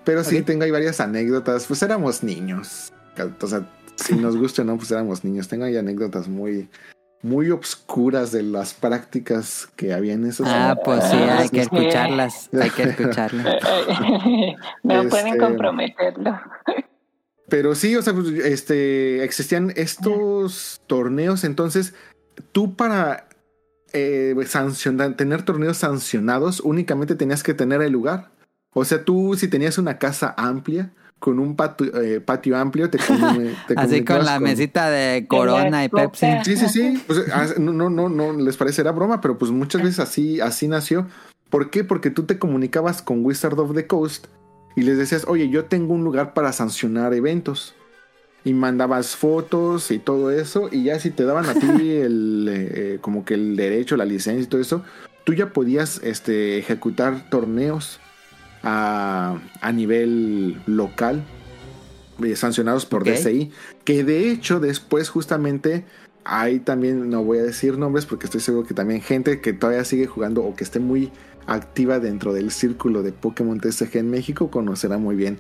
[0.04, 1.68] Pero sí, tengo ahí varias anécdotas.
[1.68, 2.92] Pues éramos niños.
[3.40, 5.48] O sea, si nos gusta o no, pues éramos niños.
[5.48, 6.70] Tengo ahí anécdotas muy,
[7.24, 12.50] muy obscuras de las prácticas que había en esos Ah, pues sí, hay que escucharlas.
[12.60, 13.56] Hay que escucharlas.
[14.84, 16.40] no Este- pueden comprometerlo.
[17.48, 21.94] Pero sí, o sea, pues, este, existían estos torneos, entonces
[22.54, 23.28] tú para
[23.94, 28.32] eh, sancionar, tener torneos sancionados únicamente tenías que tener el lugar.
[28.74, 30.92] O sea, tú si tenías una casa amplia,
[31.22, 32.98] con un patio, eh, patio amplio, te,
[33.68, 35.90] te Así con la mesita de Corona y.
[35.90, 36.26] Pepsi.
[36.44, 37.04] Sí, sí, sí.
[37.06, 41.06] Pues, no, no, no, no les parecerá broma, pero pues muchas veces así, así nació.
[41.52, 41.84] ¿Por qué?
[41.84, 44.28] Porque tú te comunicabas con Wizard of the Coast
[44.76, 47.76] y les decías, oye, yo tengo un lugar para sancionar eventos.
[48.44, 50.70] Y mandabas fotos y todo eso.
[50.72, 54.44] Y ya si te daban a ti el eh, como que el derecho, la licencia
[54.44, 54.84] y todo eso,
[55.24, 58.00] tú ya podías este, ejecutar torneos
[58.64, 61.24] a, a nivel local.
[62.24, 63.10] eh, sancionados por Ok.
[63.10, 63.52] DCI.
[63.84, 65.86] Que de hecho, después justamente
[66.24, 69.84] hay también, no voy a decir nombres porque estoy seguro que también gente que todavía
[69.86, 71.12] sigue jugando o que esté muy
[71.48, 75.40] activa dentro del círculo de Pokémon TCG en México conocerá muy bien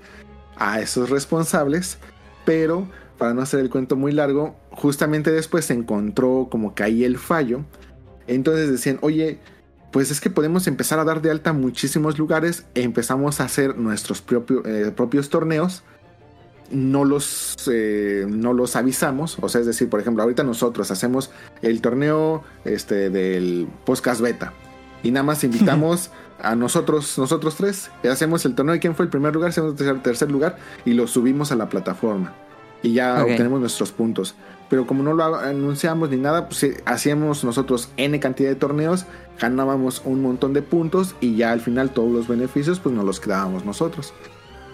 [0.56, 2.00] a esos responsables.
[2.46, 2.88] Pero
[3.20, 7.20] para no hacer el cuento muy largo, justamente después se encontró como que ahí el
[7.20, 7.64] fallo.
[8.26, 9.38] Entonces decían, oye,
[9.92, 12.66] pues es que podemos empezar a dar de alta muchísimos lugares.
[12.76, 15.84] e empezamos a hacer nuestros propio- eh, propios torneos
[16.72, 19.38] no los, eh, no los avisamos.
[19.42, 21.30] O sea, es decir, por ejemplo, ahorita nosotros hacemos
[21.62, 24.54] el torneo este, del podcast beta.
[25.04, 26.12] Y nada más invitamos
[26.42, 27.92] a nosotros, nosotros tres.
[28.04, 30.58] Y hacemos el torneo de quién fue el primer lugar, segundo, tercer, tercer lugar.
[30.86, 32.34] Y lo subimos a la plataforma.
[32.84, 33.32] y ya Ok.
[33.32, 34.34] obtenemos nuestros puntos.
[34.72, 39.06] Pero como no lo anunciamos ni nada, pues hacíamos nosotros N cantidad de torneos,
[39.38, 43.20] ganábamos un montón de puntos y ya al final todos los beneficios pues nos los
[43.20, 44.14] quedábamos nosotros.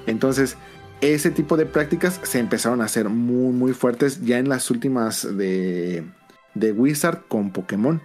[0.05, 0.55] Entonces,
[1.01, 5.35] ese tipo de prácticas se empezaron a hacer muy muy fuertes ya en las últimas
[5.35, 6.05] de,
[6.53, 7.99] de Wizard con Pokémon.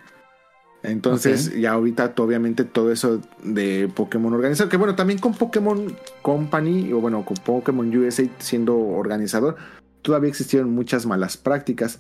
[0.83, 6.91] Entonces, ya ahorita obviamente todo eso de Pokémon organizado, que bueno, también con Pokémon Company,
[6.95, 9.57] o bueno, con Pokémon USA siendo organizador,
[10.03, 11.99] todavía existieron muchas malas prácticas.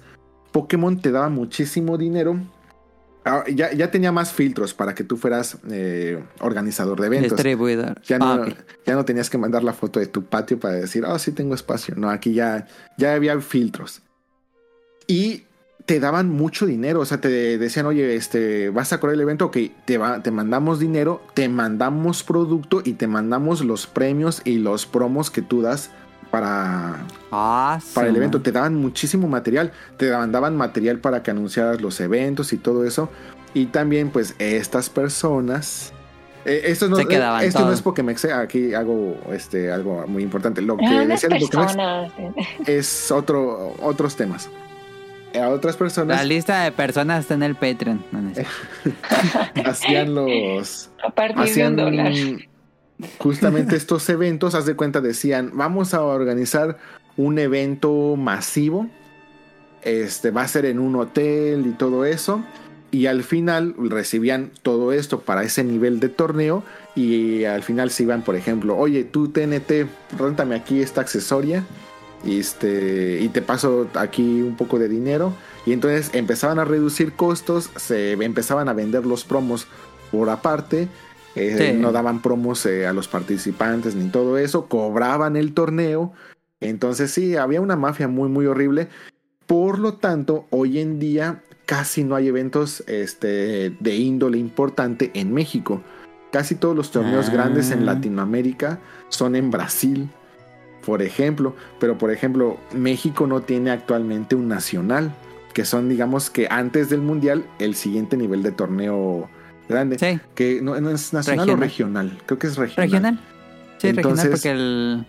[0.53, 2.37] Pokémon te daba muchísimo dinero.
[3.25, 7.33] Ah, ya, ya tenía más filtros para que tú fueras eh, organizador de eventos.
[7.33, 8.01] Distribuidor.
[8.03, 8.49] Ya no, Ah, ok.
[8.85, 11.55] ya no tenías que mandar la foto de tu patio para decir, oh, sí tengo
[11.55, 11.95] espacio.
[11.97, 12.67] No, aquí ya,
[12.99, 14.03] ya había filtros.
[15.07, 15.45] Y
[15.87, 17.01] te daban mucho dinero.
[17.01, 20.31] O sea, te decían, oye, este, vas a correr el evento, ok, te, va, te
[20.33, 25.63] mandamos dinero, te mandamos producto y te mandamos los premios y los promos que tú
[25.63, 25.91] das
[26.33, 28.43] para, Ah, para el evento.
[28.43, 29.73] Te daban muchísimo material.
[29.97, 33.09] Te mandaban material para que anunciaras los eventos y todo eso.
[33.55, 35.93] Y también, pues, estas personas.
[36.44, 38.27] eh, esto no, Se quedaban eh, esto no es Pokémex.
[38.27, 40.61] Aquí hago este, algo muy importante.
[40.61, 42.12] Lo que Ah, unas decían de Pokémex personas.
[42.67, 44.51] es otro, otros temas.
[45.35, 48.05] A otras personas La lista de personas está en el Patreon.
[48.12, 48.47] No, no es-
[49.67, 50.91] hacían los.
[51.02, 52.12] A partir de un dólar.
[53.19, 56.77] justamente estos eventos, haz de cuenta, decían, vamos a organizar
[57.16, 58.86] un evento masivo,
[59.82, 62.42] este va a ser en un hotel y todo eso,
[62.91, 66.62] y al final recibían todo esto para ese nivel de torneo,
[66.94, 69.86] y al final se iban, por ejemplo, oye, tú TNT,
[70.18, 71.65] réntame aquí esta accesoria,
[72.24, 75.32] y, este, y te paso aquí un poco de dinero,
[75.66, 79.66] y entonces empezaban a reducir costos, se empezaban a vender los promos
[80.10, 80.89] por aparte,
[81.34, 81.78] eh, Sí.
[81.81, 86.12] no daban promos eh, a los participantes ni todo eso, cobraban el torneo.
[86.62, 88.89] Entonces sí, había una mafia muy muy horrible.
[89.47, 95.32] Por lo tanto, hoy en día casi no hay eventos este, de índole importante en
[95.32, 95.82] México.
[96.31, 97.32] Casi todos los torneos Ah.
[97.32, 98.78] grandes en Latinoamérica
[99.10, 100.08] son en Brasil,
[100.86, 101.55] por ejemplo.
[101.78, 105.15] Pero por ejemplo, México no tiene actualmente un nacional,
[105.52, 109.28] que son digamos que antes del Mundial el siguiente nivel de torneo
[109.68, 109.99] grande.
[109.99, 112.18] Sí, Que no, no es nacional o regional.
[112.26, 112.89] Creo que es regional.
[112.91, 113.20] regional.
[113.78, 115.07] Sí, Entonces- regional porque el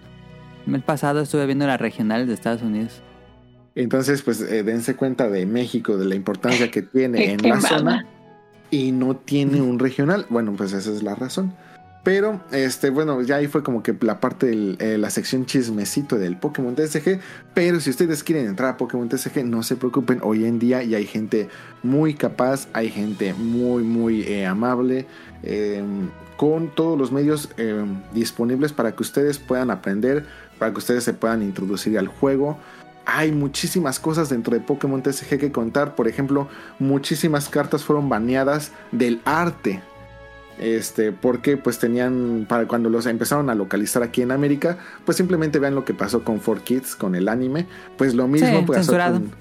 [0.66, 3.02] mes pasado estuve viendo la regional de Estados Unidos.
[3.76, 7.68] Entonces, pues eh, dense cuenta de México, de la importancia que tiene en la mama.
[7.68, 8.08] zona
[8.74, 10.26] y no tiene un regional.
[10.30, 11.54] Bueno, pues esa es la razón.
[12.04, 16.38] Pero, este, bueno, ya ahí fue como que la parte de la sección chismecito del
[16.38, 17.20] Pokémon TCG.
[17.54, 20.20] Pero si ustedes quieren entrar a Pokémon TCG, no se preocupen.
[20.22, 21.48] Hoy en día ya hay gente
[21.82, 25.06] muy capaz, hay gente muy, muy eh, amable,
[25.44, 25.82] eh,
[26.36, 30.26] con todos los medios eh, disponibles para que ustedes puedan aprender,
[30.60, 32.58] para que ustedes se puedan introducir al juego.
[33.06, 35.96] Hay muchísimas cosas dentro de Pokémon TCG que contar.
[35.96, 36.48] Por ejemplo,
[36.80, 39.82] muchísimas cartas fueron baneadas del arte.
[40.60, 45.60] Este, porque pues tenían, para cuando los empezaron a localizar aquí en América, pues simplemente
[45.60, 47.66] vean lo que pasó con 4Kids, con el anime.
[47.98, 49.16] Pues lo mismo Sí, pasó censurado.
[49.20, 49.32] con,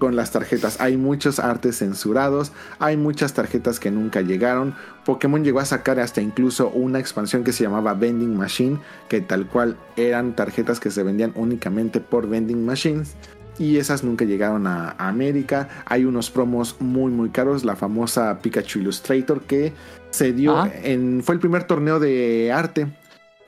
[0.00, 0.80] con las tarjetas.
[0.80, 4.74] Hay muchos artes censurados, hay muchas tarjetas que nunca llegaron.
[5.04, 9.46] Pokémon llegó a sacar hasta incluso una expansión que se llamaba Vending Machine, que tal
[9.46, 13.14] cual eran tarjetas que se vendían únicamente por Vending Machines.
[13.58, 15.68] Y esas nunca llegaron a, a América.
[15.84, 17.62] Hay unos promos muy muy caros.
[17.62, 19.74] La famosa Pikachu Illustrator que
[20.10, 20.70] se dio Ah.
[20.82, 21.22] en...
[21.22, 22.86] Fue el primer torneo de arte.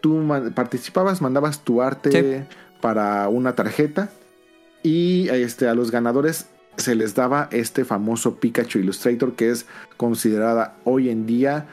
[0.02, 0.22] Tú
[0.54, 2.54] participabas, mandabas tu arte Sí.
[2.82, 4.10] para una tarjeta.
[4.82, 6.46] Y este, a los ganadores
[6.76, 11.66] se les daba este famoso Pikachu Illustrator que es considerada hoy en día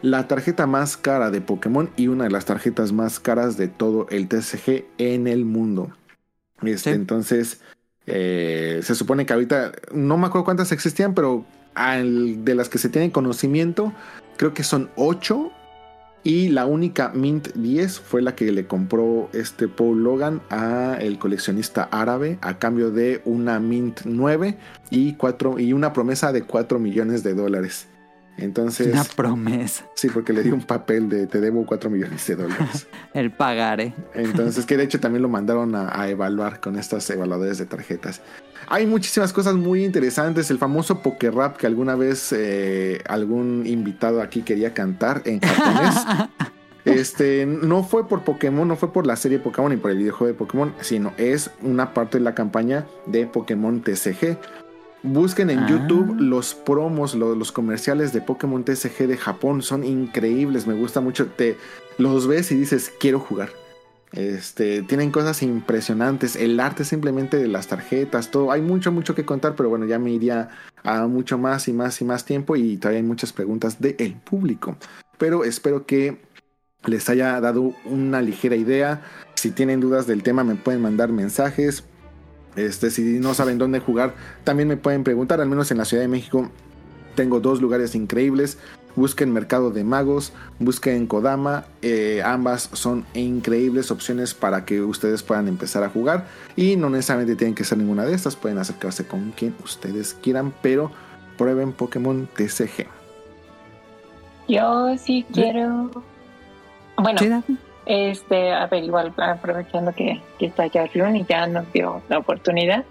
[0.00, 4.06] la tarjeta más cara de Pokémon y una de las tarjetas más caras de todo
[4.10, 5.90] el TCG en el mundo.
[6.62, 6.96] Este, Sí.
[6.96, 7.60] Entonces,
[8.06, 12.78] eh, se supone que ahorita, no me acuerdo cuántas existían, pero al- de las que
[12.78, 13.92] se tiene conocimiento,
[14.36, 15.52] creo que son 8.
[16.24, 21.18] Y la única Mint 10 fue la que le compró este Paul Logan a el
[21.18, 24.58] coleccionista árabe a cambio de una Mint 9
[24.90, 27.86] y, cuatro, y una promesa de 4 millones de dólares.
[28.36, 29.84] Entonces, Una promesa.
[29.94, 32.86] sí, porque le dio un papel de te debo 4 millones de dólares.
[33.14, 33.94] El pagaré.
[34.14, 38.20] Entonces, que de hecho también lo mandaron a, a evaluar con estas evaluadores de tarjetas.
[38.70, 40.50] Hay muchísimas cosas muy interesantes.
[40.50, 45.94] El famoso Poker Rap que alguna vez eh, algún invitado aquí quería cantar en japonés.
[46.84, 50.32] Este no fue por Pokémon, no fue por la serie Pokémon ni por el videojuego
[50.32, 54.38] de Pokémon, sino es una parte de la campaña de Pokémon TCG.
[55.02, 55.66] Busquen en Ah.
[55.68, 61.02] YouTube los promos, lo- los, comerciales de Pokémon TCG de Japón, son increíbles, me gusta
[61.02, 61.26] mucho.
[61.26, 61.58] Te
[61.98, 63.50] los ves y dices, quiero jugar.
[64.12, 66.36] Este, tienen cosas impresionantes.
[66.36, 68.52] El arte simplemente de las tarjetas, todo.
[68.52, 70.48] Hay mucho, mucho que contar, pero bueno, ya me iría
[70.82, 74.76] a mucho más y más y más tiempo y todavía hay muchas preguntas del público.
[75.18, 76.20] Pero espero que
[76.86, 79.02] les haya dado una ligera idea.
[79.34, 81.84] Si tienen dudas del tema, me pueden mandar mensajes.
[82.56, 84.14] Este, si no saben dónde jugar,
[84.44, 85.40] también me pueden preguntar.
[85.40, 86.50] Al menos en la Ciudad de México
[87.14, 88.58] tengo dos lugares increíbles.
[88.96, 91.64] Busquen Mercado de Magos, busquen Kodama.
[91.82, 96.26] eh, ambas son increíbles opciones para que ustedes puedan empezar a jugar.
[96.56, 98.34] Y no necesariamente tienen que ser ninguna de estas.
[98.36, 100.52] Pueden acercarse con quien ustedes quieran.
[100.62, 100.90] Pero
[101.36, 102.86] prueben Pokémon TCG.
[104.48, 105.90] Yo sí quiero.
[106.96, 107.30] Bueno, Sí,
[107.86, 112.18] este, a ver, igual aprovechando que, que está ya Rune y ya nos dio la
[112.18, 112.84] oportunidad.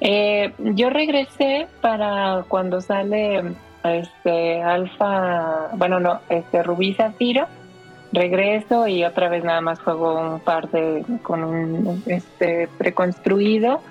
[0.00, 7.46] Eh, yo regresé para cuando sale este Alfa, bueno, no, este Rubí Zafiro.
[8.10, 13.82] Regreso y otra vez nada más juego un par de con un este preconstruido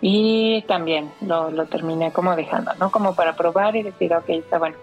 [0.00, 2.90] y también lo, lo terminé como dejando, ¿no?
[2.90, 4.76] Como para probar y decir, ok, está bueno.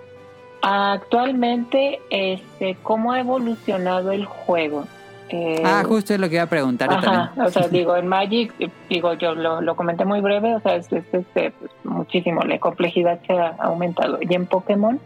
[0.61, 4.85] Actualmente, este, ¿cómo ha evolucionado el juego?
[5.29, 7.01] Eh, Ah, justo es lo que iba a preguntar Ajá,
[7.33, 7.47] también.
[7.47, 10.75] o sea, digo, en Magic, eh, digo, yo lo, lo comenté muy breve, o sea,
[10.75, 14.19] es, es, este, pues, muchísimo, la complejidad se ha aumentado.
[14.21, 14.99] Y en Pokémon,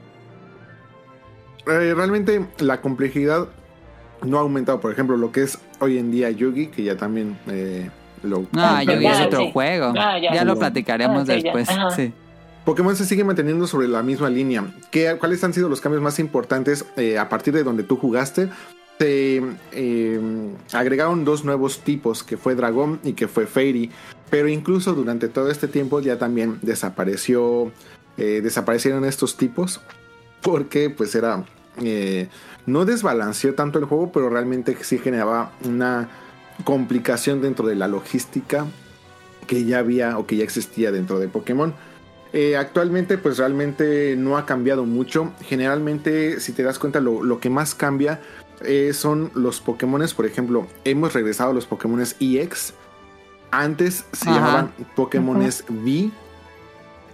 [1.68, 3.48] Eh, realmente la complejidad
[4.24, 4.80] no ha aumentado.
[4.80, 7.90] Por ejemplo, lo que es hoy en día Yugi, que ya también eh,
[8.24, 8.46] lo.
[8.56, 9.52] Ah, Ya, es otro sí.
[9.54, 9.94] juego.
[9.98, 10.34] Ah, ya.
[10.34, 11.70] ya lo platicaremos Ah, sí, después.
[11.96, 12.14] Sí.
[12.66, 14.64] Pokémon se sigue manteniendo sobre la misma línea.
[14.92, 18.50] ¿Qué, ¿Cuáles han sido los cambios más importantes eh, a partir de donde tú jugaste?
[19.02, 20.20] Se eh,
[20.74, 23.90] agregaron dos nuevos tipos, que fue Dragón y que fue Fairy.
[24.30, 27.72] Pero incluso durante todo este tiempo ya también desapareció,
[28.18, 29.82] eh, desaparecieron estos tipos.
[30.44, 31.44] Porque pues era...
[31.82, 32.30] eh,
[32.68, 36.08] no desbalanceó tanto el juego, pero realmente sí generaba una
[36.64, 38.68] complicación dentro de la logística
[39.48, 41.74] que ya había o que ya existía dentro de Pokémon.
[42.56, 45.34] Actualmente pues realmente no ha cambiado mucho.
[45.42, 48.22] Generalmente si te das cuenta lo, lo que más cambia
[48.66, 50.14] eh, son los Pokémones.
[50.14, 52.74] Por ejemplo, hemos regresado a los Pokémones EX.
[53.52, 54.40] Antes se Ajá.
[54.40, 56.10] llamaban Pokémones V.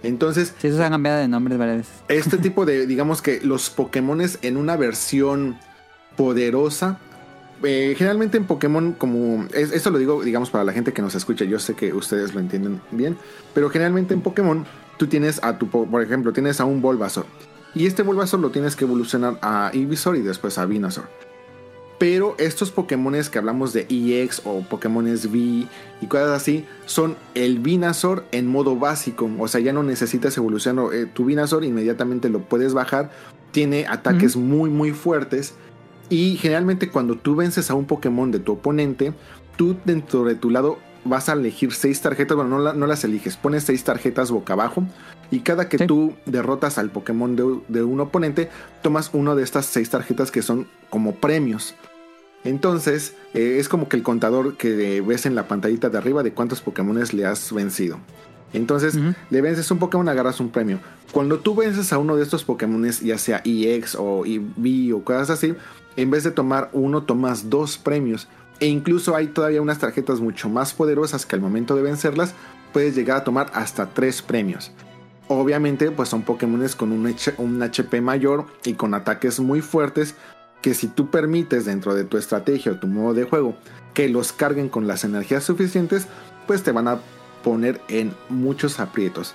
[0.02, 1.92] Entonces Sí, esos han cambiado de nombres varias veces.
[2.08, 5.58] este tipo de, digamos que los Pokémones en una versión
[6.16, 6.98] poderosa.
[7.64, 9.44] eh, generalmente en Pokémon, como.
[9.52, 11.44] es- esto lo digo, digamos, para la gente que nos escucha.
[11.44, 13.16] Yo sé que ustedes lo entienden bien.
[13.54, 14.64] Pero generalmente en Pokémon,
[14.96, 15.68] tú tienes a tu.
[15.68, 17.26] po- Por ejemplo, tienes a un Bulbasaur.
[17.74, 21.08] Y este Bulbasaur lo tienes que evolucionar a Ivysaur y después a Venusaur.
[21.98, 25.36] Pero estos Pokémones que hablamos de EX o Pokémones V
[26.00, 29.28] y cosas así son el Venusaur en modo básico.
[29.38, 33.10] O sea, ya no necesitas evolucionar eh, tu Venusaur, inmediatamente lo puedes bajar.
[33.50, 35.54] Tiene ataques muy, muy fuertes.
[36.08, 39.12] Y generalmente cuando tú vences a un Pokémon de tu oponente,
[39.56, 42.36] tú dentro de tu lado vas a elegir seis tarjetas.
[42.36, 44.84] Bueno, no, la- no las eliges, pones seis tarjetas boca abajo.
[45.30, 45.86] Y cada que Sí.
[45.86, 48.48] tú derrotas al Pokémon de, de un oponente,
[48.82, 51.74] tomas una de estas seis tarjetas que son como premios.
[52.44, 56.32] Entonces, eh, es como que el contador que ves en la pantallita de arriba de
[56.32, 57.98] cuántos Pokémones le has vencido.
[58.52, 60.78] Entonces, le vences un Pokémon, agarras un premio.
[61.12, 65.30] Cuando tú vences a uno de estos Pokémones, ya sea EX o EV o cosas
[65.30, 65.54] así,
[65.96, 68.28] en vez de tomar uno, tomas dos premios.
[68.60, 72.34] E incluso hay todavía unas tarjetas mucho más poderosas que al momento de vencerlas,
[72.72, 74.72] puedes llegar a tomar hasta tres premios.
[75.28, 80.14] Obviamente, pues son Pokémones con un, un HP mayor y con ataques muy fuertes
[80.62, 83.54] que si tú permites dentro de tu estrategia o tu modo de juego
[83.94, 86.06] que los carguen con las energías suficientes,
[86.46, 87.00] pues te van a
[87.42, 89.34] poner en muchos aprietos.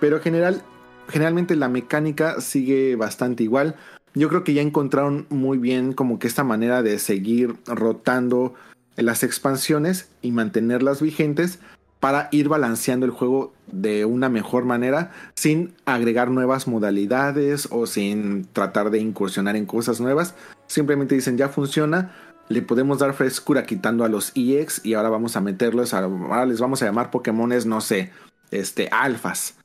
[0.00, 0.62] Pero general,
[1.08, 3.76] generalmente la mecánica sigue bastante igual.
[4.14, 8.54] Yo creo que ya encontraron muy bien como que esta manera de seguir rotando
[8.96, 11.58] las expansiones y mantenerlas vigentes
[12.04, 18.44] para ir balanceando el juego de una mejor manera sin agregar nuevas modalidades o sin
[18.52, 20.34] tratar de incursionar en cosas nuevas.
[20.66, 22.14] Simplemente dicen ya funciona,
[22.48, 26.46] le podemos dar frescura quitando a los EX y ahora vamos a meterlos, a- ahora
[26.46, 28.10] les vamos a llamar Pokémones, no sé,
[28.50, 29.56] este, alfas.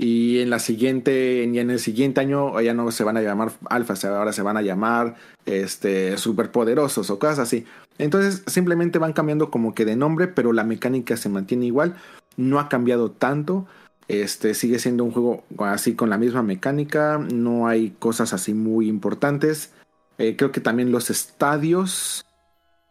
[0.00, 3.50] Y en la siguiente, y en el siguiente año ya no se van a llamar
[3.68, 7.64] alfas, ahora se van a llamar este superpoderosos o cosas así.
[7.98, 11.96] Entonces simplemente van cambiando como que de nombre, pero la mecánica se mantiene igual.
[12.36, 13.66] No ha cambiado tanto.
[14.06, 17.18] Este sigue siendo un juego así con la misma mecánica.
[17.18, 19.72] No hay cosas así muy importantes.
[20.18, 22.26] Eh, creo que también los estadios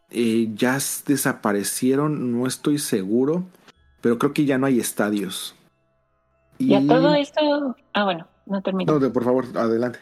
[0.10, 2.32] eh, ya desaparecieron.
[2.32, 3.46] No estoy seguro.
[4.02, 5.56] Pero creo que ya no hay estadios.
[6.60, 9.00] y a todo esto, ah, bueno, no termino.
[9.00, 10.00] No, por favor, adelante.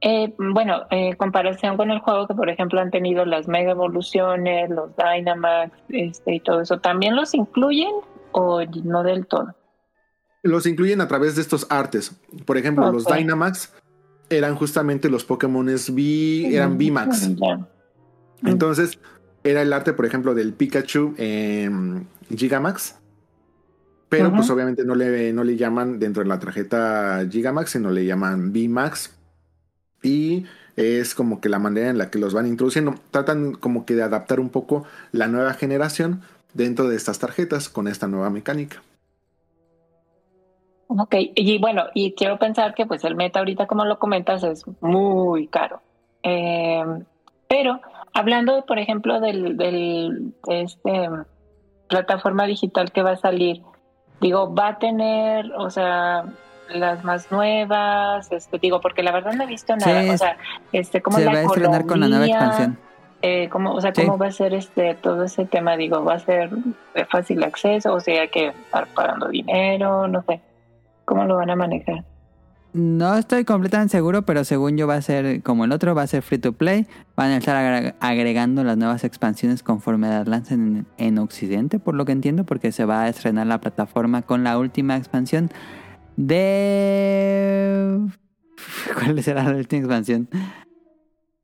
[0.00, 4.68] Eh, bueno, eh, comparación con el juego que por ejemplo han tenido las mega evoluciones,
[4.68, 7.90] los Dynamax, este y todo eso, ¿también los incluyen
[8.32, 9.54] o no del todo?
[10.42, 12.20] Los incluyen a través de estos artes.
[12.44, 13.06] Por ejemplo, los.
[13.06, 13.72] Dynamax
[14.36, 17.36] eran justamente los Pokémon V, eran VMAX.
[17.36, 17.68] Ya.
[18.44, 18.98] Entonces,
[19.42, 22.96] era el arte, por ejemplo, del Pikachu en Gigamax.
[24.08, 28.06] Pero pues obviamente no le, no le llaman dentro de la tarjeta Gigamax, sino le
[28.06, 29.10] llaman VMAX.
[30.02, 30.46] Y
[30.76, 32.94] es como que la manera en la que los van introduciendo.
[33.10, 36.22] Tratan como que de adaptar un poco la nueva generación
[36.52, 38.82] dentro de estas tarjetas con esta nueva mecánica.
[40.88, 44.64] Ok, y bueno, y quiero pensar que pues el meta ahorita, como lo comentas, es
[44.80, 45.80] muy caro.
[46.22, 46.84] Eh,
[47.48, 47.80] pero
[48.12, 51.08] hablando, por ejemplo, del, del de este
[51.88, 53.62] plataforma digital que va a salir,
[54.20, 56.24] digo, va a tener, o sea,
[56.70, 60.36] las más nuevas, este, digo, porque la verdad no he visto nada, Sí, o sea,
[60.72, 62.78] este, cómo Se la va a estrenar con la nueva expansión.
[63.22, 64.02] eh, cómo, o sea, Sí.
[64.04, 66.50] cómo va a ser este todo ese tema, digo, va a ser
[66.94, 70.40] de fácil acceso, o sea, hay que estar pagando dinero, no sé,
[71.04, 72.04] cómo lo van a manejar.
[72.72, 76.06] No estoy completamente seguro, pero según yo va a ser como el otro, va a
[76.08, 76.88] ser free to play.
[77.14, 81.94] Van a estar agre- agregando las nuevas expansiones conforme las lancen en, en Occidente, por
[81.94, 85.50] lo que entiendo, porque se va a estrenar la plataforma con la última expansión
[86.16, 88.00] de...
[88.98, 90.28] ¿Cuál será la última expansión?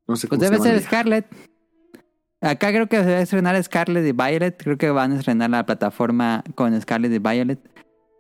[0.09, 0.87] No sé Pues cómo se debe llaman ser ya.
[0.89, 1.27] Scarlet.
[2.41, 4.61] Acá creo que se va a estrenar Scarlet y Violet.
[4.61, 7.61] Creo que van a estrenar la plataforma con Scarlet y Violet.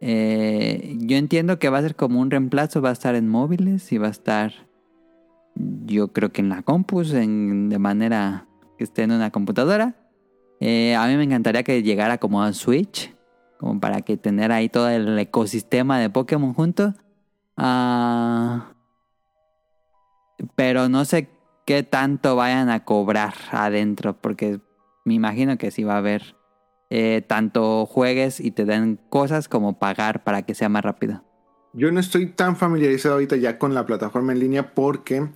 [0.00, 2.82] Eh, yo entiendo que va a ser como un reemplazo.
[2.82, 4.52] Va a estar en móviles y va a estar,
[5.54, 8.46] yo creo que en la compus, en, de manera
[8.78, 9.94] que esté en una computadora.
[10.60, 13.14] Eh, a mí me encantaría que llegara como a Switch.
[13.58, 16.94] Como para que tener ahí todo el ecosistema de Pokémon junto.
[17.56, 18.72] Ah,
[20.54, 21.28] pero no sé
[21.66, 24.60] qué tanto vayan a cobrar adentro, porque
[25.04, 26.36] me imagino que sí va a haber
[26.90, 31.22] eh, tanto juegues y te den cosas como pagar para que sea más rápido.
[31.72, 35.28] Yo no estoy tan familiarizado ahorita ya con la plataforma en línea porque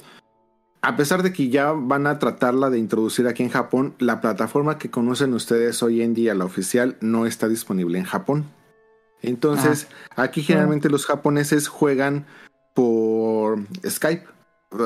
[0.83, 4.76] a pesar de que ya van a tratarla de introducir aquí en Japón, la plataforma
[4.76, 8.44] que conocen ustedes hoy en día, la oficial, no está disponible en Japón.
[9.23, 12.26] Entonces, aquí generalmente los japoneses juegan
[12.74, 14.26] por Skype.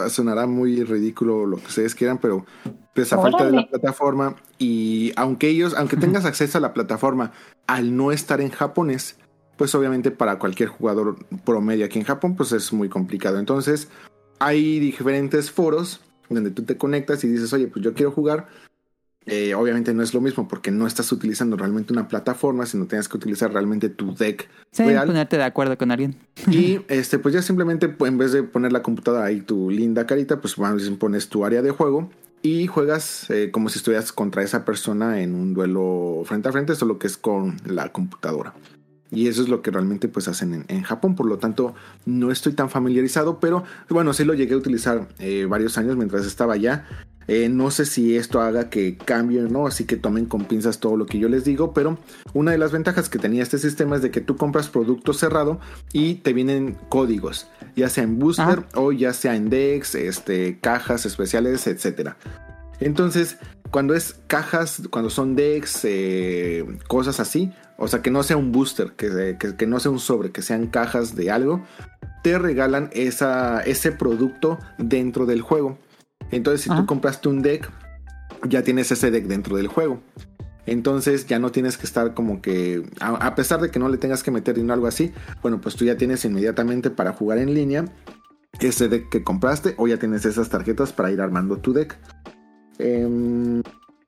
[0.08, 2.44] Sonará muy ridículo lo que ustedes quieran, pero
[2.94, 7.32] pues a falta de la plataforma y aunque ellos, aunque tengas acceso a la plataforma
[7.66, 9.18] al no estar en japonés,
[9.56, 13.38] pues obviamente para cualquier jugador promedio aquí en Japón, pues es muy complicado.
[13.38, 13.88] Entonces,
[14.38, 18.48] hay diferentes foros donde tú te conectas y dices, oye, pues yo quiero jugar.
[19.30, 23.08] Eh, obviamente no es lo mismo porque no estás utilizando realmente una plataforma, sino tienes
[23.08, 25.06] que utilizar realmente tu deck Sí, real.
[25.06, 26.16] ponerte de acuerdo con alguien.
[26.50, 30.06] Y este, pues ya simplemente pues, en vez de poner la computadora ahí tu linda
[30.06, 30.56] carita, pues
[30.98, 35.34] pones tu área de juego y juegas eh, como si estuvieras contra esa persona en
[35.34, 38.54] un duelo frente a frente, solo que es con la computadora.
[39.10, 41.74] Y eso es lo que realmente pues hacen en, en Japón, por lo tanto
[42.04, 46.26] no estoy tan familiarizado, pero bueno, sí lo llegué a utilizar eh, varios años mientras
[46.26, 46.86] estaba allá.
[47.28, 50.78] Eh, no sé si esto haga que cambie o no, así que tomen con pinzas
[50.80, 51.98] todo lo que yo les digo, pero
[52.32, 55.60] una de las ventajas que tenía este sistema es de que tú compras producto cerrado
[55.92, 61.04] y te vienen códigos, ya sea en booster o ya sea en Dex, este, cajas
[61.04, 62.16] especiales, etcétera.
[62.80, 63.36] Entonces,
[63.70, 68.52] cuando es cajas, cuando son Dex, eh, cosas así, o sea, que no sea un
[68.52, 71.62] booster, que, que- que no sea un sobre, que sean cajas de algo,
[72.22, 75.78] te regalan esa, ese producto dentro del juego.
[76.30, 77.70] Entonces, si tú compraste un deck,
[78.48, 80.00] ya tienes ese deck dentro del juego.
[80.66, 83.96] Entonces ya no tienes que estar como que, a, a pesar de que no le
[83.96, 87.38] tengas que meter dinero o algo así, bueno, pues tú ya tienes inmediatamente para jugar
[87.38, 87.86] en línea
[88.60, 91.96] ese deck que compraste o ya tienes esas tarjetas para ir armando tu deck.
[92.78, 93.62] Em,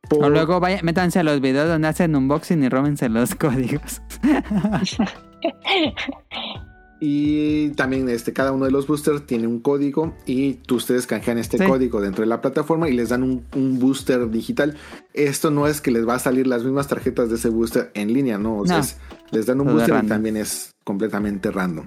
[0.09, 4.03] por- O luego vaya, métanse a los videos donde hacen unboxing y róbense los códigos.
[7.03, 11.39] Y también este, cada uno de los boosters tiene un código y tú ustedes canjean
[11.39, 11.65] este Sí.
[11.65, 14.77] código dentro de la plataforma y les dan un, un booster digital.
[15.15, 18.13] Esto no es que les va a salir las mismas tarjetas de ese booster en
[18.13, 18.59] línea, ¿no?
[18.59, 18.83] O sea, No.
[18.83, 18.99] es-
[19.31, 21.87] les dan un Todo booster y también es completamente random.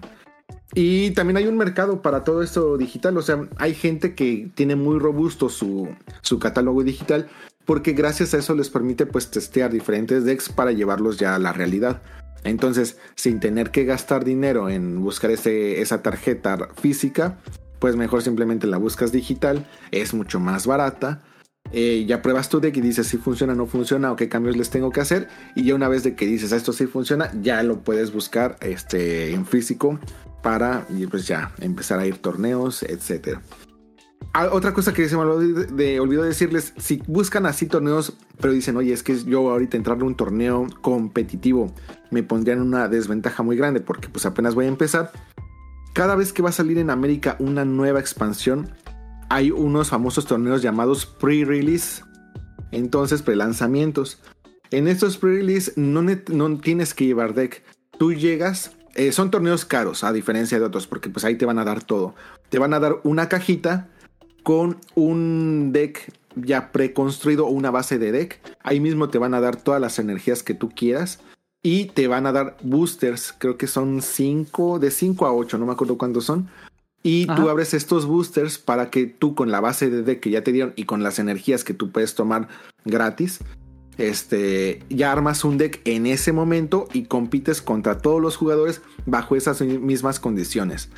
[0.73, 3.15] Y también hay un mercado para todo esto digital.
[3.17, 5.89] O sea, hay gente que tiene muy robusto su,
[6.21, 7.27] su catálogo digital
[7.65, 11.53] porque gracias a eso les permite pues testear diferentes decks para llevarlos ya a la
[11.53, 12.01] realidad.
[12.43, 17.37] Entonces, sin tener que gastar dinero en buscar ese, esa tarjeta física,
[17.79, 21.21] pues mejor simplemente la buscas digital, es mucho más barata.
[21.71, 24.55] eh, ya pruebas tu deck y dices si funciona o no funciona o qué cambios
[24.57, 25.27] les tengo que hacer.
[25.55, 28.57] Y ya una vez de que dices "Ah, esto sí funciona, ya lo puedes buscar
[28.61, 29.97] este, en físico
[30.43, 33.41] para pues ya empezar a ir torneos, etcétera.
[34.35, 38.51] Ah, otra cosa que se me de, de- olvidó decirles, si buscan así torneos, pero
[38.51, 41.71] dicen, oye, es que yo ahorita entrar en un torneo competitivo
[42.09, 45.11] me pondría en una desventaja muy grande porque pues apenas voy a empezar.
[45.93, 48.71] Cada vez que va a salir en América una nueva expansión,
[49.29, 52.03] hay unos famosos torneos llamados pre-release.
[52.71, 54.19] Entonces, pre-lanzamientos.
[54.71, 57.61] En estos pre-release no, no tienes que llevar deck.
[57.99, 61.59] Tú llegas, eh, son torneos caros a diferencia de otros porque pues ahí te van
[61.59, 62.15] a dar todo.
[62.49, 63.89] Te van a dar una cajita
[64.43, 68.39] con un deck ya preconstruido o una base de deck.
[68.61, 71.19] Ahí mismo te van a dar todas las energías que tú quieras.
[71.65, 75.65] Y te van a dar boosters, creo que son 5, de 5 a 8, no
[75.65, 76.49] me acuerdo cuántos son.
[77.03, 80.43] Y tú abres estos boosters para que tú con la base de deck que ya
[80.43, 82.47] te dieron y con las energías que tú puedes tomar
[82.85, 83.39] gratis,
[83.97, 89.35] este, ya armas un deck en ese momento y compites contra todos los jugadores bajo
[89.35, 90.89] esas mismas condiciones.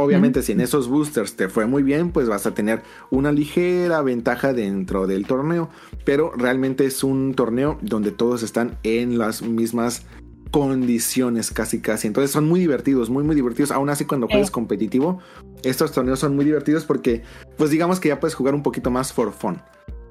[0.00, 4.02] Obviamente, si en esos boosters te fue muy bien, pues vas a tener una ligera
[4.02, 5.68] ventaja dentro del torneo.
[6.04, 10.04] Pero realmente es un torneo donde todos están en las mismas
[10.50, 12.06] condiciones, casi casi.
[12.08, 13.70] Entonces son muy divertidos, muy muy divertidos.
[13.70, 14.52] Aún así, cuando juegues Eh.
[14.52, 15.20] competitivo,
[15.62, 17.22] estos torneos son muy divertidos porque,
[17.56, 19.58] pues digamos que ya puedes jugar un poquito más for fun.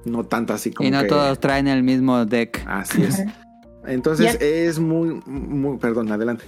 [0.06, 2.62] No tanto así como Y no que- todos traen el mismo deck.
[2.66, 3.22] Así es.
[3.86, 6.44] Entonces es muy, muy, perdón, adelante.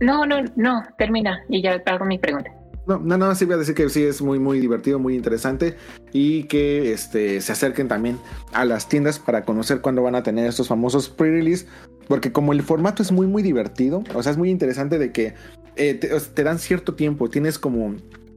[0.00, 2.50] No, no, no, termina y ya hago mi pregunta.
[2.86, 5.76] No, no, no, sí voy a decir que sí es muy, muy divertido, muy interesante
[6.12, 8.18] y que este, se acerquen también
[8.52, 11.66] a las tiendas para conocer cuándo van a tener estos famosos pre-release,
[12.08, 15.34] porque como el formato es muy, muy divertido, o sea, es muy interesante de que
[15.76, 17.94] eh, te, dan cierto tiempo, tienes como,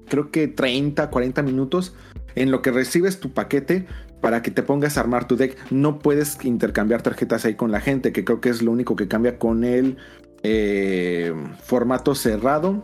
[0.08, 1.93] creo que 30, 40 minutos
[2.35, 3.85] en lo que recibes tu paquete
[4.22, 5.58] para que te pongas a armar tu deck.
[5.72, 9.08] No puedes intercambiar tarjetas ahí con la gente, que creo que es lo único que
[9.08, 9.98] cambia con el
[10.43, 12.84] eh, formato cerrado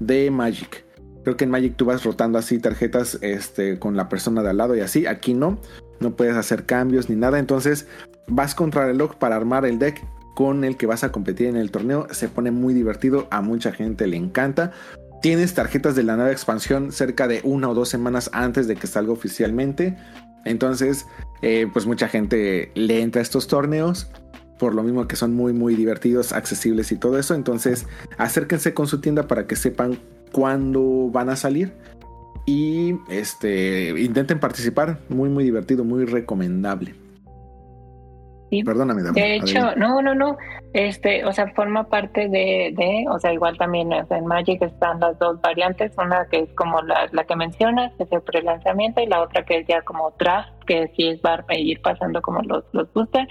[0.00, 0.85] de Magic.
[1.26, 4.58] Creo que en Magic tú vas rotando así tarjetas este, con la persona de al
[4.58, 5.06] lado y así.
[5.06, 5.58] Aquí no,
[5.98, 7.40] no puedes hacer cambios ni nada.
[7.40, 7.88] Entonces
[8.28, 10.00] vas contra el reloj para armar el deck
[10.36, 12.06] con el que vas a competir en el torneo.
[12.12, 14.70] Se pone muy divertido, a mucha gente le encanta.
[15.20, 18.86] Tienes tarjetas de la nueva expansión cerca de una o dos semanas antes de que
[18.86, 19.96] salga oficialmente.
[20.44, 21.06] Entonces,
[21.42, 24.12] eh, pues mucha gente le entra a estos torneos.
[24.58, 27.34] Por lo mismo que son muy, muy divertidos, accesibles y todo eso.
[27.34, 27.86] Entonces,
[28.16, 29.98] acérquense con su tienda para que sepan
[30.32, 31.72] cuándo van a salir.
[32.46, 35.00] Y este intenten participar.
[35.08, 36.94] Muy, muy divertido, muy recomendable.
[38.50, 38.62] Sí.
[38.62, 39.14] Perdóname, Dama.
[39.14, 39.80] De hecho, Adelante.
[39.80, 40.36] no, no, no.
[40.72, 45.18] Este, o sea, forma parte de, de, o sea, igual también en Magic están las
[45.18, 49.06] dos variantes, una que es como la, la que mencionas, que es el prelanzamiento, y
[49.06, 52.42] la otra que es ya como draft, que sí es va a ir pasando como
[52.42, 53.26] los, los boosters.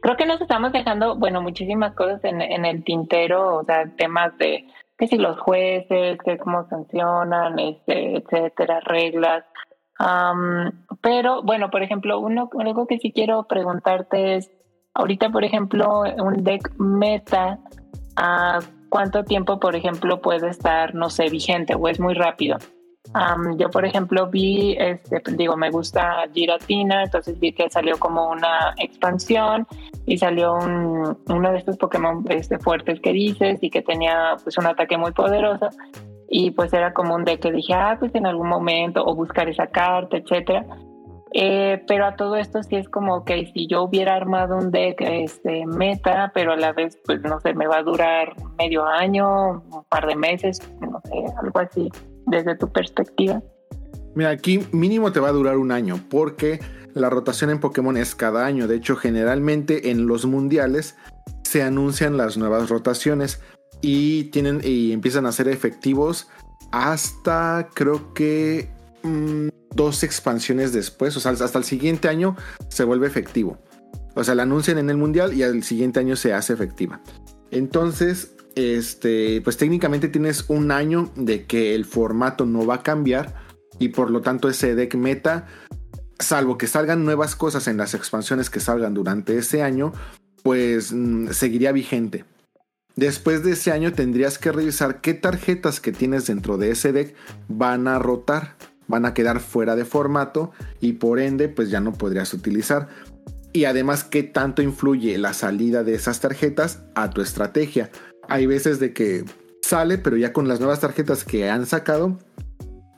[0.00, 4.36] Creo que nos estamos dejando, bueno, muchísimas cosas en, en el tintero, o sea, temas
[4.38, 4.66] de
[4.98, 9.44] que si los jueces, que cómo sancionan, este, etcétera, reglas.
[10.02, 10.72] Am,
[11.02, 14.50] pero bueno, por ejemplo, uno, algo que sí quiero preguntarte es,
[14.94, 17.58] ahorita, por ejemplo, un deck meta,
[18.16, 22.56] ¿a cuánto tiempo, por ejemplo, puede estar, no sé, vigente o es muy rápido?
[23.12, 28.30] Am, yo, por ejemplo, vi, este, digo, me gusta Giratina, entonces vi que salió como
[28.30, 29.66] una expansión
[30.06, 34.56] y salió un- uno de estos Pokémon este, fuertes que dices y que tenía pues
[34.56, 35.68] un ataque muy poderoso
[36.32, 39.48] y pues era como un deck que dije, ah, pues en algún momento, o buscar
[39.48, 40.64] esa carta, etcétera.
[41.32, 45.00] Eh, pero a todo esto sí es como que si yo hubiera armado un deck
[45.00, 49.62] este, meta, pero a la vez, pues no sé, me va a durar medio año,
[49.72, 51.90] un par de meses, no sé, algo así,
[52.26, 53.42] desde tu perspectiva.
[54.14, 56.60] Mira, aquí mínimo te va a durar un año porque
[56.94, 58.68] la rotación en Pokémon es cada año.
[58.68, 60.96] De hecho, generalmente en los mundiales
[61.42, 63.42] se anuncian las nuevas rotaciones
[63.80, 66.28] y tienen y empiezan a ser efectivos
[66.70, 68.70] hasta creo que
[69.02, 72.36] mm, dos expansiones después, o sea, hasta el siguiente año
[72.68, 73.58] se vuelve efectivo.
[74.14, 77.00] O sea, la anuncian en el mundial y al siguiente año se hace efectiva.
[77.50, 83.34] Entonces, este, pues técnicamente tienes un año de que el formato no va a cambiar
[83.78, 85.46] y por lo tanto ese deck meta,
[86.18, 89.92] salvo que salgan nuevas cosas en las expansiones que salgan durante ese año,
[90.42, 92.24] pues mm, seguiría vigente.
[93.00, 97.14] Después de ese año tendrías que revisar qué tarjetas que tienes dentro de ese deck
[97.48, 98.56] van a rotar,
[98.88, 102.88] van a quedar fuera de formato y por ende pues ya no podrías utilizar.
[103.54, 107.90] Y además qué tanto influye la salida de esas tarjetas a tu estrategia.
[108.28, 109.24] Hay veces de que
[109.62, 112.18] sale, pero ya con las nuevas tarjetas que han sacado,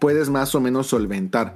[0.01, 1.55] puedes más o menos solventar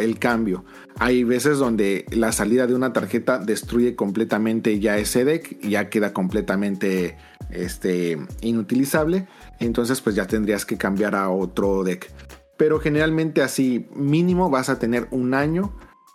[0.00, 0.64] el cambio.
[0.98, 6.12] Hay veces donde la salida de una tarjeta destruye completamente ya ese deck, ya queda
[6.12, 7.16] completamente
[7.50, 9.26] este, inutilizable.
[9.60, 12.10] Entonces pues ya tendrías que cambiar a otro deck.
[12.56, 15.74] pero generalmente así mínimo vas a tener un año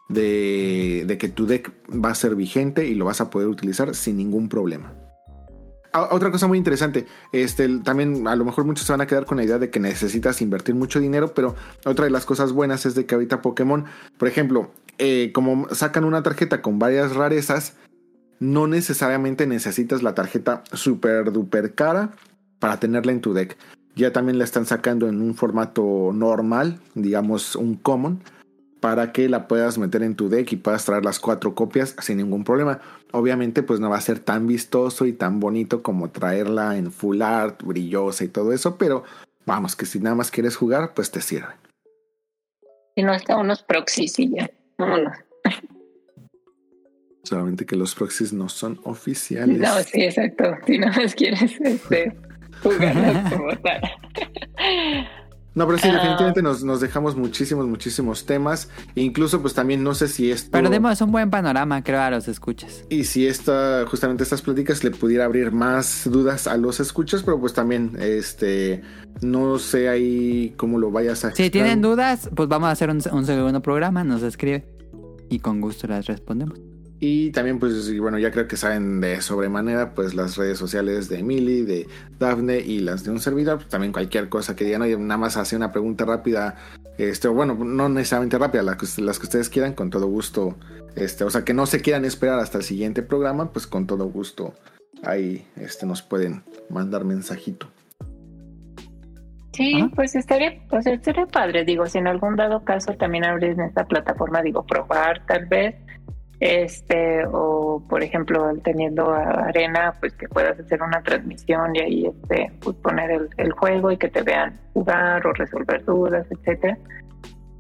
[0.10, 3.94] de, de que tu deck va a ser vigente y lo vas a poder utilizar
[3.96, 4.94] sin ningún problema.
[5.94, 9.38] Otra cosa muy interesante, este, también a lo mejor muchos se van a quedar con
[9.38, 11.54] la idea de que necesitas invertir mucho dinero, pero
[11.86, 13.84] otra de las cosas buenas es de que ahorita Pokémon,
[14.18, 17.76] por ejemplo, eh, como sacan una tarjeta con varias rarezas,
[18.40, 22.12] no necesariamente necesitas la tarjeta super duper cara
[22.60, 23.58] para tenerla en tu deck.
[23.96, 28.22] Ya también la están sacando en un formato normal, digamos un common,
[28.82, 32.18] para que la puedas meter en tu deck y puedas traer las cuatro copias sin
[32.18, 32.82] ningún problema.
[33.12, 37.22] Obviamente, pues no va a ser tan vistoso y tan bonito como traerla en full
[37.22, 39.04] art, brillosa y todo eso, pero
[39.46, 41.54] vamos, que si nada más quieres jugar, pues te sirve.
[42.96, 44.50] Si no, hasta unos proxies y ya.
[44.78, 45.16] Vámonos.
[47.24, 49.60] Solamente que los proxies no son oficiales.
[49.60, 50.56] No, sí, exacto.
[50.66, 52.18] Si no más quieres este,
[52.64, 53.82] jugarlos como tal.
[55.54, 55.94] No, pero sí, Ah.
[55.96, 58.70] definitivamente nos, nos dejamos muchísimos, muchísimos temas.
[58.96, 60.50] E incluso, pues también no sé si esto.
[60.52, 62.86] Pero demos un buen panorama, creo, a los escuchas.
[62.90, 67.40] Y si esta, justamente estas pláticas le pudiera abrir más dudas a los escuchas, pero
[67.40, 68.82] pues también, este,
[69.22, 73.02] no sé ahí cómo lo vayas a Si tienen dudas, pues vamos a hacer un,
[73.12, 74.66] un segundo programa, nos escribe
[75.30, 76.58] y con gusto las respondemos.
[77.04, 81.18] Y también, pues, bueno, ya creo que saben de sobremanera, pues las redes sociales de
[81.20, 81.88] Emily, de
[82.20, 83.58] Dafne y las de un servidor.
[83.58, 86.58] Pues, también cualquier cosa que digan, oye, nada más hace una pregunta rápida,
[87.00, 90.56] este, o bueno, no necesariamente rápida, las que, las que ustedes quieran, con todo gusto.
[90.96, 94.06] Este, o sea, que no se quieran esperar hasta el siguiente programa, pues con todo
[94.06, 94.54] gusto
[95.04, 97.68] ahí este, nos pueden mandar mensajito.
[99.54, 103.66] Sí, pues estaría, pues estaría padre, digo, si en algún dado caso también abres en
[103.66, 105.76] esta plataforma, digo, probar tal vez,
[106.42, 112.06] este, o por ejemplo, teniendo a- arena, pues que puedas hacer una transmisión y ahí
[112.08, 116.78] este, pues poner el, el juego y que te vean jugar o resolver dudas, etcétera.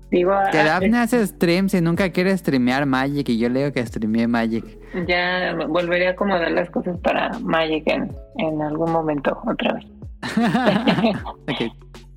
[0.10, 3.72] Digo, Que ah, Daphne hace streams y nunca quiere streamear Magic y yo le digo
[3.72, 4.66] que streamee Magic.
[5.08, 9.86] ya volveré a acomodar las cosas para Magic en, en algún momento otra vez.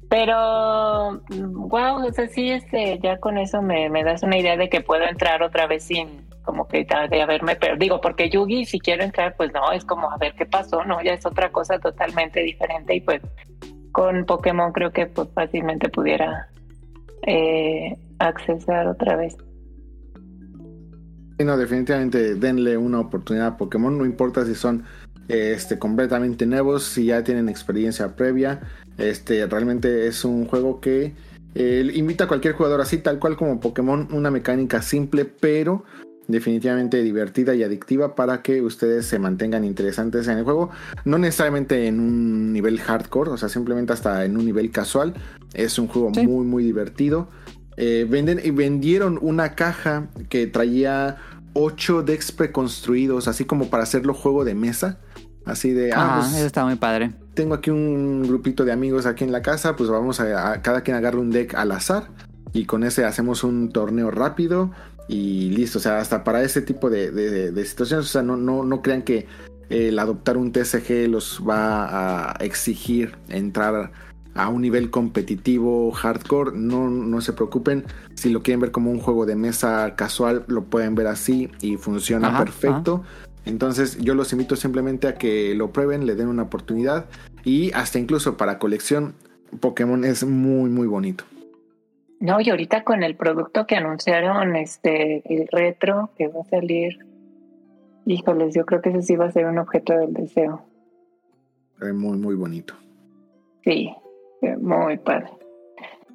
[0.08, 4.68] Pero, wow, o sea, sí, este, ya con eso me, me das una idea de
[4.68, 7.78] que puedo entrar otra vez sin, como que de haberme perdido.
[7.78, 11.02] Digo, porque Yugi, si quiero entrar, pues no, es como a ver qué pasó, ¿no?
[11.02, 13.20] Ya es otra cosa totalmente diferente y pues
[13.92, 16.48] con Pokémon creo que pues fácilmente pudiera
[17.26, 19.36] eh, accesar otra vez.
[21.38, 24.84] No, definitivamente denle una oportunidad a Pokémon, no importa si son
[25.28, 28.60] este, completamente nuevos, si ya tienen experiencia previa.
[28.98, 31.12] Este, realmente es un juego que
[31.54, 35.84] eh, invita a cualquier jugador así, tal cual como Pokémon, una mecánica simple, pero
[36.28, 40.70] definitivamente divertida y adictiva para que ustedes se mantengan interesantes en el juego.
[41.04, 45.14] No necesariamente en un nivel hardcore, o sea, simplemente hasta en un nivel casual.
[45.52, 46.26] Es un juego Sí.
[46.26, 47.28] muy, muy divertido.
[47.76, 51.16] Eh, venden, y vendieron una caja que traía
[51.54, 54.98] 8 decks preconstruidos, así como para hacerlo juego de mesa.
[55.44, 57.12] Así de, ah, pues, eso está muy padre.
[57.34, 60.80] tengo aquí un grupito de amigos aquí en la casa, pues vamos a, a- cada
[60.80, 62.04] quien agarra un deck al azar
[62.54, 64.70] y con ese hacemos un torneo rápido
[65.08, 68.36] y listo, o sea, hasta para ese tipo de, de- de situaciones, o sea, no,
[68.36, 69.26] no, no crean que
[69.70, 73.92] el adoptar un TCG los va a exigir entrar
[74.34, 77.84] a un nivel competitivo hardcore, no, no se preocupen,
[78.14, 81.76] si lo quieren ver como un juego de mesa casual, lo pueden ver así y
[81.76, 83.02] funciona Ajá, perfecto.
[83.44, 87.06] Entonces yo los invito simplemente a que lo prueben, le den una oportunidad
[87.44, 89.14] y hasta incluso para colección
[89.60, 91.24] Pokémon es muy muy bonito.
[92.24, 97.00] No, y ahorita con el producto que anunciaron, este, el retro que va a salir,
[98.06, 100.64] híjoles, yo creo que ese sí va a ser un objeto del deseo.
[101.82, 102.72] Es muy muy bonito.
[103.62, 103.94] Sí,
[104.40, 105.32] eh, muy padre.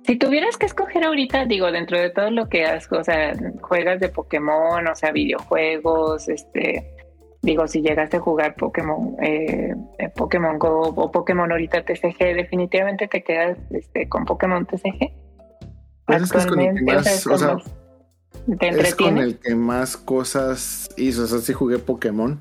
[0.01, 3.99] Si tuvieras que escoger ahorita, digo, dentro de todo lo que has, o sea, juegas
[3.99, 6.89] de Pokémon, o sea, videojuegos, este,
[7.43, 9.75] digo, si llegaste a jugar Pokémon, eh,
[10.15, 15.28] Pokémon Go o Pokémon ahorita TCG, definitivamente te quedas este, con Pokémon TCG.
[16.09, 17.57] Pues es que es con el que más, o sea,
[18.45, 19.21] ¿cómo ¿te Es con entretiene?
[19.21, 21.23] el que más cosas hizo.
[21.23, 22.39] O sea, sí jugué Pokémon.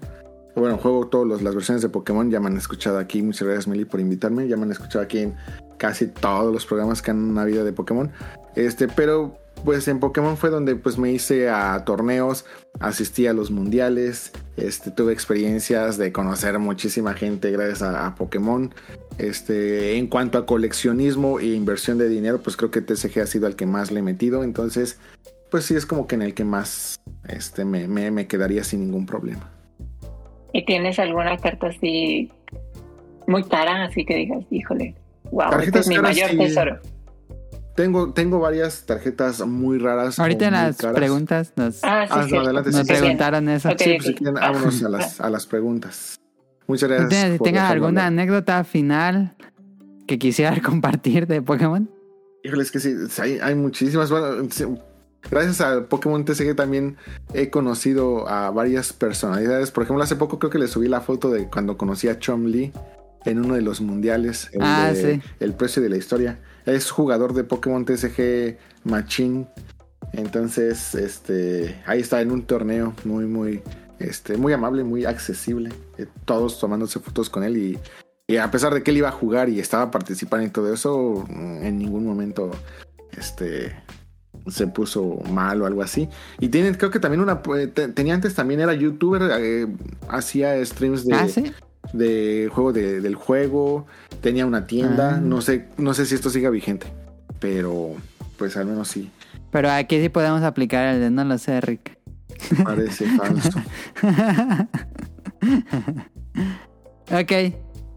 [0.57, 2.31] Bueno, juego todas las versiones de Pokémon.
[2.31, 3.23] Ya me han escuchado aquí.
[3.23, 4.49] Muchas gracias, Meli, por invitarme.
[4.49, 5.37] Ya me han escuchado aquí en
[5.77, 8.11] casi todos los programas que han habido de Pokémon.
[8.57, 12.45] Este, pero pues en Pokémon fue donde pues me hice a torneos,
[12.81, 18.75] asistí a los mundiales, este, tuve experiencias de conocer muchísima gente gracias a, a Pokémon.
[19.19, 23.47] Este, en cuanto a coleccionismo e inversión de dinero, pues creo que TCG ha sido
[23.47, 24.45] el que más le he metido.
[24.45, 24.99] Entonces,
[25.51, 28.81] pues sí es como que en el que más este, me, me, me quedaría sin
[28.81, 29.51] ningún problema.
[30.53, 32.31] ¿Y tienes alguna carta así
[33.27, 34.95] muy cara, así que digas, híjole,
[35.31, 36.39] wow, este es mi mayor sí.
[36.39, 36.81] tesoro?
[37.83, 40.19] Tengo, tengo varias tarjetas muy raras.
[40.19, 40.97] Ahorita en las caras.
[40.97, 43.01] preguntas nos, Ah, sí, Ah, no, adelante, nos sí, sí.
[43.01, 43.69] preguntaron eso.
[43.69, 43.79] Ok.
[43.79, 46.17] Sí, pues si quieren, vámonos a las, a las preguntas.
[46.67, 47.13] Muchas gracias.
[47.13, 49.37] Entonces, si tengas alguna anécdota final
[50.07, 51.89] que quisieras compartir de Pokémon.
[52.43, 54.11] Híjole, es que sí, sí, hay, hay muchísimas.
[54.11, 54.65] Bueno, sí,
[55.31, 56.97] gracias a Pokémon TCG también
[57.33, 59.71] he conocido a varias personalidades.
[59.71, 62.45] Por ejemplo, hace poco creo que le subí la foto de cuando conocí a Chom
[62.47, 62.73] Lee
[63.25, 64.49] en uno de los mundiales.
[64.53, 65.23] El, Ah, de- sí.
[65.41, 66.39] el precio de la historia.
[66.69, 69.47] Es jugador de Pokémon TCG Machine.
[70.13, 73.63] Entonces, este, ahí está en un torneo muy, muy,
[73.99, 75.71] este, muy amable, muy accesible.
[75.99, 77.79] Eh, Todos tomándose fotos con él
[78.29, 81.25] y, a pesar de que él iba a jugar y estaba participando y todo eso,
[81.29, 82.51] mm, en ningún momento,
[83.17, 83.75] este,
[84.49, 86.09] se puso mal o algo así.
[86.39, 89.67] Y tiene, creo que también una, eh, te- tenía antes también era youtuber, eh,
[90.09, 91.53] hacía streams de, Ah, sí.
[91.93, 93.87] De juego de- del juego,
[94.21, 95.21] tenía una tienda, Ah.
[95.21, 96.87] no sé, no sé si esto siga vigente,
[97.41, 97.95] pero
[98.39, 99.11] pues al menos sí,
[99.51, 101.99] Pero aquí sí podemos aplicar el de no lo sé, Rick.
[102.65, 103.51] parece falso.
[107.11, 107.33] ok.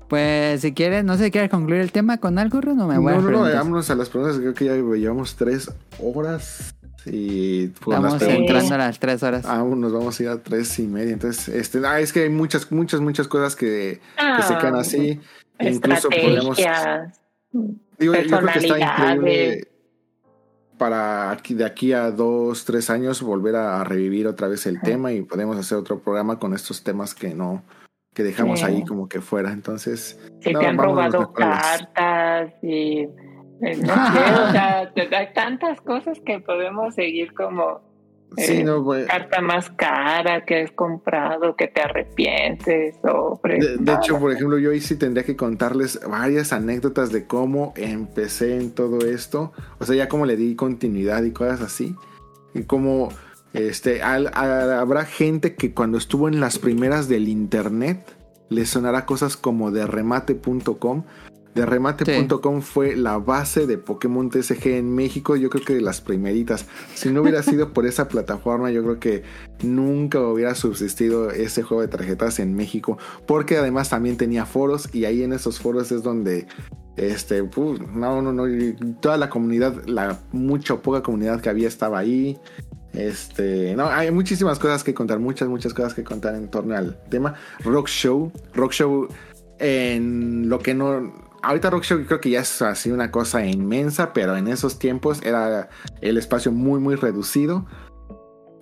[0.07, 2.97] Pues si quieres, no sé si quieres concluir el tema con algo, Ron, o me
[2.97, 5.71] voy no, a no, no, vámonos a las preguntas, creo que ya llevamos tres
[6.03, 9.45] horas y por Estamos preguntas entrando a las tres horas.
[9.45, 12.29] aún nos vamos a ir a tres y media, entonces, este, ah, es que hay
[12.29, 13.99] muchas, muchas, muchas cosas que,
[14.37, 15.19] que se quedan Ah, así,
[15.59, 16.57] incluso podemos...
[17.97, 19.67] Digo, yo creo que está increíble
[20.77, 25.11] para aquí, de aquí a dos, tres años volver a revivir otra vez el tema
[25.11, 27.61] y podemos hacer otro programa con estos temas que no,
[28.15, 28.65] que dejamos Sí.
[28.65, 29.51] ahí como que fuera.
[29.51, 33.07] Entonces, Si No, te han robado cartas y
[33.77, 37.81] no sé, o sea, hay tantas cosas que podemos seguir como
[38.37, 43.77] sí, Eh, no, pues, carta más cara que has comprado, que te arrepientes o de,
[43.77, 48.57] de hecho, por ejemplo, yo hoy sí tendría que contarles varias anécdotas de cómo empecé
[48.57, 49.51] en todo esto.
[49.79, 51.95] O sea, ya cómo le di continuidad y cosas así.
[52.53, 53.09] Y cómo
[53.53, 58.15] este, al- a- habrá gente que cuando estuvo en las primeras del internet
[58.49, 61.03] le sonará cosas como de remate.com.
[61.55, 65.99] De remate.com fue la base de Pokémon TCG en México, yo creo que de las
[65.99, 66.65] primeritas.
[66.95, 69.23] Si no hubiera sido por esa plataforma, yo creo que
[69.61, 72.97] nunca hubiera subsistido ese juego de tarjetas en México,
[73.27, 76.47] porque además también tenía foros y ahí en esos foros es donde
[76.95, 78.45] este, pu- no, no, no,
[79.01, 82.37] toda la comunidad, la mucha o poca comunidad que había estaba ahí.
[82.93, 86.97] Este, no, hay muchísimas cosas que contar, muchas, muchas cosas que contar en torno al
[87.09, 87.35] tema.
[87.63, 89.07] Rock Show, Rock Show,
[89.59, 91.29] en lo que no.
[91.43, 95.21] Ahorita Rock Show creo que ya es así una cosa inmensa, pero en esos tiempos
[95.23, 95.69] era
[96.01, 97.65] el espacio muy, muy reducido.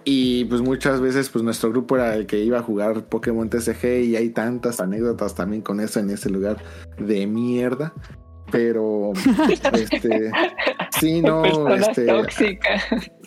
[0.05, 4.05] Y pues muchas veces pues nuestro grupo era el que iba a jugar Pokémon TCG
[4.05, 6.63] y hay tantas anécdotas también con eso en ese lugar
[6.97, 7.93] de mierda.
[8.51, 9.11] Pero
[9.73, 10.31] este
[10.99, 11.43] sí, no,
[11.75, 12.07] este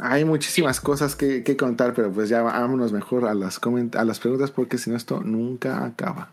[0.00, 3.60] hay muchísimas cosas que, que contar, pero pues ya vámonos mejor a las
[3.94, 6.32] a las preguntas porque si no esto nunca acaba.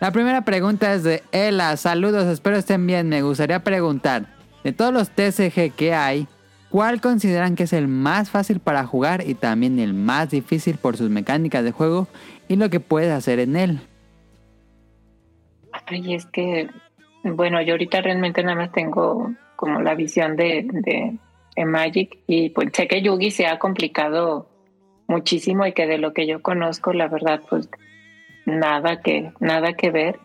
[0.00, 1.76] La primera pregunta es de Ela.
[1.76, 3.08] Saludos, espero estén bien.
[3.08, 4.26] Me gustaría preguntar,
[4.62, 6.28] de todos los TCG que hay,
[6.70, 10.96] ¿cuál consideran que es el más fácil para jugar y también el más difícil por
[10.96, 12.06] sus mecánicas de juego
[12.46, 13.80] y lo que puedes hacer en él?
[15.86, 16.68] Ay, es que,
[17.24, 21.16] bueno, yo ahorita realmente nada más tengo como la visión de, de,
[21.56, 24.48] de Magic y pues sé que Yugi se ha complicado
[25.08, 27.68] muchísimo y que de lo que yo conozco, la verdad, pues
[28.48, 30.18] nada que, nada que ver.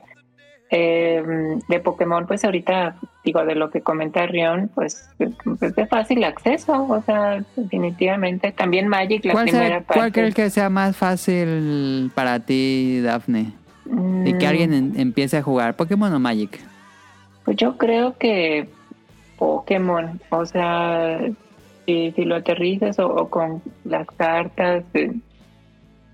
[0.75, 1.21] Eh,
[1.67, 5.07] de Pokémon, pues ahorita digo, de lo que comenta Rion, pues
[5.61, 8.51] es de fácil acceso, o sea, definitivamente.
[8.53, 10.11] También Magic, la ¿Cuál, primera sea- cuál parte.
[10.13, 13.53] crees que sea más fácil para ti, Daphne?
[14.25, 16.59] Y que Mm, alguien en- empiece a jugar, ¿Pokémon o Magic?
[17.45, 18.67] Pues yo creo que
[19.37, 21.19] Pokémon, o sea,
[21.85, 25.11] si, si lo aterrizas o, o con las cartas, eh,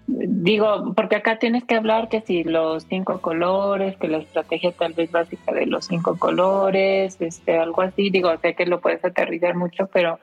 [0.10, 4.94] digo, porque acá tienes que hablar que si los cinco colores, que la estrategia tal
[4.94, 9.56] vez básica de los cinco colores, este, algo así, digo, sé que lo puedes aterrizar
[9.56, 10.20] mucho, pero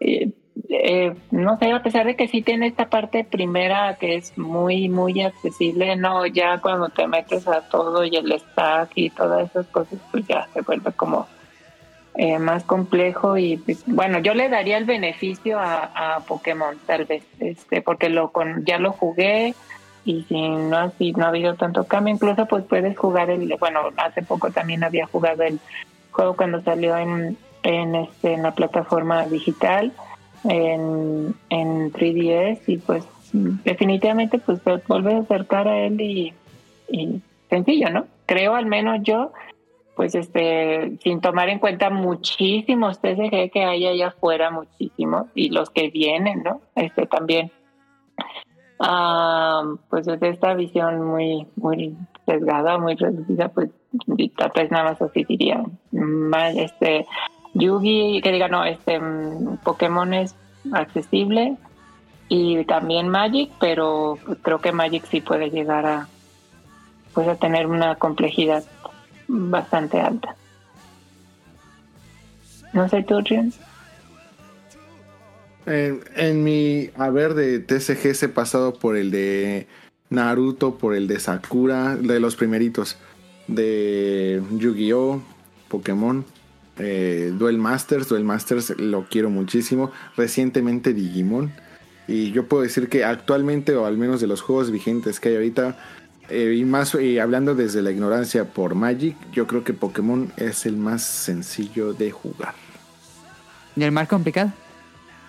[0.00, 0.30] eh,
[0.68, 4.88] eh, no sé, a pesar de que sí tiene esta parte primera que es muy,
[4.88, 9.66] muy accesible, no, ya cuando te metes a todo y el stack y todas esas
[9.68, 11.26] cosas, pues ya se vuelve como
[12.20, 17.22] eh, más complejo y pues, bueno, yo le daría el beneficio a, Pokémon tal vez,
[17.38, 19.54] este, porque lo con, ya lo jugué
[20.04, 23.90] y si no si no ha habido tanto cambio, incluso pues puedes jugar el, bueno,
[23.98, 25.60] hace poco también había jugado el
[26.10, 29.92] juego cuando salió en, en este en la plataforma digital
[30.42, 36.34] en, en 3DS y pues definitivamente pues te vuelves a acercar a él y,
[36.88, 38.06] y sencillo, ¿no?
[38.26, 39.30] Creo al menos yo
[39.98, 45.70] pues este, sin tomar en cuenta muchísimos TCG que hay allá afuera, muchísimos, y los
[45.70, 46.60] que vienen, ¿no?
[46.76, 47.50] Este también.
[48.78, 51.96] Ah, pues desde esta visión muy, muy
[52.26, 53.70] sesgada, muy reducida, pues
[54.36, 55.64] tal vez nada más así diría.
[56.54, 57.04] Este,
[57.54, 59.00] Yugi, que diga, no, este,
[59.64, 60.36] Pokémon es
[60.74, 61.56] accesible
[62.28, 66.08] y también Magic, pero creo que Magic sí puede llegar a,
[67.14, 68.62] pues a tener una complejidad
[69.28, 70.34] bastante alta.
[72.72, 73.22] No sé tú.
[75.66, 79.66] En, mi haber de TCGs he pasado por el de
[80.10, 82.96] Naruto, por el de Sakura, de los primeritos,
[83.46, 85.22] de Yu-Gi-Oh,
[85.68, 86.24] Pokémon,
[86.78, 91.52] eh, Duel Masters, Duel Masters lo quiero muchísimo, recientemente Digimon,
[92.06, 95.34] y yo puedo decir que actualmente, o al menos de los juegos vigentes que hay
[95.34, 95.76] ahorita,
[96.28, 100.66] eh, y más y hablando desde la ignorancia por Magic, yo creo que Pokémon es
[100.66, 102.54] el más sencillo de jugar.
[103.76, 104.52] ¿Y el más complicado?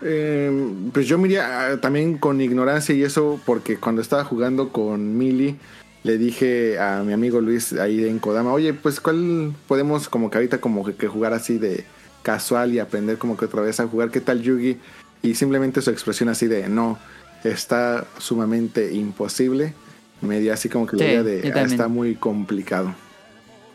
[0.02, 0.52] Eh,
[0.94, 5.58] pues yo miraría también con ignorancia y eso porque cuando estaba jugando con Mili
[6.04, 10.38] le dije a mi amigo Luis ahí en Kodama, oye, pues cuál podemos como que
[10.38, 11.84] ahorita como que, que jugar así de
[12.22, 14.78] casual y aprender como que otra vez a jugar, ¿qué tal Yugi?
[15.22, 16.98] Y simplemente su expresión así de no,
[17.44, 19.74] está sumamente imposible.
[20.22, 22.94] Me dio así como que la Sí, idea de "Ah, está muy complicado.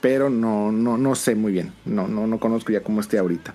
[0.00, 1.72] Pero no, no, no sé muy bien.
[1.86, 3.54] No, no, no conozco ya cómo esté ahorita.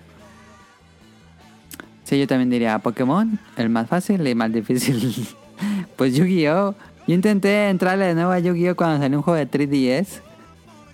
[2.04, 5.28] Sí, yo también diría Pokémon, el más fácil y más difícil.
[5.96, 6.74] pues Yu-Gi-Oh!
[7.08, 8.76] Yo intenté entrarle de nuevo a Yu-Gi-Oh!
[8.76, 10.22] cuando salió un juego de 3DS.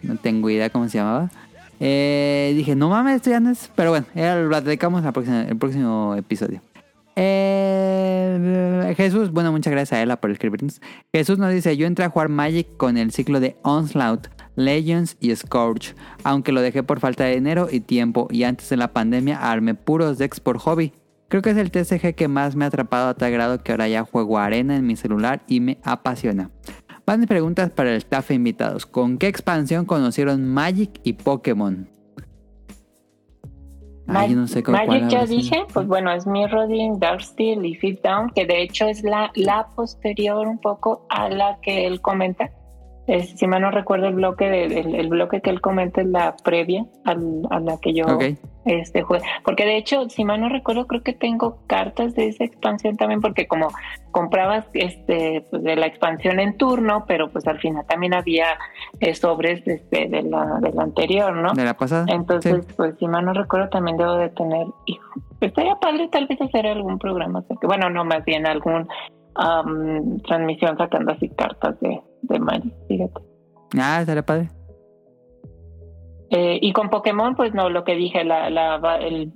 [0.04, 1.30] No tengo idea cómo se llamaba.
[1.80, 3.70] Eh, dije, no mames, esto ya no es.
[3.76, 5.14] Pero bueno, ya lo platicamos la
[5.48, 6.62] el próximo episodio.
[7.16, 10.82] Eh, Jesús, bueno, muchas gracias a Ella por escribirnos.
[11.14, 15.36] Jesús nos dice: Yo entré a jugar Magic con el ciclo de Onslaught, Legends y
[15.36, 18.28] Scourge, aunque lo dejé por falta de dinero y tiempo.
[18.32, 20.94] Y antes de la pandemia armé puros decks por hobby.
[21.28, 23.88] Creo que es el TCG que más me ha atrapado a tal grado que ahora
[23.88, 26.52] ya juego arena en mi celular y me apasiona.
[27.06, 28.86] Van preguntas para el staff invitados.
[28.86, 31.95] ¿Con qué expansión conocieron Magic y Pokémon?
[34.08, 35.38] Ay, yo no sé con cuál Magic ya sido.
[35.40, 39.68] dije, pues bueno, es Mirrodin, Darksteel y Fifth Down, que de hecho es la, la
[39.76, 42.50] posterior un poco a la que él comenta.
[43.08, 46.08] Es, si mal no recuerdo el bloque de- el, el bloque que él comenta es
[46.08, 48.24] la previa a la que yo Ok.
[48.66, 49.24] Este juego.
[49.44, 53.22] Porque de hecho, si mal no recuerdo, creo que tengo cartas de esa expansión también,
[53.22, 53.70] porque como
[54.12, 58.48] comprabas este pues, de la expansión en turno, pero pues al final también había
[59.00, 61.54] eh, sobres este, de la, de la anterior, ¿no?
[61.54, 62.06] ¿De la pasada?
[62.08, 62.74] Entonces, Sí.
[62.76, 66.66] pues si mal no recuerdo, también debo de tener, hijo, estaría padre tal vez hacer
[66.66, 68.88] algún programa, bueno, no, más bien algún
[69.36, 72.40] am, transmisión sacando así cartas de, de
[72.88, 73.22] fíjate.
[73.78, 74.50] Ah, estaría padre.
[76.30, 79.32] Eh, y con Pokémon, pues no, lo que dije, la, la, el,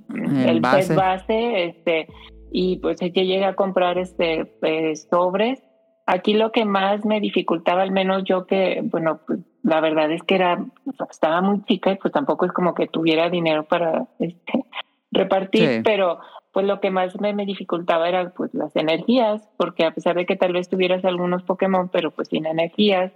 [0.46, 0.94] el, base.
[0.94, 2.08] base, este,
[2.50, 5.62] y pues yo llegué a comprar este eh, sobres.
[6.06, 10.22] Aquí lo que más me dificultaba, al menos yo que, bueno, pues la verdad es
[10.24, 10.64] que era,
[11.08, 14.64] estaba muy chica y pues tampoco es como que tuviera dinero para este,
[15.12, 15.80] repartir, Sí.
[15.84, 16.18] pero
[16.52, 20.26] pues lo que más me, me dificultaba era pues las energías, porque a pesar de
[20.26, 23.12] que tal vez tuvieras algunos Pokémon, pero pues sin energías,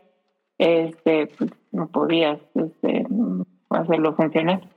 [0.58, 3.04] este, pues no podías este,
[3.76, 4.68] hacerlo funcionar.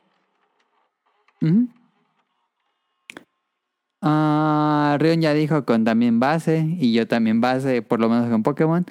[4.01, 8.43] Ah, Rion ya dijo con también base y yo también base, por lo menos con
[8.43, 8.85] Pokémon.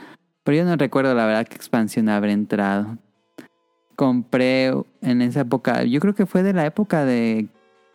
[0.45, 2.99] Pero yo no recuerdo la verdad qué expansión habré entrado.
[3.97, 7.49] Compré en esa época, yo creo que fue de la época de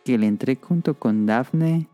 [0.04, 1.88] que le entré junto con Daphne.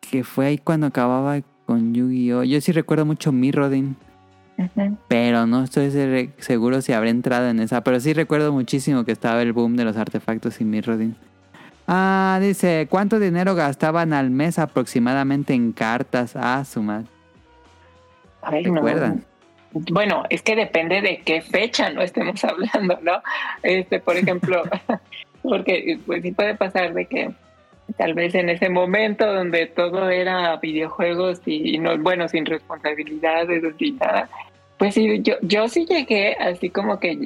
[0.00, 2.44] Que fue ahí cuando acababa con Yu-Gi-Oh!
[2.44, 3.96] Yo sí recuerdo mucho Mirrodin.
[5.08, 7.82] Pero no estoy se- seguro si habré entrado en esa.
[7.82, 11.14] Pero sí recuerdo muchísimo que estaba el boom de los artefactos y Mirrodin.
[11.86, 16.34] Ah, dice, ¿cuánto dinero gastaban al mes aproximadamente en cartas?
[16.34, 17.06] Ah, su madre.
[18.42, 18.74] Ay, no.
[18.76, 19.24] ¿Recuerdan?
[19.72, 23.22] Bueno, es que depende de qué fecha no estemos hablando, ¿no?
[23.62, 24.62] Este, por ejemplo,
[25.42, 27.30] porque pues sí puede pasar de que
[27.96, 33.62] tal vez en ese momento donde todo era videojuegos y, y no, bueno, sin responsabilidades,
[33.78, 34.28] sin nada,
[34.78, 37.16] pues sí, yo, yo sí llegué así como que,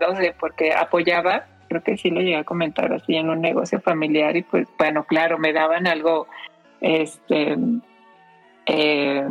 [0.00, 3.80] no sé, porque apoyaba creo que sí lo llegué a comentar así en un negocio
[3.80, 6.26] familiar y pues bueno, claro, me daban algo,
[6.80, 7.56] este,
[8.66, 9.26] eh,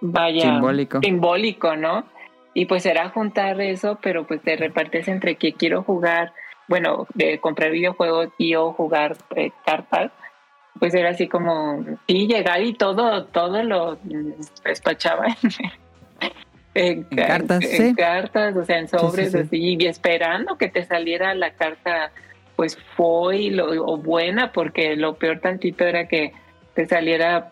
[0.00, 1.00] vaya, Simbólico.
[1.00, 2.04] simbólico, ¿no?
[2.54, 6.32] Y pues era juntar eso, pero pues te repartes entre que quiero jugar,
[6.72, 10.10] bueno, de comprar videojuegos y o jugar eh, cartas,
[10.80, 14.30] pues era así como, sí, llegar y todo, todo lo mm,
[14.64, 15.50] despachaba en,
[16.74, 17.94] En cartas, en sí.
[17.94, 19.44] cartas, o sea, en sobres sí, sí.
[19.44, 22.10] así, y esperando que te saliera la carta,
[22.56, 26.32] pues foil o, o buena, porque lo peor tantito era que
[26.72, 27.50] te saliera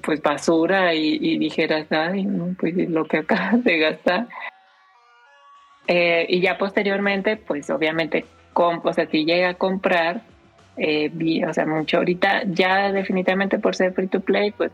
[0.00, 4.28] pues basura y, y dijeras, ay, no, pues lo que acabas de gastar.
[5.88, 8.24] Eh, y ya posteriormente, pues obviamente,
[8.54, 10.22] o sea, si llega a comprar,
[10.76, 14.72] eh, vi- o sea, mucho ahorita, ya definitivamente por ser free to play, pues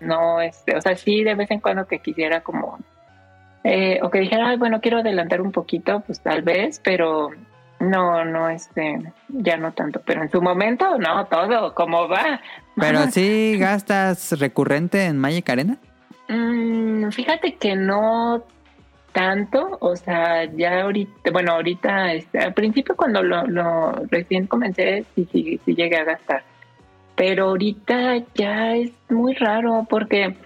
[0.00, 2.78] no, este, o sea, sí de vez en cuando que quisiera como,
[3.64, 7.30] eh, o que dijera, ay, bueno, quiero adelantar un poquito, pues tal vez, pero
[7.80, 12.40] no, no, este, ya no tanto, pero en su momento, no, todo, como va.
[12.76, 15.76] Pero sí gastas recurrente en Magic Arena.
[16.28, 18.44] Mm, fíjate que no
[19.12, 25.28] tanto, o sea, ya ahorita, bueno, ahorita, este, al principio cuando lo, recién comencé, sí,
[25.32, 26.42] sí, llegué a gastar,
[27.14, 30.36] pero ahorita ya es muy raro porque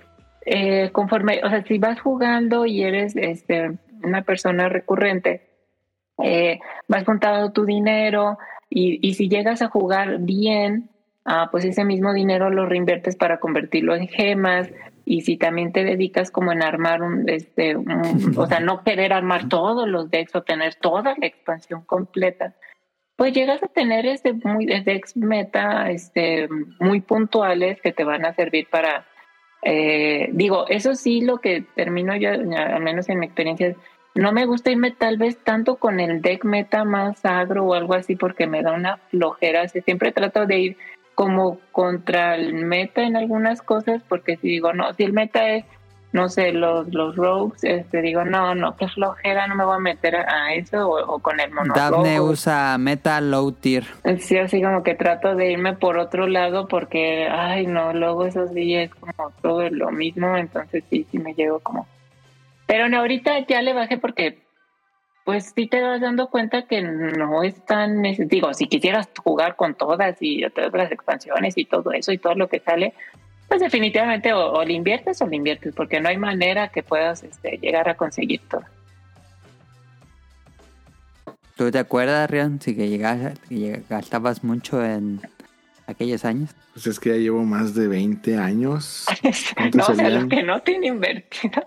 [0.44, 5.48] eh, conforme, o sea, si vas jugando y eres este, una persona recurrente,
[6.22, 8.38] eh, vas juntando tu dinero
[8.68, 10.90] y, y si llegas a jugar bien,
[11.24, 14.68] ah, pues ese mismo dinero lo reinviertes para convertirlo en gemas
[15.08, 19.12] y si también te dedicas como en armar un, este, un- o sea, no querer
[19.14, 22.54] armar todos los decks o tener toda la expansión completa,
[23.16, 26.48] pues llegas a tener este muy decks meta, este,
[26.80, 29.06] muy puntuales que te van a servir para,
[29.62, 33.74] eh, digo, eso sí lo que termino yo, al menos en mi experiencia,
[34.16, 37.94] no me gusta irme tal vez tanto con el deck meta más agro o algo
[37.94, 40.76] así porque me da una flojera, siempre trato de ir
[41.16, 45.64] como contra el meta en algunas cosas, porque si digo, no, si el meta es,
[46.12, 49.80] no sé, los, los rogues, este, digo, no, no, qué flojera, no me voy a
[49.80, 53.84] meter a, eso, o, o con el mono Daphne usa meta low tier.
[54.18, 58.52] Sí, así como que trato de irme por otro lado porque, ay, no, luego esos
[58.52, 61.86] días es como todo lo mismo, entonces sí, sí me llego como...
[62.66, 64.45] Pero no, ahorita ya le bajé porque,
[65.26, 68.00] pues sí te vas dando cuenta que no es tan...
[68.02, 72.36] Digo, si quisieras jugar con todas y todas las expansiones y todo eso y todo
[72.36, 72.94] lo que sale,
[73.48, 77.24] pues definitivamente o, o le inviertes o le inviertes porque no hay manera que puedas
[77.24, 78.62] este, llegar a conseguir todo.
[81.56, 85.20] ¿Tú te acuerdas, Rion, si que llegas, que gastabas mucho en
[85.88, 86.54] aquellos años?
[86.72, 89.06] Pues es que ya llevo más de 20 años.
[89.56, 90.20] ¿Cuánto no, o sea, salían?
[90.20, 91.66] los que no tienen invertido.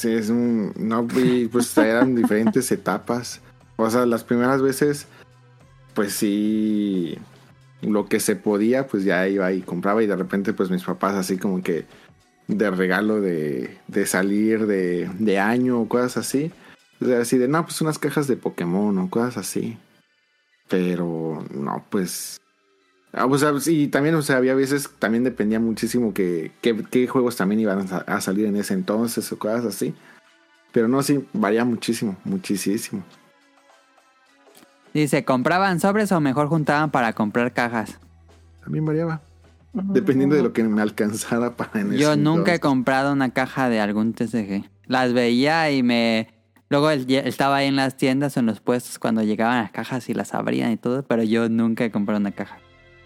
[0.00, 0.72] Sí, es un.
[0.76, 3.42] No, y pues eran diferentes etapas.
[3.76, 5.06] O sea, las primeras veces,
[5.92, 7.18] pues sí.
[7.82, 10.02] Lo que se podía, pues ya iba y compraba.
[10.02, 11.84] Y de repente, pues mis papás, así como que
[12.46, 16.50] de regalo de, de salir de, de año o cosas así.
[17.02, 19.76] O sea, así de, no, pues unas cajas de Pokémon o cosas así.
[20.68, 22.40] Pero no, pues.
[23.12, 27.06] Ah, o sea, sí, también, o sea, había veces, también dependía muchísimo que, que- qué
[27.08, 29.94] juegos también iban a, a salir en ese entonces o cosas así.
[30.72, 33.02] Pero no, sí, varía muchísimo, muchísimo.
[34.94, 37.98] Dice, ¿compraban sobres o mejor juntaban para comprar cajas?
[38.62, 39.20] También variaba.
[39.72, 43.68] Dependiendo de lo que me alcanzara para en Yo ese nunca he comprado una caja
[43.68, 44.68] de algún TCG.
[44.86, 46.28] Las veía y me...
[46.68, 50.14] Luego estaba ahí en las tiendas o en los puestos cuando llegaban las cajas y
[50.14, 52.58] las abrían y todo, pero yo nunca he comprado una caja.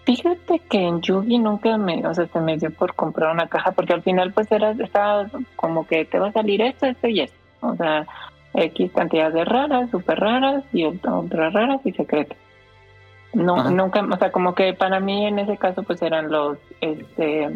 [0.04, 3.72] Fíjate que en Yugi nunca me, o sea, se me dio por comprar una caja,
[3.72, 7.20] porque al final pues era, estaba como que te va a salir esto, esto y
[7.20, 7.36] esto.
[7.60, 8.06] O sea,
[8.52, 12.36] X cantidad de raras, súper raras y ultra raras y secretas.
[13.32, 13.70] No, Ajá.
[13.70, 17.50] nunca, o sea, como que para mí en ese caso pues eran los, este,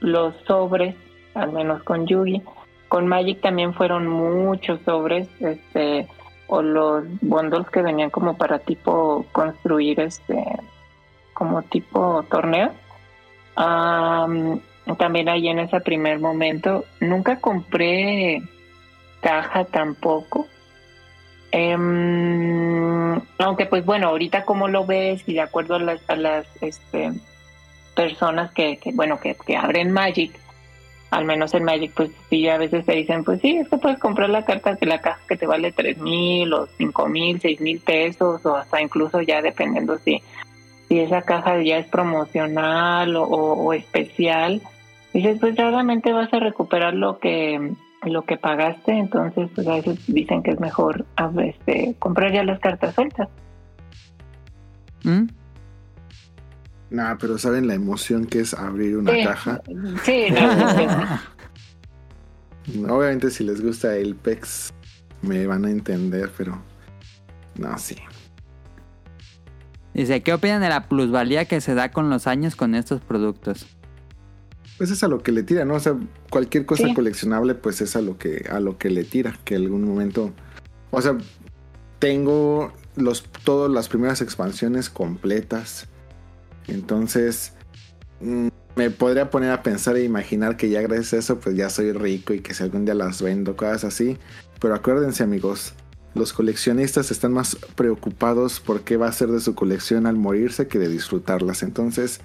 [0.00, 0.94] los sobres,
[1.34, 2.42] al menos con Yugi.
[2.88, 6.06] Con Magic también fueron muchos sobres, este,
[6.46, 10.44] o los bundles que venían como para tipo construir este
[11.40, 12.70] como tipo torneo.
[13.56, 14.60] Am,
[14.98, 18.42] también ahí en ese primer momento nunca compré
[19.22, 20.46] caja tampoco.
[21.50, 26.46] Em, aunque pues bueno, ahorita como lo ves y de acuerdo a las, a las
[26.60, 27.10] este,
[27.96, 30.38] personas que, que, bueno que, que abren Magic,
[31.10, 33.98] al menos en Magic pues sí a veces te dicen pues sí, es que puedes
[33.98, 37.62] comprar la carta de la caja que te vale tres mil o cinco mil, seis
[37.62, 40.22] mil pesos o hasta incluso ya dependiendo si
[40.90, 44.60] si esa caja ya es promocional o, o- o especial,
[45.14, 49.98] dices, pues realmente vas a recuperar lo que lo que pagaste, entonces pues a veces
[50.06, 53.28] dicen que es mejor a- este, comprar ya las cartas sueltas.
[55.04, 55.26] ¿Mm?
[56.90, 59.22] Nah, pero saben la emoción que es abrir una Sí.
[59.22, 59.60] caja.
[60.02, 60.24] Sí,
[62.74, 62.88] no.
[62.96, 64.72] Obviamente si les gusta el PEX
[65.22, 66.58] me van a entender, pero
[67.56, 67.96] no, sí.
[69.94, 73.66] Dice, ¿qué opinan de la plusvalía que se da con los años con estos productos?
[74.78, 75.74] Pues es a lo que le tira, ¿no?
[75.74, 75.96] O sea,
[76.30, 76.94] cualquier cosa Sí.
[76.94, 80.32] coleccionable, pues es a lo que a lo que le tira, que algún momento,
[80.90, 81.18] o sea,
[81.98, 85.86] tengo los todas las primeras expansiones completas,
[86.66, 87.52] entonces
[88.20, 91.68] mm, me podría poner a pensar e imaginar que ya gracias a eso, pues ya
[91.68, 94.16] soy rico y que si algún día las vendo, cosas así.
[94.60, 95.74] Pero acuérdense, amigos,
[96.14, 100.66] los coleccionistas están más preocupados por qué va a ser de su colección al morirse
[100.66, 101.62] que de disfrutarlas.
[101.62, 102.20] Entonces,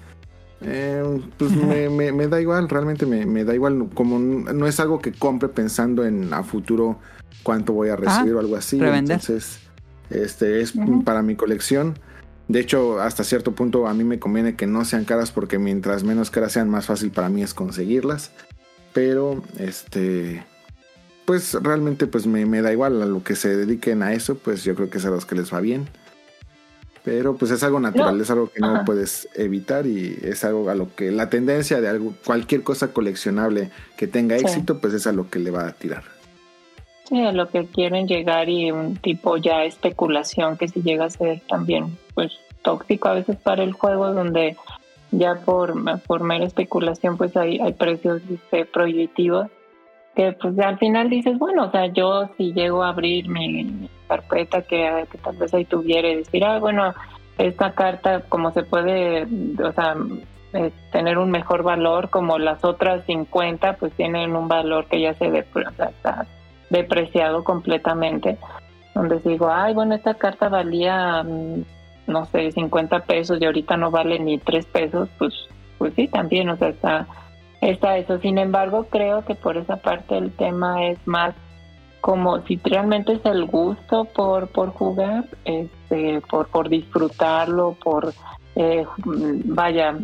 [0.60, 1.02] eh,
[1.38, 3.88] pues me, me- me da igual, realmente me, me da igual.
[3.94, 6.98] Como no es algo que compre pensando en a futuro
[7.42, 8.78] cuánto voy a recibir o algo así.
[8.80, 9.20] revender.
[9.20, 9.60] Entonces,
[10.10, 10.72] este es
[11.04, 11.98] para mi colección.
[12.48, 16.04] De hecho, hasta cierto punto a mí me conviene que no sean caras porque mientras
[16.04, 18.30] menos caras sean, más fácil para mí es conseguirlas.
[18.92, 20.44] Pero, este,
[21.26, 24.64] pues realmente pues me, me da igual a lo que se dediquen a eso, pues
[24.64, 25.86] yo creo que es a los que les va bien.
[27.04, 28.22] Pero pues es algo natural, No.
[28.22, 28.84] es algo que no Ajá.
[28.84, 33.70] puedes evitar y es algo a lo que la tendencia de algo, cualquier cosa coleccionable
[33.96, 34.44] que tenga Sí.
[34.44, 36.02] éxito, pues es a lo que le va a tirar.
[37.08, 41.10] Sí, a lo que quieren llegar y un tipo ya especulación que si llega a
[41.10, 42.32] ser también pues
[42.62, 44.56] tóxico a veces para el juego donde
[45.12, 49.46] ya por, por mera especulación pues hay, hay precios este, prohibitivos
[50.16, 54.62] que pues al final dices bueno o sea yo si llego a abrir mi, carpeta
[54.62, 56.94] que, tal vez ahí tuviera decir ah bueno
[57.38, 59.24] esta carta como se puede
[59.62, 59.94] o sea
[60.52, 65.14] eh, tener un mejor valor como las otras 50 pues tienen un valor que ya
[65.14, 66.24] se de, o
[66.70, 68.38] depreciado completamente,
[68.94, 71.64] donde digo, ay, bueno, esta carta valía, mm,
[72.08, 75.34] no sé, 50 pesos y ahorita no vale ni 3 pesos, pues,
[75.78, 77.06] pues sí, también, o sea, está,
[77.60, 78.18] está eso.
[78.18, 81.34] Sin embargo, creo que por esa parte el tema es más
[82.00, 88.14] como si realmente es el gusto por, por jugar, este, por, por disfrutarlo, por,
[88.54, 89.96] eh, vaya,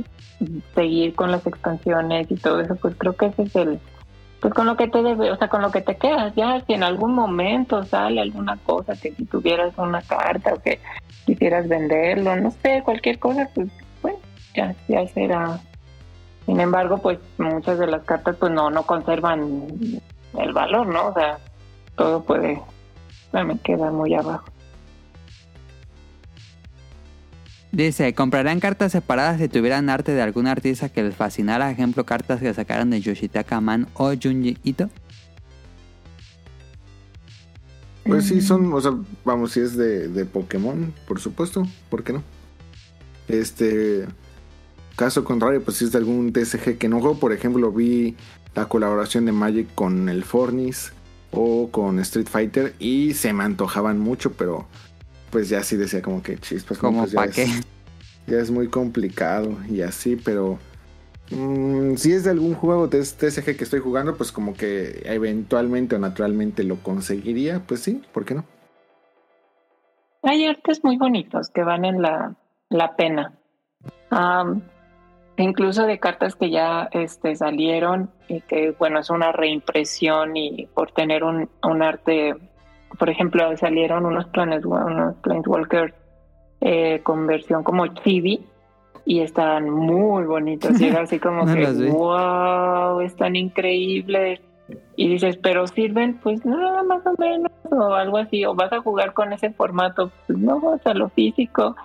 [0.74, 3.78] seguir con las expansiones y todo eso, pues creo que ese es el,
[4.40, 6.72] pues con lo que te debe, o sea, con lo que te quedas, ya si
[6.72, 10.80] en algún momento sale alguna cosa que si tuvieras una carta o que
[11.24, 13.68] quisieras venderlo, no sé, cualquier cosa, pues
[14.02, 14.18] bueno,
[14.54, 15.60] ya, ya será.
[16.46, 20.00] Sin embargo, pues muchas de las cartas pues no, no conservan
[20.38, 21.08] el valor, ¿no?
[21.08, 21.38] O sea,
[21.96, 22.60] todo puede,
[23.32, 24.46] me queda muy abajo.
[27.70, 31.70] Dice, ¿comprarían cartas separadas si tuvieran arte de algún artista que les fascinara?
[31.70, 34.90] Ejemplo, cartas que sacaran de Yoshitaka Man o Junji Ito.
[38.04, 38.92] Pues sí, son, o sea,
[39.24, 42.22] vamos, si es de, de Pokémon, por supuesto, ¿por qué no?
[43.28, 44.06] Este,
[44.96, 48.16] caso contrario, pues si es de algún TSG que no juego, por ejemplo, vi
[48.54, 50.92] la colaboración de Magic con el Fornis
[51.30, 54.66] o con Street Fighter y se me antojaban mucho, pero
[55.30, 57.42] pues ya sí decía como que chispas, como ¿Cómo pues ya qué?
[57.44, 57.62] es-
[58.26, 60.58] ya es muy complicado y así, pero
[61.30, 65.96] mm, si es de algún juego de TSG que estoy jugando, pues como que eventualmente
[65.96, 68.44] o naturalmente lo conseguiría, pues sí, ¿por qué no?
[70.22, 72.36] Hay artes muy bonitos que valen la,
[72.68, 73.32] la pena.
[75.36, 80.92] Incluso de cartas que ya este, salieron y que, bueno, es una reimpresión y por
[80.92, 82.34] tener un, un arte,
[82.98, 85.94] por ejemplo, salieron unos planes, unos Planeswalkers
[86.60, 88.46] eh, con versión como chibi
[89.04, 90.80] y están muy bonitos.
[90.80, 94.40] Y era así como No que, wow, están increíbles.
[94.96, 98.80] Y dices, pero sirven, pues nada más o menos, o algo así, o vas a
[98.80, 101.76] jugar con ese formato, pues no, o sea, lo físico.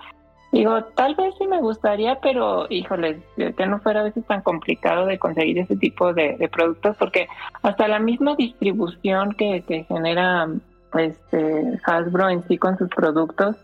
[0.50, 5.04] Digo, tal vez sí me gustaría, pero híjole, que no fuera a veces tan complicado
[5.04, 7.28] de conseguir ese tipo de, productos, porque
[7.62, 10.48] hasta la misma distribución que, que genera
[10.94, 13.56] este Hasbro en sí con sus productos,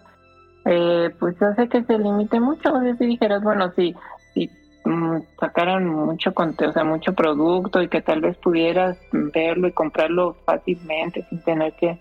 [0.66, 2.74] eh, pues hace que se limite mucho.
[2.74, 3.94] O sea, si dijeras, bueno, si,
[4.34, 4.50] si
[4.84, 10.36] mm, sacaran mucho o sea, mucho producto y que tal vez pudieras verlo y comprarlo
[10.44, 11.98] fácilmente sin tener que,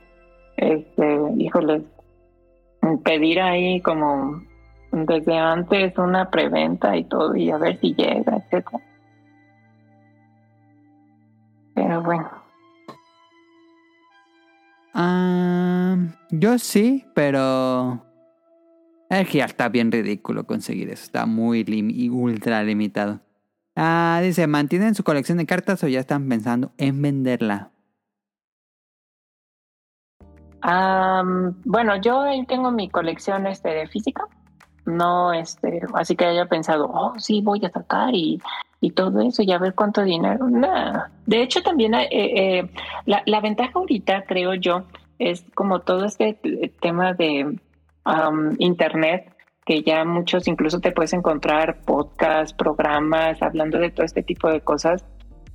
[0.57, 1.83] este, híjoles,
[3.05, 4.41] pedir ahí como
[4.93, 8.79] desde antes una preventa y todo y a ver si llega, etcétera.
[11.75, 12.29] Pero bueno,
[14.93, 15.97] Ah,
[16.29, 18.05] yo sí, pero...
[19.09, 21.03] Es que ya está bien ridículo conseguir eso.
[21.03, 23.19] Está muy lim- y ultra limitado.
[23.75, 27.71] Ah, dice, ¿mantienen su colección de cartas o ya están pensando en venderla?
[30.61, 34.27] Am, bueno, yo ahí tengo mi colección este de física
[34.85, 38.41] no, este, así que haya pensado, oh, sí, voy a sacar y,
[38.81, 40.49] y todo eso y a ver cuánto dinero.
[40.49, 41.11] Nada.
[41.25, 42.69] De hecho, también eh, eh,
[43.05, 44.83] la, la ventaja ahorita, creo yo,
[45.19, 46.37] es como todo este
[46.81, 47.57] tema de
[48.05, 49.33] um, internet
[49.65, 54.61] que ya muchos incluso te puedes encontrar podcasts, programas hablando de todo este tipo de
[54.61, 55.05] cosas.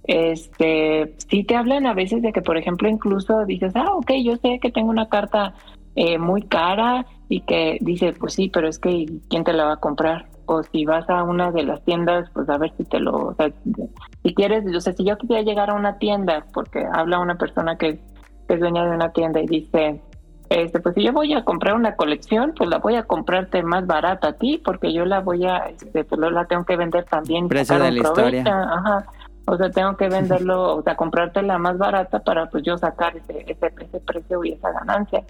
[0.05, 4.36] Este, sí te hablan a veces de que, por ejemplo, incluso dices, ah, ok, yo
[4.36, 5.52] sé que tengo una carta
[6.01, 9.73] eh, muy cara y que dice, pues sí, pero es que ¿quién te la va
[9.73, 10.27] a comprar?
[10.47, 13.35] O si vas a una de las tiendas, pues a ver si te lo, o
[13.35, 13.51] sea,
[14.23, 17.77] si quieres, o sea, si yo quisiera llegar a una tienda, porque habla una persona
[17.77, 17.99] que
[18.49, 20.01] es dueña de una tienda y dice,
[20.51, 23.85] este, pues si yo voy a comprar una colección, pues la voy a comprarte más
[23.85, 27.49] barata a ti, porque yo la voy a, este, pues la tengo que vender también.
[27.49, 28.62] Precio sacar de la provecho, historia.
[28.73, 29.05] Ajá.
[29.49, 33.44] O sea, tengo que venderlo, o sea, comprártela más barata para pues yo sacar ese,
[33.49, 35.25] ese, ese precio y esa ganancia.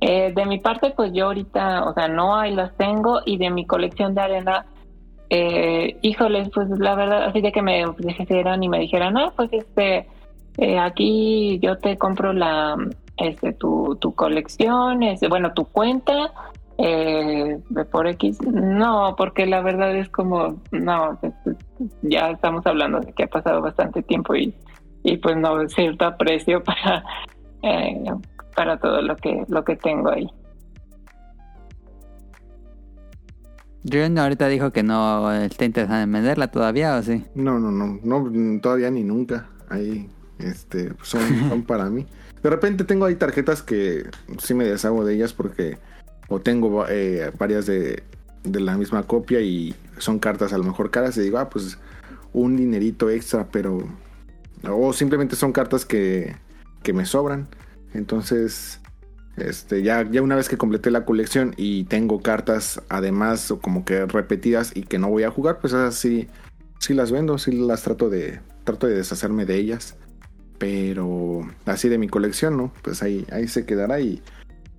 [0.00, 3.50] Eh, de mi parte, pues yo ahorita, o sea, no hay las tengo y de
[3.50, 4.66] mi colección de arena,
[5.30, 9.52] eh, híjoles, pues la verdad, así de que me dijeran y me dijeran, ah, pues
[9.52, 10.06] este,
[10.58, 12.76] eh, aquí yo te compro la,
[13.16, 16.32] este, tu, tu colección, este, bueno, tu cuenta,
[16.78, 17.58] eh,
[17.90, 21.18] por X, no, porque la verdad es como, no,
[22.02, 24.54] ya estamos hablando de que ha pasado bastante tiempo y,
[25.02, 27.02] y pues no cierto aprecio para,
[27.62, 28.04] eh,
[28.56, 30.28] para todo lo que, lo que tengo ahí.
[33.84, 37.24] Rion ahorita dijo que no está interesado en venderla todavía, ¿o sí?
[37.36, 39.48] No, no, no, no, todavía ni nunca.
[39.68, 42.06] Ahí, este, son, son para mí.
[42.42, 44.04] De repente tengo ahí tarjetas que
[44.38, 45.78] sí me deshago de ellas porque
[46.28, 48.02] o tengo eh, varias de,
[48.42, 51.78] de la misma copia y son cartas a lo mejor caras y digo, ah, pues
[52.32, 53.78] un dinerito extra, pero...
[54.68, 56.34] O simplemente son cartas que,
[56.82, 57.46] que me sobran.
[57.96, 58.80] Entonces,
[59.36, 63.84] este, ya, ya una vez que completé la colección y tengo cartas además o como
[63.84, 66.28] que repetidas y que no voy a jugar, pues así
[66.78, 69.98] sí las vendo, sí las trato de, trato de deshacerme de ellas.
[70.58, 72.72] Pero así de mi colección, ¿no?
[72.82, 74.22] Pues ahí, ahí se quedará y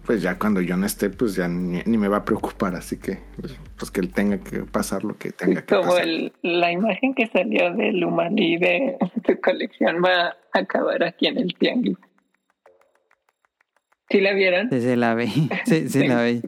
[0.08, 2.76] pues ya cuando yo no esté, pues ya ni, ni me va a preocupar.
[2.76, 6.08] Así que, pues, pues, que tenga que pasar lo que tenga que Como pasar.
[6.08, 11.38] el, la imagen que salió del Humaní de tu colección va a acabar aquí en
[11.38, 11.98] el tianguis.
[14.10, 14.70] ¿Sí la vieron?
[14.72, 15.50] Sí, sí la vi.
[15.66, 16.42] Sí, sí la vi.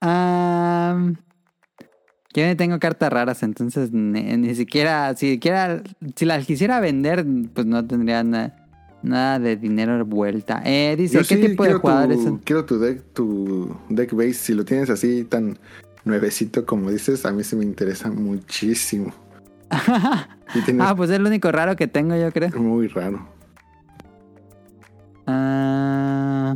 [0.00, 0.98] Ah,
[2.34, 5.82] yo no tengo cartas raras, entonces ni, ni siquiera, si siquiera,
[6.16, 8.54] si las quisiera vender, pues no tendría na-
[9.02, 10.62] nada de dinero vuelta.
[10.64, 12.38] Eh, dice, Yo ¿qué sí tipo de jugadores tu, son?
[12.38, 14.34] Quiero tu deck, tu deck base.
[14.34, 15.58] Si lo tienes así tan
[16.04, 19.12] nuevecito como dices, a mí se me interesa muchísimo.
[20.78, 22.50] Ah, pues es lo único raro que tengo, yo creo.
[22.50, 23.28] muy raro.
[25.26, 26.54] Ah,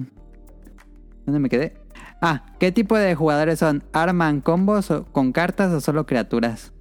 [1.26, 1.74] ¿Dónde me quedé?
[2.23, 3.82] Ah, ¿qué tipo de jugadores son?
[3.92, 6.73] ¿Arman combos o- con cartas o solo criaturas?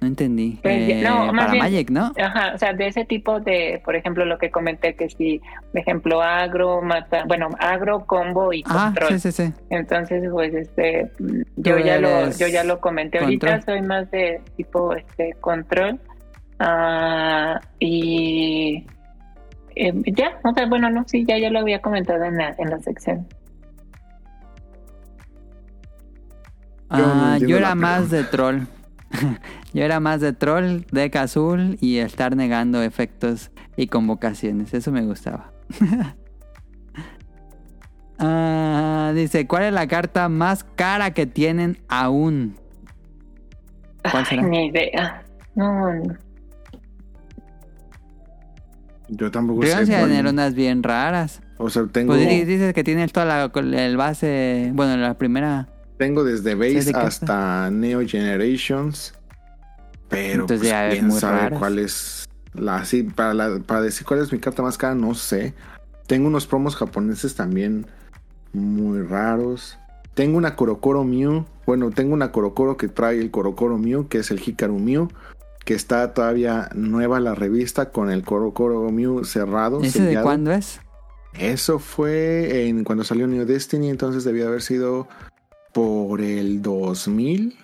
[0.00, 0.58] No entendí.
[0.62, 2.12] Pues, Eh, no, para bien- Magic, ¿no?
[2.22, 5.40] Ajá, o sea, de ese tipo de, por ejemplo, lo que comenté que si,
[5.72, 9.18] por ejemplo, agro, mata, bueno, agro, combo y Ah, control.
[9.18, 9.52] sí, sí, sí.
[9.70, 11.10] Entonces, pues, este,
[11.56, 15.98] yo Tú ya lo, yo ya lo comenté ahorita, soy más de tipo, este, control.
[16.58, 18.86] Ah, y
[19.76, 22.70] eh, ya, o sea, bueno, no, sí, ya yo lo había comentado en la, en
[22.70, 23.26] la sección.
[26.88, 28.62] Ah, yo era más de troll.
[29.72, 34.72] yo era más de troll, deck azul y estar negando efectos y convocaciones.
[34.74, 35.52] Eso me gustaba.
[38.18, 42.56] Ah, dice, ¿cuál es la carta más cara que tienen aún?
[44.10, 44.42] ¿Cuál Ay, será?
[44.42, 45.22] ni idea.
[45.54, 46.16] No, no.
[49.08, 49.86] Yo tampoco Rion sé.
[49.86, 51.40] se cuál- tener unas bien raras.
[51.58, 55.68] O sea, tengo, Pues di- dices que tienes toda la el base, bueno, la primera.
[55.96, 59.14] tengo desde ¿Sí, base hasta Neo Generations.
[60.08, 61.58] Pero Entonces pues, quién sabe raras.
[61.58, 65.14] cuál es la sí, para, la- para decir cuál es mi carta más cara, no
[65.14, 65.54] sé.
[66.06, 67.86] Tengo unos promos japoneses también
[68.52, 69.78] muy raros.
[70.14, 71.44] Tengo una Korokoro Mew.
[71.66, 75.08] Bueno, tengo una Korokoro que trae el Korokoro Mew, que es el Hikaru Mew.
[75.66, 79.82] Que está todavía nueva la revista con el Korokoro Mew cerrado.
[79.82, 80.80] ¿Ese de cuándo es?
[81.34, 85.06] Eso fue en cuando salió New Destiny, entonces debió haber sido
[85.74, 87.58] por el 2000.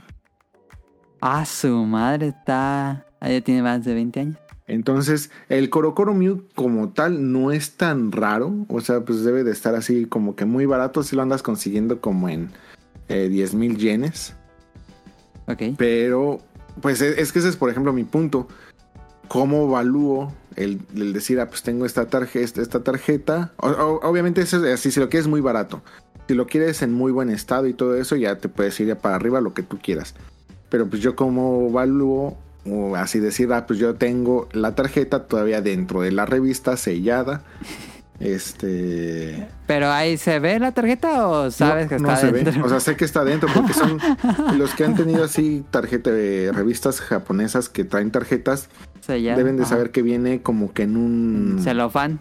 [1.21, 3.07] Ah, su madre está.
[3.21, 4.37] ah, Ya tiene más de 20 años.
[4.67, 8.67] Entonces, el Korokoro Mew como tal no es tan raro.
[8.69, 12.01] O sea, pues debe de estar así como que muy barato si lo andas consiguiendo
[12.01, 12.51] como en
[13.09, 14.35] eh, 10 mil yenes.
[15.47, 15.63] Ok.
[15.79, 16.41] Pero,
[16.81, 18.49] pues es, es que ese es, por ejemplo, mi punto.
[19.28, 20.81] ¿Cómo evalúo el,
[21.12, 23.52] decir, ah, pues tengo esta tarjeta, esta tarjeta?
[23.57, 25.83] O- obviamente, eso es así, si lo que es muy barato.
[26.28, 29.15] Si lo quieres en muy buen estado y todo eso, ya te puedes ir para
[29.17, 30.15] arriba lo que tú quieras.
[30.68, 32.36] Pero pues yo como evalúo,
[32.67, 37.42] o así decir, ah, pues yo tengo la tarjeta todavía dentro de la revista sellada.
[38.20, 39.49] Este.
[39.66, 42.44] Pero ahí se ve la tarjeta o sabes no, que no está se ve.
[42.44, 42.65] dentro.
[42.65, 43.99] O sea, sé que está dentro porque son
[44.58, 48.68] los que han tenido así tarjeta de revistas japonesas que traen tarjetas.
[49.08, 51.58] Deben de saber que viene como que en un.
[51.62, 52.20] Celofán.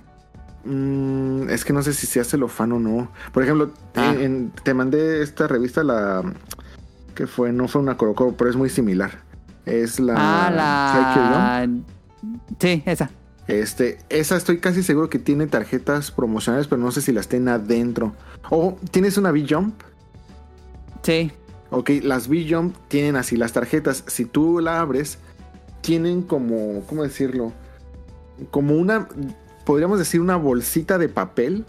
[0.63, 3.11] Mm, es que no sé si sea celofán o no.
[3.31, 4.11] Por ejemplo, Ah.
[4.15, 6.23] en- en- te mandé esta revista, la.
[7.15, 7.51] que fue?
[7.51, 9.11] No fue una Coro pero es muy similar.
[9.65, 10.15] Es la.
[10.17, 11.67] ah.
[12.59, 13.09] Sí, esa.
[13.47, 17.51] Este, esa estoy casi seguro que tiene tarjetas promocionales, pero no sé si las tiene
[17.51, 18.13] adentro.
[18.49, 19.73] O tienes una V-Jump.
[21.03, 21.31] Sí.
[21.69, 24.03] Ok, las V-Jump tienen así las tarjetas.
[24.07, 25.17] Si tú la abres,
[25.81, 27.51] tienen como, ¿cómo decirlo?
[28.51, 29.07] Como una,
[29.65, 31.65] podríamos decir una bolsita de papel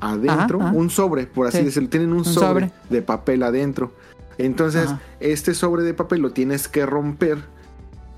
[0.00, 0.76] adentro, Ajá, ajá.
[0.78, 1.64] un sobre, por así Sí.
[1.64, 1.88] decirlo.
[1.88, 2.72] Tienen un, Un sobre, sobre.
[2.90, 3.92] de papel adentro.
[4.38, 5.00] Entonces, Ajá.
[5.20, 7.38] este sobre de papel lo tienes que romper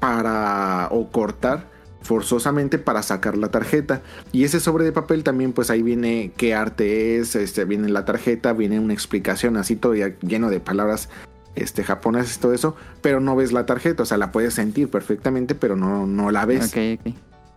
[0.00, 1.66] para, o cortar
[2.01, 4.02] forzosamente para sacar la tarjeta.
[4.33, 8.05] Y ese sobre de papel también, pues ahí viene qué arte es, este, viene la
[8.05, 11.09] tarjeta, viene una explicación así todo lleno de palabras
[11.55, 15.55] este, japonesas todo eso, pero no ves la tarjeta, o sea, la puedes sentir perfectamente,
[15.55, 16.73] pero no, no la ves.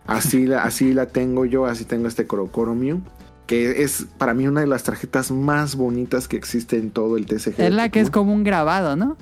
[0.06, 3.00] Así, la, así la tengo yo, así tengo este Korokoro Mew,
[3.46, 7.26] que es para mí una de las tarjetas más bonitas que existe en todo el
[7.26, 7.60] TCG.
[7.60, 9.16] Es la que es como un grabado, ¿no?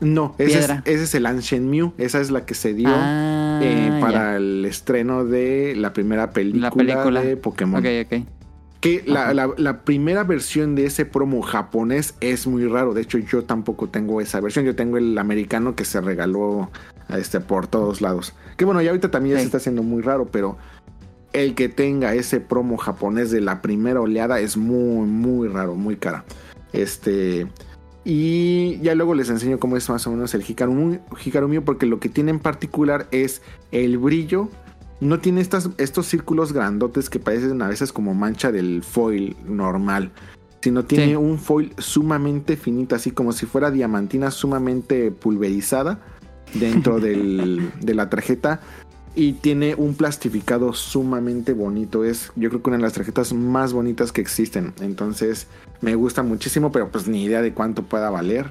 [0.00, 3.60] No, ese es, ese es el Ancient Mew, esa es la que se dio Ah,
[3.62, 4.00] eh, ya.
[4.00, 7.22] para el estreno de la primera película, La película.
[7.22, 7.80] de Pokémon.
[7.80, 8.26] Ok, ok.
[8.80, 9.34] Que la, Ajá.
[9.34, 12.92] la- la primera versión de ese promo japonés es muy raro.
[12.92, 14.66] De hecho, yo tampoco tengo esa versión.
[14.66, 16.70] Yo tengo el americano que se regaló
[17.08, 18.34] este, por todos lados.
[18.58, 20.58] Que bueno, ya ahorita también ya se está haciendo muy raro, pero
[21.32, 25.96] el que tenga ese promo japonés de la primera oleada es muy, muy raro, muy
[25.96, 26.24] cara.
[26.74, 27.46] Este.
[28.04, 31.62] Y ya luego les enseño cómo es más o menos el Hikaru Mew- Hikaru Mew,
[31.64, 33.40] porque lo que tiene en particular es
[33.72, 34.50] el brillo.
[35.00, 40.12] No tiene estas, estos círculos grandotes que parecen a veces como mancha del foil normal,
[40.60, 41.16] sino tiene Sí.
[41.16, 46.00] un foil sumamente finito, así como si fuera diamantina sumamente pulverizada
[46.54, 48.60] dentro del- de la tarjeta
[49.14, 52.04] y tiene un plastificado sumamente bonito.
[52.04, 54.72] Es yo creo que una de las tarjetas más bonitas que existen.
[54.80, 55.46] Entonces
[55.80, 58.46] me gusta muchísimo, pero pues ni idea de cuánto pueda valer.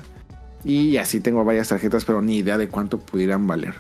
[0.64, 3.74] Y así tengo varias tarjetas, pero ni idea de cuánto pudieran valer.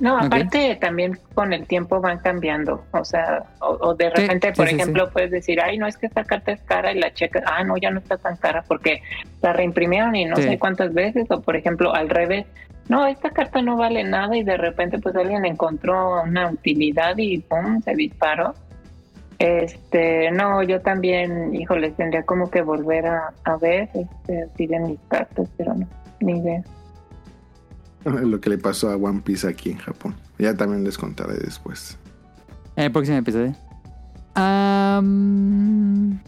[0.00, 4.54] No, aparte también con el tiempo van cambiando, o sea, o, o de repente, sí,
[4.54, 7.12] por sí, ejemplo, puedes decir, ay, no es que esta carta es cara y la
[7.12, 9.02] checa, ah, no, ya no está tan cara porque
[9.42, 12.46] la reimprimieron y no sé cuántas veces, o por ejemplo, al revés,
[12.88, 17.38] no, esta carta no vale nada y de repente pues alguien encontró una utilidad y
[17.38, 18.54] pum, se disparó.
[19.38, 24.80] Este, no, yo también, híjole, tendría como que volver a, a ver, este, así de
[24.80, 25.86] mis cartas, pero no,
[26.20, 26.62] ni idea.
[28.04, 30.14] Lo que le pasó a One Piece aquí en Japón.
[30.38, 31.98] Ya también les contaré después.
[32.74, 33.54] En el próximo episodio.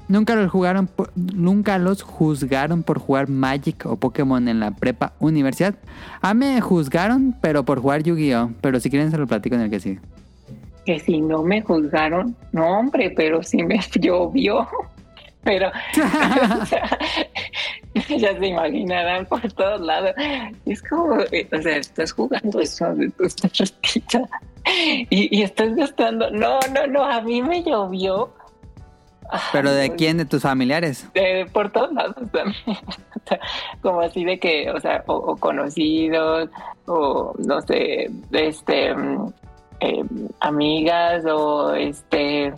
[0.09, 5.75] Nunca los jugaron, nunca los juzgaron por jugar Magic o Pokémon en la prepa universidad.
[6.21, 8.51] A mí me juzgaron, pero por jugar Yu-Gi-Oh.
[8.61, 10.01] Pero si quieren se lo platico en el que sigue.
[10.85, 14.67] que si no me juzgaron, no hombre, pero sí me llovió.
[15.43, 15.71] Pero
[18.19, 20.13] ya se imaginarán por todos lados.
[20.67, 24.29] Es como, eh, o sea, estás jugando eso de tus tarjetitas
[25.11, 26.31] y, y estás gastando.
[26.31, 28.33] No, no, no, a mí me llovió.
[29.53, 31.09] pero de Ay, quién, de tus familiares.
[31.15, 32.57] eh, por todos lados también.
[32.67, 33.41] O sea,
[33.83, 36.49] como así de que, o sea, o, o conocidos,
[36.87, 39.33] o no sé, este, mm,
[39.81, 40.05] eh,
[40.41, 42.53] amigas, o este,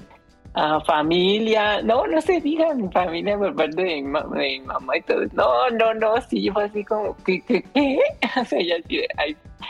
[0.55, 1.83] ah, familia.
[1.83, 5.03] No, no se diga mi familia por parte de mi, ma- de mi mamá y
[5.03, 5.23] todo.
[5.33, 7.99] No, no, no, sí, fue así como, ¿qué, qué, qué?
[8.41, 8.77] O sea, ya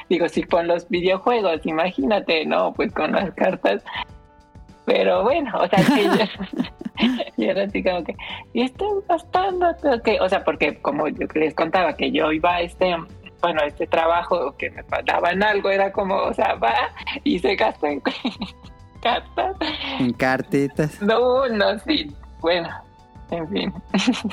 [0.08, 3.82] digo, sí, con los videojuegos, imagínate, no, pues con las cartas.
[4.84, 8.16] Pero bueno, o sea, que yo, era así como que,
[8.52, 9.66] y estás gastando,
[10.04, 12.96] que, o sea, porque como yo les contaba que yo iba a este,
[13.40, 16.74] bueno, a este trabajo que me pagaban algo, era como, o sea, va
[17.22, 18.02] y se gasta en
[19.02, 19.56] cartas.
[19.98, 21.00] En cartitas.
[21.02, 22.68] No, no, sí, bueno,
[23.31, 23.72] en fin.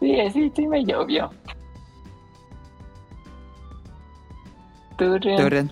[0.00, 1.28] Sí, sí, sí me llovió.
[4.96, 5.36] ¿Tú, Rian?
[5.42, 5.70] ¿Tú, Ren?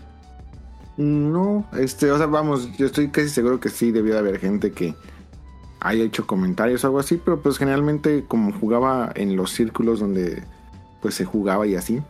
[0.97, 4.73] No, este, o sea, vamos, yo estoy casi seguro que sí debió de haber gente
[4.73, 4.95] que
[5.81, 10.43] haya hecho comentarios o algo así, pero pues generalmente como jugaba en los círculos donde
[11.03, 12.03] pues se jugaba y así.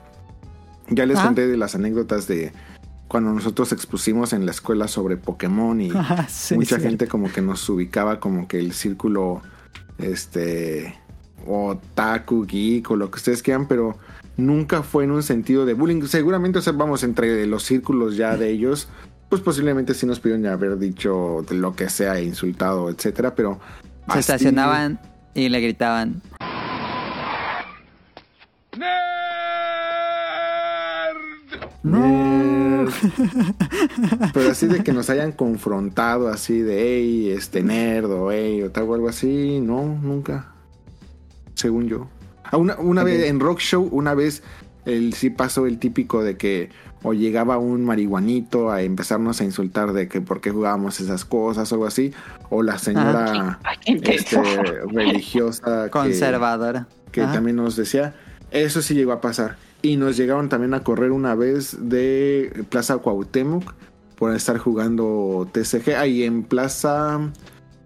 [0.89, 1.25] Ya les Ah.
[1.25, 2.53] conté de las anécdotas de
[3.09, 6.83] cuando nosotros expusimos en la escuela sobre Pokémon y Ah, sí, mucha sí.
[6.83, 9.43] gente como que nos ubicaba como que el círculo
[9.99, 10.95] este
[11.47, 13.97] otaku, geek o lo que ustedes quieran, pero
[14.37, 16.03] nunca fue en un sentido de bullying.
[16.07, 18.89] Seguramente, o sea, vamos, entre los círculos ya de ellos,
[19.29, 23.61] pues posiblemente sí nos pudieron haber dicho de lo que sea, insultado, etcétera, pero...
[24.13, 25.01] Se estacionaban
[25.35, 26.23] y le gritaban.
[31.83, 32.46] Nerd.
[34.35, 38.71] Pero así de que nos hayan confrontado así de, hey, este nerd o hey, o
[38.71, 40.53] tal o algo así, no, nunca.
[41.55, 42.09] Según yo.
[42.45, 44.43] Ah, una una vez en Rock Show, una vez
[44.85, 46.71] el, sí pasó el típico de que
[47.03, 51.71] o llegaba un marihuanito a empezarnos a insultar de que por qué jugábamos esas cosas
[51.71, 52.13] o algo así,
[52.51, 54.43] o la señora intenso.
[54.43, 56.89] este, religiosa Conservadora.
[57.13, 58.15] que también nos decía,
[58.51, 59.57] eso sí llegó a pasar.
[59.83, 63.75] Y nos llegaron también a correr una vez de Plaza Cuauhtémoc
[64.17, 67.21] por estar jugando TCG ahí en Plaza...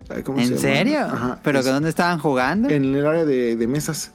[0.09, 1.01] ay, ¿cómo se ¿En serio?
[1.01, 2.69] Ajá, ¿Pero es- que dónde estaban jugando?
[2.69, 4.13] En el área de, de mesas.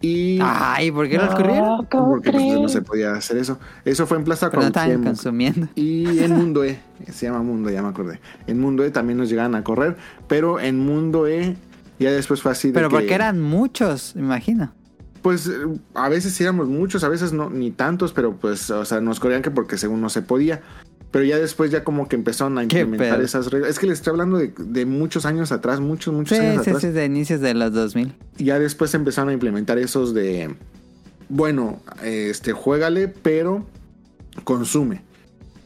[0.00, 0.38] Y...
[0.40, 1.84] Ay, ¿por qué los No, corrieron?
[1.90, 3.58] ¿cómo porque pues, no se podía hacer eso.
[3.84, 5.14] Eso fue en Plaza Pero no estaban Cuauhtémoc.
[5.16, 5.68] consumiendo.
[5.74, 6.80] Y en Mundo E,
[7.12, 8.18] se llama Mundo, ya me acordé.
[8.46, 11.54] En Mundo E también nos llegaban a correr, pero en Mundo E
[11.98, 14.72] ya después fue así de Pero que- porque eran muchos, me imagino.
[15.22, 15.52] Pues eh,
[15.94, 19.42] a veces éramos muchos, a veces no, ni tantos, pero pues, o sea, nos corrían
[19.42, 20.62] que porque según no se podía.
[21.10, 23.70] Pero ya después ya como que empezaron a implementar esas reglas.
[23.70, 26.70] Es que les estoy hablando de, de muchos años atrás, muchos, muchos Sí, años sí,
[26.70, 26.82] atrás.
[26.82, 28.14] sí, de inicios de los 2000.
[28.38, 30.54] Y ya después empezaron a implementar esos de,
[31.28, 33.66] bueno, este, juégale, pero
[34.44, 35.02] consume.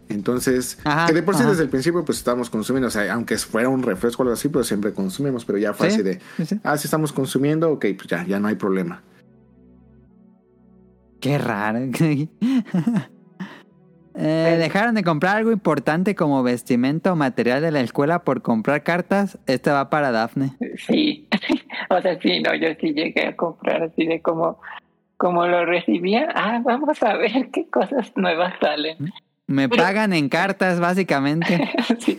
[0.09, 1.51] Entonces, Ajá, que de por sí ajá.
[1.51, 4.49] desde el principio pues estábamos consumiendo, o sea, aunque fuera un refresco o algo así,
[4.49, 6.21] pero siempre consumimos, pero ya fue Sí, así de,
[6.63, 9.03] ah, si estamos consumiendo, ok, pues ya, ya no hay problema.
[11.25, 11.81] Qué raro.
[14.17, 18.85] Eh, dejaron de comprar algo importante como vestimenta o material de la escuela por comprar
[18.85, 19.41] cartas.
[19.49, 20.53] Este va para Dafne.
[20.87, 21.29] Sí,
[21.91, 24.61] o sea, sí, no, yo sí llegué a comprar así de como,
[25.17, 26.29] como lo recibía.
[26.33, 29.13] Ah, vamos a ver qué cosas nuevas salen.
[29.49, 31.69] Me pagan en cartas, básicamente.
[31.99, 32.17] Sí.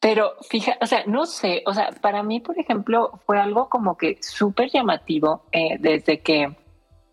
[0.00, 3.98] Pero fija, o sea, no sé, o sea, para mí, por ejemplo, fue algo como
[3.98, 6.56] que súper llamativo eh, desde que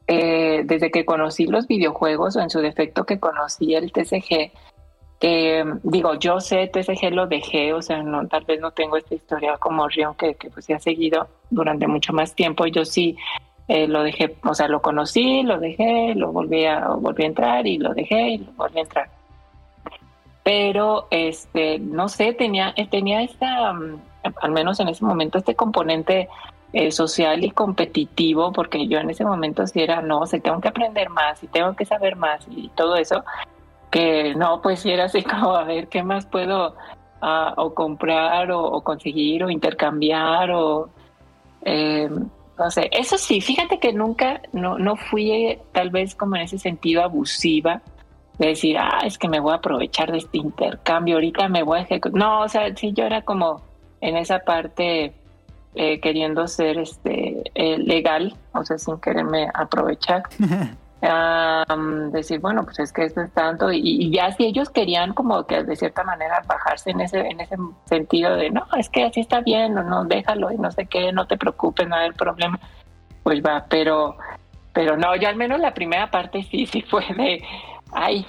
[0.08, 4.52] eh, desde que conocí los videojuegos o en su defecto que conocí el TCG.
[5.84, 9.58] digo, yo sé TCG lo dejé, o sea, no, tal vez no tengo esta historia
[9.58, 12.66] como Rion que, que pues se ha seguido durante mucho más tiempo.
[12.68, 13.18] Yo sí
[13.68, 17.68] eh, lo dejé, o sea, lo conocí, lo dejé, lo volví a, volví a entrar
[17.68, 19.18] y lo dejé y lo volví a entrar
[20.48, 24.00] pero este no sé tenía tenía esta um,
[24.42, 26.30] al menos en ese momento este componente
[26.78, 30.68] eh, social y competitivo porque yo en ese momento sí era no sé tengo que
[30.68, 33.24] aprender más y tengo que saber más y todo eso
[33.90, 36.76] que no pues sí era así como a ver qué más puedo
[37.20, 40.90] ah, o comprar o, o conseguir o intercambiar o
[41.64, 42.08] eh,
[42.60, 46.44] no sé eso sí fíjate que nunca no no fui eh, tal vez como en
[46.44, 47.82] ese sentido abusiva
[48.38, 51.80] de decir, ah, es que me voy a aprovechar de este intercambio, ahorita me voy
[51.80, 52.20] a ejecutar.
[52.20, 53.64] No, o sea, sí, yo era como
[54.00, 55.16] en esa parte
[55.78, 60.24] eh, queriendo ser este eh, legal, o sea, sin quererme aprovechar.
[61.00, 65.14] Am, decir, bueno, pues es que esto es tanto, y, y ya si ellos querían
[65.14, 69.04] como que de cierta manera bajarse en ese, en ese sentido de, no, es que
[69.04, 72.12] así está bien, o no, déjalo, y no sé qué, no te preocupes, no hay
[72.14, 72.60] problema,
[73.22, 74.18] pues va, pero,
[74.74, 77.44] pero no, yo al menos la primera parte sí, sí fue de,
[77.92, 78.26] ay,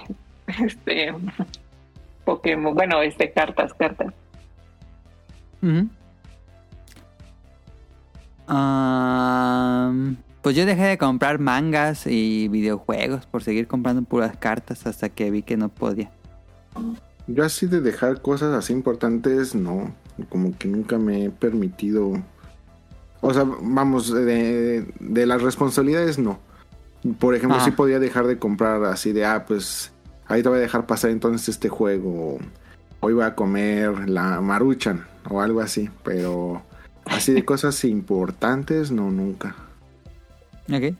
[0.62, 1.14] este,
[2.26, 4.12] Pokémon, bueno, este, cartas, cartas.
[10.42, 15.30] Pues yo dejé de comprar mangas y videojuegos por seguir comprando puras cartas hasta que
[15.30, 16.10] vi que no podía.
[17.26, 19.92] Yo así de dejar cosas así importantes, no.
[20.30, 22.12] Como que nunca me he permitido.
[23.20, 26.38] O sea, vamos, de, de las responsabilidades, no.
[27.18, 27.66] Por ejemplo, Ajá.
[27.66, 29.92] sí podía dejar de comprar así de, ah, pues
[30.26, 32.38] ahí te voy a dejar pasar entonces este juego.
[33.00, 35.90] Hoy voy a comer la maruchan o algo así.
[36.02, 36.62] Pero
[37.10, 39.54] así de cosas importantes, no, nunca.
[40.72, 40.94] Ok.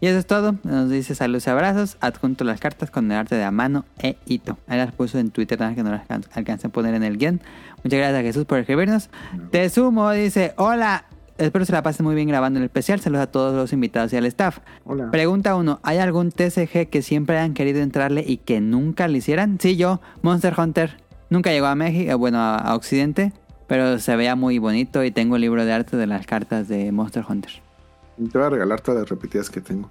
[0.00, 0.54] Y eso es todo.
[0.62, 1.96] Nos dice saludos y abrazos.
[2.00, 4.56] Adjunto las cartas con el arte de a mano e hito.
[4.68, 7.18] Ahí las puso en Twitter, nada que no las alcan- alcancé a poner en el
[7.18, 7.40] guion.
[7.82, 9.10] Muchas gracias a Jesús por escribirnos.
[9.50, 11.04] Te sumo, dice, hola.
[11.36, 12.98] Espero se la pasen muy bien grabando el especial.
[13.00, 14.58] Saludos a todos los invitados y al staff.
[14.84, 15.08] Hola.
[15.12, 19.58] Pregunta uno, ¿hay algún TCG que siempre hayan querido entrarle y que nunca le hicieran?
[19.60, 20.96] Sí, yo, Monster Hunter.
[21.30, 23.32] Nunca llegó a México, eh, bueno, a Occidente,
[23.68, 26.90] pero se veía muy bonito y tengo el libro de arte de las cartas de
[26.90, 27.52] Monster Hunter.
[28.16, 29.88] Te voy a regalar todas las repetidas que tengo.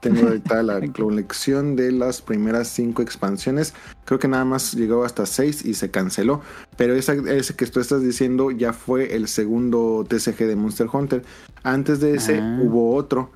[0.00, 3.74] Tengo ahorita la colección de las primeras cinco expansiones.
[4.04, 6.40] Creo que nada más llegó hasta seis y se canceló.
[6.76, 11.22] Pero esa, ese que tú estás diciendo ya fue el segundo TCG de Monster Hunter.
[11.64, 12.58] Antes de ese Ah.
[12.62, 13.32] hubo otro.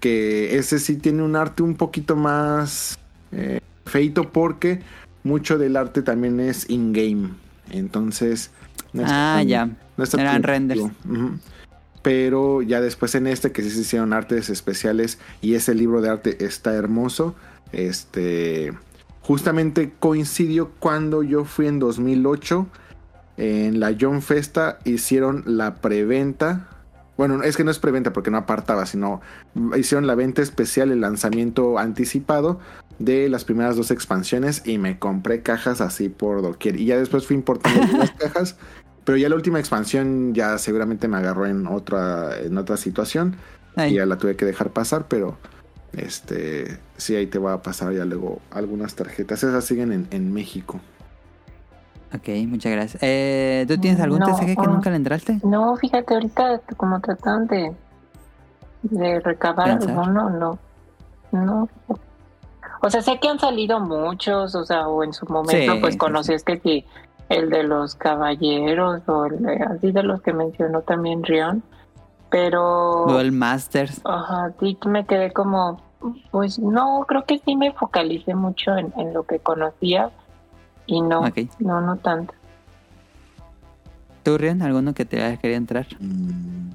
[0.00, 2.98] Que ese sí tiene un arte un poquito más
[3.32, 4.80] eh, feito porque
[5.22, 7.30] mucho del arte también es in-game.
[7.70, 8.50] Entonces...
[9.02, 9.66] no Ah, tan- ya.
[9.96, 10.80] no Eran renders.
[12.02, 16.08] Pero ya después en este que sí se hicieron artes especiales y ese libro de
[16.10, 17.34] arte está hermoso.
[17.72, 18.72] Este
[19.22, 22.66] justamente coincidió cuando yo fui en 2008
[23.36, 26.68] en la John Festa hicieron la preventa.
[27.16, 29.20] Bueno, es que no es preventa porque no apartaba, sino
[29.76, 32.60] hicieron la venta especial, el lanzamiento anticipado
[33.00, 36.80] de las primeras dos expansiones y me compré cajas así por doquier.
[36.80, 38.56] Y ya después fui importando las cajas,
[39.08, 43.36] pero ya la última expansión ya seguramente me agarró en otra, en otra situación
[43.74, 45.38] Ay, y ya la tuve que dejar pasar, pero
[45.94, 49.42] este sí ahí te va a pasar ya luego algunas tarjetas.
[49.42, 50.78] Esas siguen en, en México.
[52.14, 53.02] Ok, muchas gracias.
[53.02, 54.66] Eh, ¿Tú tienes algún No, TCG que ah.
[54.66, 55.40] nunca le entraste?
[55.42, 57.72] No, fíjate, ahorita como tratan de,
[58.82, 60.58] de recabar alguno, no.
[61.32, 61.66] No.
[62.82, 65.94] O sea, sé que han salido muchos, o sea, o en su momento, Sí, pues
[65.94, 66.84] sí, conocías que sí,
[67.28, 71.62] el de los caballeros, o el de, así de los que mencionó también Rion,
[72.30, 73.04] pero.
[73.08, 74.00] Duel Masters.
[74.04, 75.80] Ajá, sí me quedé como,
[76.30, 80.10] pues no, creo que sí me focalicé mucho en, en lo que conocía
[80.86, 81.38] y no, Ok.
[81.58, 82.34] no, no tanto.
[84.22, 85.86] ¿Tú, Rion, alguno que te haya querido entrar?
[86.00, 86.70] Mm,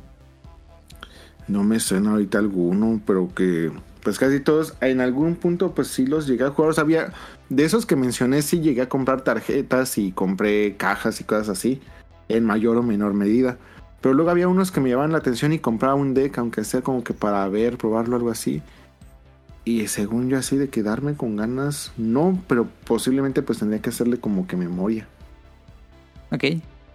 [1.48, 3.72] No me suena ahorita alguno, pero que
[4.04, 6.72] pues casi todos en algún punto pues sí los llegué a jugar.
[6.72, 7.12] O sea, había
[7.56, 11.82] de esos que mencioné sí llegué a comprar tarjetas y compré cajas y cosas así
[12.30, 13.58] en mayor o menor medida.
[14.02, 16.82] Pero luego había unos que me llamaban la atención y compraba un deck, aunque sea
[16.82, 18.62] como que para ver, probarlo, algo así.
[19.66, 24.18] Y según yo así de quedarme con ganas, no, pero posiblemente pues tendría que hacerle
[24.18, 25.08] como que memoria.
[26.32, 26.46] Ok.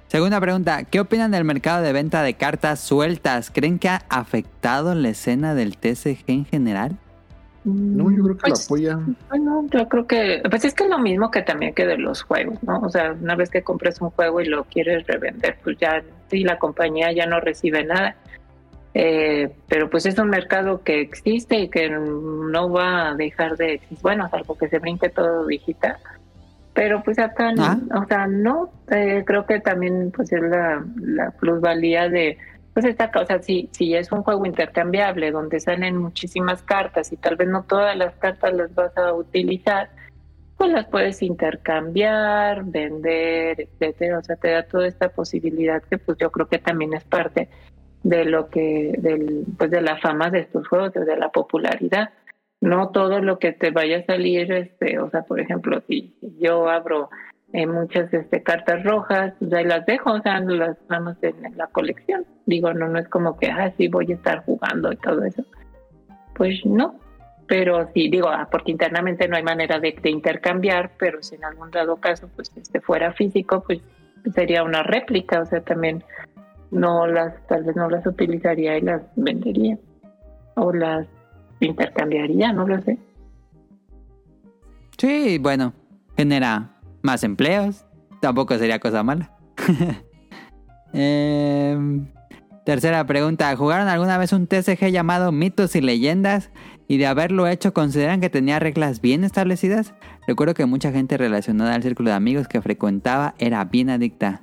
[0.08, 0.84] Segunda pregunta.
[0.84, 3.50] ¿Qué opinan del mercado de venta de cartas sueltas?
[3.50, 6.98] ¿Creen que ha afectado la escena del TCG en general?
[7.74, 8.98] No, yo creo que Pues, lo apoya.
[9.28, 12.22] Bueno, yo creo que, pues es que es lo mismo que también que de los
[12.22, 12.80] juegos, ¿no?
[12.80, 16.44] O sea, una vez que compras un juego y lo quieres revender, pues ya, sí,
[16.44, 18.16] la compañía ya no recibe nada.
[18.94, 23.74] Eh, pero pues es un mercado que existe y que no va a dejar de
[23.74, 25.96] existir, bueno, salvo que se brinque todo digital.
[26.74, 27.78] Pero pues acá, no, Ah.
[28.02, 32.38] o sea, no, eh, creo que también pues es la, la plusvalía de,
[32.78, 37.34] pues esta cosa, si, si es un juego intercambiable donde salen muchísimas cartas y tal
[37.34, 39.90] vez no todas las cartas las vas a utilizar,
[40.56, 44.18] pues las puedes intercambiar, vender, etcétera.
[44.18, 47.48] O sea, te da toda esta posibilidad que pues yo creo que también es parte
[48.04, 52.10] de lo que, del, pues de la fama de estos juegos, de la popularidad.
[52.60, 56.68] No todo lo que te vaya a salir, este, o sea, por ejemplo, si yo
[56.68, 57.10] abro
[57.52, 62.26] eh, muchas este, cartas rojas, ahí las dejo, o sea, las vamos en, la colección.
[62.46, 65.42] Digo, no, no es como que, ah, voy a estar jugando y todo eso.
[66.34, 66.96] Pues no,
[67.46, 71.44] pero sí, digo, ah, porque internamente no hay manera de, de intercambiar, pero si en
[71.44, 73.80] algún dado caso, pues, este fuera físico, pues
[74.34, 76.04] sería una réplica, o sea, también
[76.70, 79.78] no las, tal vez no las utilizaría y las vendería,
[80.54, 81.06] o las
[81.60, 82.98] intercambiaría, no lo sé.
[84.98, 85.72] Sí, bueno,
[86.16, 86.77] genera
[87.08, 87.86] más empleos.
[88.20, 89.32] Tampoco sería cosa mala.
[90.94, 92.06] Em,
[92.64, 93.54] tercera pregunta.
[93.54, 96.50] ¿Jugaron alguna vez un TCG llamado Mitos y Leyendas?
[96.86, 99.92] Y de haberlo hecho, ¿consideran que tenía reglas bien establecidas?
[100.26, 104.40] Recuerdo que mucha gente relacionada al círculo de amigos que frecuentaba era bien adicta.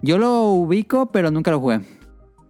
[0.00, 1.80] Yo lo ubico, pero nunca lo jugué.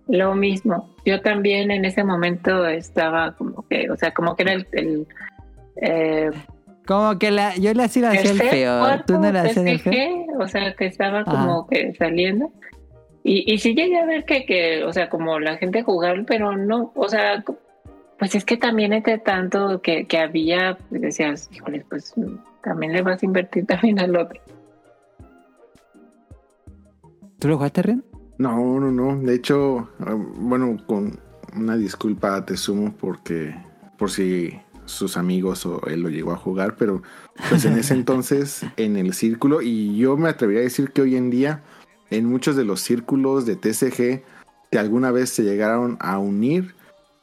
[0.07, 0.95] Lo mismo.
[1.05, 5.09] Yo también en ese momento estaba como que, o sea, como que era el,
[5.77, 6.31] eh,
[6.87, 8.83] Como que la, yo le hacía el feo.
[9.07, 10.27] ¿Tú no le hacías el feo?
[10.39, 12.51] O sea, que estaba como que saliendo.
[13.25, 16.57] Y, y sí llegué a ver que, que, o sea, como la gente jugaba, pero
[16.57, 17.45] no, o sea,
[18.19, 22.15] pues es que también entre tanto que, que había, pues decías, híjole, pues
[22.65, 24.41] también le vas a invertir también al otro.
[27.39, 28.05] ¿Tú lo jugaste, Ren?
[28.39, 29.17] No, no, no.
[29.17, 31.19] De hecho, eh, bueno, con
[31.57, 33.55] una disculpa te sumo porque
[33.99, 37.03] por si sus amigos o él lo llegó a jugar, pero
[37.49, 41.17] pues en ese entonces en el círculo y yo me atrevería a decir que hoy
[41.17, 41.63] en día
[42.11, 44.23] en muchos de los círculos de TCG
[44.71, 46.75] que alguna vez se llegaron a unir,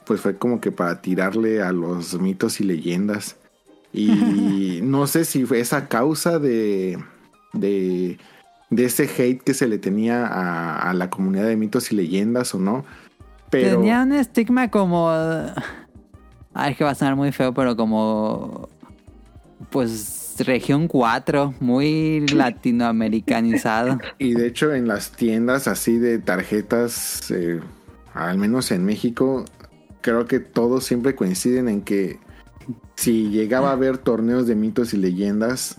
[0.06, 3.38] pues fue como que para tirarle a los mitos y leyendas.
[3.92, 7.04] Y no sé si fue esa causa de,
[7.54, 8.20] de,
[8.70, 12.54] de ese hate que se le tenía a, a la comunidad de mitos y leyendas
[12.54, 12.86] o no.
[13.50, 15.12] Pero Tenía un estigma como...
[16.54, 18.70] Ay, es que va a sonar muy feo, pero como.
[19.70, 24.00] Pues región 4, muy latinoamericanizado.
[24.18, 27.60] Y de hecho en las tiendas así de tarjetas, eh,
[28.14, 29.46] al menos en México,
[30.02, 32.20] creo que todos siempre coinciden en que
[32.96, 35.78] si llegaba a haber torneos de mitos y leyendas,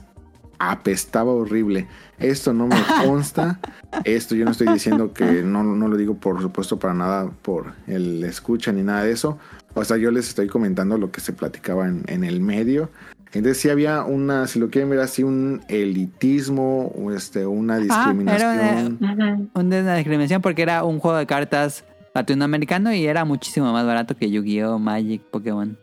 [0.59, 1.89] apestaba horrible.
[2.19, 3.61] Esto no me consta.
[4.05, 7.73] Esto yo no estoy diciendo que no, no lo digo por supuesto para nada por
[7.87, 9.39] el escucha ni nada de eso.
[9.75, 12.91] O sea, yo les estoy comentando lo que se platicaba en, en el medio.
[13.33, 18.99] Entonces sí había una, si lo quieren ver así, un elitismo, o este, una discriminación.
[19.01, 19.49] Ujú.
[19.55, 24.31] Una discriminación porque era un juego de cartas latinoamericano y era muchísimo más barato que
[24.31, 25.79] Yu-Gi-Oh, Magic, Pokémon.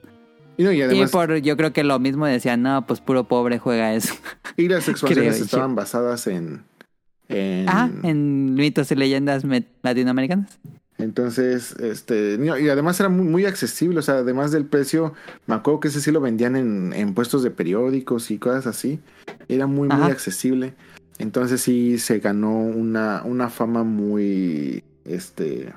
[0.58, 3.26] Y, no, y Y además, por, yo creo que lo mismo decían, no, pues puro
[3.30, 4.14] pobre juega eso.
[4.58, 6.64] y las expansiones estaban basadas en...
[7.30, 9.44] en Ah, en mitos y leyendas
[9.84, 10.60] latinoamericanas.
[11.00, 15.14] Entonces, este, y además era muy, muy accesible, o sea, además del precio,
[15.46, 19.00] me acuerdo que ese sí lo vendían en, en puestos de periódicos y cosas así,
[19.48, 20.74] era muy, muy accesible.
[21.20, 25.72] Entonces sí se ganó una, una fama muy, este,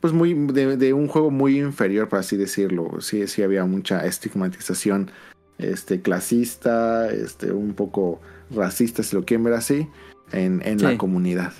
[0.00, 3.00] pues muy, de, de un juego muy inferior, por así decirlo.
[3.00, 5.10] Sí, sí había mucha estigmatización,
[5.58, 9.88] este, clasista, este, un poco racista, si lo quieren ver así,
[10.32, 10.84] en, en Sí.
[10.84, 11.52] la comunidad.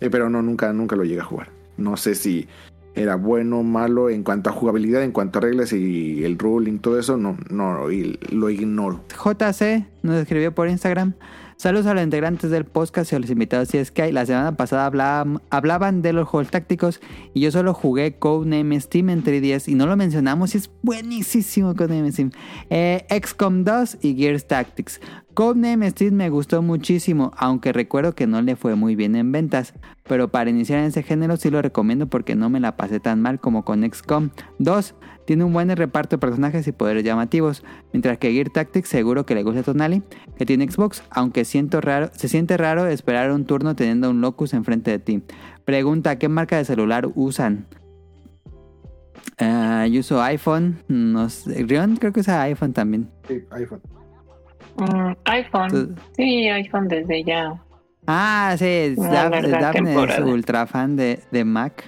[0.00, 1.53] Eh, pero no, nunca, nunca lo llegué a jugar.
[1.76, 2.48] No sé si
[2.94, 6.78] era bueno o malo en cuanto a jugabilidad, en cuanto a reglas y el ruling,
[6.78, 9.04] todo eso, no, no, y lo ignoro.
[9.08, 11.14] JC nos escribió por Instagram.
[11.56, 13.68] Saludos a los integrantes del podcast y a los invitados.
[13.68, 17.00] Si es que la semana pasada hablaban, hablaban de los juegos tácticos
[17.32, 21.74] y yo solo jugué Codename Steam en 3DS y no lo mencionamos y es buenísimo
[21.74, 22.32] Codename Steam.
[22.70, 25.00] Eh, XCOM 2 y Gears Tactics.
[25.34, 29.74] Codename Steam me gustó muchísimo, aunque recuerdo que no le fue muy bien en ventas.
[30.04, 33.20] Pero para iniciar en ese género sí lo recomiendo porque no me la pasé tan
[33.20, 34.30] mal como con XCOM
[34.60, 34.94] 2.
[35.26, 39.34] Tiene un buen reparto de personajes y poderes llamativos, mientras que Gear Tactics seguro que
[39.34, 40.04] le gusta a Tonali,
[40.36, 44.54] que tiene Xbox, aunque siento raro, se siente raro esperar un turno teniendo un Locus
[44.54, 45.22] enfrente de ti.
[45.64, 47.66] Pregunta, ¿qué marca de celular usan?
[49.38, 53.10] Ah, yo uso iPhone, no sé, Rion creo que usa iPhone también.
[53.50, 53.80] iPhone.
[54.76, 55.70] Mm, iPhone.
[55.70, 57.60] Tú- Sí, iPhone desde ya.
[58.06, 58.64] Ah, sí,
[58.96, 61.84] Daf- Daphne es ultra fan de, de Mac.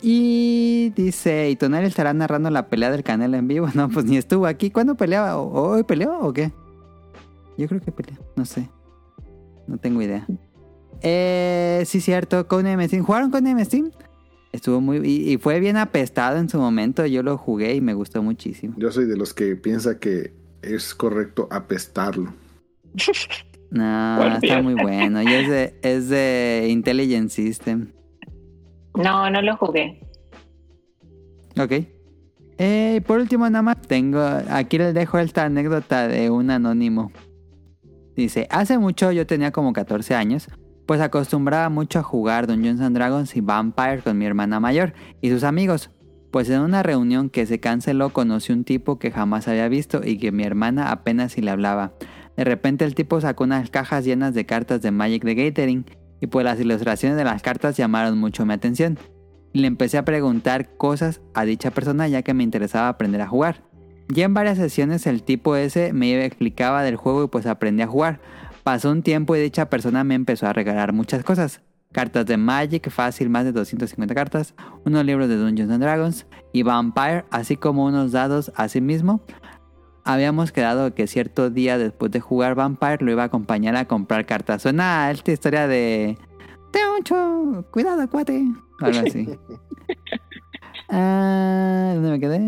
[0.00, 3.66] Y dice, ¿y Tonali estará narrando la pelea del canal en vivo?
[3.74, 4.70] No, pues ni estuvo aquí.
[4.70, 5.36] ¿Cuándo peleaba?
[5.38, 6.52] ¿O- ¿Hoy peleó o qué?
[7.56, 8.68] Yo creo que peleó, no sé.
[9.66, 10.26] No tengo idea.
[11.02, 13.02] Eh, sí, cierto, con Steam.
[13.04, 13.90] ¿Jugaron con Steam?
[14.52, 14.98] Estuvo muy...
[14.98, 17.04] Y, y fue bien apestado en su momento.
[17.06, 18.74] Yo lo jugué y me gustó muchísimo.
[18.78, 22.32] Yo soy de los que piensa que es correcto apestarlo.
[23.70, 25.22] No, está muy bueno.
[25.22, 27.92] Y es de, es de Intelligent System.
[28.94, 30.00] No, no lo jugué.
[31.60, 31.72] Ok.
[32.58, 34.20] Eh, por último, nada más tengo.
[34.50, 37.12] Aquí les dejo esta anécdota de un anónimo.
[38.16, 40.48] Dice: Hace mucho yo tenía como 14 años.
[40.86, 45.28] Pues acostumbraba mucho a jugar Dungeons and Dragons y Vampire con mi hermana mayor y
[45.28, 45.90] sus amigos.
[46.30, 50.18] Pues en una reunión que se canceló conocí un tipo que jamás había visto y
[50.18, 51.94] que mi hermana apenas si le hablaba.
[52.36, 55.86] De repente el tipo sacó unas cajas llenas de cartas de Magic the Gathering
[56.20, 58.98] y pues las ilustraciones de las cartas llamaron mucho mi atención.
[59.54, 63.64] Le empecé a preguntar cosas a dicha persona ya que me interesaba aprender a jugar.
[64.08, 67.86] Ya en varias sesiones el tipo ese me explicaba del juego y pues aprendí a
[67.86, 68.20] jugar.
[68.62, 71.62] Pasó un tiempo y dicha persona me empezó a regalar muchas cosas.
[71.92, 76.62] Cartas de Magic, fácil, más de 250 cartas, unos libros de Dungeons and Dragons y
[76.62, 79.22] Vampire, así como unos dados asimismo.
[80.04, 84.26] Habíamos quedado que cierto día después de jugar Vampire lo iba a acompañar a comprar
[84.26, 84.62] cartas.
[84.62, 86.16] Suena a esta historia de...
[86.72, 88.44] Te mucho, cuidado cuate.
[88.80, 89.28] Algo así.
[90.90, 92.40] Ah, ¿Dónde me quedé?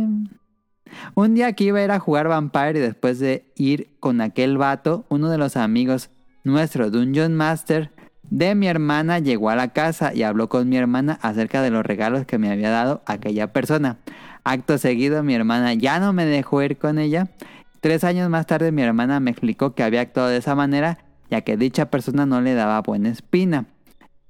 [1.15, 4.57] Un día que iba a ir a jugar Vampire y después de ir con aquel
[4.57, 6.11] vato, uno de los amigos
[6.43, 7.93] nuestro Dungeon Master
[8.31, 11.85] de mi hermana llegó a la casa y habló con mi hermana acerca de los
[11.85, 13.99] regalos que me había dado aquella persona.
[14.45, 17.29] Acto seguido mi hermana ya no me dejó ir con ella.
[17.81, 20.99] Tres años más tarde mi hermana me explicó que había actuado de esa manera
[21.31, 23.67] ya que dicha persona no le daba buena espina.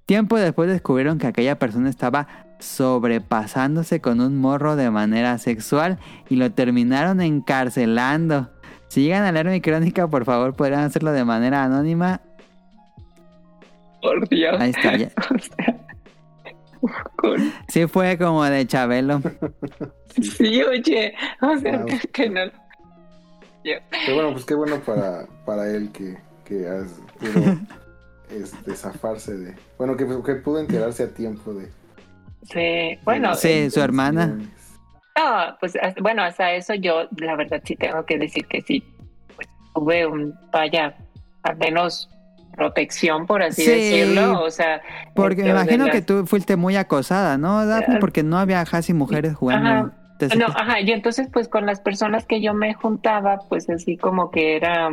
[0.07, 2.27] Tiempo después descubrieron que aquella persona estaba
[2.59, 5.99] sobrepasándose con un morro de manera sexual
[6.29, 8.51] y lo terminaron encarcelando.
[8.89, 12.23] Si llegan a leer mi crónica, por favor, podrían hacerlo de manera anónima.
[14.03, 14.57] Por Dios.
[14.61, 15.11] Ahí está, ya.
[16.83, 19.20] O sea, con- Sí fue como de Chabelo.
[20.20, 21.15] Sí, oye.
[21.43, 21.87] O sea, Wow.
[21.87, 22.45] que, que no.
[23.62, 27.59] Yo- Pero bueno, pues qué bueno para, para él que, que has- pudo
[28.31, 29.55] este, zafarse de...
[29.77, 31.69] Bueno, que, que pudo enterarse a tiempo de...
[32.45, 33.35] Sí, bueno.
[33.35, 34.39] Sí, su hermana.
[35.17, 38.83] Ah, pues bueno, hasta eso yo, la verdad, sí tengo que decir que sí,
[39.37, 40.97] pues tuve un, vaya,
[41.43, 42.09] al menos
[42.61, 43.71] protección, por así Sí.
[43.71, 44.43] decirlo.
[44.43, 44.83] O sea,
[45.15, 47.97] Porque me este, de imagino las- que tú fuiste muy acosada, ¿no, Daphne?
[47.97, 49.69] Eh, Porque no había casi mujeres jugando.
[49.69, 49.93] Ajá.
[50.37, 54.31] No, ajá, y entonces pues con las personas que yo me juntaba, pues así como
[54.31, 54.91] que era,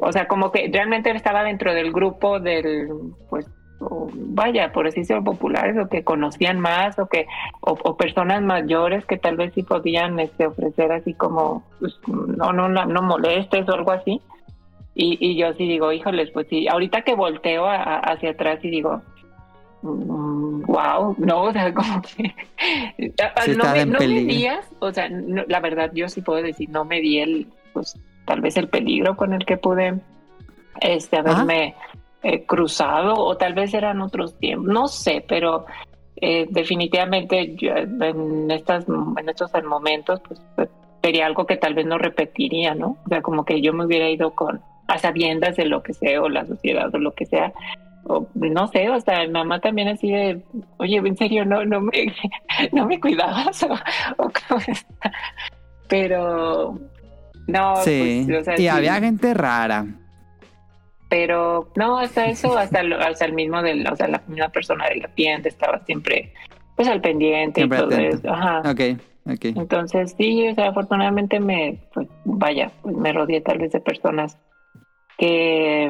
[0.00, 2.86] o sea, como que realmente estaba dentro del grupo del,
[3.28, 3.46] pues,
[3.80, 7.26] o, vaya, por así decirlo, populares, o que conocían más, o que,
[7.62, 12.52] o, o personas mayores que tal vez sí podían este, ofrecer así como, pues, no,
[12.52, 14.20] no, no, no molestes o algo así.
[14.94, 18.60] Y, y yo sí digo, híjoles, pues sí, ahorita que volteo a- a- hacia atrás
[18.62, 19.02] y digo,
[19.82, 22.34] wow, no, o sea, como que
[23.44, 24.26] Sí no, me, no peligro.
[24.26, 27.98] medías, o sea, no- la verdad yo sí puedo decir, no me di el, pues
[28.24, 30.00] tal vez el peligro con el que pude
[30.80, 31.74] este haberme
[32.22, 35.66] eh, cruzado o tal vez eran otros tiempos, no sé, pero
[36.16, 40.68] eh, definitivamente yo, en estas en estos momentos pues, pues,
[41.02, 42.96] sería algo que tal vez no repetiría, ¿no?
[43.04, 46.20] O sea, como que yo me hubiera ido con a sabiendas de lo que sea
[46.22, 47.52] o la sociedad o lo que sea
[48.06, 50.42] o no sé, o sea, mi mamá también así de,
[50.76, 51.90] oye, en serio, no, no me,
[52.72, 53.72] no me cuidabas o,
[54.18, 55.10] o cómo está?
[55.88, 56.78] Pero
[57.46, 58.24] no, sí.
[58.26, 59.86] pues, o sea, y sí, había gente rara.
[61.08, 64.86] pero no, hasta eso, hasta, lo- hasta el mismo del, o sea, la misma persona
[64.88, 66.32] de la tienda estaba siempre,
[66.76, 68.16] pues al pendiente Siempre y todo atento.
[68.18, 68.62] eso, ajá.
[69.26, 74.36] Entonces sí, o sea, afortunadamente me, pues vaya, pues me rodeé tal vez de personas
[75.18, 75.88] que,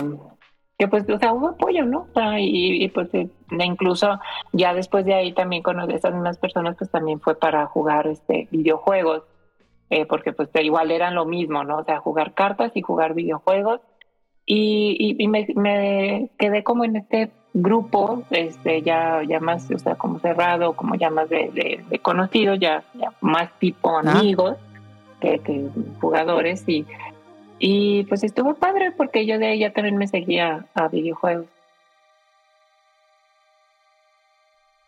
[0.79, 2.01] que pues, o sea, hubo apoyo, ¿no?
[2.01, 4.21] O sea, y, y, pues eh, incluso
[4.53, 8.49] ya después de ahí también con esas mismas personas, pues también fue para jugar este
[8.51, 9.23] videojuegos,
[9.91, 11.79] eh, porque pues igual eran lo mismo, ¿no?
[11.79, 13.81] O sea, jugar cartas y jugar videojuegos.
[14.47, 19.79] Y, y, y me, me quedé como en este grupo, este, ya, ya más, o
[19.79, 24.57] sea, como cerrado, como ya más de, de, de conocido, ya, ya más tipo amigos
[25.21, 25.69] que, que
[26.01, 26.85] jugadores y,
[27.59, 31.47] y pues estuvo padre porque yo de ahí ya también me seguía a videojuegos.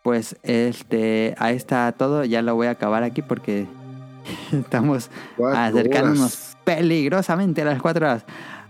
[0.03, 2.23] Pues este, ahí está todo.
[2.23, 3.65] Ya lo voy a acabar aquí porque
[4.53, 6.57] estamos Cuatro acercándonos horas.
[6.63, 8.25] peligrosamente a las cuatro horas.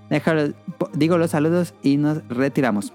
[0.09, 0.53] Déjalo,
[0.93, 2.93] digo los saludos y nos retiramos.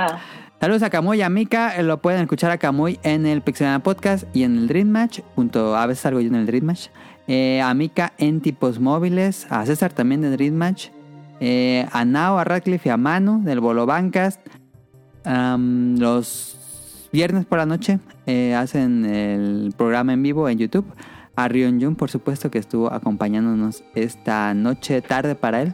[0.00, 0.20] Va.
[0.60, 1.82] Saludos a Camuy y a Mika.
[1.82, 5.20] Lo pueden escuchar a Camuy en el Pixelana Podcast y en el Dream Match.
[5.34, 6.88] Junto, a veces salgo yo en el Dream Match.
[7.28, 9.46] Eh, a Mika en tipos móviles.
[9.50, 10.88] A César también de Dream Match.
[11.40, 14.40] eh, a Nao, a Radcliffe y a Manu del Bolo Bancast.
[15.24, 16.56] Los
[17.12, 20.86] viernes por la noche eh, hacen el programa en vivo en YouTube.
[21.34, 25.72] A Rion Jun, por supuesto, que estuvo acompañándonos esta noche tarde para él.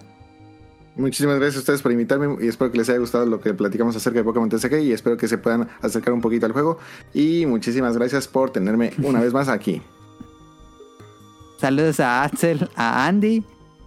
[0.97, 3.95] Muchísimas gracias a ustedes por invitarme y espero que les haya gustado lo que platicamos
[3.95, 6.79] acerca de Pokémon TCG y espero que se puedan acercar un poquito al juego.
[7.15, 9.83] Y muchísimas gracias por tenerme una vez más aquí.
[11.59, 13.43] Saludos a Axel, a Andy.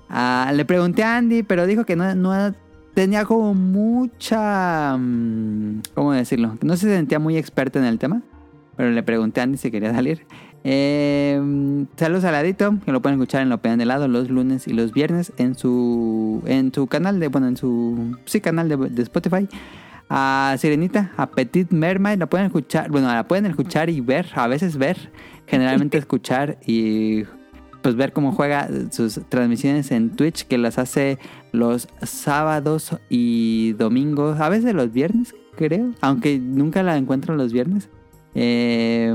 [0.09, 2.53] A- le pregunté a Andy, pero dijo que no, no
[2.93, 4.98] tenía como mucha...
[4.98, 6.58] mm, ¿Cómo decirlo?
[6.61, 8.22] No se sentía muy experto en el tema.
[8.75, 10.25] Pero le pregunté a Andy si quería salir.
[10.64, 14.67] Eh, saludos a Ladito, que lo pueden escuchar en Lo Pegan de Lado los lunes
[14.67, 18.77] y los viernes en su en su canal de, bueno, en su sí, canal de,
[18.77, 19.48] de Spotify.
[20.09, 24.45] A Sirenita, a Petit Mermaid, la pueden escuchar, bueno, la pueden escuchar y ver, a
[24.48, 25.09] veces ver,
[25.48, 27.24] generalmente escuchar y
[27.81, 31.17] pues ver cómo juega sus transmisiones en Twitch, que las hace
[31.51, 37.89] los sábados y domingos, a veces los viernes, creo, aunque nunca la encuentro los viernes.
[38.35, 39.13] Eh,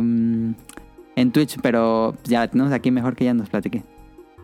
[1.16, 3.82] en Twitch, pero ya tenemos aquí mejor que ella nos platique.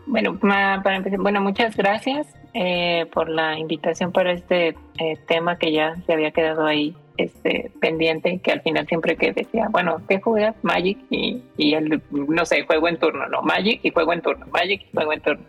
[0.05, 5.71] Bueno, para empezar, bueno, muchas gracias eh, por la invitación para este eh, tema que
[5.71, 10.19] ya se había quedado ahí este pendiente, que al final siempre que decía, bueno, ¿qué
[10.19, 10.55] juegas?
[10.63, 14.45] Magic y, y el, no sé, juego en turno, no, Magic y juego en turno,
[14.51, 15.45] Magic y juego en turno.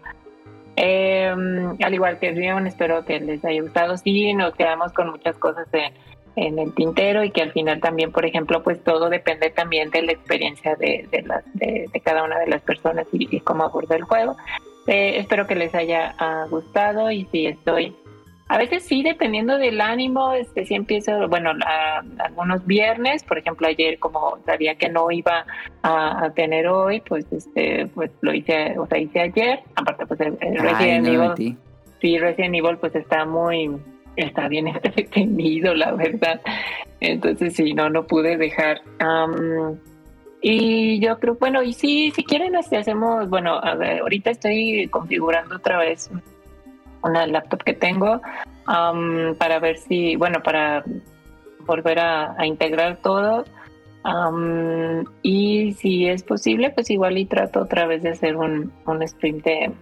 [0.76, 1.32] Eh,
[1.82, 3.96] al igual que Rion, espero que les haya gustado.
[3.96, 5.92] Sí, nos quedamos con muchas cosas en,
[6.36, 10.02] en el tintero y que al final también, por ejemplo, pues todo depende también de
[10.02, 13.96] la experiencia de, de, las, de cada una de las personas y, y cómo aborda
[13.96, 14.36] el juego.
[14.86, 17.96] Eh, espero que les haya ah, gustado y si estoy...
[18.46, 23.66] A veces sí, dependiendo del ánimo, este sí empiezo, bueno, a- algunos viernes, por ejemplo,
[23.66, 25.46] ayer como sabía que no iba
[25.82, 30.20] a, a tener hoy, pues este, pues lo hice, o sea, hice ayer, aparte pues
[30.20, 31.56] el, el Ay, Resident no Evil,
[32.02, 33.76] sí, Resident Evil pues está muy,
[34.16, 36.40] está bien entretenido, la verdad.
[37.00, 38.82] Entonces sí, no, no pude dejar.
[38.98, 39.78] Am,
[40.42, 44.86] y yo creo, bueno, y sí, si quieren, este, hacemos, bueno, a ver, ahorita estoy
[44.88, 46.10] configurando otra vez
[47.04, 48.20] una laptop que tengo
[48.66, 50.84] am, para ver si, bueno, para
[51.60, 53.44] volver a, a integrar todo.
[54.02, 59.08] Am, y si es posible, pues igual y trato otra vez de hacer un, un
[59.08, 59.72] stream de,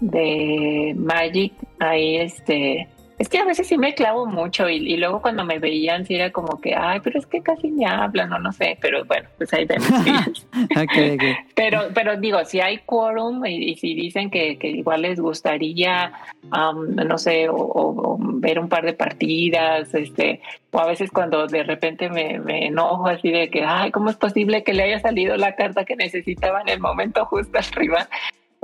[0.00, 1.54] de Magic.
[1.78, 2.88] Ahí este.
[3.18, 6.14] Es que a veces sí me clavo mucho y, y luego cuando me veían sí
[6.16, 9.26] era como que, ay, pero es que casi ni hablan o no sé, pero bueno,
[9.38, 9.88] pues ahí vemos.
[10.76, 11.22] Ok, ok.
[11.54, 16.12] Pero, pero digo, si hay quórum y, y si dicen que, que igual les gustaría,
[16.50, 21.10] am, no sé, o, o- o ver un par de partidas, este, o a veces
[21.10, 24.82] cuando de repente me, me enojo así de que, ay, ¿cómo es posible que le
[24.84, 28.08] haya salido la carta que necesitaba en el momento justo arriba?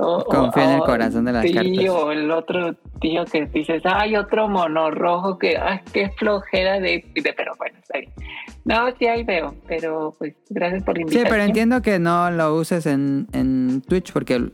[0.03, 1.89] O, o- Confía en el o corazón de las sí, cartas.
[1.89, 7.05] o el otro tío que dices, ay, otro mono rojo que, ay, qué flojera de,
[7.15, 8.11] de- pero bueno, está bien.
[8.65, 12.55] No, sí, ahí veo, pero pues gracias por la Sí, pero entiendo que no lo
[12.55, 14.51] uses en, en Twitch porque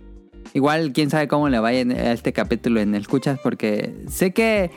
[0.53, 4.71] igual quién sabe cómo le vaya a este capítulo en el escuchas porque sé que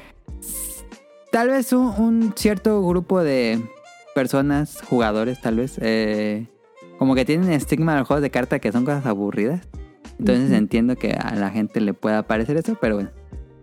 [1.31, 3.59] tal vez un, un cierto grupo de
[4.15, 6.47] personas, jugadores tal vez, eh,
[6.99, 9.67] como que tienen estigma a los juegos de carta que son cosas aburridas.
[10.23, 13.10] Entonces entiendo que a la gente le pueda parecer eso, pero bueno.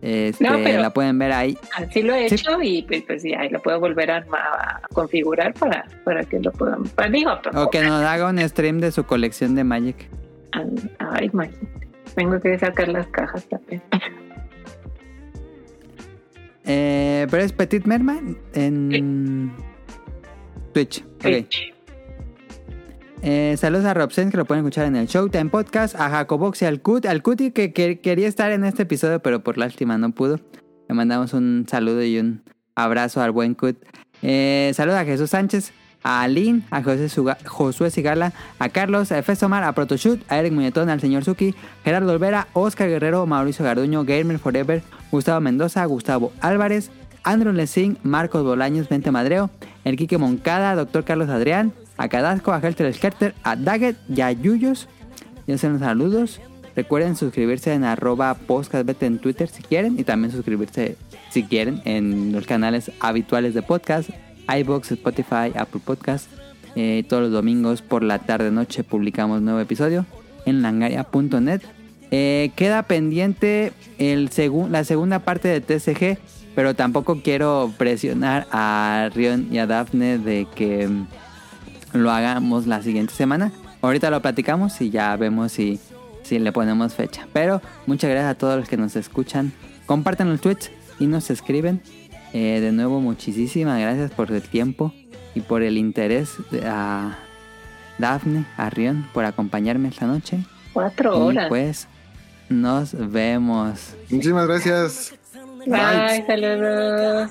[0.01, 1.57] Este, No, pero- la pueden ver ahí.
[1.75, 2.35] Así lo he Sí.
[2.35, 6.39] hecho y pues, pues sí, ahí lo puedo volver a, a configurar para, para que
[6.39, 6.83] lo puedan.
[6.83, 10.09] Para, digo, pero- O que nos haga un stream de su colección de Magic.
[10.99, 11.87] Ay, imagínate.
[12.15, 13.81] Tengo que sacar las cajas también.
[16.65, 19.51] Eh, pero es Petit Merman en
[20.73, 21.03] Twitch.
[21.25, 21.45] Ok.
[23.21, 25.95] Eh, saludos a Robsen que lo pueden escuchar en el Showtime Podcast.
[25.95, 27.05] A Jacobox y al Cut.
[27.05, 30.39] Al Cuti que, que quería estar en este episodio, pero por lástima no pudo.
[30.87, 32.41] Le mandamos un saludo y un
[32.75, 33.77] abrazo al buen Cut.
[34.21, 39.19] Eh, saludos a Jesús Sánchez, a Aline, a José Suga- Josué Sigala, a Carlos, a
[39.19, 43.65] Efes Omar, a Protoshoot, a Eric Muñetón, al señor Suki, Gerardo Olvera, Oscar Guerrero, Mauricio
[43.65, 44.81] Garduño, Gamer Forever,
[45.11, 46.89] Gustavo Mendoza, Gustavo Álvarez,
[47.23, 49.49] Andrew Lessing, Marcos Bolaños, Vente Madreo,
[49.83, 54.31] el Quique Moncada, Doctor Carlos Adrián, a Cadasco, a Helter Skelter, a Daggett y a
[54.31, 54.87] Yuyos.
[55.45, 56.39] Ya sean los saludos.
[56.73, 60.95] Recuerden suscribirse en arroba podcastbet en Twitter si quieren y también suscribirse
[61.29, 64.11] si quieren en los canales habituales de podcast,
[64.47, 66.31] iBox, Spotify, Apple Podcast.
[66.75, 70.05] Eh, todos los domingos por la tarde noche publicamos nuevo episodio
[70.45, 71.61] en langaria.net.
[72.11, 74.29] Eh, queda pendiente el
[74.71, 76.17] la segunda parte de TCG,
[76.55, 80.87] pero tampoco quiero presionar a Rion y a Dafne de que
[81.92, 83.52] lo hagamos la siguiente semana.
[83.82, 85.78] Ahorita lo platicamos y ya vemos si,
[86.22, 87.26] si le ponemos fecha.
[87.32, 89.52] Pero muchas gracias a todos los que nos escuchan.
[89.86, 91.82] Compartan los tweets y nos escriben.
[92.32, 94.92] Eh, de nuevo, muchísimas gracias por el tiempo
[95.34, 97.18] y por el interés de- a
[97.98, 100.38] Dafne, a Rion, por acompañarme esta noche.
[100.72, 101.48] Cuatro Y horas.
[101.48, 101.86] pues
[102.48, 103.94] nos vemos.
[104.10, 105.14] Muchísimas gracias.
[105.66, 107.30] Bye, saludos.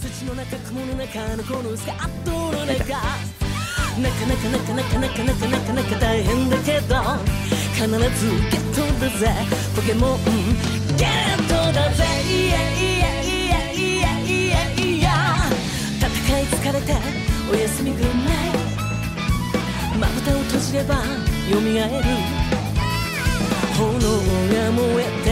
[0.00, 3.37] 土の中雲の中のこのスカットの中
[3.97, 6.95] なかなかなかなかなかなかなかなか大変だけど
[7.73, 9.33] 必ずゲットだぜ
[9.75, 10.19] ポケモン
[10.95, 15.09] ゲットだぜいやいやいやいやいやいや
[15.99, 16.93] 戦い疲れて
[17.51, 18.11] おやすみぐらい
[19.99, 21.65] まぶたを閉じれば蘇る
[23.75, 25.27] 炎が燃えて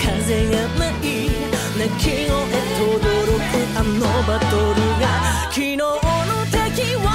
[0.00, 1.02] 風がない
[1.78, 2.30] 泣き声
[2.76, 3.40] とどろく
[3.76, 5.04] あのバトルが
[5.50, 5.82] 昨日の
[6.50, 7.09] 敵は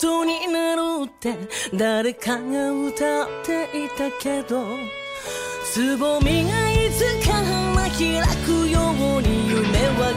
[0.00, 1.36] 本当になるって
[1.76, 4.64] 誰かが歌っていたけど
[5.70, 7.98] つぼみがいつか花開
[8.46, 8.80] くよ
[9.18, 9.60] うに夢
[9.98, 10.14] は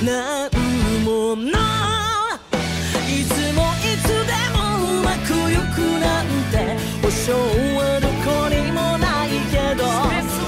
[0.00, 0.50] 叶う
[1.04, 1.48] もの
[3.08, 3.22] い。
[3.24, 4.58] つもいつでも
[4.98, 7.32] うまくゆくなんて保証
[7.78, 10.39] はどこにもないけど。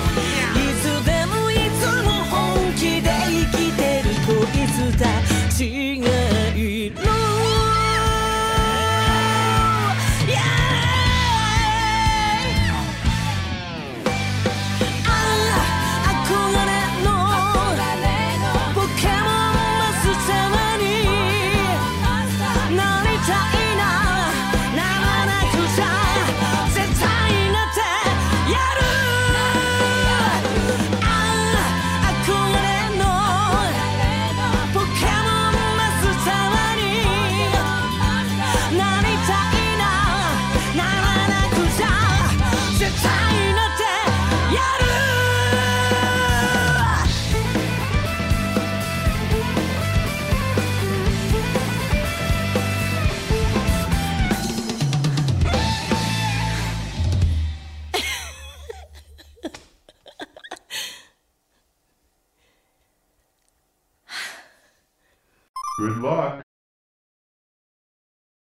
[66.12, 66.41] are.